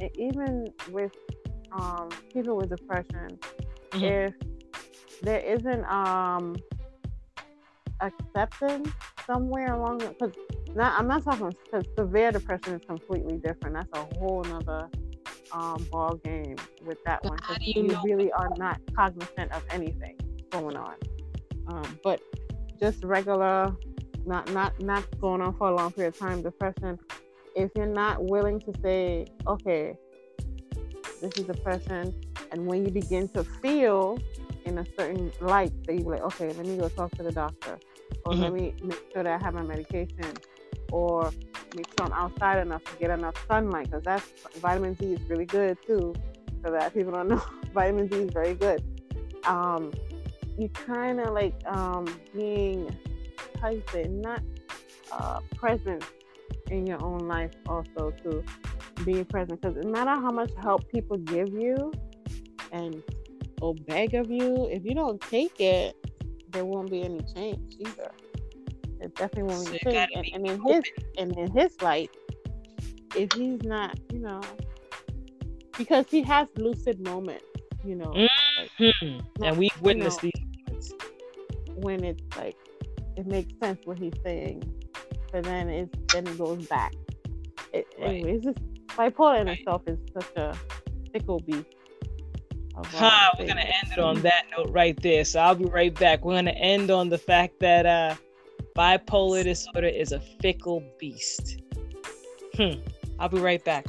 e- 0.00 0.10
even 0.28 0.52
with 0.90 1.12
um, 1.72 2.08
people 2.32 2.56
with 2.56 2.70
depression, 2.70 3.38
Mhm. 3.92 4.02
if 4.02 4.34
there 5.22 5.40
isn't 5.40 5.84
um, 5.90 6.56
acceptance 8.00 8.88
somewhere 9.26 9.72
along 9.74 9.98
the 9.98 10.08
because 10.08 10.32
not 10.74 10.98
I'm 10.98 11.08
not 11.08 11.24
talking 11.24 11.52
because 11.64 11.84
severe 11.96 12.30
depression 12.32 12.74
is 12.74 12.82
completely 12.86 13.38
different. 13.38 13.74
That's 13.74 13.88
a 13.94 14.18
whole 14.18 14.42
nother 14.44 14.88
um, 15.52 15.86
ball 15.90 16.16
game 16.16 16.56
with 16.84 17.02
that 17.04 17.24
one. 17.24 17.38
how 17.42 17.54
'cause 17.54 17.64
do 17.64 17.80
you 17.80 17.88
know- 17.88 18.00
really 18.04 18.30
are 18.32 18.50
not 18.58 18.80
cognizant 18.94 19.52
of 19.52 19.64
anything 19.70 20.16
going 20.50 20.76
on. 20.76 20.94
Um, 21.68 21.98
but 22.04 22.20
just 22.78 23.02
regular, 23.04 23.74
not 24.26 24.52
not 24.52 24.78
not 24.80 25.04
going 25.20 25.40
on 25.40 25.54
for 25.54 25.68
a 25.70 25.74
long 25.74 25.92
period 25.92 26.14
of 26.14 26.18
time, 26.18 26.42
depression. 26.42 26.98
If 27.54 27.70
you're 27.74 27.86
not 27.86 28.22
willing 28.24 28.60
to 28.60 28.72
say, 28.82 29.26
okay, 29.46 29.96
this 31.20 31.32
is 31.36 31.44
depression, 31.44 32.14
and 32.52 32.66
when 32.66 32.84
you 32.84 32.90
begin 32.90 33.28
to 33.30 33.44
feel 33.44 34.18
in 34.64 34.78
a 34.78 34.86
certain 34.98 35.32
light, 35.40 35.72
that 35.86 35.94
you're 35.94 36.10
like, 36.10 36.22
okay, 36.22 36.52
let 36.52 36.66
me 36.66 36.76
go 36.76 36.88
talk 36.88 37.10
to 37.16 37.22
the 37.22 37.32
doctor, 37.32 37.78
or 38.24 38.34
let 38.34 38.52
me 38.52 38.74
make 38.82 39.00
sure 39.12 39.22
that 39.22 39.40
I 39.40 39.44
have 39.44 39.54
my 39.54 39.62
medication, 39.62 40.32
or 40.92 41.30
make 41.74 41.86
sure 41.96 42.06
I'm 42.06 42.12
outside 42.12 42.58
enough 42.58 42.84
to 42.84 42.96
get 42.98 43.10
enough 43.10 43.34
sunlight, 43.46 43.90
because 43.90 44.04
that's 44.04 44.26
vitamin 44.60 44.94
D 44.94 45.14
is 45.14 45.20
really 45.28 45.46
good 45.46 45.78
too. 45.86 46.14
So 46.64 46.72
that 46.72 46.94
people 46.94 47.12
don't 47.12 47.28
know, 47.28 47.42
vitamin 47.72 48.08
D 48.08 48.16
is 48.22 48.30
very 48.32 48.54
good. 48.54 48.82
Um, 49.44 49.92
you 50.58 50.68
kind 50.70 51.20
of 51.20 51.32
like 51.32 51.54
um, 51.66 52.06
being, 52.34 52.90
how 53.60 53.70
you 53.70 53.82
say, 53.92 54.04
not 54.04 54.42
uh, 55.12 55.40
present 55.54 56.02
in 56.70 56.86
your 56.86 57.02
own 57.04 57.20
life 57.28 57.52
also 57.68 58.12
too. 58.22 58.44
Being 59.04 59.24
present, 59.26 59.60
because 59.60 59.76
no 59.84 59.90
matter 59.90 60.10
how 60.10 60.32
much 60.32 60.50
help 60.60 60.88
people 60.88 61.16
give 61.18 61.50
you, 61.50 61.92
and 62.72 63.02
or 63.60 63.74
beg 63.86 64.14
of 64.14 64.30
you, 64.30 64.68
if 64.70 64.84
you 64.84 64.94
don't 64.94 65.20
take 65.20 65.60
it, 65.60 65.94
there 66.50 66.64
won't 66.64 66.90
be 66.90 67.02
any 67.02 67.20
change 67.34 67.76
either. 67.78 68.10
It 69.00 69.14
definitely 69.14 69.54
won't 69.54 69.70
be 69.70 69.78
safe. 69.78 70.08
And, 70.14 70.26
and 70.32 70.46
in 70.48 70.60
his 70.62 70.82
and 71.18 71.36
in 71.36 71.52
his 71.52 71.80
light, 71.82 72.10
if 73.14 73.32
he's 73.32 73.62
not, 73.62 73.98
you 74.12 74.18
know, 74.18 74.40
because 75.76 76.06
he 76.08 76.22
has 76.22 76.48
lucid 76.56 77.00
moments, 77.06 77.44
you 77.84 77.96
know, 77.96 78.12
mm-hmm. 78.12 79.18
like, 79.38 79.50
and 79.50 79.58
we've 79.58 79.80
witnessed 79.82 80.22
you 80.22 80.30
know, 80.34 80.40
these 80.78 80.90
moments 80.90 80.94
when 81.76 82.02
it's 82.02 82.36
like 82.36 82.56
it 83.16 83.26
makes 83.26 83.52
sense 83.60 83.78
what 83.84 83.98
he's 83.98 84.14
saying, 84.24 84.62
but 85.30 85.44
then 85.44 85.68
it 85.68 86.08
then 86.08 86.26
it 86.26 86.38
goes 86.38 86.66
back. 86.66 86.94
It, 87.72 87.86
right. 87.98 88.08
Anyway, 88.08 88.32
it's 88.32 88.44
just 88.44 88.58
bipolar 88.96 89.40
in 89.40 89.46
right. 89.46 89.58
itself 89.58 89.82
is 89.86 89.98
such 90.14 90.36
a 90.36 90.56
fickle 91.12 91.40
beast. 91.40 91.66
Huh, 92.84 93.30
we're 93.38 93.46
gonna 93.46 93.60
end 93.62 93.92
it 93.92 93.98
on 93.98 94.20
that 94.22 94.44
note 94.56 94.70
right 94.70 95.00
there. 95.02 95.24
So 95.24 95.40
I'll 95.40 95.54
be 95.54 95.64
right 95.64 95.94
back. 95.94 96.24
We're 96.24 96.34
gonna 96.34 96.50
end 96.50 96.90
on 96.90 97.08
the 97.08 97.18
fact 97.18 97.60
that 97.60 97.86
uh 97.86 98.14
bipolar 98.76 99.44
disorder 99.44 99.86
is 99.86 100.12
a 100.12 100.20
fickle 100.20 100.82
beast. 100.98 101.62
Hmm. 102.54 102.80
I'll 103.18 103.30
be 103.30 103.38
right 103.38 103.64
back. 103.64 103.86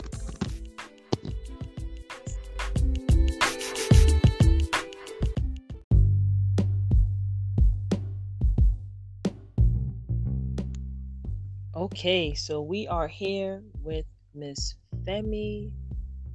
Okay, 11.75 12.33
so 12.33 12.61
we 12.61 12.87
are 12.87 13.07
here 13.07 13.61
with 13.83 14.05
Miss 14.33 14.75
Femi 15.07 15.71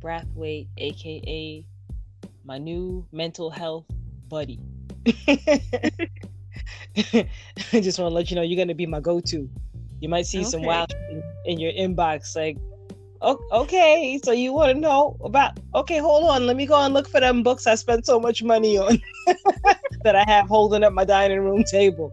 Brathwaite, 0.01 0.69
aka 0.79 1.67
my 2.45 2.59
new 2.59 3.07
mental 3.13 3.51
health 3.51 3.85
buddy. 4.29 4.59
I 5.07 5.13
just 7.73 7.99
want 7.99 8.11
to 8.11 8.15
let 8.15 8.31
you 8.31 8.37
know 8.37 8.43
you're 8.43 8.57
gonna 8.57 8.75
be 8.75 8.87
my 8.87 9.01
go-to. 9.01 9.51
You 10.01 10.09
might 10.09 10.25
see 10.25 10.41
okay. 10.41 10.49
some 10.49 10.63
wild 10.63 10.95
in, 11.45 11.61
your 11.61 11.73
inbox, 11.73 12.35
like, 12.35 12.57
oh, 13.21 13.39
okay, 13.53 14.19
so 14.25 14.33
you 14.33 14.55
want 14.55 14.73
to 14.73 14.79
know 14.79 15.19
about? 15.23 15.61
Okay, 15.75 15.99
hold 15.99 16.25
on, 16.25 16.47
let 16.47 16.57
me 16.57 16.65
go 16.65 16.81
and 16.81 16.95
look 16.95 17.09
for 17.09 17.21
them 17.21 17.43
books 17.43 17.67
I 17.67 17.75
spent 17.75 18.07
so 18.07 18.19
much 18.19 18.43
money 18.43 18.79
on 18.79 18.99
that 20.03 20.17
I 20.17 20.25
have 20.27 20.49
holding 20.49 20.83
up 20.83 20.95
my 20.95 21.05
dining 21.05 21.41
room 21.41 21.63
table. 21.65 22.11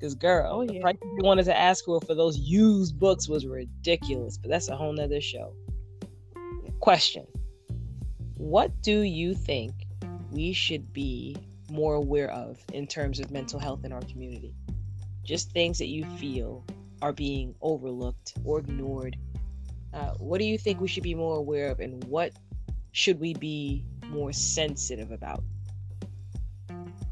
Because 0.00 0.14
girl, 0.14 0.50
oh, 0.50 0.62
yeah. 0.62 0.72
the 0.72 0.80
price 0.80 0.96
you 1.02 1.22
wanted 1.22 1.44
to 1.44 1.54
ask 1.56 1.84
for 1.84 2.00
for 2.00 2.14
those 2.14 2.38
used 2.38 2.98
books 2.98 3.28
was 3.28 3.46
ridiculous. 3.46 4.38
But 4.38 4.50
that's 4.50 4.68
a 4.68 4.76
whole 4.76 4.92
nother 4.92 5.20
show. 5.20 5.54
Question: 6.84 7.26
What 8.36 8.82
do 8.82 9.00
you 9.00 9.32
think 9.32 9.72
we 10.30 10.52
should 10.52 10.92
be 10.92 11.34
more 11.70 11.94
aware 11.94 12.30
of 12.30 12.62
in 12.74 12.86
terms 12.86 13.20
of 13.20 13.30
mental 13.30 13.58
health 13.58 13.86
in 13.86 13.90
our 13.90 14.02
community? 14.02 14.52
Just 15.22 15.50
things 15.52 15.78
that 15.78 15.86
you 15.86 16.04
feel 16.18 16.62
are 17.00 17.14
being 17.14 17.54
overlooked 17.62 18.34
or 18.44 18.58
ignored. 18.58 19.16
Uh, 19.94 20.10
what 20.18 20.38
do 20.38 20.44
you 20.44 20.58
think 20.58 20.78
we 20.78 20.86
should 20.86 21.02
be 21.02 21.14
more 21.14 21.38
aware 21.38 21.70
of, 21.70 21.80
and 21.80 22.04
what 22.04 22.32
should 22.92 23.18
we 23.18 23.32
be 23.32 23.82
more 24.10 24.34
sensitive 24.34 25.10
about? 25.10 25.42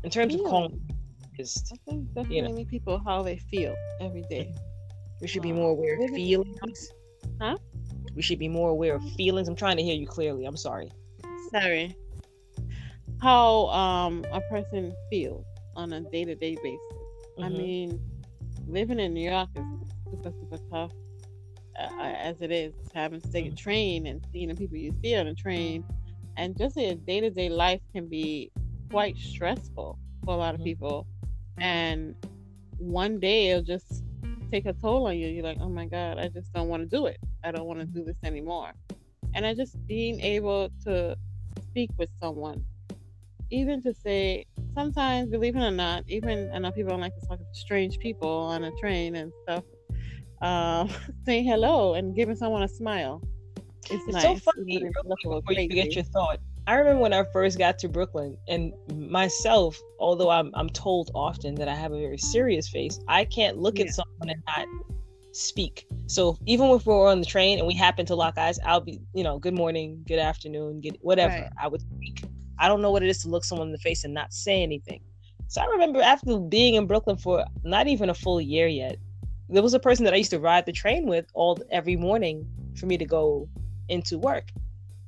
In 0.04 0.10
terms 0.10 0.34
of 0.34 0.42
calling, 0.42 0.82
just, 1.34 1.72
I 1.72 1.90
think 1.90 2.08
definitely 2.08 2.36
you 2.36 2.42
know, 2.42 2.64
people 2.66 3.00
how 3.06 3.22
they 3.22 3.38
feel 3.38 3.74
every 4.02 4.24
day. 4.28 4.54
We 5.22 5.28
should 5.28 5.40
be 5.40 5.52
more 5.52 5.70
aware 5.70 5.94
of 5.98 6.10
feelings. 6.10 6.92
Huh? 7.40 7.56
We 8.14 8.22
should 8.22 8.38
be 8.38 8.48
more 8.48 8.70
aware 8.70 8.94
of 8.94 9.02
feelings. 9.12 9.48
I'm 9.48 9.56
trying 9.56 9.76
to 9.76 9.82
hear 9.82 9.94
you 9.94 10.06
clearly. 10.06 10.44
I'm 10.44 10.56
sorry. 10.56 10.90
Sorry 11.50 11.96
how 13.22 13.68
um 13.68 14.24
a 14.32 14.40
person 14.50 14.92
feels 15.08 15.46
on 15.76 15.92
a 15.92 16.00
day 16.00 16.24
to 16.24 16.34
day 16.34 16.56
basis. 16.62 16.80
Mm-hmm. 17.38 17.44
I 17.44 17.48
mean, 17.48 18.00
living 18.66 18.98
in 18.98 19.14
New 19.14 19.30
York 19.30 19.48
is 19.54 19.64
super 20.10 20.30
super 20.30 20.62
tough 20.70 20.92
uh, 21.78 22.02
as 22.02 22.42
it 22.42 22.50
is. 22.50 22.74
Having 22.92 23.20
to 23.22 23.32
take 23.32 23.46
a 23.46 23.48
mm-hmm. 23.48 23.56
train 23.56 24.06
and 24.06 24.26
seeing 24.32 24.48
the 24.48 24.54
people 24.54 24.76
you 24.76 24.92
see 25.02 25.14
on 25.16 25.28
a 25.28 25.34
train, 25.34 25.84
and 26.36 26.58
just 26.58 26.76
a 26.76 26.94
day 26.94 27.20
to 27.20 27.30
day 27.30 27.48
life 27.48 27.80
can 27.94 28.08
be 28.08 28.50
quite 28.90 29.16
stressful 29.16 29.98
for 30.24 30.34
a 30.34 30.36
lot 30.36 30.54
of 30.54 30.60
mm-hmm. 30.60 30.64
people. 30.64 31.06
And 31.58 32.16
one 32.78 33.20
day 33.20 33.50
it'll 33.50 33.62
just 33.62 34.02
take 34.52 34.66
a 34.66 34.72
toll 34.72 35.06
on 35.06 35.16
you. 35.16 35.28
You're 35.28 35.44
like, 35.44 35.58
oh 35.60 35.68
my 35.68 35.86
god, 35.86 36.18
I 36.18 36.28
just 36.28 36.52
don't 36.52 36.68
want 36.68 36.82
to 36.82 36.88
do 36.88 37.06
it. 37.06 37.18
I 37.42 37.50
don't 37.50 37.64
want 37.64 37.80
to 37.80 37.86
do 37.86 38.04
this 38.04 38.16
anymore. 38.22 38.72
And 39.34 39.46
I 39.46 39.54
just 39.54 39.74
being 39.86 40.20
able 40.20 40.70
to 40.84 41.16
speak 41.70 41.90
with 41.98 42.10
someone 42.20 42.64
even 43.52 43.82
to 43.82 43.92
say 43.92 44.46
sometimes, 44.74 45.30
believe 45.30 45.54
it 45.54 45.60
or 45.60 45.70
not, 45.70 46.04
even 46.08 46.50
I 46.54 46.58
know 46.58 46.72
people 46.72 46.90
don't 46.90 47.02
like 47.02 47.14
to 47.20 47.26
talk 47.26 47.38
to 47.38 47.44
strange 47.52 47.98
people 47.98 48.28
on 48.28 48.64
a 48.64 48.72
train 48.80 49.14
and 49.14 49.30
stuff. 49.42 49.64
Um, 50.40 50.88
saying 51.26 51.44
hello 51.44 51.94
and 51.94 52.16
giving 52.16 52.34
someone 52.34 52.62
a 52.62 52.68
smile. 52.68 53.22
It's, 53.90 54.04
it's 54.06 54.06
nice. 54.08 54.22
so 54.22 54.52
funny. 54.52 54.90
Before 55.04 55.42
you 55.48 55.68
get 55.68 55.94
your 55.94 56.04
thought, 56.04 56.40
I 56.66 56.74
remember 56.74 57.02
when 57.02 57.12
I 57.12 57.24
first 57.32 57.58
got 57.58 57.78
to 57.80 57.88
Brooklyn, 57.88 58.36
and 58.46 58.72
myself, 58.94 59.80
although 59.98 60.30
I'm 60.30 60.52
I'm 60.54 60.68
told 60.68 61.10
often 61.14 61.56
that 61.56 61.68
I 61.68 61.74
have 61.74 61.92
a 61.92 61.98
very 61.98 62.18
serious 62.18 62.68
face, 62.68 63.00
I 63.08 63.24
can't 63.24 63.58
look 63.58 63.78
yeah. 63.78 63.86
at 63.86 63.94
someone 63.94 64.30
and 64.30 64.42
not 64.46 64.68
speak. 65.32 65.86
So 66.06 66.38
even 66.46 66.68
if 66.70 66.86
we're 66.86 67.10
on 67.10 67.20
the 67.20 67.26
train 67.26 67.58
and 67.58 67.66
we 67.66 67.74
happen 67.74 68.06
to 68.06 68.14
lock 68.14 68.38
eyes, 68.38 68.60
I'll 68.64 68.80
be, 68.80 69.00
you 69.12 69.24
know, 69.24 69.38
good 69.38 69.54
morning, 69.54 70.04
good 70.06 70.20
afternoon, 70.20 70.80
good 70.80 70.98
whatever. 71.00 71.34
Right. 71.34 71.50
I 71.60 71.68
would 71.68 71.80
speak. 71.80 72.24
I 72.58 72.68
don't 72.68 72.80
know 72.80 72.92
what 72.92 73.02
it 73.02 73.08
is 73.08 73.18
to 73.22 73.28
look 73.28 73.44
someone 73.44 73.68
in 73.68 73.72
the 73.72 73.78
face 73.78 74.04
and 74.04 74.14
not 74.14 74.32
say 74.32 74.62
anything. 74.62 75.00
So 75.48 75.60
I 75.60 75.66
remember 75.66 76.00
after 76.00 76.38
being 76.38 76.74
in 76.74 76.86
Brooklyn 76.86 77.16
for 77.16 77.44
not 77.64 77.88
even 77.88 78.08
a 78.08 78.14
full 78.14 78.40
year 78.40 78.68
yet, 78.68 78.98
there 79.48 79.62
was 79.62 79.74
a 79.74 79.80
person 79.80 80.04
that 80.04 80.14
I 80.14 80.18
used 80.18 80.30
to 80.30 80.38
ride 80.38 80.64
the 80.64 80.72
train 80.72 81.06
with 81.06 81.26
all 81.34 81.58
every 81.70 81.96
morning 81.96 82.46
for 82.76 82.86
me 82.86 82.96
to 82.98 83.04
go 83.04 83.48
into 83.88 84.16
work. 84.18 84.50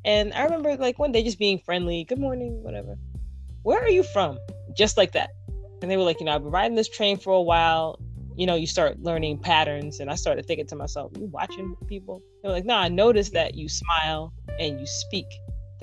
And 0.05 0.32
I 0.35 0.44
remember 0.44 0.76
like 0.76 0.98
one 0.98 1.12
day 1.12 1.22
just 1.22 1.39
being 1.39 1.59
friendly, 1.59 2.05
good 2.05 2.18
morning, 2.18 2.62
whatever. 2.62 2.97
Where 3.62 3.82
are 3.82 3.89
you 3.89 4.02
from? 4.02 4.39
Just 4.76 4.97
like 4.97 5.12
that. 5.12 5.31
And 5.82 5.90
they 5.90 5.97
were 5.97 6.02
like, 6.02 6.20
you 6.20 6.26
know, 6.26 6.32
I've 6.32 6.43
been 6.43 6.51
riding 6.51 6.76
this 6.76 6.89
train 6.89 7.18
for 7.18 7.32
a 7.32 7.43
while. 7.43 7.98
You 8.36 8.47
know, 8.47 8.55
you 8.55 8.66
start 8.66 9.01
learning 9.01 9.39
patterns. 9.39 10.01
And 10.01 10.10
I 10.10 10.14
started 10.14 10.47
thinking 10.47 10.66
to 10.66 10.76
myself, 10.76 11.12
you 11.18 11.26
watching 11.26 11.74
people? 11.86 12.22
They 12.43 12.48
were 12.48 12.55
like, 12.55 12.64
no, 12.64 12.74
I 12.74 12.89
noticed 12.89 13.32
that 13.32 13.55
you 13.55 13.68
smile 13.68 14.32
and 14.59 14.78
you 14.78 14.86
speak 14.86 15.26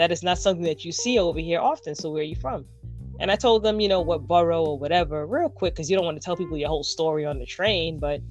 that 0.02 0.12
is 0.12 0.24
not 0.24 0.40
something 0.40 0.64
that 0.64 0.84
you 0.84 0.92
see 0.92 1.20
over 1.20 1.40
here 1.40 1.60
often. 1.60 1.94
So 1.94 2.10
where 2.10 2.22
are 2.22 2.26
you 2.26 2.36
from? 2.36 2.66
And 3.20 3.32
I 3.32 3.36
told 3.36 3.64
them, 3.64 3.80
you 3.80 3.88
know, 3.88 4.02
what 4.02 4.28
borough 4.28 4.64
or 4.64 4.80
whatever, 4.80 5.28
real 5.28 5.48
quick, 5.48 5.76
because 5.76 5.92
you 5.92 5.96
don't 5.96 6.06
want 6.06 6.20
to 6.20 6.26
tell 6.26 6.36
people 6.36 6.58
your 6.58 6.70
whole 6.70 6.84
story 6.84 7.24
on 7.24 7.38
the 7.38 7.46
train. 7.46 8.00
But 8.00 8.22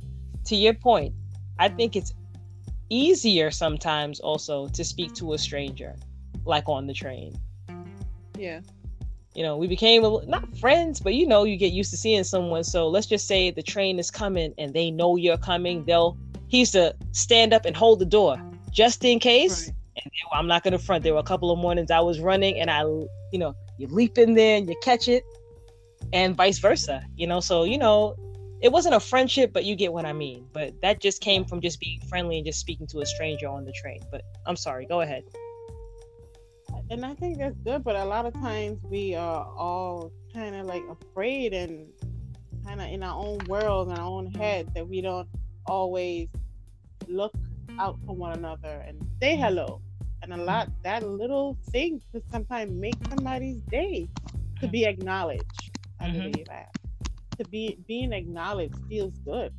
to 0.47 0.57
your 0.57 0.75
point, 0.75 1.15
I 1.61 1.69
think 1.69 1.95
it's 1.95 2.13
easier 2.91 3.51
sometimes 3.51 4.21
also 4.21 4.69
to 4.69 4.85
speak 4.85 5.15
to 5.15 5.33
a 5.33 5.39
stranger, 5.39 5.97
like 6.45 6.69
on 6.69 6.87
the 6.87 6.95
train. 6.95 7.39
Yeah. 8.37 8.61
You 9.35 9.45
know, 9.45 9.57
we 9.57 9.69
became 9.69 10.03
not 10.27 10.59
friends, 10.59 11.01
but 11.01 11.15
you 11.15 11.27
know, 11.27 11.45
you 11.45 11.57
get 11.57 11.73
used 11.73 11.91
to 11.93 11.97
seeing 11.97 12.25
someone. 12.25 12.65
So 12.65 12.89
let's 12.89 13.07
just 13.07 13.27
say 13.27 13.51
the 13.51 13.63
train 13.63 13.99
is 13.99 14.11
coming 14.11 14.53
and 14.59 14.75
they 14.75 14.91
know 14.91 15.17
you're 15.17 15.39
coming. 15.39 15.85
They'll, 15.85 16.19
he 16.49 16.59
used 16.59 16.73
to 16.73 16.95
stand 17.13 17.55
up 17.55 17.65
and 17.65 17.77
hold 17.77 18.01
the 18.01 18.07
door 18.07 18.43
just 18.73 19.05
in 19.05 19.19
case. 19.19 19.69
Right 19.69 19.77
and 20.05 20.13
I'm 20.33 20.47
not 20.47 20.63
gonna 20.63 20.79
front. 20.79 21.05
There 21.05 21.15
were 21.15 21.21
a 21.21 21.25
couple 21.25 21.51
of 21.51 21.59
mornings 21.59 21.91
I 21.91 22.01
was 22.01 22.21
running, 22.21 22.59
and 22.61 22.71
I, 22.71 22.83
you 22.83 23.39
know, 23.39 23.55
you 23.79 23.87
leap 23.89 24.19
in 24.19 24.35
there 24.35 24.57
and 24.57 24.69
you 24.69 24.77
catch 24.83 25.09
it, 25.09 25.25
and 26.13 26.37
vice 26.37 26.59
versa. 26.59 27.05
You 27.17 27.27
know, 27.27 27.41
so 27.41 27.65
you 27.65 27.79
know, 27.79 28.17
it 28.63 28.71
wasn't 28.71 28.95
a 28.95 29.01
friendship, 29.01 29.53
but 29.53 29.65
you 29.65 29.75
get 29.75 29.93
what 29.93 30.05
I 30.05 30.13
mean. 30.13 30.47
But 30.53 30.81
that 30.83 31.01
just 31.01 31.21
came 31.21 31.45
from 31.45 31.61
just 31.61 31.81
being 31.81 32.01
friendly 32.09 32.37
and 32.37 32.47
just 32.47 32.61
speaking 32.61 32.87
to 32.89 33.01
a 33.01 33.07
stranger 33.07 33.49
on 33.49 33.65
the 33.65 33.73
train. 33.73 34.01
But 34.11 34.23
I'm 34.47 34.57
sorry. 34.57 34.87
Go 34.87 35.01
ahead. 35.01 35.25
And 36.91 37.05
I 37.05 37.15
think 37.15 37.39
that's 37.39 37.57
good, 37.59 37.85
but 37.85 37.97
a 37.97 38.05
lot 38.05 38.27
of 38.27 38.35
times 38.35 38.83
we 38.85 39.15
are 39.15 39.45
all 39.57 40.13
kind 40.33 40.55
of 40.55 40.67
like 40.67 40.83
afraid 40.91 41.53
and 41.53 41.89
kind 42.65 42.81
of 42.81 42.89
in 42.89 43.03
our 43.03 43.17
own 43.17 43.39
world, 43.47 43.89
in 43.89 43.97
our 43.97 44.07
own 44.07 44.27
head, 44.27 44.73
that 44.75 44.87
we 44.87 45.01
don't 45.01 45.29
always 45.67 46.29
look 47.07 47.35
out 47.79 47.97
for 48.05 48.15
one 48.15 48.33
another 48.33 48.85
and 48.87 49.01
say 49.21 49.37
hello 49.37 49.81
and 50.23 50.33
a 50.33 50.37
lot 50.37 50.69
that 50.83 51.03
little 51.03 51.57
thing 51.71 52.01
could 52.13 52.23
sometimes 52.31 52.71
make 52.73 52.95
somebody's 53.09 53.61
day 53.63 54.09
to 54.61 54.69
be 54.69 54.85
acknowledged. 54.85 55.79
I 55.99 56.07
mm-hmm. 56.09 56.31
believe 56.31 56.47
that 56.47 56.77
to 57.41 57.49
be 57.49 57.79
being 57.87 58.13
acknowledged 58.13 58.75
feels 58.89 59.19
good. 59.25 59.53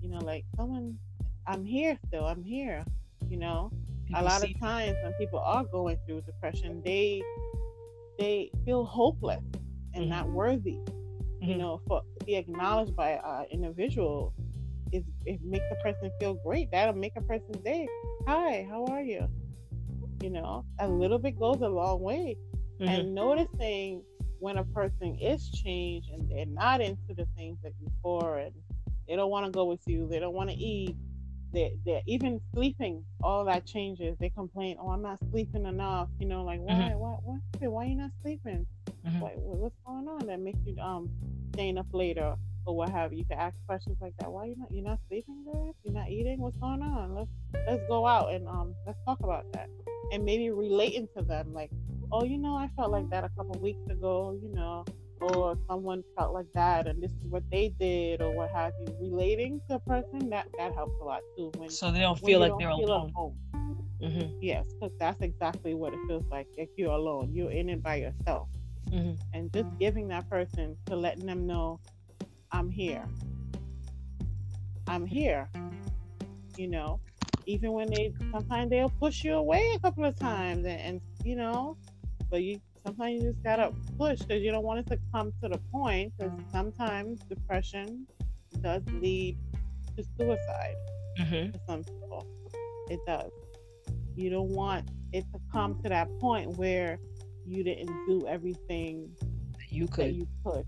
You 0.00 0.10
know, 0.10 0.18
like 0.18 0.44
someone, 0.56 0.98
I'm 1.46 1.64
here 1.64 1.98
still. 2.06 2.24
I'm 2.24 2.42
here. 2.42 2.84
You 3.28 3.38
know, 3.38 3.72
people 4.06 4.20
a 4.20 4.24
lot 4.24 4.44
of 4.44 4.60
times 4.60 4.96
when 5.02 5.12
people 5.14 5.40
are 5.40 5.64
going 5.64 5.98
through 6.06 6.22
depression, 6.22 6.82
they 6.84 7.22
they 8.18 8.50
feel 8.64 8.84
hopeless 8.84 9.42
and 9.94 10.04
mm-hmm. 10.04 10.10
not 10.10 10.30
worthy. 10.30 10.78
Mm-hmm. 10.78 11.50
You 11.50 11.58
know, 11.58 11.80
for 11.86 12.02
to 12.18 12.24
be 12.24 12.36
acknowledged 12.36 12.94
by 12.94 13.20
an 13.24 13.46
individual 13.50 14.32
is 14.92 15.02
it 15.24 15.40
makes 15.42 15.64
a 15.72 15.82
person 15.82 16.10
feel 16.20 16.34
great. 16.34 16.70
That'll 16.70 16.94
make 16.94 17.16
a 17.16 17.22
person's 17.22 17.62
day. 17.64 17.88
Hi, 18.26 18.66
how 18.70 18.86
are 18.86 19.02
you? 19.02 19.28
you 20.22 20.30
know 20.30 20.64
a 20.80 20.88
little 20.88 21.18
bit 21.18 21.38
goes 21.38 21.60
a 21.60 21.68
long 21.68 22.00
way 22.00 22.36
mm-hmm. 22.80 22.88
and 22.88 23.14
noticing 23.14 24.02
when 24.38 24.58
a 24.58 24.64
person 24.64 25.16
is 25.20 25.50
changed 25.50 26.10
and 26.10 26.28
they're 26.30 26.46
not 26.46 26.80
into 26.80 27.14
the 27.14 27.26
things 27.36 27.58
that 27.62 27.72
before 27.84 28.38
and 28.38 28.52
They 29.08 29.16
don't 29.16 29.30
want 29.30 29.46
to 29.46 29.52
go 29.52 29.64
with 29.66 29.86
you. 29.86 30.08
They 30.08 30.18
don't 30.18 30.34
want 30.34 30.50
to 30.50 30.56
eat. 30.56 30.96
They 31.52 31.74
they're 31.84 32.02
even 32.06 32.40
sleeping. 32.52 33.04
All 33.22 33.44
that 33.44 33.64
changes. 33.64 34.16
They 34.18 34.30
complain, 34.30 34.76
"Oh, 34.80 34.90
I'm 34.90 35.02
not 35.02 35.18
sleeping 35.30 35.64
enough." 35.64 36.08
You 36.18 36.26
know, 36.26 36.42
like 36.44 36.60
why 36.60 36.74
mm-hmm. 36.74 36.98
why 36.98 37.16
why 37.22 37.38
why 37.68 37.84
are 37.84 37.88
you 37.88 37.96
not 37.96 38.10
sleeping? 38.22 38.66
Mm-hmm. 39.06 39.20
Why, 39.20 39.30
what's 39.36 39.76
going 39.86 40.08
on 40.08 40.26
that 40.26 40.40
makes 40.40 40.58
you 40.66 40.76
um 40.82 41.08
staying 41.52 41.78
up 41.78 41.86
later 41.92 42.34
or 42.66 42.76
what 42.76 42.88
have 42.90 43.12
you? 43.12 43.20
You 43.20 43.24
can 43.24 43.38
ask 43.38 43.54
questions 43.66 43.96
like 44.00 44.14
that. 44.18 44.30
Why 44.30 44.46
you 44.46 44.56
not 44.58 44.72
you're 44.72 44.84
not 44.84 44.98
sleeping 45.08 45.44
good? 45.44 45.72
You're 45.84 45.94
not 45.94 46.10
eating? 46.10 46.40
What's 46.40 46.56
going 46.58 46.82
on? 46.82 47.14
Let's 47.14 47.30
let's 47.68 47.84
go 47.88 48.06
out 48.06 48.32
and 48.34 48.48
um 48.48 48.74
let's 48.86 48.98
talk 49.06 49.20
about 49.20 49.50
that 49.52 49.70
and 50.12 50.24
maybe 50.24 50.50
relating 50.50 51.08
to 51.16 51.22
them 51.22 51.52
like 51.54 51.70
oh, 52.12 52.24
you 52.24 52.38
know, 52.38 52.56
I 52.56 52.68
felt 52.76 52.90
like 52.90 53.08
that 53.10 53.24
a 53.24 53.28
couple 53.30 53.60
weeks 53.60 53.90
ago, 53.90 54.38
you 54.42 54.52
know, 54.54 54.84
or 55.20 55.56
someone 55.68 56.02
felt 56.16 56.34
like 56.34 56.46
that 56.54 56.86
and 56.86 57.02
this 57.02 57.10
is 57.10 57.30
what 57.30 57.42
they 57.50 57.74
did 57.80 58.20
or 58.20 58.34
what 58.34 58.50
have 58.54 58.72
you. 58.80 58.94
Relating 59.00 59.60
to 59.68 59.76
a 59.76 59.80
person, 59.80 60.30
that, 60.30 60.46
that 60.58 60.74
helps 60.74 60.92
a 61.00 61.04
lot 61.04 61.20
too. 61.36 61.50
When, 61.56 61.70
so 61.70 61.90
they 61.90 62.00
don't 62.00 62.18
feel 62.18 62.40
like 62.40 62.50
don't 62.50 62.58
they're 62.58 62.70
feel 62.70 62.88
alone. 62.88 63.12
alone. 63.16 63.36
Mm-hmm. 64.02 64.38
Yes, 64.42 64.66
because 64.74 64.94
that's 64.98 65.20
exactly 65.22 65.74
what 65.74 65.94
it 65.94 65.98
feels 66.06 66.24
like. 66.30 66.46
If 66.56 66.68
you're 66.76 66.92
alone, 66.92 67.30
you're 67.32 67.50
in 67.50 67.70
it 67.70 67.82
by 67.82 67.96
yourself. 67.96 68.48
Mm-hmm. 68.90 69.14
And 69.32 69.52
just 69.52 69.68
giving 69.80 70.08
that 70.08 70.28
person 70.28 70.76
to 70.86 70.96
letting 70.96 71.26
them 71.26 71.46
know, 71.46 71.80
I'm 72.52 72.70
here. 72.70 73.04
I'm 74.86 75.06
here. 75.06 75.48
You 76.56 76.68
know, 76.68 77.00
even 77.46 77.72
when 77.72 77.90
they 77.90 78.12
sometimes 78.32 78.70
they'll 78.70 78.90
push 78.90 79.24
you 79.24 79.34
away 79.34 79.72
a 79.74 79.78
couple 79.78 80.04
of 80.04 80.16
times 80.18 80.64
and, 80.66 80.80
and 80.80 81.00
you 81.24 81.36
know 81.36 81.76
but 82.30 82.42
you 82.42 82.60
sometimes 82.86 83.14
you 83.14 83.30
just 83.30 83.42
gotta 83.42 83.72
push 83.98 84.20
because 84.20 84.42
you 84.42 84.50
don't 84.50 84.64
want 84.64 84.80
it 84.80 84.86
to 84.86 84.98
come 85.12 85.32
to 85.42 85.48
the 85.48 85.58
point. 85.72 86.12
Because 86.16 86.38
sometimes 86.52 87.20
depression 87.28 88.06
does 88.62 88.82
lead 89.00 89.36
to 89.96 90.04
suicide 90.18 90.76
mm-hmm. 91.18 91.50
for 91.52 91.58
some 91.66 91.84
people. 91.84 92.26
It 92.88 93.00
does. 93.06 93.30
You 94.14 94.30
don't 94.30 94.50
want 94.50 94.88
it 95.12 95.24
to 95.32 95.40
come 95.52 95.80
to 95.82 95.88
that 95.88 96.08
point 96.20 96.56
where 96.56 96.98
you 97.46 97.62
didn't 97.62 97.92
do 98.06 98.26
everything 98.26 99.10
you 99.68 99.86
could. 99.88 100.14
you 100.14 100.26
could. 100.44 100.64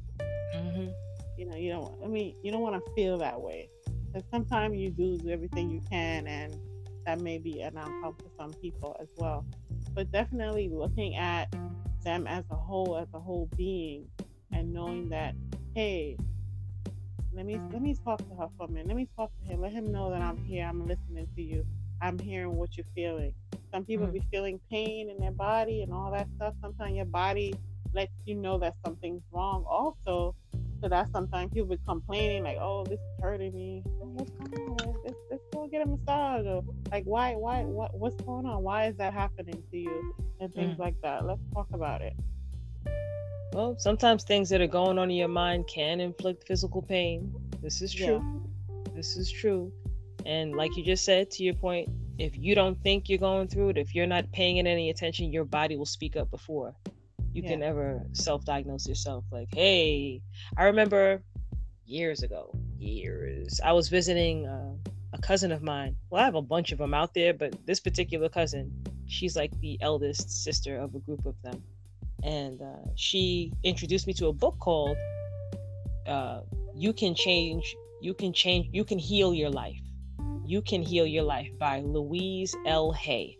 Mm-hmm. 0.54 0.88
You 1.36 1.46
know, 1.46 1.56
you 1.56 1.70
don't. 1.72 1.94
I 2.04 2.08
mean, 2.08 2.34
you 2.42 2.50
don't 2.50 2.62
want 2.62 2.84
to 2.84 2.92
feel 2.94 3.18
that 3.18 3.40
way. 3.40 3.68
Because 4.06 4.26
sometimes 4.30 4.76
you 4.76 4.90
do 4.90 5.18
everything 5.30 5.70
you 5.70 5.80
can, 5.90 6.26
and 6.26 6.56
that 7.06 7.20
may 7.20 7.38
be 7.38 7.60
an 7.60 7.76
outcome 7.76 8.16
for 8.16 8.30
some 8.38 8.52
people 8.54 8.96
as 9.00 9.08
well 9.16 9.44
but 9.98 10.12
definitely 10.12 10.68
looking 10.68 11.16
at 11.16 11.52
them 12.04 12.28
as 12.28 12.44
a 12.52 12.54
whole, 12.54 12.96
as 12.98 13.08
a 13.14 13.18
whole 13.18 13.50
being, 13.56 14.06
and 14.52 14.72
knowing 14.72 15.08
that, 15.08 15.34
hey, 15.74 16.16
let 17.32 17.44
me 17.44 17.60
let 17.72 17.82
me 17.82 17.96
talk 18.04 18.18
to 18.18 18.34
her 18.36 18.46
for 18.56 18.66
a 18.66 18.68
minute. 18.68 18.86
Let 18.86 18.94
me 18.94 19.08
talk 19.16 19.32
to 19.40 19.44
him. 19.52 19.60
Let 19.60 19.72
him 19.72 19.90
know 19.90 20.08
that 20.10 20.22
I'm 20.22 20.36
here. 20.44 20.64
I'm 20.66 20.86
listening 20.86 21.26
to 21.34 21.42
you. 21.42 21.66
I'm 22.00 22.16
hearing 22.16 22.54
what 22.54 22.76
you're 22.76 22.86
feeling. 22.94 23.34
Some 23.72 23.84
people 23.84 24.06
mm-hmm. 24.06 24.18
be 24.18 24.22
feeling 24.30 24.60
pain 24.70 25.10
in 25.10 25.18
their 25.18 25.32
body 25.32 25.82
and 25.82 25.92
all 25.92 26.12
that 26.12 26.28
stuff. 26.36 26.54
Sometimes 26.62 26.94
your 26.94 27.04
body 27.04 27.52
lets 27.92 28.12
you 28.24 28.36
know 28.36 28.56
that 28.58 28.76
something's 28.84 29.22
wrong. 29.32 29.64
Also, 29.68 30.36
so 30.80 30.88
that 30.88 31.10
sometimes 31.12 31.52
people 31.52 31.68
be 31.68 31.78
complaining 31.86 32.44
like, 32.44 32.58
"Oh, 32.60 32.84
this 32.84 32.98
is 32.98 33.22
hurting 33.22 33.54
me. 33.54 33.82
What's 33.98 34.30
going 34.30 34.68
on? 34.68 34.94
Let's, 35.04 35.16
let's 35.30 35.42
go 35.52 35.66
get 35.66 35.82
a 35.82 35.86
massage." 35.86 36.46
Or 36.46 36.62
like, 36.90 37.04
"Why? 37.04 37.34
Why? 37.34 37.64
What? 37.64 37.94
What's 37.94 38.20
going 38.22 38.46
on? 38.46 38.62
Why 38.62 38.86
is 38.86 38.96
that 38.96 39.12
happening 39.12 39.62
to 39.70 39.76
you?" 39.76 40.14
And 40.40 40.54
things 40.54 40.76
mm. 40.76 40.80
like 40.80 41.00
that. 41.02 41.24
Let's 41.24 41.40
talk 41.52 41.68
about 41.72 42.02
it. 42.02 42.14
Well, 43.52 43.76
sometimes 43.78 44.24
things 44.24 44.48
that 44.50 44.60
are 44.60 44.66
going 44.66 44.98
on 44.98 45.10
in 45.10 45.16
your 45.16 45.28
mind 45.28 45.66
can 45.66 46.00
inflict 46.00 46.46
physical 46.46 46.82
pain. 46.82 47.32
This 47.62 47.82
is 47.82 47.92
true. 47.92 48.22
Yeah. 48.68 48.92
This 48.94 49.16
is 49.16 49.30
true. 49.30 49.72
And 50.26 50.54
like 50.54 50.76
you 50.76 50.84
just 50.84 51.04
said, 51.04 51.30
to 51.32 51.42
your 51.42 51.54
point, 51.54 51.88
if 52.18 52.36
you 52.36 52.54
don't 52.54 52.80
think 52.82 53.08
you're 53.08 53.18
going 53.18 53.48
through 53.48 53.70
it, 53.70 53.78
if 53.78 53.94
you're 53.94 54.06
not 54.06 54.30
paying 54.32 54.58
it 54.58 54.66
any 54.66 54.90
attention, 54.90 55.32
your 55.32 55.44
body 55.44 55.76
will 55.76 55.86
speak 55.86 56.16
up 56.16 56.30
before 56.30 56.74
you 57.32 57.42
yeah. 57.42 57.50
can 57.50 57.62
ever 57.62 58.02
self-diagnose 58.12 58.86
yourself 58.88 59.24
like 59.30 59.48
hey 59.52 60.20
i 60.56 60.64
remember 60.64 61.22
years 61.86 62.22
ago 62.22 62.54
years 62.78 63.60
i 63.64 63.72
was 63.72 63.88
visiting 63.88 64.46
uh, 64.46 64.72
a 65.14 65.18
cousin 65.18 65.52
of 65.52 65.62
mine. 65.62 65.96
Well 66.10 66.20
i 66.20 66.24
have 66.24 66.34
a 66.34 66.42
bunch 66.42 66.72
of 66.72 66.78
them 66.78 66.94
out 66.94 67.14
there 67.14 67.32
but 67.32 67.54
this 67.66 67.80
particular 67.80 68.28
cousin 68.28 68.72
she's 69.08 69.34
like 69.34 69.58
the 69.60 69.78
eldest 69.80 70.30
sister 70.44 70.76
of 70.78 70.94
a 70.94 70.98
group 71.00 71.26
of 71.26 71.34
them. 71.42 71.62
And 72.22 72.60
uh, 72.60 72.90
she 72.94 73.52
introduced 73.64 74.06
me 74.06 74.12
to 74.14 74.26
a 74.26 74.32
book 74.32 74.58
called 74.58 74.96
uh, 76.06 76.40
you 76.74 76.92
can 76.92 77.14
change 77.14 77.76
you 78.00 78.14
can 78.14 78.32
change 78.32 78.68
you 78.72 78.84
can 78.84 78.98
heal 78.98 79.34
your 79.34 79.50
life. 79.50 79.80
You 80.46 80.62
can 80.62 80.82
heal 80.82 81.06
your 81.06 81.24
life 81.24 81.50
by 81.58 81.80
louise 81.80 82.54
l. 82.66 82.92
Hay. 82.92 83.38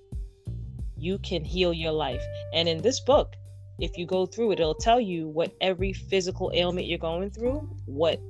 You 0.97 1.19
can 1.19 1.45
heal 1.45 1.73
your 1.73 1.93
life. 1.93 2.23
And 2.53 2.69
in 2.69 2.83
this 2.83 3.01
book 3.01 3.35
if 3.79 3.97
you 3.97 4.07
go 4.07 4.27
through 4.27 4.53
it, 4.53 4.61
it'll 4.61 4.75
tell 4.75 5.01
you 5.01 5.29
what 5.29 5.53
every 5.61 5.93
physical 5.93 6.51
ailment 6.55 6.87
you're 6.87 6.99
going 6.99 7.31
through, 7.31 7.69
what 7.87 8.21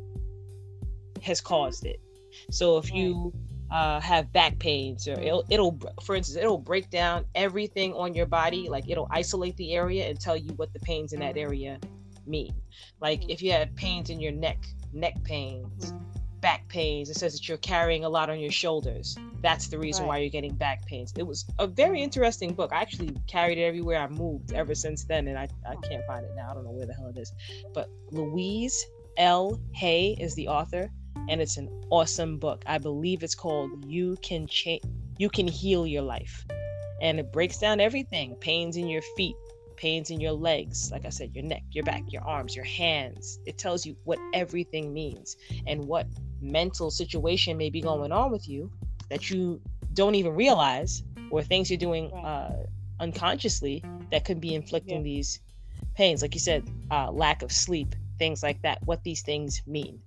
has 1.23 1.41
caused 1.41 1.87
it. 1.87 2.01
So 2.51 2.79
if 2.79 2.93
you 2.93 3.33
uh, 3.71 4.01
have 4.01 4.33
back 4.33 4.59
pains, 4.59 5.09
or 5.09 5.19
it'll, 5.21 5.45
it'll, 5.51 5.79
for 6.03 6.15
instance, 6.15 6.37
it'll 6.37 6.59
break 6.59 6.91
down 6.91 7.25
everything 7.35 7.93
on 7.95 8.15
your 8.15 8.27
body. 8.27 8.69
Like 8.69 8.89
it'll 8.89 9.09
isolate 9.11 9.57
the 9.57 9.75
area 9.75 10.09
and 10.09 10.21
tell 10.21 10.37
you 10.37 10.51
what 10.55 10.73
the 10.73 10.81
pains 10.81 11.13
in 11.13 11.21
that 11.21 11.37
area 11.37 11.79
mean. 12.27 12.55
Like 13.01 13.29
if 13.31 13.43
you 13.43 13.53
have 13.53 13.75
pains 13.75 14.11
in 14.11 14.21
your 14.21 14.33
neck, 14.33 14.59
neck 14.93 15.23
pains, 15.25 15.93
back 16.41 16.69
pains. 16.69 17.11
It 17.11 17.17
says 17.17 17.33
that 17.33 17.49
you're 17.49 17.59
carrying 17.59 18.05
a 18.05 18.09
lot 18.09 18.31
on 18.31 18.39
your 18.39 18.51
shoulders. 18.51 19.17
That's 19.41 19.69
the 19.69 19.79
reason 19.79 20.05
right. 20.05 20.09
why 20.09 20.19
you're 20.19 20.31
getting 20.31 20.55
back 20.55 20.85
pains. 20.87 21.13
It 21.17 21.27
was 21.27 21.45
a 21.59 21.67
very 21.67 22.03
interesting 22.03 22.55
book. 22.55 22.73
I 22.73 22.81
actually 22.81 23.15
carried 23.27 23.59
it 23.59 23.63
everywhere 23.63 23.99
I 23.99 24.09
moved 24.09 24.53
ever 24.53 24.75
since 24.75 25.05
then, 25.05 25.29
and 25.29 25.39
I, 25.39 25.49
I 25.69 25.77
can't 25.89 26.05
find 26.07 26.25
it 26.25 26.33
now. 26.37 26.51
I 26.51 26.55
don't 26.55 26.65
know 26.65 26.71
where 26.71 26.87
the 26.87 26.95
hell 26.95 27.13
it 27.15 27.19
is. 27.19 27.33
But 27.75 27.89
Louise 28.11 28.85
L. 29.17 29.61
Hay 29.73 30.17
is 30.19 30.35
the 30.35 30.49
author, 30.49 30.91
and 31.29 31.41
it's 31.41 31.57
an 31.57 31.69
awesome 31.91 32.39
book. 32.39 32.63
I 32.67 32.79
believe 32.79 33.23
it's 33.23 33.35
called 33.35 33.85
"You 33.85 34.17
Can 34.23 34.47
Change, 34.47 34.83
You 35.19 35.29
Can 35.29 35.49
Heal 35.49 35.87
Your 35.87 36.03
Life," 36.03 36.47
and 37.01 37.19
it 37.19 37.33
breaks 37.33 37.59
down 37.59 37.81
everything: 37.81 38.37
pains 38.37 38.77
in 38.77 38.89
your 38.89 39.03
feet, 39.17 39.35
pains 39.79 40.11
in 40.11 40.21
your 40.21 40.33
legs, 40.33 40.91
like 40.91 41.07
I 41.07 41.09
said, 41.09 41.35
your 41.35 41.45
neck, 41.45 41.63
your 41.71 41.85
back, 41.85 42.03
your 42.13 42.23
arms, 42.23 42.57
your 42.57 42.65
hands. 42.65 43.39
It 43.47 43.59
tells 43.59 43.87
you 43.87 43.97
what 44.05 44.19
everything 44.35 44.93
means 44.93 45.37
and 45.67 45.85
what 45.85 46.07
mental 46.43 46.91
situation 46.91 47.57
may 47.57 47.71
be 47.71 47.81
going 47.81 48.11
on 48.11 48.33
with 48.33 48.49
you 48.49 48.71
that 49.09 49.31
you 49.31 49.61
don't 49.95 50.17
even 50.17 50.35
realize 50.35 51.05
or 51.31 51.43
things 51.43 51.71
you're 51.71 51.79
doing 51.79 52.13
uh, 52.13 52.65
unconsciously 53.01 53.85
that 54.11 54.25
could 54.25 54.41
be 54.41 54.55
inflicting 54.55 54.99
yeah. 54.99 55.03
these 55.03 55.41
pains 55.95 56.23
like 56.23 56.35
you 56.35 56.41
said 56.41 56.69
uh, 56.91 57.11
lack 57.11 57.43
of 57.43 57.53
sleep 57.53 57.95
things 58.19 58.43
like 58.43 58.61
that 58.63 58.79
what 58.85 59.03
these 59.05 59.23
things 59.23 59.63
mean 59.67 60.01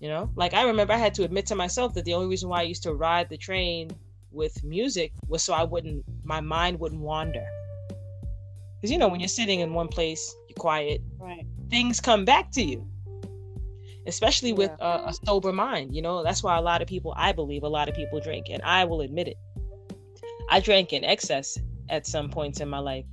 you 0.00 0.08
know 0.08 0.30
like 0.36 0.54
i 0.54 0.62
remember 0.62 0.92
i 0.92 0.96
had 0.96 1.14
to 1.14 1.24
admit 1.24 1.46
to 1.46 1.54
myself 1.54 1.94
that 1.94 2.04
the 2.04 2.14
only 2.14 2.26
reason 2.26 2.48
why 2.48 2.60
i 2.60 2.62
used 2.62 2.82
to 2.82 2.92
ride 2.94 3.28
the 3.28 3.36
train 3.36 3.90
with 4.30 4.62
music 4.64 5.12
was 5.28 5.42
so 5.42 5.52
i 5.52 5.62
wouldn't 5.62 6.04
my 6.24 6.40
mind 6.40 6.78
wouldn't 6.78 7.00
wander 7.00 7.46
because 8.82 8.90
you 8.90 8.98
know 8.98 9.08
when 9.08 9.20
you're 9.20 9.28
sitting 9.28 9.60
in 9.60 9.72
one 9.72 9.88
place 9.88 10.34
you're 10.48 10.56
quiet 10.56 11.00
right 11.18 11.46
things 11.70 12.00
come 12.00 12.24
back 12.24 12.50
to 12.50 12.62
you 12.62 12.86
especially 14.06 14.52
with 14.52 14.70
yeah. 14.78 15.04
a, 15.04 15.08
a 15.08 15.12
sober 15.12 15.52
mind. 15.52 15.94
You 15.94 16.02
know, 16.02 16.22
that's 16.22 16.42
why 16.42 16.56
a 16.56 16.60
lot 16.60 16.82
of 16.82 16.88
people, 16.88 17.14
I 17.16 17.32
believe, 17.32 17.62
a 17.62 17.68
lot 17.68 17.88
of 17.88 17.94
people 17.94 18.20
drink, 18.20 18.46
and 18.50 18.62
I 18.62 18.84
will 18.84 19.00
admit 19.00 19.28
it. 19.28 19.36
I 20.50 20.60
drank 20.60 20.92
in 20.92 21.04
excess 21.04 21.58
at 21.88 22.06
some 22.06 22.28
points 22.28 22.60
in 22.60 22.68
my 22.68 22.78
life, 22.78 23.04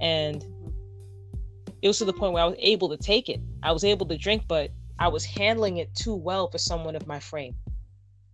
and 0.00 0.42
mm-hmm. 0.42 1.70
it 1.82 1.88
was 1.88 1.98
to 1.98 2.04
the 2.04 2.12
point 2.12 2.32
where 2.32 2.42
I 2.42 2.46
was 2.46 2.56
able 2.58 2.88
to 2.90 2.96
take 2.96 3.28
it. 3.28 3.40
I 3.62 3.72
was 3.72 3.84
able 3.84 4.06
to 4.06 4.16
drink, 4.16 4.44
but 4.46 4.70
I 4.98 5.08
was 5.08 5.24
handling 5.24 5.78
it 5.78 5.94
too 5.94 6.14
well 6.14 6.48
for 6.50 6.58
someone 6.58 6.96
of 6.96 7.06
my 7.06 7.20
frame. 7.20 7.54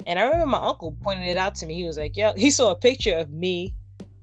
And 0.06 0.18
I 0.18 0.24
remember 0.24 0.46
my 0.46 0.58
uncle 0.58 0.96
pointing 1.02 1.26
it 1.26 1.36
out 1.36 1.54
to 1.56 1.66
me. 1.66 1.74
He 1.74 1.84
was 1.84 1.96
like, 1.96 2.16
"Yo," 2.16 2.32
he 2.36 2.50
saw 2.50 2.70
a 2.70 2.76
picture 2.76 3.16
of 3.16 3.30
me 3.30 3.74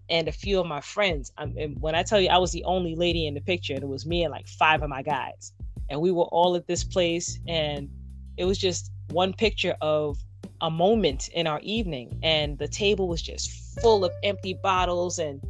and 0.09 0.27
a 0.27 0.31
few 0.31 0.59
of 0.59 0.65
my 0.65 0.81
friends. 0.81 1.31
I 1.37 1.45
when 1.79 1.95
I 1.95 2.03
tell 2.03 2.19
you 2.19 2.29
I 2.29 2.37
was 2.37 2.51
the 2.51 2.63
only 2.63 2.95
lady 2.95 3.27
in 3.27 3.33
the 3.33 3.41
picture, 3.41 3.73
it 3.73 3.87
was 3.87 4.05
me 4.05 4.23
and 4.23 4.31
like 4.31 4.47
five 4.47 4.81
of 4.81 4.89
my 4.89 5.01
guys 5.01 5.53
and 5.89 5.99
we 5.99 6.11
were 6.11 6.25
all 6.25 6.55
at 6.55 6.67
this 6.67 6.83
place 6.83 7.39
and 7.47 7.89
it 8.37 8.45
was 8.45 8.57
just 8.57 8.91
one 9.11 9.33
picture 9.33 9.75
of 9.81 10.17
a 10.61 10.69
moment 10.69 11.29
in 11.29 11.47
our 11.47 11.59
evening 11.61 12.19
and 12.23 12.57
the 12.57 12.67
table 12.67 13.07
was 13.07 13.21
just 13.21 13.81
full 13.81 14.05
of 14.05 14.11
empty 14.23 14.53
bottles 14.53 15.19
and 15.19 15.41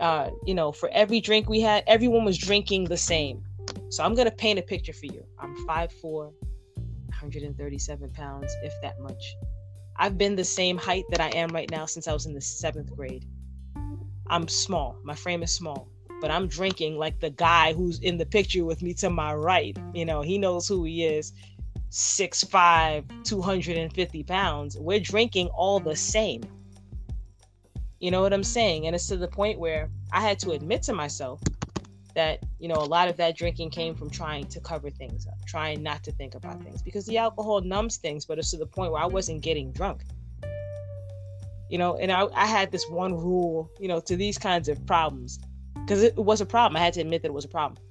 uh, 0.00 0.30
you 0.46 0.54
know 0.54 0.70
for 0.70 0.88
every 0.90 1.20
drink 1.20 1.48
we 1.48 1.60
had 1.60 1.82
everyone 1.86 2.24
was 2.24 2.38
drinking 2.38 2.84
the 2.84 2.96
same. 2.96 3.42
So 3.90 4.04
i'm 4.04 4.14
going 4.14 4.28
to 4.28 4.34
paint 4.34 4.58
a 4.58 4.62
picture 4.62 4.92
for 4.92 5.06
you. 5.06 5.24
I'm 5.38 5.56
5'4 5.66 6.32
137 6.82 8.10
pounds 8.10 8.54
if 8.62 8.72
that 8.82 9.00
much. 9.00 9.36
I've 9.96 10.16
been 10.16 10.36
the 10.36 10.44
same 10.44 10.78
height 10.78 11.04
that 11.10 11.20
i 11.20 11.28
am 11.30 11.48
right 11.48 11.70
now 11.70 11.84
since 11.86 12.06
i 12.06 12.12
was 12.12 12.26
in 12.26 12.34
the 12.34 12.40
seventh 12.40 12.94
grade 12.94 13.26
i'm 14.30 14.48
small 14.48 14.96
my 15.04 15.14
frame 15.14 15.42
is 15.42 15.52
small 15.52 15.88
but 16.20 16.30
I'm 16.30 16.48
drinking 16.48 16.96
like 16.96 17.20
the 17.20 17.30
guy 17.30 17.72
who's 17.72 18.00
in 18.00 18.18
the 18.18 18.26
picture 18.26 18.64
with 18.64 18.82
me 18.82 18.92
to 18.94 19.10
my 19.10 19.34
right. 19.34 19.76
You 19.94 20.04
know, 20.04 20.22
he 20.22 20.38
knows 20.38 20.66
who 20.66 20.84
he 20.84 21.04
is. 21.04 21.32
6'5, 21.90 23.24
250 23.24 24.22
pounds. 24.24 24.76
We're 24.78 25.00
drinking 25.00 25.48
all 25.48 25.80
the 25.80 25.96
same. 25.96 26.42
You 28.00 28.10
know 28.10 28.20
what 28.20 28.32
I'm 28.32 28.44
saying? 28.44 28.86
And 28.86 28.94
it's 28.94 29.06
to 29.08 29.16
the 29.16 29.28
point 29.28 29.58
where 29.58 29.90
I 30.12 30.20
had 30.20 30.38
to 30.40 30.50
admit 30.50 30.82
to 30.84 30.92
myself 30.92 31.40
that, 32.14 32.44
you 32.58 32.68
know, 32.68 32.76
a 32.76 32.84
lot 32.84 33.08
of 33.08 33.16
that 33.16 33.36
drinking 33.36 33.70
came 33.70 33.94
from 33.94 34.10
trying 34.10 34.46
to 34.48 34.60
cover 34.60 34.90
things 34.90 35.26
up, 35.26 35.34
trying 35.46 35.82
not 35.82 36.04
to 36.04 36.12
think 36.12 36.34
about 36.34 36.62
things 36.62 36.82
because 36.82 37.06
the 37.06 37.16
alcohol 37.16 37.60
numbs 37.60 37.96
things, 37.96 38.26
but 38.26 38.38
it's 38.38 38.50
to 38.50 38.56
the 38.56 38.66
point 38.66 38.92
where 38.92 39.02
I 39.02 39.06
wasn't 39.06 39.40
getting 39.40 39.72
drunk. 39.72 40.02
You 41.68 41.78
know, 41.78 41.96
and 41.96 42.10
I, 42.10 42.26
I 42.34 42.46
had 42.46 42.70
this 42.72 42.88
one 42.88 43.14
rule, 43.14 43.70
you 43.78 43.88
know, 43.88 44.00
to 44.00 44.16
these 44.16 44.38
kinds 44.38 44.68
of 44.68 44.84
problems 44.86 45.38
because 45.74 46.02
it 46.02 46.16
was 46.16 46.40
a 46.40 46.46
problem. 46.46 46.76
I 46.76 46.84
had 46.84 46.94
to 46.94 47.00
admit 47.00 47.22
that 47.22 47.28
it 47.28 47.34
was 47.34 47.44
a 47.44 47.48
problem 47.48 47.82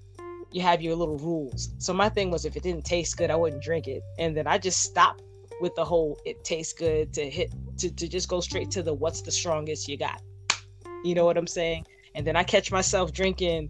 you 0.51 0.61
have 0.61 0.81
your 0.81 0.95
little 0.95 1.17
rules. 1.17 1.69
So 1.77 1.93
my 1.93 2.09
thing 2.09 2.31
was 2.31 2.45
if 2.45 2.55
it 2.55 2.63
didn't 2.63 2.85
taste 2.85 3.17
good, 3.17 3.29
I 3.29 3.35
wouldn't 3.35 3.61
drink 3.61 3.87
it. 3.87 4.03
And 4.17 4.35
then 4.35 4.47
I 4.47 4.57
just 4.57 4.81
stopped 4.81 5.23
with 5.59 5.75
the 5.75 5.83
whole 5.83 6.19
it 6.25 6.43
tastes 6.43 6.73
good 6.73 7.13
to 7.13 7.29
hit 7.29 7.51
to, 7.79 7.91
to 7.91 8.07
just 8.07 8.29
go 8.29 8.39
straight 8.39 8.69
to 8.71 8.83
the 8.83 8.93
what's 8.93 9.21
the 9.21 9.31
strongest 9.31 9.87
you 9.87 9.97
got. 9.97 10.21
You 11.03 11.15
know 11.15 11.25
what 11.25 11.37
I'm 11.37 11.47
saying? 11.47 11.85
And 12.15 12.25
then 12.25 12.35
I 12.35 12.43
catch 12.43 12.71
myself 12.71 13.11
drinking 13.11 13.69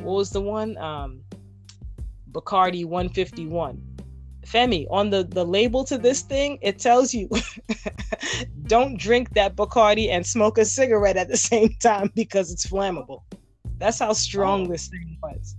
what 0.00 0.14
was 0.14 0.30
the 0.30 0.40
one? 0.40 0.76
Um 0.78 1.20
Bacardi 2.30 2.84
151. 2.84 3.93
Femi, 4.46 4.86
on 4.90 5.10
the, 5.10 5.24
the 5.24 5.44
label 5.44 5.84
to 5.84 5.98
this 5.98 6.20
mm-hmm. 6.20 6.28
thing, 6.28 6.58
it 6.62 6.78
tells 6.78 7.12
you 7.14 7.28
don't 8.66 8.98
drink 8.98 9.34
that 9.34 9.56
Bacardi 9.56 10.08
and 10.10 10.26
smoke 10.26 10.58
a 10.58 10.64
cigarette 10.64 11.16
at 11.16 11.28
the 11.28 11.36
same 11.50 11.74
time 11.80 12.10
because 12.14 12.52
it's 12.52 12.66
flammable. 12.66 13.22
That's 13.78 13.98
how 13.98 14.12
strong 14.12 14.66
oh. 14.66 14.70
this 14.70 14.88
thing 14.88 15.18
was 15.22 15.56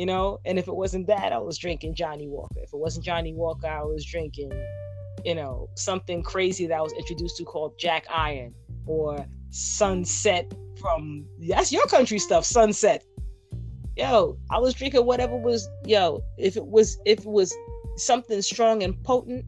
you 0.00 0.06
know. 0.06 0.40
And 0.44 0.58
if 0.58 0.68
it 0.68 0.74
wasn't 0.74 1.06
that, 1.08 1.32
I 1.32 1.38
was 1.38 1.58
drinking 1.58 1.94
Johnnie 1.94 2.28
Walker. 2.28 2.60
If 2.60 2.72
it 2.72 2.78
wasn't 2.78 3.04
Johnnie 3.04 3.34
Walker, 3.34 3.66
I 3.66 3.82
was 3.82 4.04
drinking, 4.04 4.52
you 5.24 5.34
know, 5.34 5.68
something 5.76 6.22
crazy 6.22 6.66
that 6.66 6.78
I 6.78 6.80
was 6.80 6.92
introduced 6.94 7.36
to 7.38 7.44
called 7.44 7.78
Jack 7.78 8.06
Iron 8.10 8.54
or 8.86 9.26
Sunset 9.50 10.52
from 10.80 11.26
that's 11.48 11.72
your 11.72 11.84
country 11.86 12.18
stuff, 12.18 12.44
Sunset. 12.44 13.04
Yo, 13.96 14.38
I 14.50 14.58
was 14.58 14.72
drinking 14.74 15.04
whatever 15.04 15.36
was 15.36 15.68
yo. 15.84 16.22
If 16.38 16.56
it 16.56 16.64
was 16.64 16.98
if 17.04 17.20
it 17.20 17.26
was 17.26 17.54
something 18.00 18.42
strong 18.42 18.82
and 18.82 19.02
potent, 19.04 19.44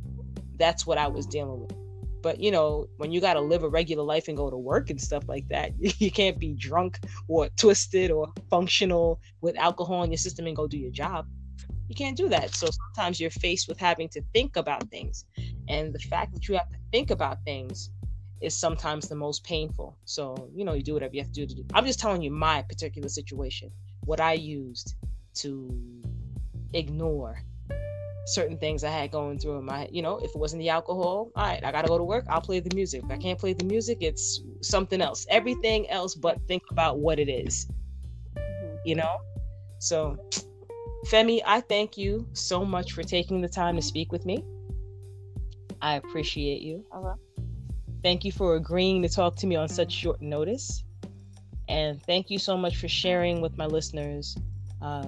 that's 0.59 0.87
what 0.87 0.99
I 0.99 1.09
was 1.09 1.27
dealing 1.27 1.61
with. 1.61 1.77
But 2.23 2.41
you 2.41 2.53
know, 2.53 2.89
when 2.99 3.11
you 3.11 3.21
got 3.21 3.35
to 3.35 3.41
live 3.41 3.65
a 3.65 3.69
regular 3.69 4.05
life 4.05 4.29
and 4.29 4.37
go 4.37 4.49
to 4.49 4.57
work 4.57 4.91
and 4.91 5.01
stuff 5.01 5.29
like 5.29 5.49
that, 5.49 5.73
you 6.01 6.11
can't 6.11 6.39
be 6.39 6.55
drunk 6.55 7.01
or 7.29 7.49
twisted 7.57 8.11
or 8.11 8.33
functional 8.49 9.21
with 9.41 9.57
alcohol 9.59 10.05
in 10.05 10.11
your 10.11 10.19
system 10.19 10.47
and 10.47 10.57
go 10.57 10.67
do 10.69 10.79
your 10.79 10.93
job. 10.93 11.27
You 11.89 11.97
can't 11.97 12.17
do 12.17 12.29
that. 12.29 12.55
So 12.55 12.69
sometimes 12.71 13.21
you're 13.21 13.31
faced 13.31 13.69
with 13.69 13.79
having 13.79 14.09
to 14.11 14.23
think 14.33 14.57
about 14.57 14.89
things. 14.89 15.25
And 15.69 15.93
the 15.93 15.99
fact 15.99 16.33
that 16.33 16.49
you 16.49 16.55
have 16.55 16.71
to 16.71 16.79
think 16.91 17.11
about 17.11 17.39
things 17.45 17.91
is 18.41 18.57
sometimes 18.57 19.09
the 19.09 19.15
most 19.15 19.45
painful. 19.45 19.97
So, 20.05 20.49
you 20.55 20.65
know, 20.65 20.75
you 20.75 20.83
do 20.83 20.95
whatever 20.95 21.15
you 21.15 21.21
have 21.21 21.33
to 21.33 21.41
do 21.41 21.47
to 21.47 21.55
do. 21.55 21.65
I'm 21.75 21.85
just 21.85 22.01
telling 22.01 22.23
you 22.23 22.31
my 22.31 22.63
particular 22.63 23.09
situation, 23.09 23.71
what 24.05 24.21
I 24.21 24.33
used 24.33 24.95
to 25.35 25.71
ignore 26.73 27.43
certain 28.27 28.57
things 28.59 28.85
I 28.85 28.91
had 28.91 29.11
going 29.11 29.39
through 29.39 29.59
in 29.59 29.65
my, 29.65 29.89
you 29.91 30.03
know, 30.03 30.19
if 30.19 30.31
it 30.31 30.37
wasn't 30.37 30.61
the 30.61 30.69
alcohol, 30.69 31.31
all 31.35 31.45
right, 31.45 31.63
I 31.65 31.73
gotta 31.73 31.89
go 31.89 31.99
to 31.99 32.05
work, 32.05 32.25
I'll 32.29 32.41
play 32.41 32.61
the 32.61 32.75
music. 32.75 33.03
If 33.05 33.11
I 33.11 33.17
can't 33.17 33.39
play 33.39 33.53
the 33.53 33.65
music, 33.65 33.99
it's 34.01 34.41
something 34.61 35.01
else. 35.01 35.27
Everything 35.29 35.89
else 35.91 36.15
but 36.15 36.39
think 36.47 36.63
about 36.71 36.99
what 36.99 37.19
it 37.19 37.29
is. 37.29 37.67
Mm-hmm. 38.37 38.77
You 38.85 38.95
know? 38.97 39.19
So 39.79 40.17
Femi, 41.07 41.41
I 41.45 41.61
thank 41.61 41.99
you 41.99 42.29
so 42.33 42.65
much 42.65 42.93
for 42.93 43.03
taking 43.03 43.41
the 43.41 43.49
time 43.49 43.77
to 43.77 43.83
speak 43.83 44.13
with 44.13 44.25
me. 44.25 44.45
I 45.81 45.97
appreciate 45.97 46.63
you. 46.63 46.85
Uh-huh. 46.93 47.15
Thank 48.03 48.25
you 48.25 48.31
for 48.33 48.55
agreeing 48.55 49.03
to 49.03 49.09
talk 49.09 49.37
to 49.37 49.47
me 49.47 49.57
on 49.57 49.69
such 49.69 49.93
short 49.93 50.23
notice. 50.23 50.85
And 51.69 52.01
thank 52.03 52.31
you 52.31 52.39
so 52.39 52.57
much 52.57 52.77
for 52.77 52.89
sharing 52.89 53.41
with 53.41 53.57
my 53.57 53.67
listeners 53.67 54.37
uh, 54.81 55.07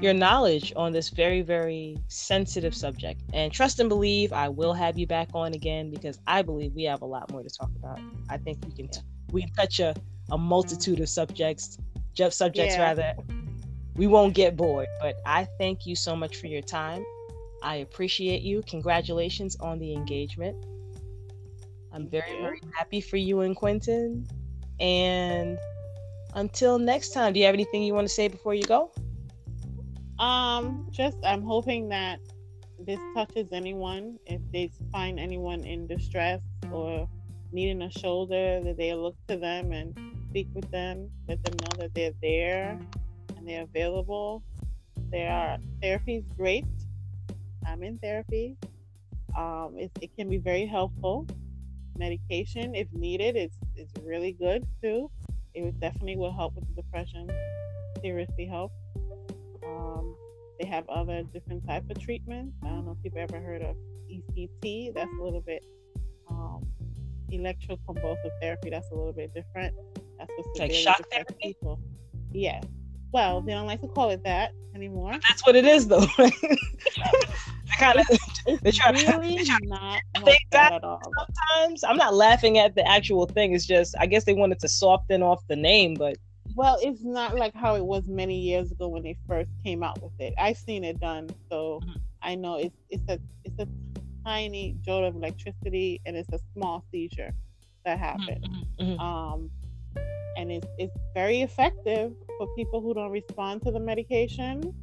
your 0.00 0.12
mm-hmm. 0.12 0.20
knowledge 0.20 0.72
on 0.76 0.92
this 0.92 1.08
very, 1.08 1.42
very 1.42 1.96
sensitive 2.08 2.74
subject. 2.74 3.22
And 3.32 3.52
trust 3.52 3.80
and 3.80 3.88
believe 3.88 4.32
I 4.32 4.48
will 4.48 4.72
have 4.72 4.98
you 4.98 5.06
back 5.06 5.28
on 5.34 5.54
again 5.54 5.90
because 5.90 6.18
I 6.26 6.42
believe 6.42 6.72
we 6.74 6.84
have 6.84 7.02
a 7.02 7.06
lot 7.06 7.30
more 7.30 7.42
to 7.42 7.48
talk 7.48 7.70
about. 7.76 8.00
I 8.28 8.36
think 8.38 8.58
we 8.64 8.72
can 8.72 8.88
t- 8.88 9.00
we 9.32 9.42
can 9.42 9.52
touch 9.52 9.80
a, 9.80 9.94
a 10.30 10.38
multitude 10.38 11.00
of 11.00 11.08
subjects, 11.08 11.78
subjects 12.30 12.74
yeah. 12.76 12.82
rather. 12.82 13.14
We 13.96 14.06
won't 14.06 14.34
get 14.34 14.56
bored. 14.56 14.88
But 15.00 15.16
I 15.26 15.46
thank 15.58 15.86
you 15.86 15.96
so 15.96 16.14
much 16.14 16.36
for 16.36 16.46
your 16.46 16.62
time. 16.62 17.04
I 17.62 17.76
appreciate 17.76 18.42
you. 18.42 18.62
Congratulations 18.62 19.56
on 19.56 19.78
the 19.78 19.92
engagement. 19.92 20.64
I'm 21.92 22.08
very, 22.08 22.40
very 22.40 22.60
happy 22.76 23.00
for 23.00 23.16
you 23.16 23.40
and 23.40 23.56
Quentin. 23.56 24.26
And 24.78 25.58
until 26.34 26.78
next 26.78 27.10
time, 27.10 27.32
do 27.32 27.40
you 27.40 27.46
have 27.46 27.54
anything 27.54 27.82
you 27.82 27.94
want 27.94 28.06
to 28.06 28.14
say 28.14 28.28
before 28.28 28.54
you 28.54 28.62
go? 28.62 28.92
Um, 30.18 30.86
just 30.90 31.16
I'm 31.24 31.42
hoping 31.42 31.88
that 31.90 32.20
this 32.78 32.98
touches 33.14 33.48
anyone. 33.52 34.18
If 34.26 34.40
they 34.52 34.70
find 34.90 35.18
anyone 35.18 35.64
in 35.64 35.86
distress 35.86 36.40
or 36.72 37.08
needing 37.52 37.82
a 37.82 37.90
shoulder, 37.90 38.60
that 38.64 38.76
they 38.76 38.94
look 38.94 39.16
to 39.28 39.36
them 39.36 39.72
and 39.72 39.96
speak 40.30 40.48
with 40.54 40.70
them, 40.70 41.10
let 41.28 41.42
them 41.44 41.56
know 41.62 41.82
that 41.82 41.94
they're 41.94 42.12
there 42.20 42.78
and 43.36 43.48
they're 43.48 43.62
available. 43.62 44.42
There 45.10 45.30
are 45.30 45.58
therapy 45.80 46.16
is 46.16 46.24
great. 46.36 46.66
I'm 47.66 47.82
in 47.82 47.98
therapy. 47.98 48.56
Um, 49.36 49.74
it, 49.76 49.90
it 50.00 50.14
can 50.16 50.28
be 50.28 50.38
very 50.38 50.66
helpful. 50.66 51.26
Medication, 51.96 52.74
if 52.74 52.92
needed, 52.92 53.36
it's 53.36 53.56
it's 53.76 53.92
really 54.02 54.32
good 54.32 54.66
too. 54.82 55.10
It 55.54 55.80
definitely 55.80 56.16
will 56.16 56.32
help 56.32 56.54
with 56.54 56.66
the 56.68 56.82
depression. 56.82 57.30
Seriously 58.02 58.46
help. 58.46 58.72
Um, 59.88 60.14
they 60.60 60.66
have 60.66 60.88
other 60.88 61.22
different 61.32 61.66
type 61.66 61.88
of 61.90 61.98
treatments. 62.00 62.56
I 62.64 62.68
don't 62.68 62.84
know 62.84 62.96
if 62.98 63.04
you've 63.04 63.16
ever 63.16 63.40
heard 63.40 63.62
of 63.62 63.76
ECT. 64.10 64.94
That's 64.94 65.10
a 65.20 65.22
little 65.22 65.40
bit 65.40 65.64
um, 66.30 66.66
electroconvulsive 67.32 68.30
therapy. 68.40 68.70
That's 68.70 68.90
a 68.90 68.94
little 68.94 69.12
bit 69.12 69.32
different. 69.34 69.74
That's 70.18 70.32
for 70.34 70.44
like 70.58 70.72
shock 70.72 71.02
therapy. 71.10 71.34
People. 71.42 71.80
Yeah. 72.32 72.60
Well, 73.12 73.40
they 73.40 73.52
don't 73.52 73.66
like 73.66 73.80
to 73.82 73.88
call 73.88 74.10
it 74.10 74.22
that 74.24 74.52
anymore. 74.74 75.12
But 75.12 75.22
that's 75.28 75.46
what 75.46 75.56
it 75.56 75.64
is, 75.64 75.86
though. 75.88 76.06
kind 77.78 78.00
of 78.46 78.60
they 78.62 78.72
try 78.72 78.90
really 78.90 79.38
to, 79.38 79.44
try 79.44 79.58
not 79.62 80.02
like 80.22 80.40
that 80.50 80.72
at 80.72 80.84
all. 80.84 81.00
Sometimes 81.14 81.84
I'm 81.84 81.96
not 81.96 82.14
laughing 82.14 82.58
at 82.58 82.74
the 82.74 82.86
actual 82.86 83.26
thing. 83.26 83.54
It's 83.54 83.66
just 83.66 83.94
I 83.98 84.06
guess 84.06 84.24
they 84.24 84.34
wanted 84.34 84.58
to 84.60 84.68
soften 84.68 85.22
off 85.22 85.46
the 85.48 85.56
name, 85.56 85.94
but 85.94 86.16
well, 86.58 86.76
it's 86.82 87.04
not 87.04 87.36
like 87.36 87.54
how 87.54 87.76
it 87.76 87.84
was 87.84 88.08
many 88.08 88.36
years 88.36 88.72
ago 88.72 88.88
when 88.88 89.04
they 89.04 89.16
first 89.28 89.48
came 89.64 89.84
out 89.84 90.02
with 90.02 90.12
it. 90.18 90.34
I've 90.36 90.56
seen 90.56 90.82
it 90.82 90.98
done, 90.98 91.30
so 91.48 91.80
mm-hmm. 91.84 91.98
I 92.20 92.34
know 92.34 92.56
it's 92.56 92.76
it's 92.90 93.08
a 93.08 93.20
it's 93.44 93.60
a 93.60 93.68
tiny 94.24 94.76
jolt 94.84 95.04
of 95.04 95.14
electricity 95.14 96.00
and 96.04 96.16
it's 96.16 96.32
a 96.32 96.40
small 96.54 96.84
seizure 96.90 97.32
that 97.84 98.00
happens. 98.00 98.44
Mm-hmm. 98.44 98.82
mm-hmm. 98.82 99.00
Um, 99.00 99.50
and 100.36 100.50
it's 100.50 100.66
it's 100.78 100.96
very 101.14 101.42
effective 101.42 102.12
for 102.38 102.48
people 102.56 102.80
who 102.80 102.92
don't 102.92 103.12
respond 103.12 103.62
to 103.62 103.70
the 103.70 103.78
medication. 103.78 104.74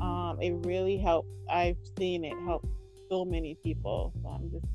Um, 0.00 0.38
it 0.40 0.52
really 0.64 0.96
helps. 0.96 1.28
I've 1.50 1.78
seen 1.98 2.24
it 2.24 2.34
help 2.44 2.64
so 3.10 3.24
many 3.24 3.56
people. 3.64 4.12
So 4.22 4.28
I'm 4.28 4.48
just 4.52 4.66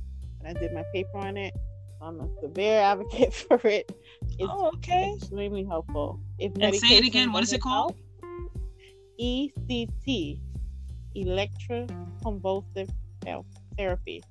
and 0.41 0.57
I 0.57 0.60
did 0.60 0.73
my 0.73 0.84
paper 0.94 1.18
on 1.18 1.38
it. 1.38 1.53
I'm 2.02 2.19
a 2.19 2.28
severe 2.41 2.82
advocate 2.91 3.34
for 3.34 3.61
it. 3.64 3.90
It's 4.39 4.49
oh, 4.49 4.71
okay. 4.75 5.13
extremely 5.15 5.63
helpful. 5.63 6.19
If 6.39 6.53
and 6.59 6.75
say 6.75 6.97
it 6.97 7.05
again. 7.05 7.31
What 7.31 7.43
is 7.43 7.53
it 7.53 7.61
called? 7.61 7.95
ECT, 9.19 10.39
electroconvulsive 11.15 12.89
therapy. 13.77 14.23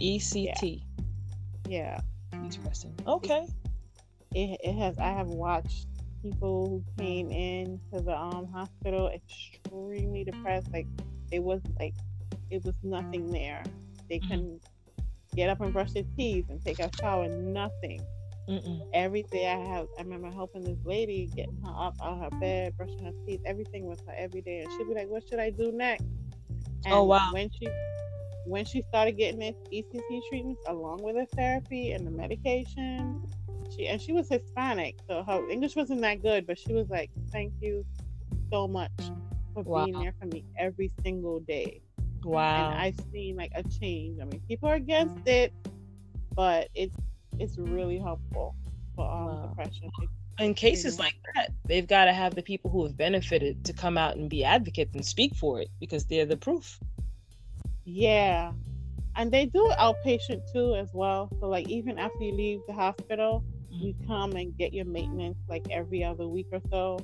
ECT. 0.00 0.82
Yeah. 1.66 1.98
yeah. 2.32 2.40
Interesting. 2.42 2.94
Okay. 3.06 3.46
It, 4.34 4.58
it 4.62 4.74
has. 4.74 4.98
I 4.98 5.12
have 5.12 5.28
watched 5.28 5.86
people 6.22 6.84
who 6.96 7.02
came 7.02 7.30
in 7.30 7.80
to 7.92 8.00
the 8.00 8.16
um 8.16 8.46
hospital 8.52 9.08
extremely 9.08 10.24
depressed. 10.24 10.72
Like 10.72 10.86
it 11.30 11.42
was 11.42 11.62
like 11.78 11.94
it 12.50 12.64
was 12.64 12.74
nothing 12.82 13.30
there. 13.30 13.62
They 14.08 14.18
mm-hmm. 14.18 14.28
couldn't 14.28 14.62
get 15.34 15.48
up 15.48 15.60
and 15.60 15.72
brush 15.72 15.92
their 15.92 16.04
teeth 16.16 16.46
and 16.50 16.62
take 16.62 16.80
a 16.80 16.90
shower. 17.00 17.28
Nothing. 17.28 18.00
Mm-mm. 18.48 18.82
Every 18.92 19.22
day 19.32 19.48
I 19.48 19.56
have, 19.56 19.86
I 19.98 20.02
remember 20.02 20.30
helping 20.30 20.62
this 20.62 20.78
lady 20.84 21.30
getting 21.34 21.58
her 21.64 21.70
up 21.70 21.94
out 22.02 22.14
of 22.14 22.32
her 22.32 22.40
bed, 22.40 22.74
brushing 22.76 23.04
her 23.04 23.12
teeth, 23.26 23.40
everything 23.46 23.86
with 23.86 24.00
her 24.06 24.14
every 24.16 24.42
day, 24.42 24.60
and 24.60 24.70
she'd 24.72 24.86
be 24.86 24.94
like, 24.94 25.08
"What 25.08 25.22
should 25.26 25.38
I 25.38 25.50
do 25.50 25.72
next?" 25.72 26.04
Oh, 26.04 26.70
and 26.84 26.94
oh 26.94 27.04
wow! 27.04 27.30
When 27.32 27.50
she 27.50 27.68
when 28.46 28.64
she 28.66 28.82
started 28.82 29.16
getting 29.16 29.40
this 29.40 29.56
ECT 29.72 30.20
treatments 30.28 30.62
along 30.66 31.02
with 31.02 31.16
the 31.16 31.26
therapy 31.34 31.92
and 31.92 32.06
the 32.06 32.10
medication, 32.10 33.22
she 33.74 33.86
and 33.86 34.00
she 34.00 34.12
was 34.12 34.28
Hispanic, 34.28 34.96
so 35.08 35.22
her 35.22 35.48
English 35.48 35.74
wasn't 35.74 36.02
that 36.02 36.22
good, 36.22 36.46
but 36.46 36.58
she 36.58 36.74
was 36.74 36.90
like, 36.90 37.10
"Thank 37.32 37.54
you 37.60 37.86
so 38.52 38.68
much 38.68 38.92
for 39.54 39.64
wow. 39.64 39.86
being 39.86 40.00
there 40.00 40.14
for 40.20 40.26
me 40.26 40.44
every 40.58 40.90
single 41.02 41.40
day." 41.40 41.80
Wow. 42.22 42.56
And 42.56 42.80
I've 42.80 42.96
seen 43.10 43.36
like 43.36 43.52
a 43.54 43.62
change. 43.62 44.20
I 44.20 44.24
mean, 44.24 44.42
people 44.46 44.68
are 44.68 44.74
against 44.74 45.26
it, 45.26 45.52
but 46.34 46.68
it's 46.74 46.96
it's 47.38 47.58
really 47.58 47.98
helpful 47.98 48.54
for 48.96 49.10
um, 49.10 49.26
wow. 49.26 49.46
depression. 49.48 49.90
In 50.38 50.54
cases 50.54 50.98
like 50.98 51.14
that, 51.34 51.52
they've 51.64 51.86
got 51.86 52.06
to 52.06 52.12
have 52.12 52.34
the 52.34 52.42
people 52.42 52.70
who 52.70 52.84
have 52.84 52.96
benefited 52.96 53.64
to 53.66 53.72
come 53.72 53.96
out 53.96 54.16
and 54.16 54.28
be 54.28 54.44
advocates 54.44 54.94
and 54.94 55.04
speak 55.04 55.34
for 55.36 55.60
it 55.60 55.68
because 55.78 56.06
they're 56.06 56.26
the 56.26 56.36
proof. 56.36 56.80
Yeah. 57.84 58.52
And 59.16 59.30
they 59.30 59.46
do 59.46 59.70
outpatient 59.78 60.42
too 60.52 60.74
as 60.74 60.90
well. 60.92 61.30
So 61.40 61.48
like 61.48 61.68
even 61.68 61.98
after 61.98 62.24
you 62.24 62.32
leave 62.32 62.60
the 62.66 62.74
hospital, 62.74 63.44
mm-hmm. 63.72 63.86
you 63.86 63.94
come 64.06 64.32
and 64.32 64.56
get 64.58 64.72
your 64.72 64.86
maintenance 64.86 65.38
like 65.48 65.66
every 65.70 66.02
other 66.02 66.26
week 66.26 66.46
or 66.50 66.60
so. 66.70 66.98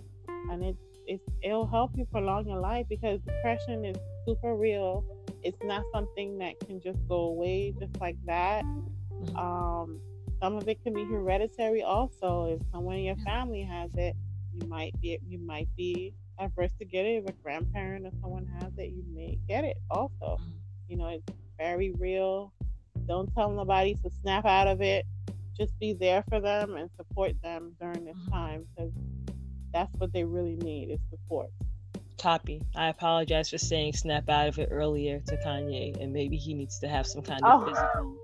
And 0.50 0.64
it 0.64 0.76
it 1.06 1.20
it'll 1.42 1.66
help 1.66 1.92
you 1.96 2.04
prolong 2.06 2.48
your 2.48 2.58
life 2.58 2.86
because 2.88 3.20
depression 3.20 3.84
is 3.84 3.96
super 4.26 4.56
real. 4.56 5.04
It's 5.44 5.58
not 5.62 5.84
something 5.94 6.38
that 6.38 6.58
can 6.66 6.80
just 6.80 6.98
go 7.08 7.20
away 7.26 7.74
just 7.78 8.00
like 8.00 8.16
that. 8.26 8.64
Mm-hmm. 8.64 9.36
Um 9.36 10.00
some 10.40 10.56
of 10.56 10.68
it 10.68 10.82
can 10.82 10.94
be 10.94 11.04
hereditary 11.04 11.82
also. 11.82 12.56
If 12.58 12.66
someone 12.72 12.96
in 12.96 13.04
your 13.04 13.16
family 13.16 13.62
has 13.62 13.90
it, 13.94 14.16
you 14.52 14.66
might 14.66 14.98
be 15.00 15.18
you 15.28 15.38
might 15.38 15.68
be 15.76 16.14
adverse 16.38 16.72
to 16.78 16.84
get 16.84 17.04
it. 17.04 17.22
If 17.22 17.28
a 17.28 17.32
grandparent 17.42 18.06
or 18.06 18.10
someone 18.20 18.46
has 18.60 18.72
it, 18.78 18.90
you 18.90 19.04
may 19.14 19.38
get 19.46 19.64
it 19.64 19.76
also. 19.90 20.38
Mm-hmm. 20.40 20.50
You 20.88 20.96
know, 20.96 21.08
it's 21.08 21.32
very 21.58 21.90
real. 21.92 22.52
Don't 23.06 23.32
tell 23.34 23.50
nobody 23.50 23.94
to 24.02 24.10
snap 24.22 24.44
out 24.46 24.66
of 24.66 24.80
it. 24.80 25.06
Just 25.56 25.78
be 25.78 25.92
there 25.92 26.24
for 26.28 26.40
them 26.40 26.74
and 26.76 26.88
support 26.96 27.32
them 27.42 27.74
during 27.78 28.06
this 28.06 28.16
mm-hmm. 28.16 28.32
time 28.32 28.66
because 28.74 28.92
that's 29.72 29.94
what 29.98 30.12
they 30.12 30.24
really 30.24 30.56
need 30.56 30.90
is 30.90 31.00
support. 31.10 31.50
Copy. 32.18 32.62
I 32.74 32.88
apologize 32.88 33.50
for 33.50 33.58
saying 33.58 33.94
snap 33.94 34.28
out 34.28 34.48
of 34.48 34.58
it 34.58 34.68
earlier 34.70 35.20
to 35.20 35.36
Kanye, 35.38 36.00
and 36.02 36.12
maybe 36.12 36.36
he 36.36 36.54
needs 36.54 36.78
to 36.80 36.88
have 36.88 37.06
some 37.06 37.22
kind 37.22 37.42
of 37.44 37.62
oh. 37.62 37.66
physical 37.66 38.16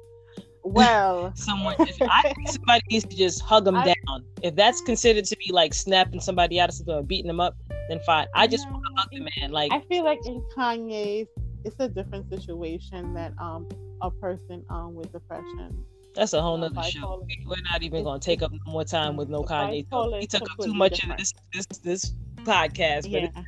well, 0.67 1.33
someone. 1.37 1.77
If 1.79 1.97
I 2.03 2.35
somebody 2.47 2.83
needs 2.91 3.05
to 3.05 3.17
just 3.17 3.41
hug 3.41 3.65
them 3.65 3.77
I, 3.77 3.95
down. 4.07 4.25
If 4.43 4.57
that's 4.57 4.81
considered 4.81 5.25
to 5.27 5.37
be 5.37 5.53
like 5.53 5.75
snapping 5.75 6.21
somebody 6.21 6.61
out 6.61 6.69
of 6.69 6.75
something 6.75 6.95
or 6.95 7.03
beating 7.03 7.29
them 7.29 7.41
up, 7.41 7.57
then 7.89 8.01
fine. 8.01 8.27
I 8.35 8.47
just 8.47 8.69
want 8.71 8.85
to 8.85 8.93
hug 8.97 9.09
the 9.13 9.29
man. 9.41 9.53
Like 9.53 9.73
I 9.73 9.81
feel 9.83 10.05
like 10.05 10.19
in 10.27 10.43
Kanye's, 10.57 11.29
it's 11.65 11.77
a 11.79 11.89
different 11.89 12.29
situation 12.29 13.15
than 13.15 13.35
um 13.39 13.69
a 14.03 14.11
person 14.11 14.65
um 14.71 14.95
with 14.95 15.13
depression. 15.13 15.85
That's 16.15 16.33
a 16.33 16.41
whole 16.41 16.57
nother 16.57 16.83
show. 16.85 17.27
We're 17.45 17.57
not 17.71 17.83
even 17.83 18.03
going 18.03 18.21
to 18.21 18.25
take 18.25 18.43
up 18.43 18.51
more 18.67 18.85
time 18.85 19.17
with 19.17 19.29
no 19.29 19.43
Kanye. 19.43 19.87
He 20.21 20.27
took 20.27 20.43
up 20.43 20.59
too 20.63 20.73
much 20.73 21.01
different. 21.01 21.21
of 21.21 21.27
this 21.53 21.67
this 21.69 21.79
this 21.79 22.15
podcast, 22.37 23.03
but 23.03 23.23
yeah. 23.23 23.43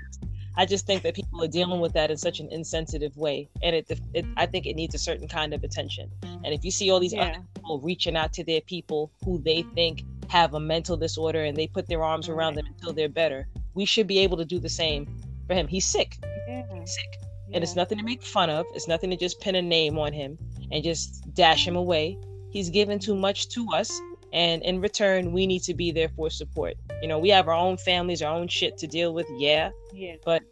I 0.59 0.67
just 0.67 0.87
think 0.87 1.05
that 1.05 1.15
people 1.15 1.43
are 1.43 1.49
dealing 1.49 1.79
with 1.79 1.93
that 1.93 2.11
in 2.11 2.17
such 2.17 2.41
an 2.41 2.49
insensitive 2.51 3.17
way, 3.17 3.49
and 3.63 3.77
it, 3.77 3.89
it 4.13 4.27
I 4.37 4.45
think 4.45 4.67
it 4.67 4.75
needs 4.75 4.93
a 4.93 4.99
certain 4.99 5.29
kind 5.29 5.55
of 5.55 5.63
attention. 5.63 6.11
And 6.25 6.53
if 6.53 6.65
you 6.65 6.73
see 6.73 6.91
all 6.91 6.99
these 6.99 7.13
yeah. 7.13 7.29
other 7.29 7.45
people 7.55 7.81
reaching 7.81 8.17
out 8.17 8.33
to 8.33 8.45
their 8.45 8.61
people 8.61 9.13
who 9.25 9.39
they 9.39 9.63
think 9.77 10.03
have 10.29 10.55
a 10.55 10.61
mental 10.61 10.97
disorder 10.97 11.45
and 11.45 11.57
they 11.57 11.69
put 11.69 11.87
their 11.87 12.03
arms 12.03 12.29
around 12.29 12.55
them 12.55 12.67
until 12.67 12.93
they're 12.93 13.09
better, 13.09 13.47
we 13.75 13.85
should 13.85 14.09
be 14.09 14.19
able 14.19 14.37
to 14.37 14.45
do 14.45 14.59
the 14.59 14.69
same 14.69 15.07
for 15.47 15.55
him. 15.55 15.69
He's 15.69 15.87
sick. 15.87 16.17
Yeah. 16.49 16.65
He's 16.75 16.93
sick. 16.93 17.21
Yeah. 17.49 17.55
And 17.55 17.63
it's 17.63 17.77
nothing 17.77 17.99
to 17.99 18.05
make 18.05 18.21
fun 18.21 18.51
of. 18.51 18.67
It's 18.75 18.89
nothing 18.89 19.11
to 19.11 19.17
just 19.17 19.41
pin 19.41 19.55
a 19.55 19.63
name 19.63 19.97
on 19.97 20.13
him 20.13 20.37
and 20.73 20.83
just 20.83 21.33
dash 21.35 21.67
him 21.67 21.77
away. 21.77 22.19
He's 22.51 22.69
given 22.69 22.99
too 22.99 23.15
much 23.15 23.49
to 23.51 23.69
us 23.73 24.01
and 24.33 24.63
in 24.63 24.81
return 24.81 25.33
we 25.33 25.47
need 25.47 25.63
to 25.63 25.75
be 25.75 25.91
there 25.91 26.09
for 26.09 26.31
support. 26.31 26.77
You 27.03 27.09
know 27.09 27.19
we 27.19 27.29
have 27.31 27.49
our 27.49 27.55
own 27.55 27.77
families 27.77 28.23
our 28.23 28.35
own 28.35 28.49
shit 28.49 28.77
to 28.79 28.87
deal 28.87 29.15
with 29.15 29.27
yeah. 29.37 29.71
Yeah. 29.93 30.17
But 30.25 30.43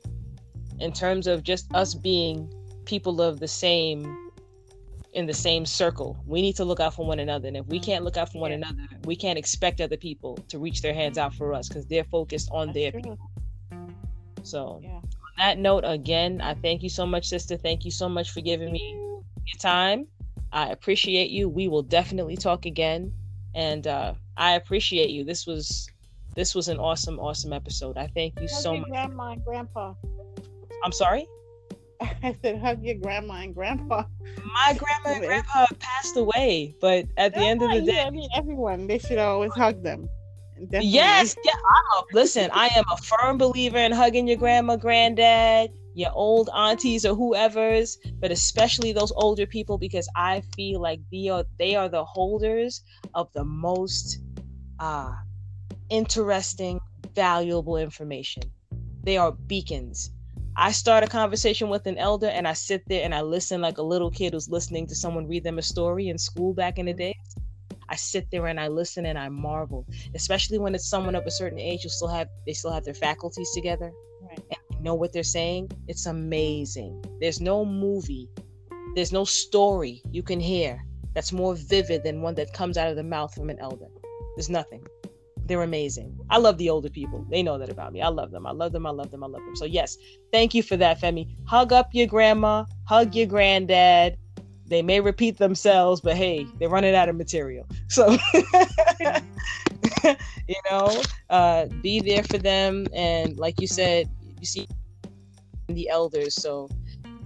in 0.80 0.92
terms 0.92 1.26
of 1.26 1.42
just 1.42 1.72
us 1.74 1.94
being 1.94 2.52
people 2.84 3.20
of 3.20 3.40
the 3.40 3.48
same 3.48 4.30
in 5.12 5.26
the 5.26 5.34
same 5.34 5.64
circle 5.64 6.16
we 6.26 6.42
need 6.42 6.54
to 6.56 6.64
look 6.64 6.80
out 6.80 6.94
for 6.94 7.06
one 7.06 7.18
another. 7.18 7.48
And 7.48 7.56
if 7.56 7.66
we 7.66 7.78
mm-hmm. 7.78 7.84
can't 7.84 8.04
look 8.04 8.16
out 8.16 8.32
for 8.32 8.40
one 8.40 8.50
yeah. 8.50 8.58
another 8.58 8.88
we 9.04 9.16
can't 9.16 9.38
expect 9.38 9.80
other 9.80 9.96
people 9.96 10.36
to 10.48 10.58
reach 10.58 10.82
their 10.82 10.94
hands 10.94 11.18
out 11.18 11.34
for 11.34 11.52
us 11.52 11.68
because 11.68 11.86
they're 11.86 12.04
focused 12.04 12.48
on 12.52 12.68
That's 12.68 12.78
their 12.78 12.90
true. 12.92 13.02
people. 13.02 13.30
So 14.42 14.80
yeah. 14.82 14.90
on 14.90 15.02
that 15.38 15.58
note 15.58 15.84
again 15.84 16.40
i 16.40 16.54
thank 16.54 16.82
you 16.82 16.88
so 16.88 17.04
much 17.04 17.28
sister. 17.28 17.56
Thank 17.56 17.84
you 17.84 17.90
so 17.90 18.08
much 18.08 18.30
for 18.30 18.40
giving 18.40 18.72
me 18.72 18.94
your 19.46 19.58
time. 19.58 20.06
I 20.52 20.68
appreciate 20.68 21.30
you. 21.30 21.48
We 21.48 21.68
will 21.68 21.82
definitely 21.82 22.36
talk 22.36 22.66
again 22.66 23.12
and 23.56 23.86
uh, 23.86 24.12
I 24.36 24.52
appreciate 24.52 25.10
you. 25.10 25.24
This 25.24 25.46
was 25.46 25.90
this 26.36 26.54
was 26.54 26.68
an 26.68 26.78
awesome, 26.78 27.18
awesome 27.18 27.52
episode. 27.52 27.96
I 27.96 28.06
thank 28.08 28.38
you 28.38 28.46
hug 28.46 28.62
so 28.62 28.72
your 28.72 28.82
much. 28.82 28.90
Grandma 28.90 29.32
and 29.32 29.44
grandpa. 29.44 29.94
I'm 30.84 30.92
sorry. 30.92 31.26
I 32.00 32.36
said 32.42 32.60
hug 32.60 32.84
your 32.84 32.96
grandma 32.96 33.40
and 33.40 33.54
grandpa. 33.54 34.04
My 34.44 34.78
grandma 34.78 35.18
and 35.18 35.26
grandpa 35.26 35.66
passed 35.80 36.16
away, 36.16 36.76
but 36.80 37.06
at 37.16 37.34
the 37.34 37.40
end 37.40 37.62
of 37.62 37.72
the 37.72 37.80
day, 37.80 38.02
I 38.02 38.10
mean 38.10 38.28
everyone 38.36 38.86
they 38.86 38.98
should 38.98 39.18
always 39.18 39.52
hug 39.54 39.82
them. 39.82 40.08
Definitely. 40.58 40.88
Yes, 40.88 41.36
yeah. 41.44 41.52
I'm 41.52 41.98
a, 41.98 42.14
listen, 42.14 42.50
I 42.52 42.68
am 42.76 42.84
a 42.90 42.96
firm 42.96 43.36
believer 43.36 43.76
in 43.78 43.92
hugging 43.92 44.26
your 44.26 44.38
grandma, 44.38 44.76
granddad, 44.76 45.70
your 45.96 46.12
old 46.12 46.50
aunties 46.54 47.06
or 47.06 47.14
whoever's, 47.14 47.96
but 48.20 48.30
especially 48.30 48.92
those 48.92 49.12
older 49.16 49.46
people 49.46 49.78
because 49.78 50.06
I 50.14 50.42
feel 50.54 50.78
like 50.78 51.00
they 51.10 51.28
are 51.30 51.44
they 51.58 51.74
are 51.74 51.88
the 51.88 52.04
holders 52.04 52.82
of 53.14 53.32
the 53.32 53.44
most 53.44 54.18
uh, 54.78 55.12
interesting, 55.88 56.80
valuable 57.14 57.78
information. 57.78 58.42
They 59.04 59.16
are 59.16 59.32
beacons. 59.32 60.10
I 60.54 60.72
start 60.72 61.02
a 61.02 61.06
conversation 61.06 61.70
with 61.70 61.86
an 61.86 61.96
elder 61.96 62.28
and 62.28 62.46
I 62.46 62.52
sit 62.52 62.82
there 62.88 63.02
and 63.02 63.14
I 63.14 63.22
listen 63.22 63.62
like 63.62 63.78
a 63.78 63.82
little 63.82 64.10
kid 64.10 64.34
who's 64.34 64.50
listening 64.50 64.86
to 64.88 64.94
someone 64.94 65.26
read 65.26 65.44
them 65.44 65.58
a 65.58 65.62
story 65.62 66.08
in 66.08 66.18
school 66.18 66.52
back 66.52 66.78
in 66.78 66.86
the 66.86 66.92
days. 66.92 67.36
I 67.88 67.96
sit 67.96 68.30
there 68.30 68.48
and 68.48 68.60
I 68.60 68.68
listen 68.68 69.06
and 69.06 69.18
I 69.18 69.30
marvel, 69.30 69.86
especially 70.14 70.58
when 70.58 70.74
it's 70.74 70.88
someone 70.88 71.14
of 71.14 71.24
a 71.24 71.30
certain 71.30 71.58
age 71.58 71.84
who 71.84 71.88
still 71.88 72.08
have 72.08 72.28
they 72.46 72.52
still 72.52 72.72
have 72.72 72.84
their 72.84 72.94
faculties 72.94 73.50
together 73.54 73.92
right. 74.28 74.40
and 74.50 74.65
know 74.86 74.94
what 74.94 75.12
they're 75.12 75.22
saying. 75.22 75.70
It's 75.88 76.06
amazing. 76.06 77.04
There's 77.20 77.40
no 77.40 77.64
movie, 77.64 78.30
there's 78.94 79.12
no 79.12 79.24
story 79.24 80.00
you 80.10 80.22
can 80.22 80.40
hear 80.40 80.82
that's 81.12 81.32
more 81.32 81.54
vivid 81.54 82.02
than 82.04 82.22
one 82.22 82.34
that 82.36 82.54
comes 82.54 82.78
out 82.78 82.88
of 82.88 82.96
the 82.96 83.02
mouth 83.02 83.34
from 83.34 83.50
an 83.50 83.58
elder. 83.58 83.88
There's 84.36 84.48
nothing. 84.48 84.86
They're 85.46 85.62
amazing. 85.62 86.18
I 86.30 86.38
love 86.38 86.58
the 86.58 86.70
older 86.70 86.90
people. 86.90 87.26
They 87.30 87.42
know 87.42 87.58
that 87.58 87.68
about 87.68 87.92
me. 87.92 88.02
I 88.02 88.08
love 88.08 88.30
them. 88.30 88.46
I 88.46 88.52
love 88.52 88.72
them. 88.72 88.86
I 88.86 88.90
love 88.90 89.10
them. 89.10 89.22
I 89.22 89.26
love 89.26 89.42
them. 89.44 89.56
So 89.56 89.64
yes, 89.64 89.96
thank 90.32 90.54
you 90.54 90.62
for 90.62 90.76
that, 90.76 91.00
Femi. 91.00 91.36
Hug 91.46 91.72
up 91.72 91.90
your 91.92 92.06
grandma. 92.06 92.64
Hug 92.86 93.14
your 93.14 93.26
granddad 93.26 94.18
they 94.68 94.82
may 94.82 95.00
repeat 95.00 95.38
themselves, 95.38 96.00
but 96.00 96.16
hey, 96.16 96.46
they're 96.58 96.68
running 96.68 96.94
out 96.94 97.08
of 97.08 97.16
material. 97.16 97.66
So, 97.88 98.16
you 100.48 100.56
know, 100.70 101.02
uh, 101.30 101.66
be 101.82 102.00
there 102.00 102.24
for 102.24 102.38
them. 102.38 102.86
And 102.92 103.38
like 103.38 103.60
you 103.60 103.66
said, 103.66 104.08
you 104.54 104.66
see 104.66 104.68
the 105.68 105.88
elders. 105.88 106.34
So 106.34 106.68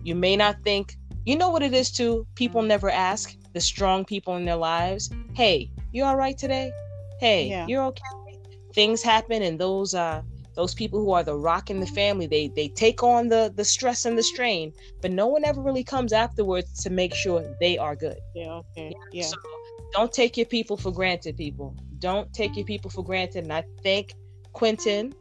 you 0.03 0.15
may 0.15 0.37
not 0.37 0.57
think, 0.65 0.97
you 1.27 1.37
know 1.37 1.51
what 1.51 1.63
it 1.63 1.75
is 1.75 1.91
too? 1.91 2.27
People 2.35 2.63
never 2.63 2.91
ask 2.91 3.37
the 3.53 3.61
strong 3.61 4.05
people 4.05 4.37
in 4.37 4.45
their 4.45 4.57
lives, 4.57 5.11
hey, 5.35 5.71
you 5.93 6.05
all 6.05 6.17
right 6.17 6.37
today? 6.37 6.73
Hey, 7.19 7.49
yeah. 7.49 7.67
you're 7.67 7.85
okay? 7.85 8.03
Things 8.73 9.03
happen, 9.03 9.43
and 9.43 9.59
those 9.59 9.95
uh, 9.95 10.23
those 10.55 10.75
people 10.75 11.01
who 11.01 11.11
are 11.11 11.25
the 11.25 11.35
rock 11.35 11.71
in 11.71 11.81
the 11.81 11.87
family 11.87 12.27
they 12.27 12.49
they 12.49 12.69
take 12.69 13.03
on 13.03 13.29
the 13.29 13.53
the 13.57 13.65
stress 13.65 14.05
and 14.05 14.19
the 14.19 14.23
strain 14.23 14.73
but 15.01 15.11
no 15.11 15.27
one 15.27 15.45
ever 15.45 15.61
really 15.61 15.85
comes 15.85 16.13
afterwards 16.13 16.83
to 16.83 16.91
make 16.91 17.15
sure 17.15 17.43
they 17.61 17.79
are 17.79 17.97
good 17.97 18.19
yeah 18.35 18.53
okay 18.53 18.93
yeah 19.13 19.23
so 19.23 19.37
don't 19.93 20.13
take 20.13 20.37
your 20.37 20.47
people 20.47 20.77
for 20.77 20.93
granted 20.93 21.37
people 21.37 21.75
don't 21.99 22.33
take 22.33 22.57
your 22.57 22.67
people 22.67 22.91
for 22.91 23.03
granted 23.03 23.45
and 23.45 23.53
i 23.53 23.65
thank 23.83 24.13
quentin 24.53 25.15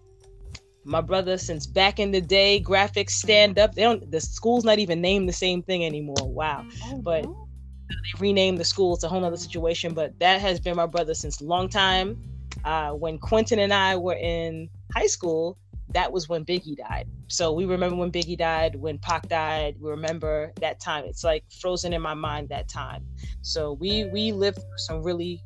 my 0.89 1.01
brother 1.01 1.37
since 1.37 1.67
back 1.67 1.99
in 1.99 2.11
the 2.11 2.21
day 2.21 2.61
graphics 2.65 3.11
stand 3.11 3.59
up 3.59 3.73
they 3.75 3.83
don't 3.83 4.09
the 4.11 4.19
school's 4.19 4.65
not 4.65 4.79
even 4.79 5.01
named 5.01 5.29
the 5.29 5.33
same 5.33 5.61
thing 5.61 5.85
anymore 5.85 6.15
wow 6.21 6.65
oh, 6.83 7.01
but 7.01 7.23
they 7.23 8.19
renamed 8.19 8.57
the 8.57 8.65
school 8.65 8.95
it's 8.95 9.03
a 9.03 9.07
whole 9.07 9.23
other 9.23 9.37
situation 9.37 9.93
but 9.93 10.17
that 10.19 10.41
has 10.41 10.59
been 10.59 10.75
my 10.75 10.85
brother 10.85 11.13
since 11.13 11.41
long 11.41 11.69
time 11.69 12.17
uh, 12.65 12.91
when 12.91 13.17
quentin 13.17 13.59
and 13.59 13.73
i 13.73 13.95
were 13.95 14.15
in 14.15 14.69
high 14.93 15.07
school, 15.07 15.57
that 15.93 16.11
was 16.11 16.29
when 16.29 16.45
Biggie 16.45 16.77
died. 16.77 17.07
So 17.27 17.51
we 17.51 17.65
remember 17.65 17.95
when 17.95 18.11
Biggie 18.11 18.37
died, 18.37 18.75
when 18.75 18.97
Pac 18.99 19.27
died. 19.27 19.75
We 19.79 19.89
remember 19.89 20.51
that 20.61 20.79
time. 20.79 21.05
It's 21.05 21.23
like 21.23 21.43
frozen 21.61 21.93
in 21.93 22.01
my 22.01 22.13
mind 22.13 22.49
that 22.49 22.67
time. 22.67 23.05
So 23.41 23.73
we 23.73 24.05
we 24.05 24.31
lived 24.31 24.57
through 24.57 24.77
some 24.77 25.03
really 25.03 25.43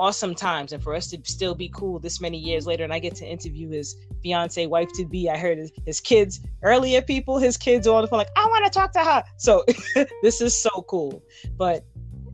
awesome 0.00 0.34
times, 0.34 0.72
and 0.72 0.82
for 0.82 0.94
us 0.94 1.08
to 1.08 1.18
still 1.24 1.54
be 1.54 1.68
cool 1.68 1.98
this 1.98 2.20
many 2.20 2.38
years 2.38 2.66
later, 2.66 2.84
and 2.84 2.92
I 2.92 2.98
get 2.98 3.14
to 3.16 3.26
interview 3.26 3.68
his 3.68 3.96
fiance, 4.22 4.66
wife 4.66 4.90
to 4.94 5.04
be. 5.04 5.28
I 5.28 5.36
heard 5.36 5.58
his, 5.58 5.72
his 5.86 6.00
kids 6.00 6.40
earlier. 6.62 7.02
People, 7.02 7.38
his 7.38 7.56
kids 7.56 7.86
all 7.86 8.00
the 8.00 8.08
phone 8.08 8.18
like, 8.18 8.30
I 8.36 8.46
want 8.46 8.64
to 8.64 8.70
talk 8.70 8.92
to 8.92 9.00
her. 9.00 9.22
So 9.36 9.64
this 10.22 10.40
is 10.40 10.60
so 10.60 10.70
cool. 10.88 11.22
But 11.56 11.84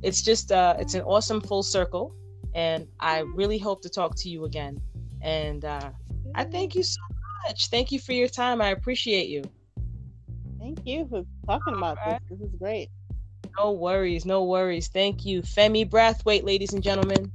it's 0.02 0.22
just 0.22 0.52
uh, 0.52 0.76
it's 0.78 0.94
an 0.94 1.02
awesome 1.02 1.40
full 1.40 1.62
circle, 1.62 2.14
and 2.54 2.86
I 3.00 3.20
really 3.34 3.58
hope 3.58 3.82
to 3.82 3.88
talk 3.88 4.14
to 4.16 4.28
you 4.28 4.44
again 4.44 4.80
and 5.26 5.64
uh, 5.64 5.90
I 6.34 6.44
thank 6.44 6.74
you 6.74 6.82
so 6.82 7.00
much. 7.46 7.68
Thank 7.68 7.92
you 7.92 7.98
for 7.98 8.12
your 8.12 8.28
time. 8.28 8.60
I 8.60 8.68
appreciate 8.68 9.28
you. 9.28 9.42
Thank 10.58 10.86
you 10.86 11.06
for 11.08 11.24
talking 11.46 11.74
about 11.74 11.98
right. 12.06 12.20
this. 12.28 12.38
This 12.38 12.48
is 12.48 12.54
great. 12.56 12.90
No 13.58 13.72
worries, 13.72 14.24
no 14.24 14.44
worries. 14.44 14.88
Thank 14.88 15.24
you, 15.24 15.42
Femi 15.42 15.88
Brathwaite, 15.88 16.44
ladies 16.44 16.72
and 16.72 16.82
gentlemen. 16.82 17.32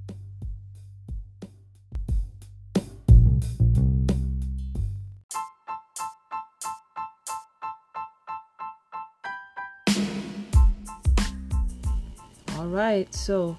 Right, 12.92 13.14
so 13.16 13.58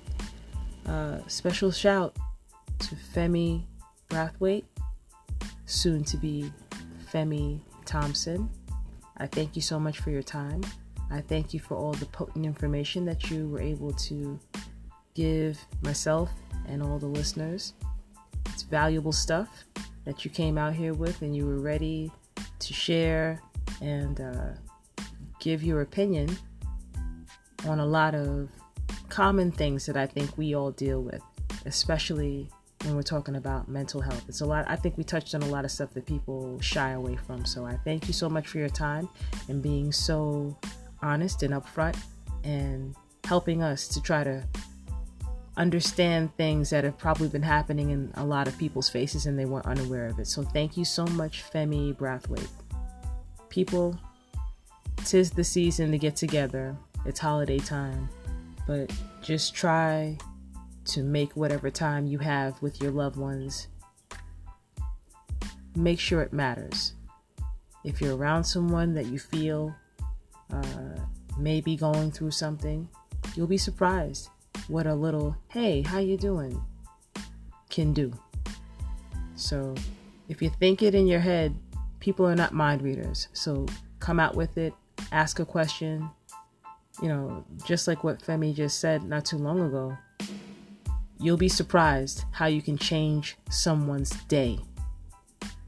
uh, 0.87 1.19
special 1.27 1.71
shout 1.71 2.15
to 2.79 2.95
Femi 3.15 3.63
Brathwaite, 4.11 4.67
soon 5.65 6.05
to 6.05 6.19
be 6.19 6.53
Femi 7.11 7.61
Thompson. 7.87 8.51
I 9.17 9.27
thank 9.27 9.57
you 9.57 9.63
so 9.63 9.81
much 9.81 10.01
for 10.01 10.11
your 10.11 10.23
time. 10.23 10.61
I 11.11 11.23
thank 11.23 11.55
you 11.55 11.61
for 11.61 11.79
all 11.79 11.93
the 11.93 12.07
potent 12.07 12.45
information 12.45 13.07
that 13.07 13.31
you 13.31 13.49
were 13.49 13.61
able 13.61 13.95
to 13.95 14.39
give 15.15 15.59
myself 15.81 16.31
and 16.69 16.83
all 16.83 16.99
the 16.99 17.07
listeners. 17.07 17.73
It's 18.51 18.65
valuable 18.65 19.13
stuff 19.13 19.65
that 20.05 20.27
you 20.27 20.31
came 20.31 20.59
out 20.59 20.75
here 20.75 20.93
with 20.93 21.23
and 21.23 21.35
you 21.35 21.47
were 21.47 21.61
ready 21.61 22.13
to 22.59 22.75
share 22.75 23.41
and 23.81 24.21
uh, 24.21 24.51
give 25.41 25.63
your 25.63 25.81
opinion 25.81 26.37
on 27.67 27.81
a 27.81 27.87
lot 27.87 28.15
of 28.15 28.51
common 29.13 29.53
things 29.53 29.85
that 29.85 29.95
I 29.95 30.07
think 30.07 30.39
we 30.39 30.55
all 30.55 30.71
deal 30.71 31.03
with, 31.03 31.21
especially 31.67 32.49
when 32.85 32.97
we're 32.97 33.03
talking 33.03 33.37
about 33.37 33.69
mental 33.69 34.01
health. 34.01 34.25
It's 34.27 34.41
a 34.41 34.47
lot, 34.47 34.65
I 34.69 34.75
think 34.75 34.97
we 34.97 35.05
touched 35.05 35.35
on 35.35 35.43
a 35.43 35.49
lot 35.49 35.67
of 35.67 35.71
stuff 35.71 35.93
that 35.93 36.07
people 36.07 36.59
shy 36.63 36.93
away 36.93 37.17
from. 37.17 37.45
So 37.45 37.67
I 37.67 37.77
thank 37.85 38.07
you 38.07 38.15
so 38.15 38.31
much 38.31 38.49
for 38.49 38.57
your 38.57 38.71
time 38.71 39.11
and 39.49 39.63
being 39.63 39.93
so 39.93 40.57
honest 41.03 41.43
and 41.43 41.53
upfront 41.53 41.99
and 42.43 42.97
helping 43.25 43.63
us 43.63 43.87
to 43.89 44.01
try 44.01 44.25
to 44.25 44.43
understand 45.59 46.35
things 46.39 46.71
that 46.71 46.83
have 46.83 46.97
probably 46.97 47.29
been 47.29 47.43
happening 47.43 47.91
in 47.91 48.11
a 48.15 48.25
lot 48.25 48.49
of 48.49 48.57
people's 48.57 48.89
faces 48.89 49.27
and 49.27 49.39
they 49.39 49.45
weren't 49.45 49.67
unaware 49.67 50.07
of 50.07 50.19
it. 50.21 50.27
So 50.27 50.43
thank 50.43 50.79
you 50.79 50.87
so 50.87 51.05
much, 51.05 51.45
Femi 51.53 51.95
Brathwaite. 51.95 52.49
People, 53.51 53.95
tis 55.05 55.31
the 55.31 55.45
season 55.45 55.93
to 55.93 55.99
get 55.99 56.17
together. 56.17 56.75
It's 57.05 57.21
holiday 57.21 57.59
time, 57.59 58.09
but 58.67 58.93
just 59.23 59.55
try 59.55 60.17
to 60.85 61.03
make 61.03 61.37
whatever 61.37 61.71
time 61.71 62.07
you 62.07 62.19
have 62.19 62.61
with 62.63 62.81
your 62.81 62.91
loved 62.91 63.17
ones. 63.17 63.69
Make 65.75 66.01
sure 66.01 66.23
it 66.23 66.33
matters. 66.33 66.95
If 67.85 68.01
you're 68.01 68.17
around 68.17 68.45
someone 68.45 68.95
that 68.95 69.07
you 69.07 69.19
feel 69.19 69.75
uh, 70.53 70.99
may 71.39 71.61
be 71.61 71.77
going 71.77 72.11
through 72.11 72.31
something, 72.31 72.89
you'll 73.35 73.47
be 73.47 73.59
surprised 73.59 74.29
what 74.69 74.87
a 74.87 74.95
little 74.95 75.37
"Hey, 75.49 75.83
how 75.83 75.99
you 75.99 76.17
doing?" 76.17 76.63
can 77.69 77.93
do. 77.93 78.13
So, 79.35 79.75
if 80.29 80.43
you 80.43 80.51
think 80.51 80.83
it 80.83 80.95
in 80.95 81.07
your 81.07 81.21
head, 81.21 81.57
people 82.01 82.27
are 82.27 82.35
not 82.35 82.53
mind 82.53 82.83
readers. 82.83 83.29
So, 83.33 83.67
come 83.99 84.21
out 84.21 84.35
with 84.35 84.59
it, 84.59 84.75
ask 85.11 85.41
a 85.41 85.45
question. 85.45 86.09
You 87.03 87.09
know, 87.09 87.45
just 87.67 87.89
like 87.89 88.05
what 88.05 88.23
Femi 88.23 88.55
just 88.55 88.81
said 88.81 89.03
not 89.03 89.25
too 89.25 89.37
long 89.37 89.61
ago, 89.61 89.99
you'll 91.19 91.37
be 91.37 91.49
surprised 91.49 92.25
how 92.31 92.47
you 92.47 92.63
can 92.63 92.79
change 92.79 93.37
someone's 93.51 94.11
day 94.25 94.61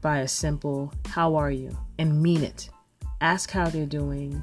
by 0.01 0.19
a 0.19 0.27
simple 0.27 0.93
"How 1.07 1.35
are 1.35 1.51
you?" 1.51 1.77
and 1.99 2.21
mean 2.21 2.41
it. 2.41 2.69
Ask 3.21 3.51
how 3.51 3.69
they're 3.69 3.85
doing 3.85 4.41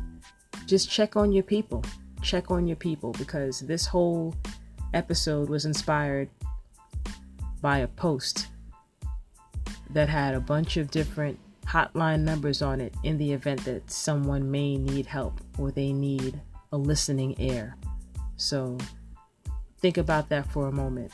just 0.66 0.88
check 0.90 1.16
on 1.16 1.32
your 1.32 1.42
people. 1.42 1.84
Check 2.22 2.50
on 2.50 2.66
your 2.66 2.76
people 2.76 3.12
because 3.12 3.60
this 3.60 3.86
whole 3.86 4.34
episode 4.94 5.48
was 5.48 5.64
inspired 5.64 6.30
by 7.60 7.78
a 7.78 7.88
post 7.88 8.48
that 9.90 10.08
had 10.08 10.34
a 10.34 10.40
bunch 10.40 10.76
of 10.76 10.90
different 10.90 11.38
hotline 11.66 12.20
numbers 12.20 12.62
on 12.62 12.80
it 12.80 12.94
in 13.02 13.18
the 13.18 13.32
event 13.32 13.64
that 13.64 13.90
someone 13.90 14.50
may 14.50 14.76
need 14.76 15.06
help 15.06 15.40
or 15.58 15.70
they 15.70 15.92
need 15.92 16.40
a 16.72 16.76
listening 16.76 17.34
ear. 17.38 17.76
So 18.36 18.78
think 19.80 19.98
about 19.98 20.28
that 20.30 20.50
for 20.50 20.68
a 20.68 20.72
moment. 20.72 21.12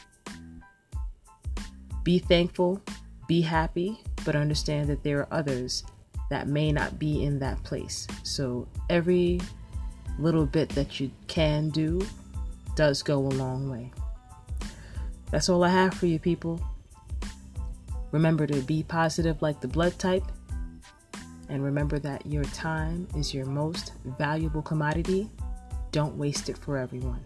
Be 2.05 2.19
thankful, 2.19 2.81
be 3.27 3.41
happy, 3.41 4.01
but 4.25 4.35
understand 4.35 4.89
that 4.89 5.03
there 5.03 5.21
are 5.21 5.29
others 5.31 5.85
that 6.31 6.49
may 6.49 6.73
not 6.73 6.99
be 6.99 7.25
in 7.25 7.39
that 7.41 7.63
place. 7.65 8.07
So 8.23 8.69
every 8.89 9.41
little 10.19 10.47
bit 10.47 10.69
that 10.71 11.01
you 11.01 11.11
can 11.27 11.71
do 11.71 12.01
does 12.77 13.03
go 13.03 13.19
a 13.19 13.35
long 13.35 13.71
way. 13.71 13.93
That's 15.31 15.49
all 15.49 15.65
I 15.65 15.69
have 15.69 15.95
for 15.95 16.07
you, 16.07 16.19
people. 16.19 16.61
Remember 18.13 18.47
to 18.47 18.61
be 18.63 18.83
positive 18.83 19.43
like 19.43 19.61
the 19.61 19.69
blood 19.69 19.99
type. 19.99 20.25
And 21.51 21.63
remember 21.63 21.99
that 21.99 22.27
your 22.27 22.45
time 22.45 23.09
is 23.17 23.33
your 23.33 23.47
most 23.47 23.93
valuable 24.19 24.63
commodity. 24.63 25.31
Don't 25.93 26.17
waste 26.17 26.49
it 26.49 26.59
for 26.59 26.77
everyone. 26.77 27.25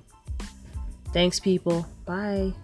Thanks, 1.13 1.39
people. 1.41 1.87
Bye. 2.05 2.55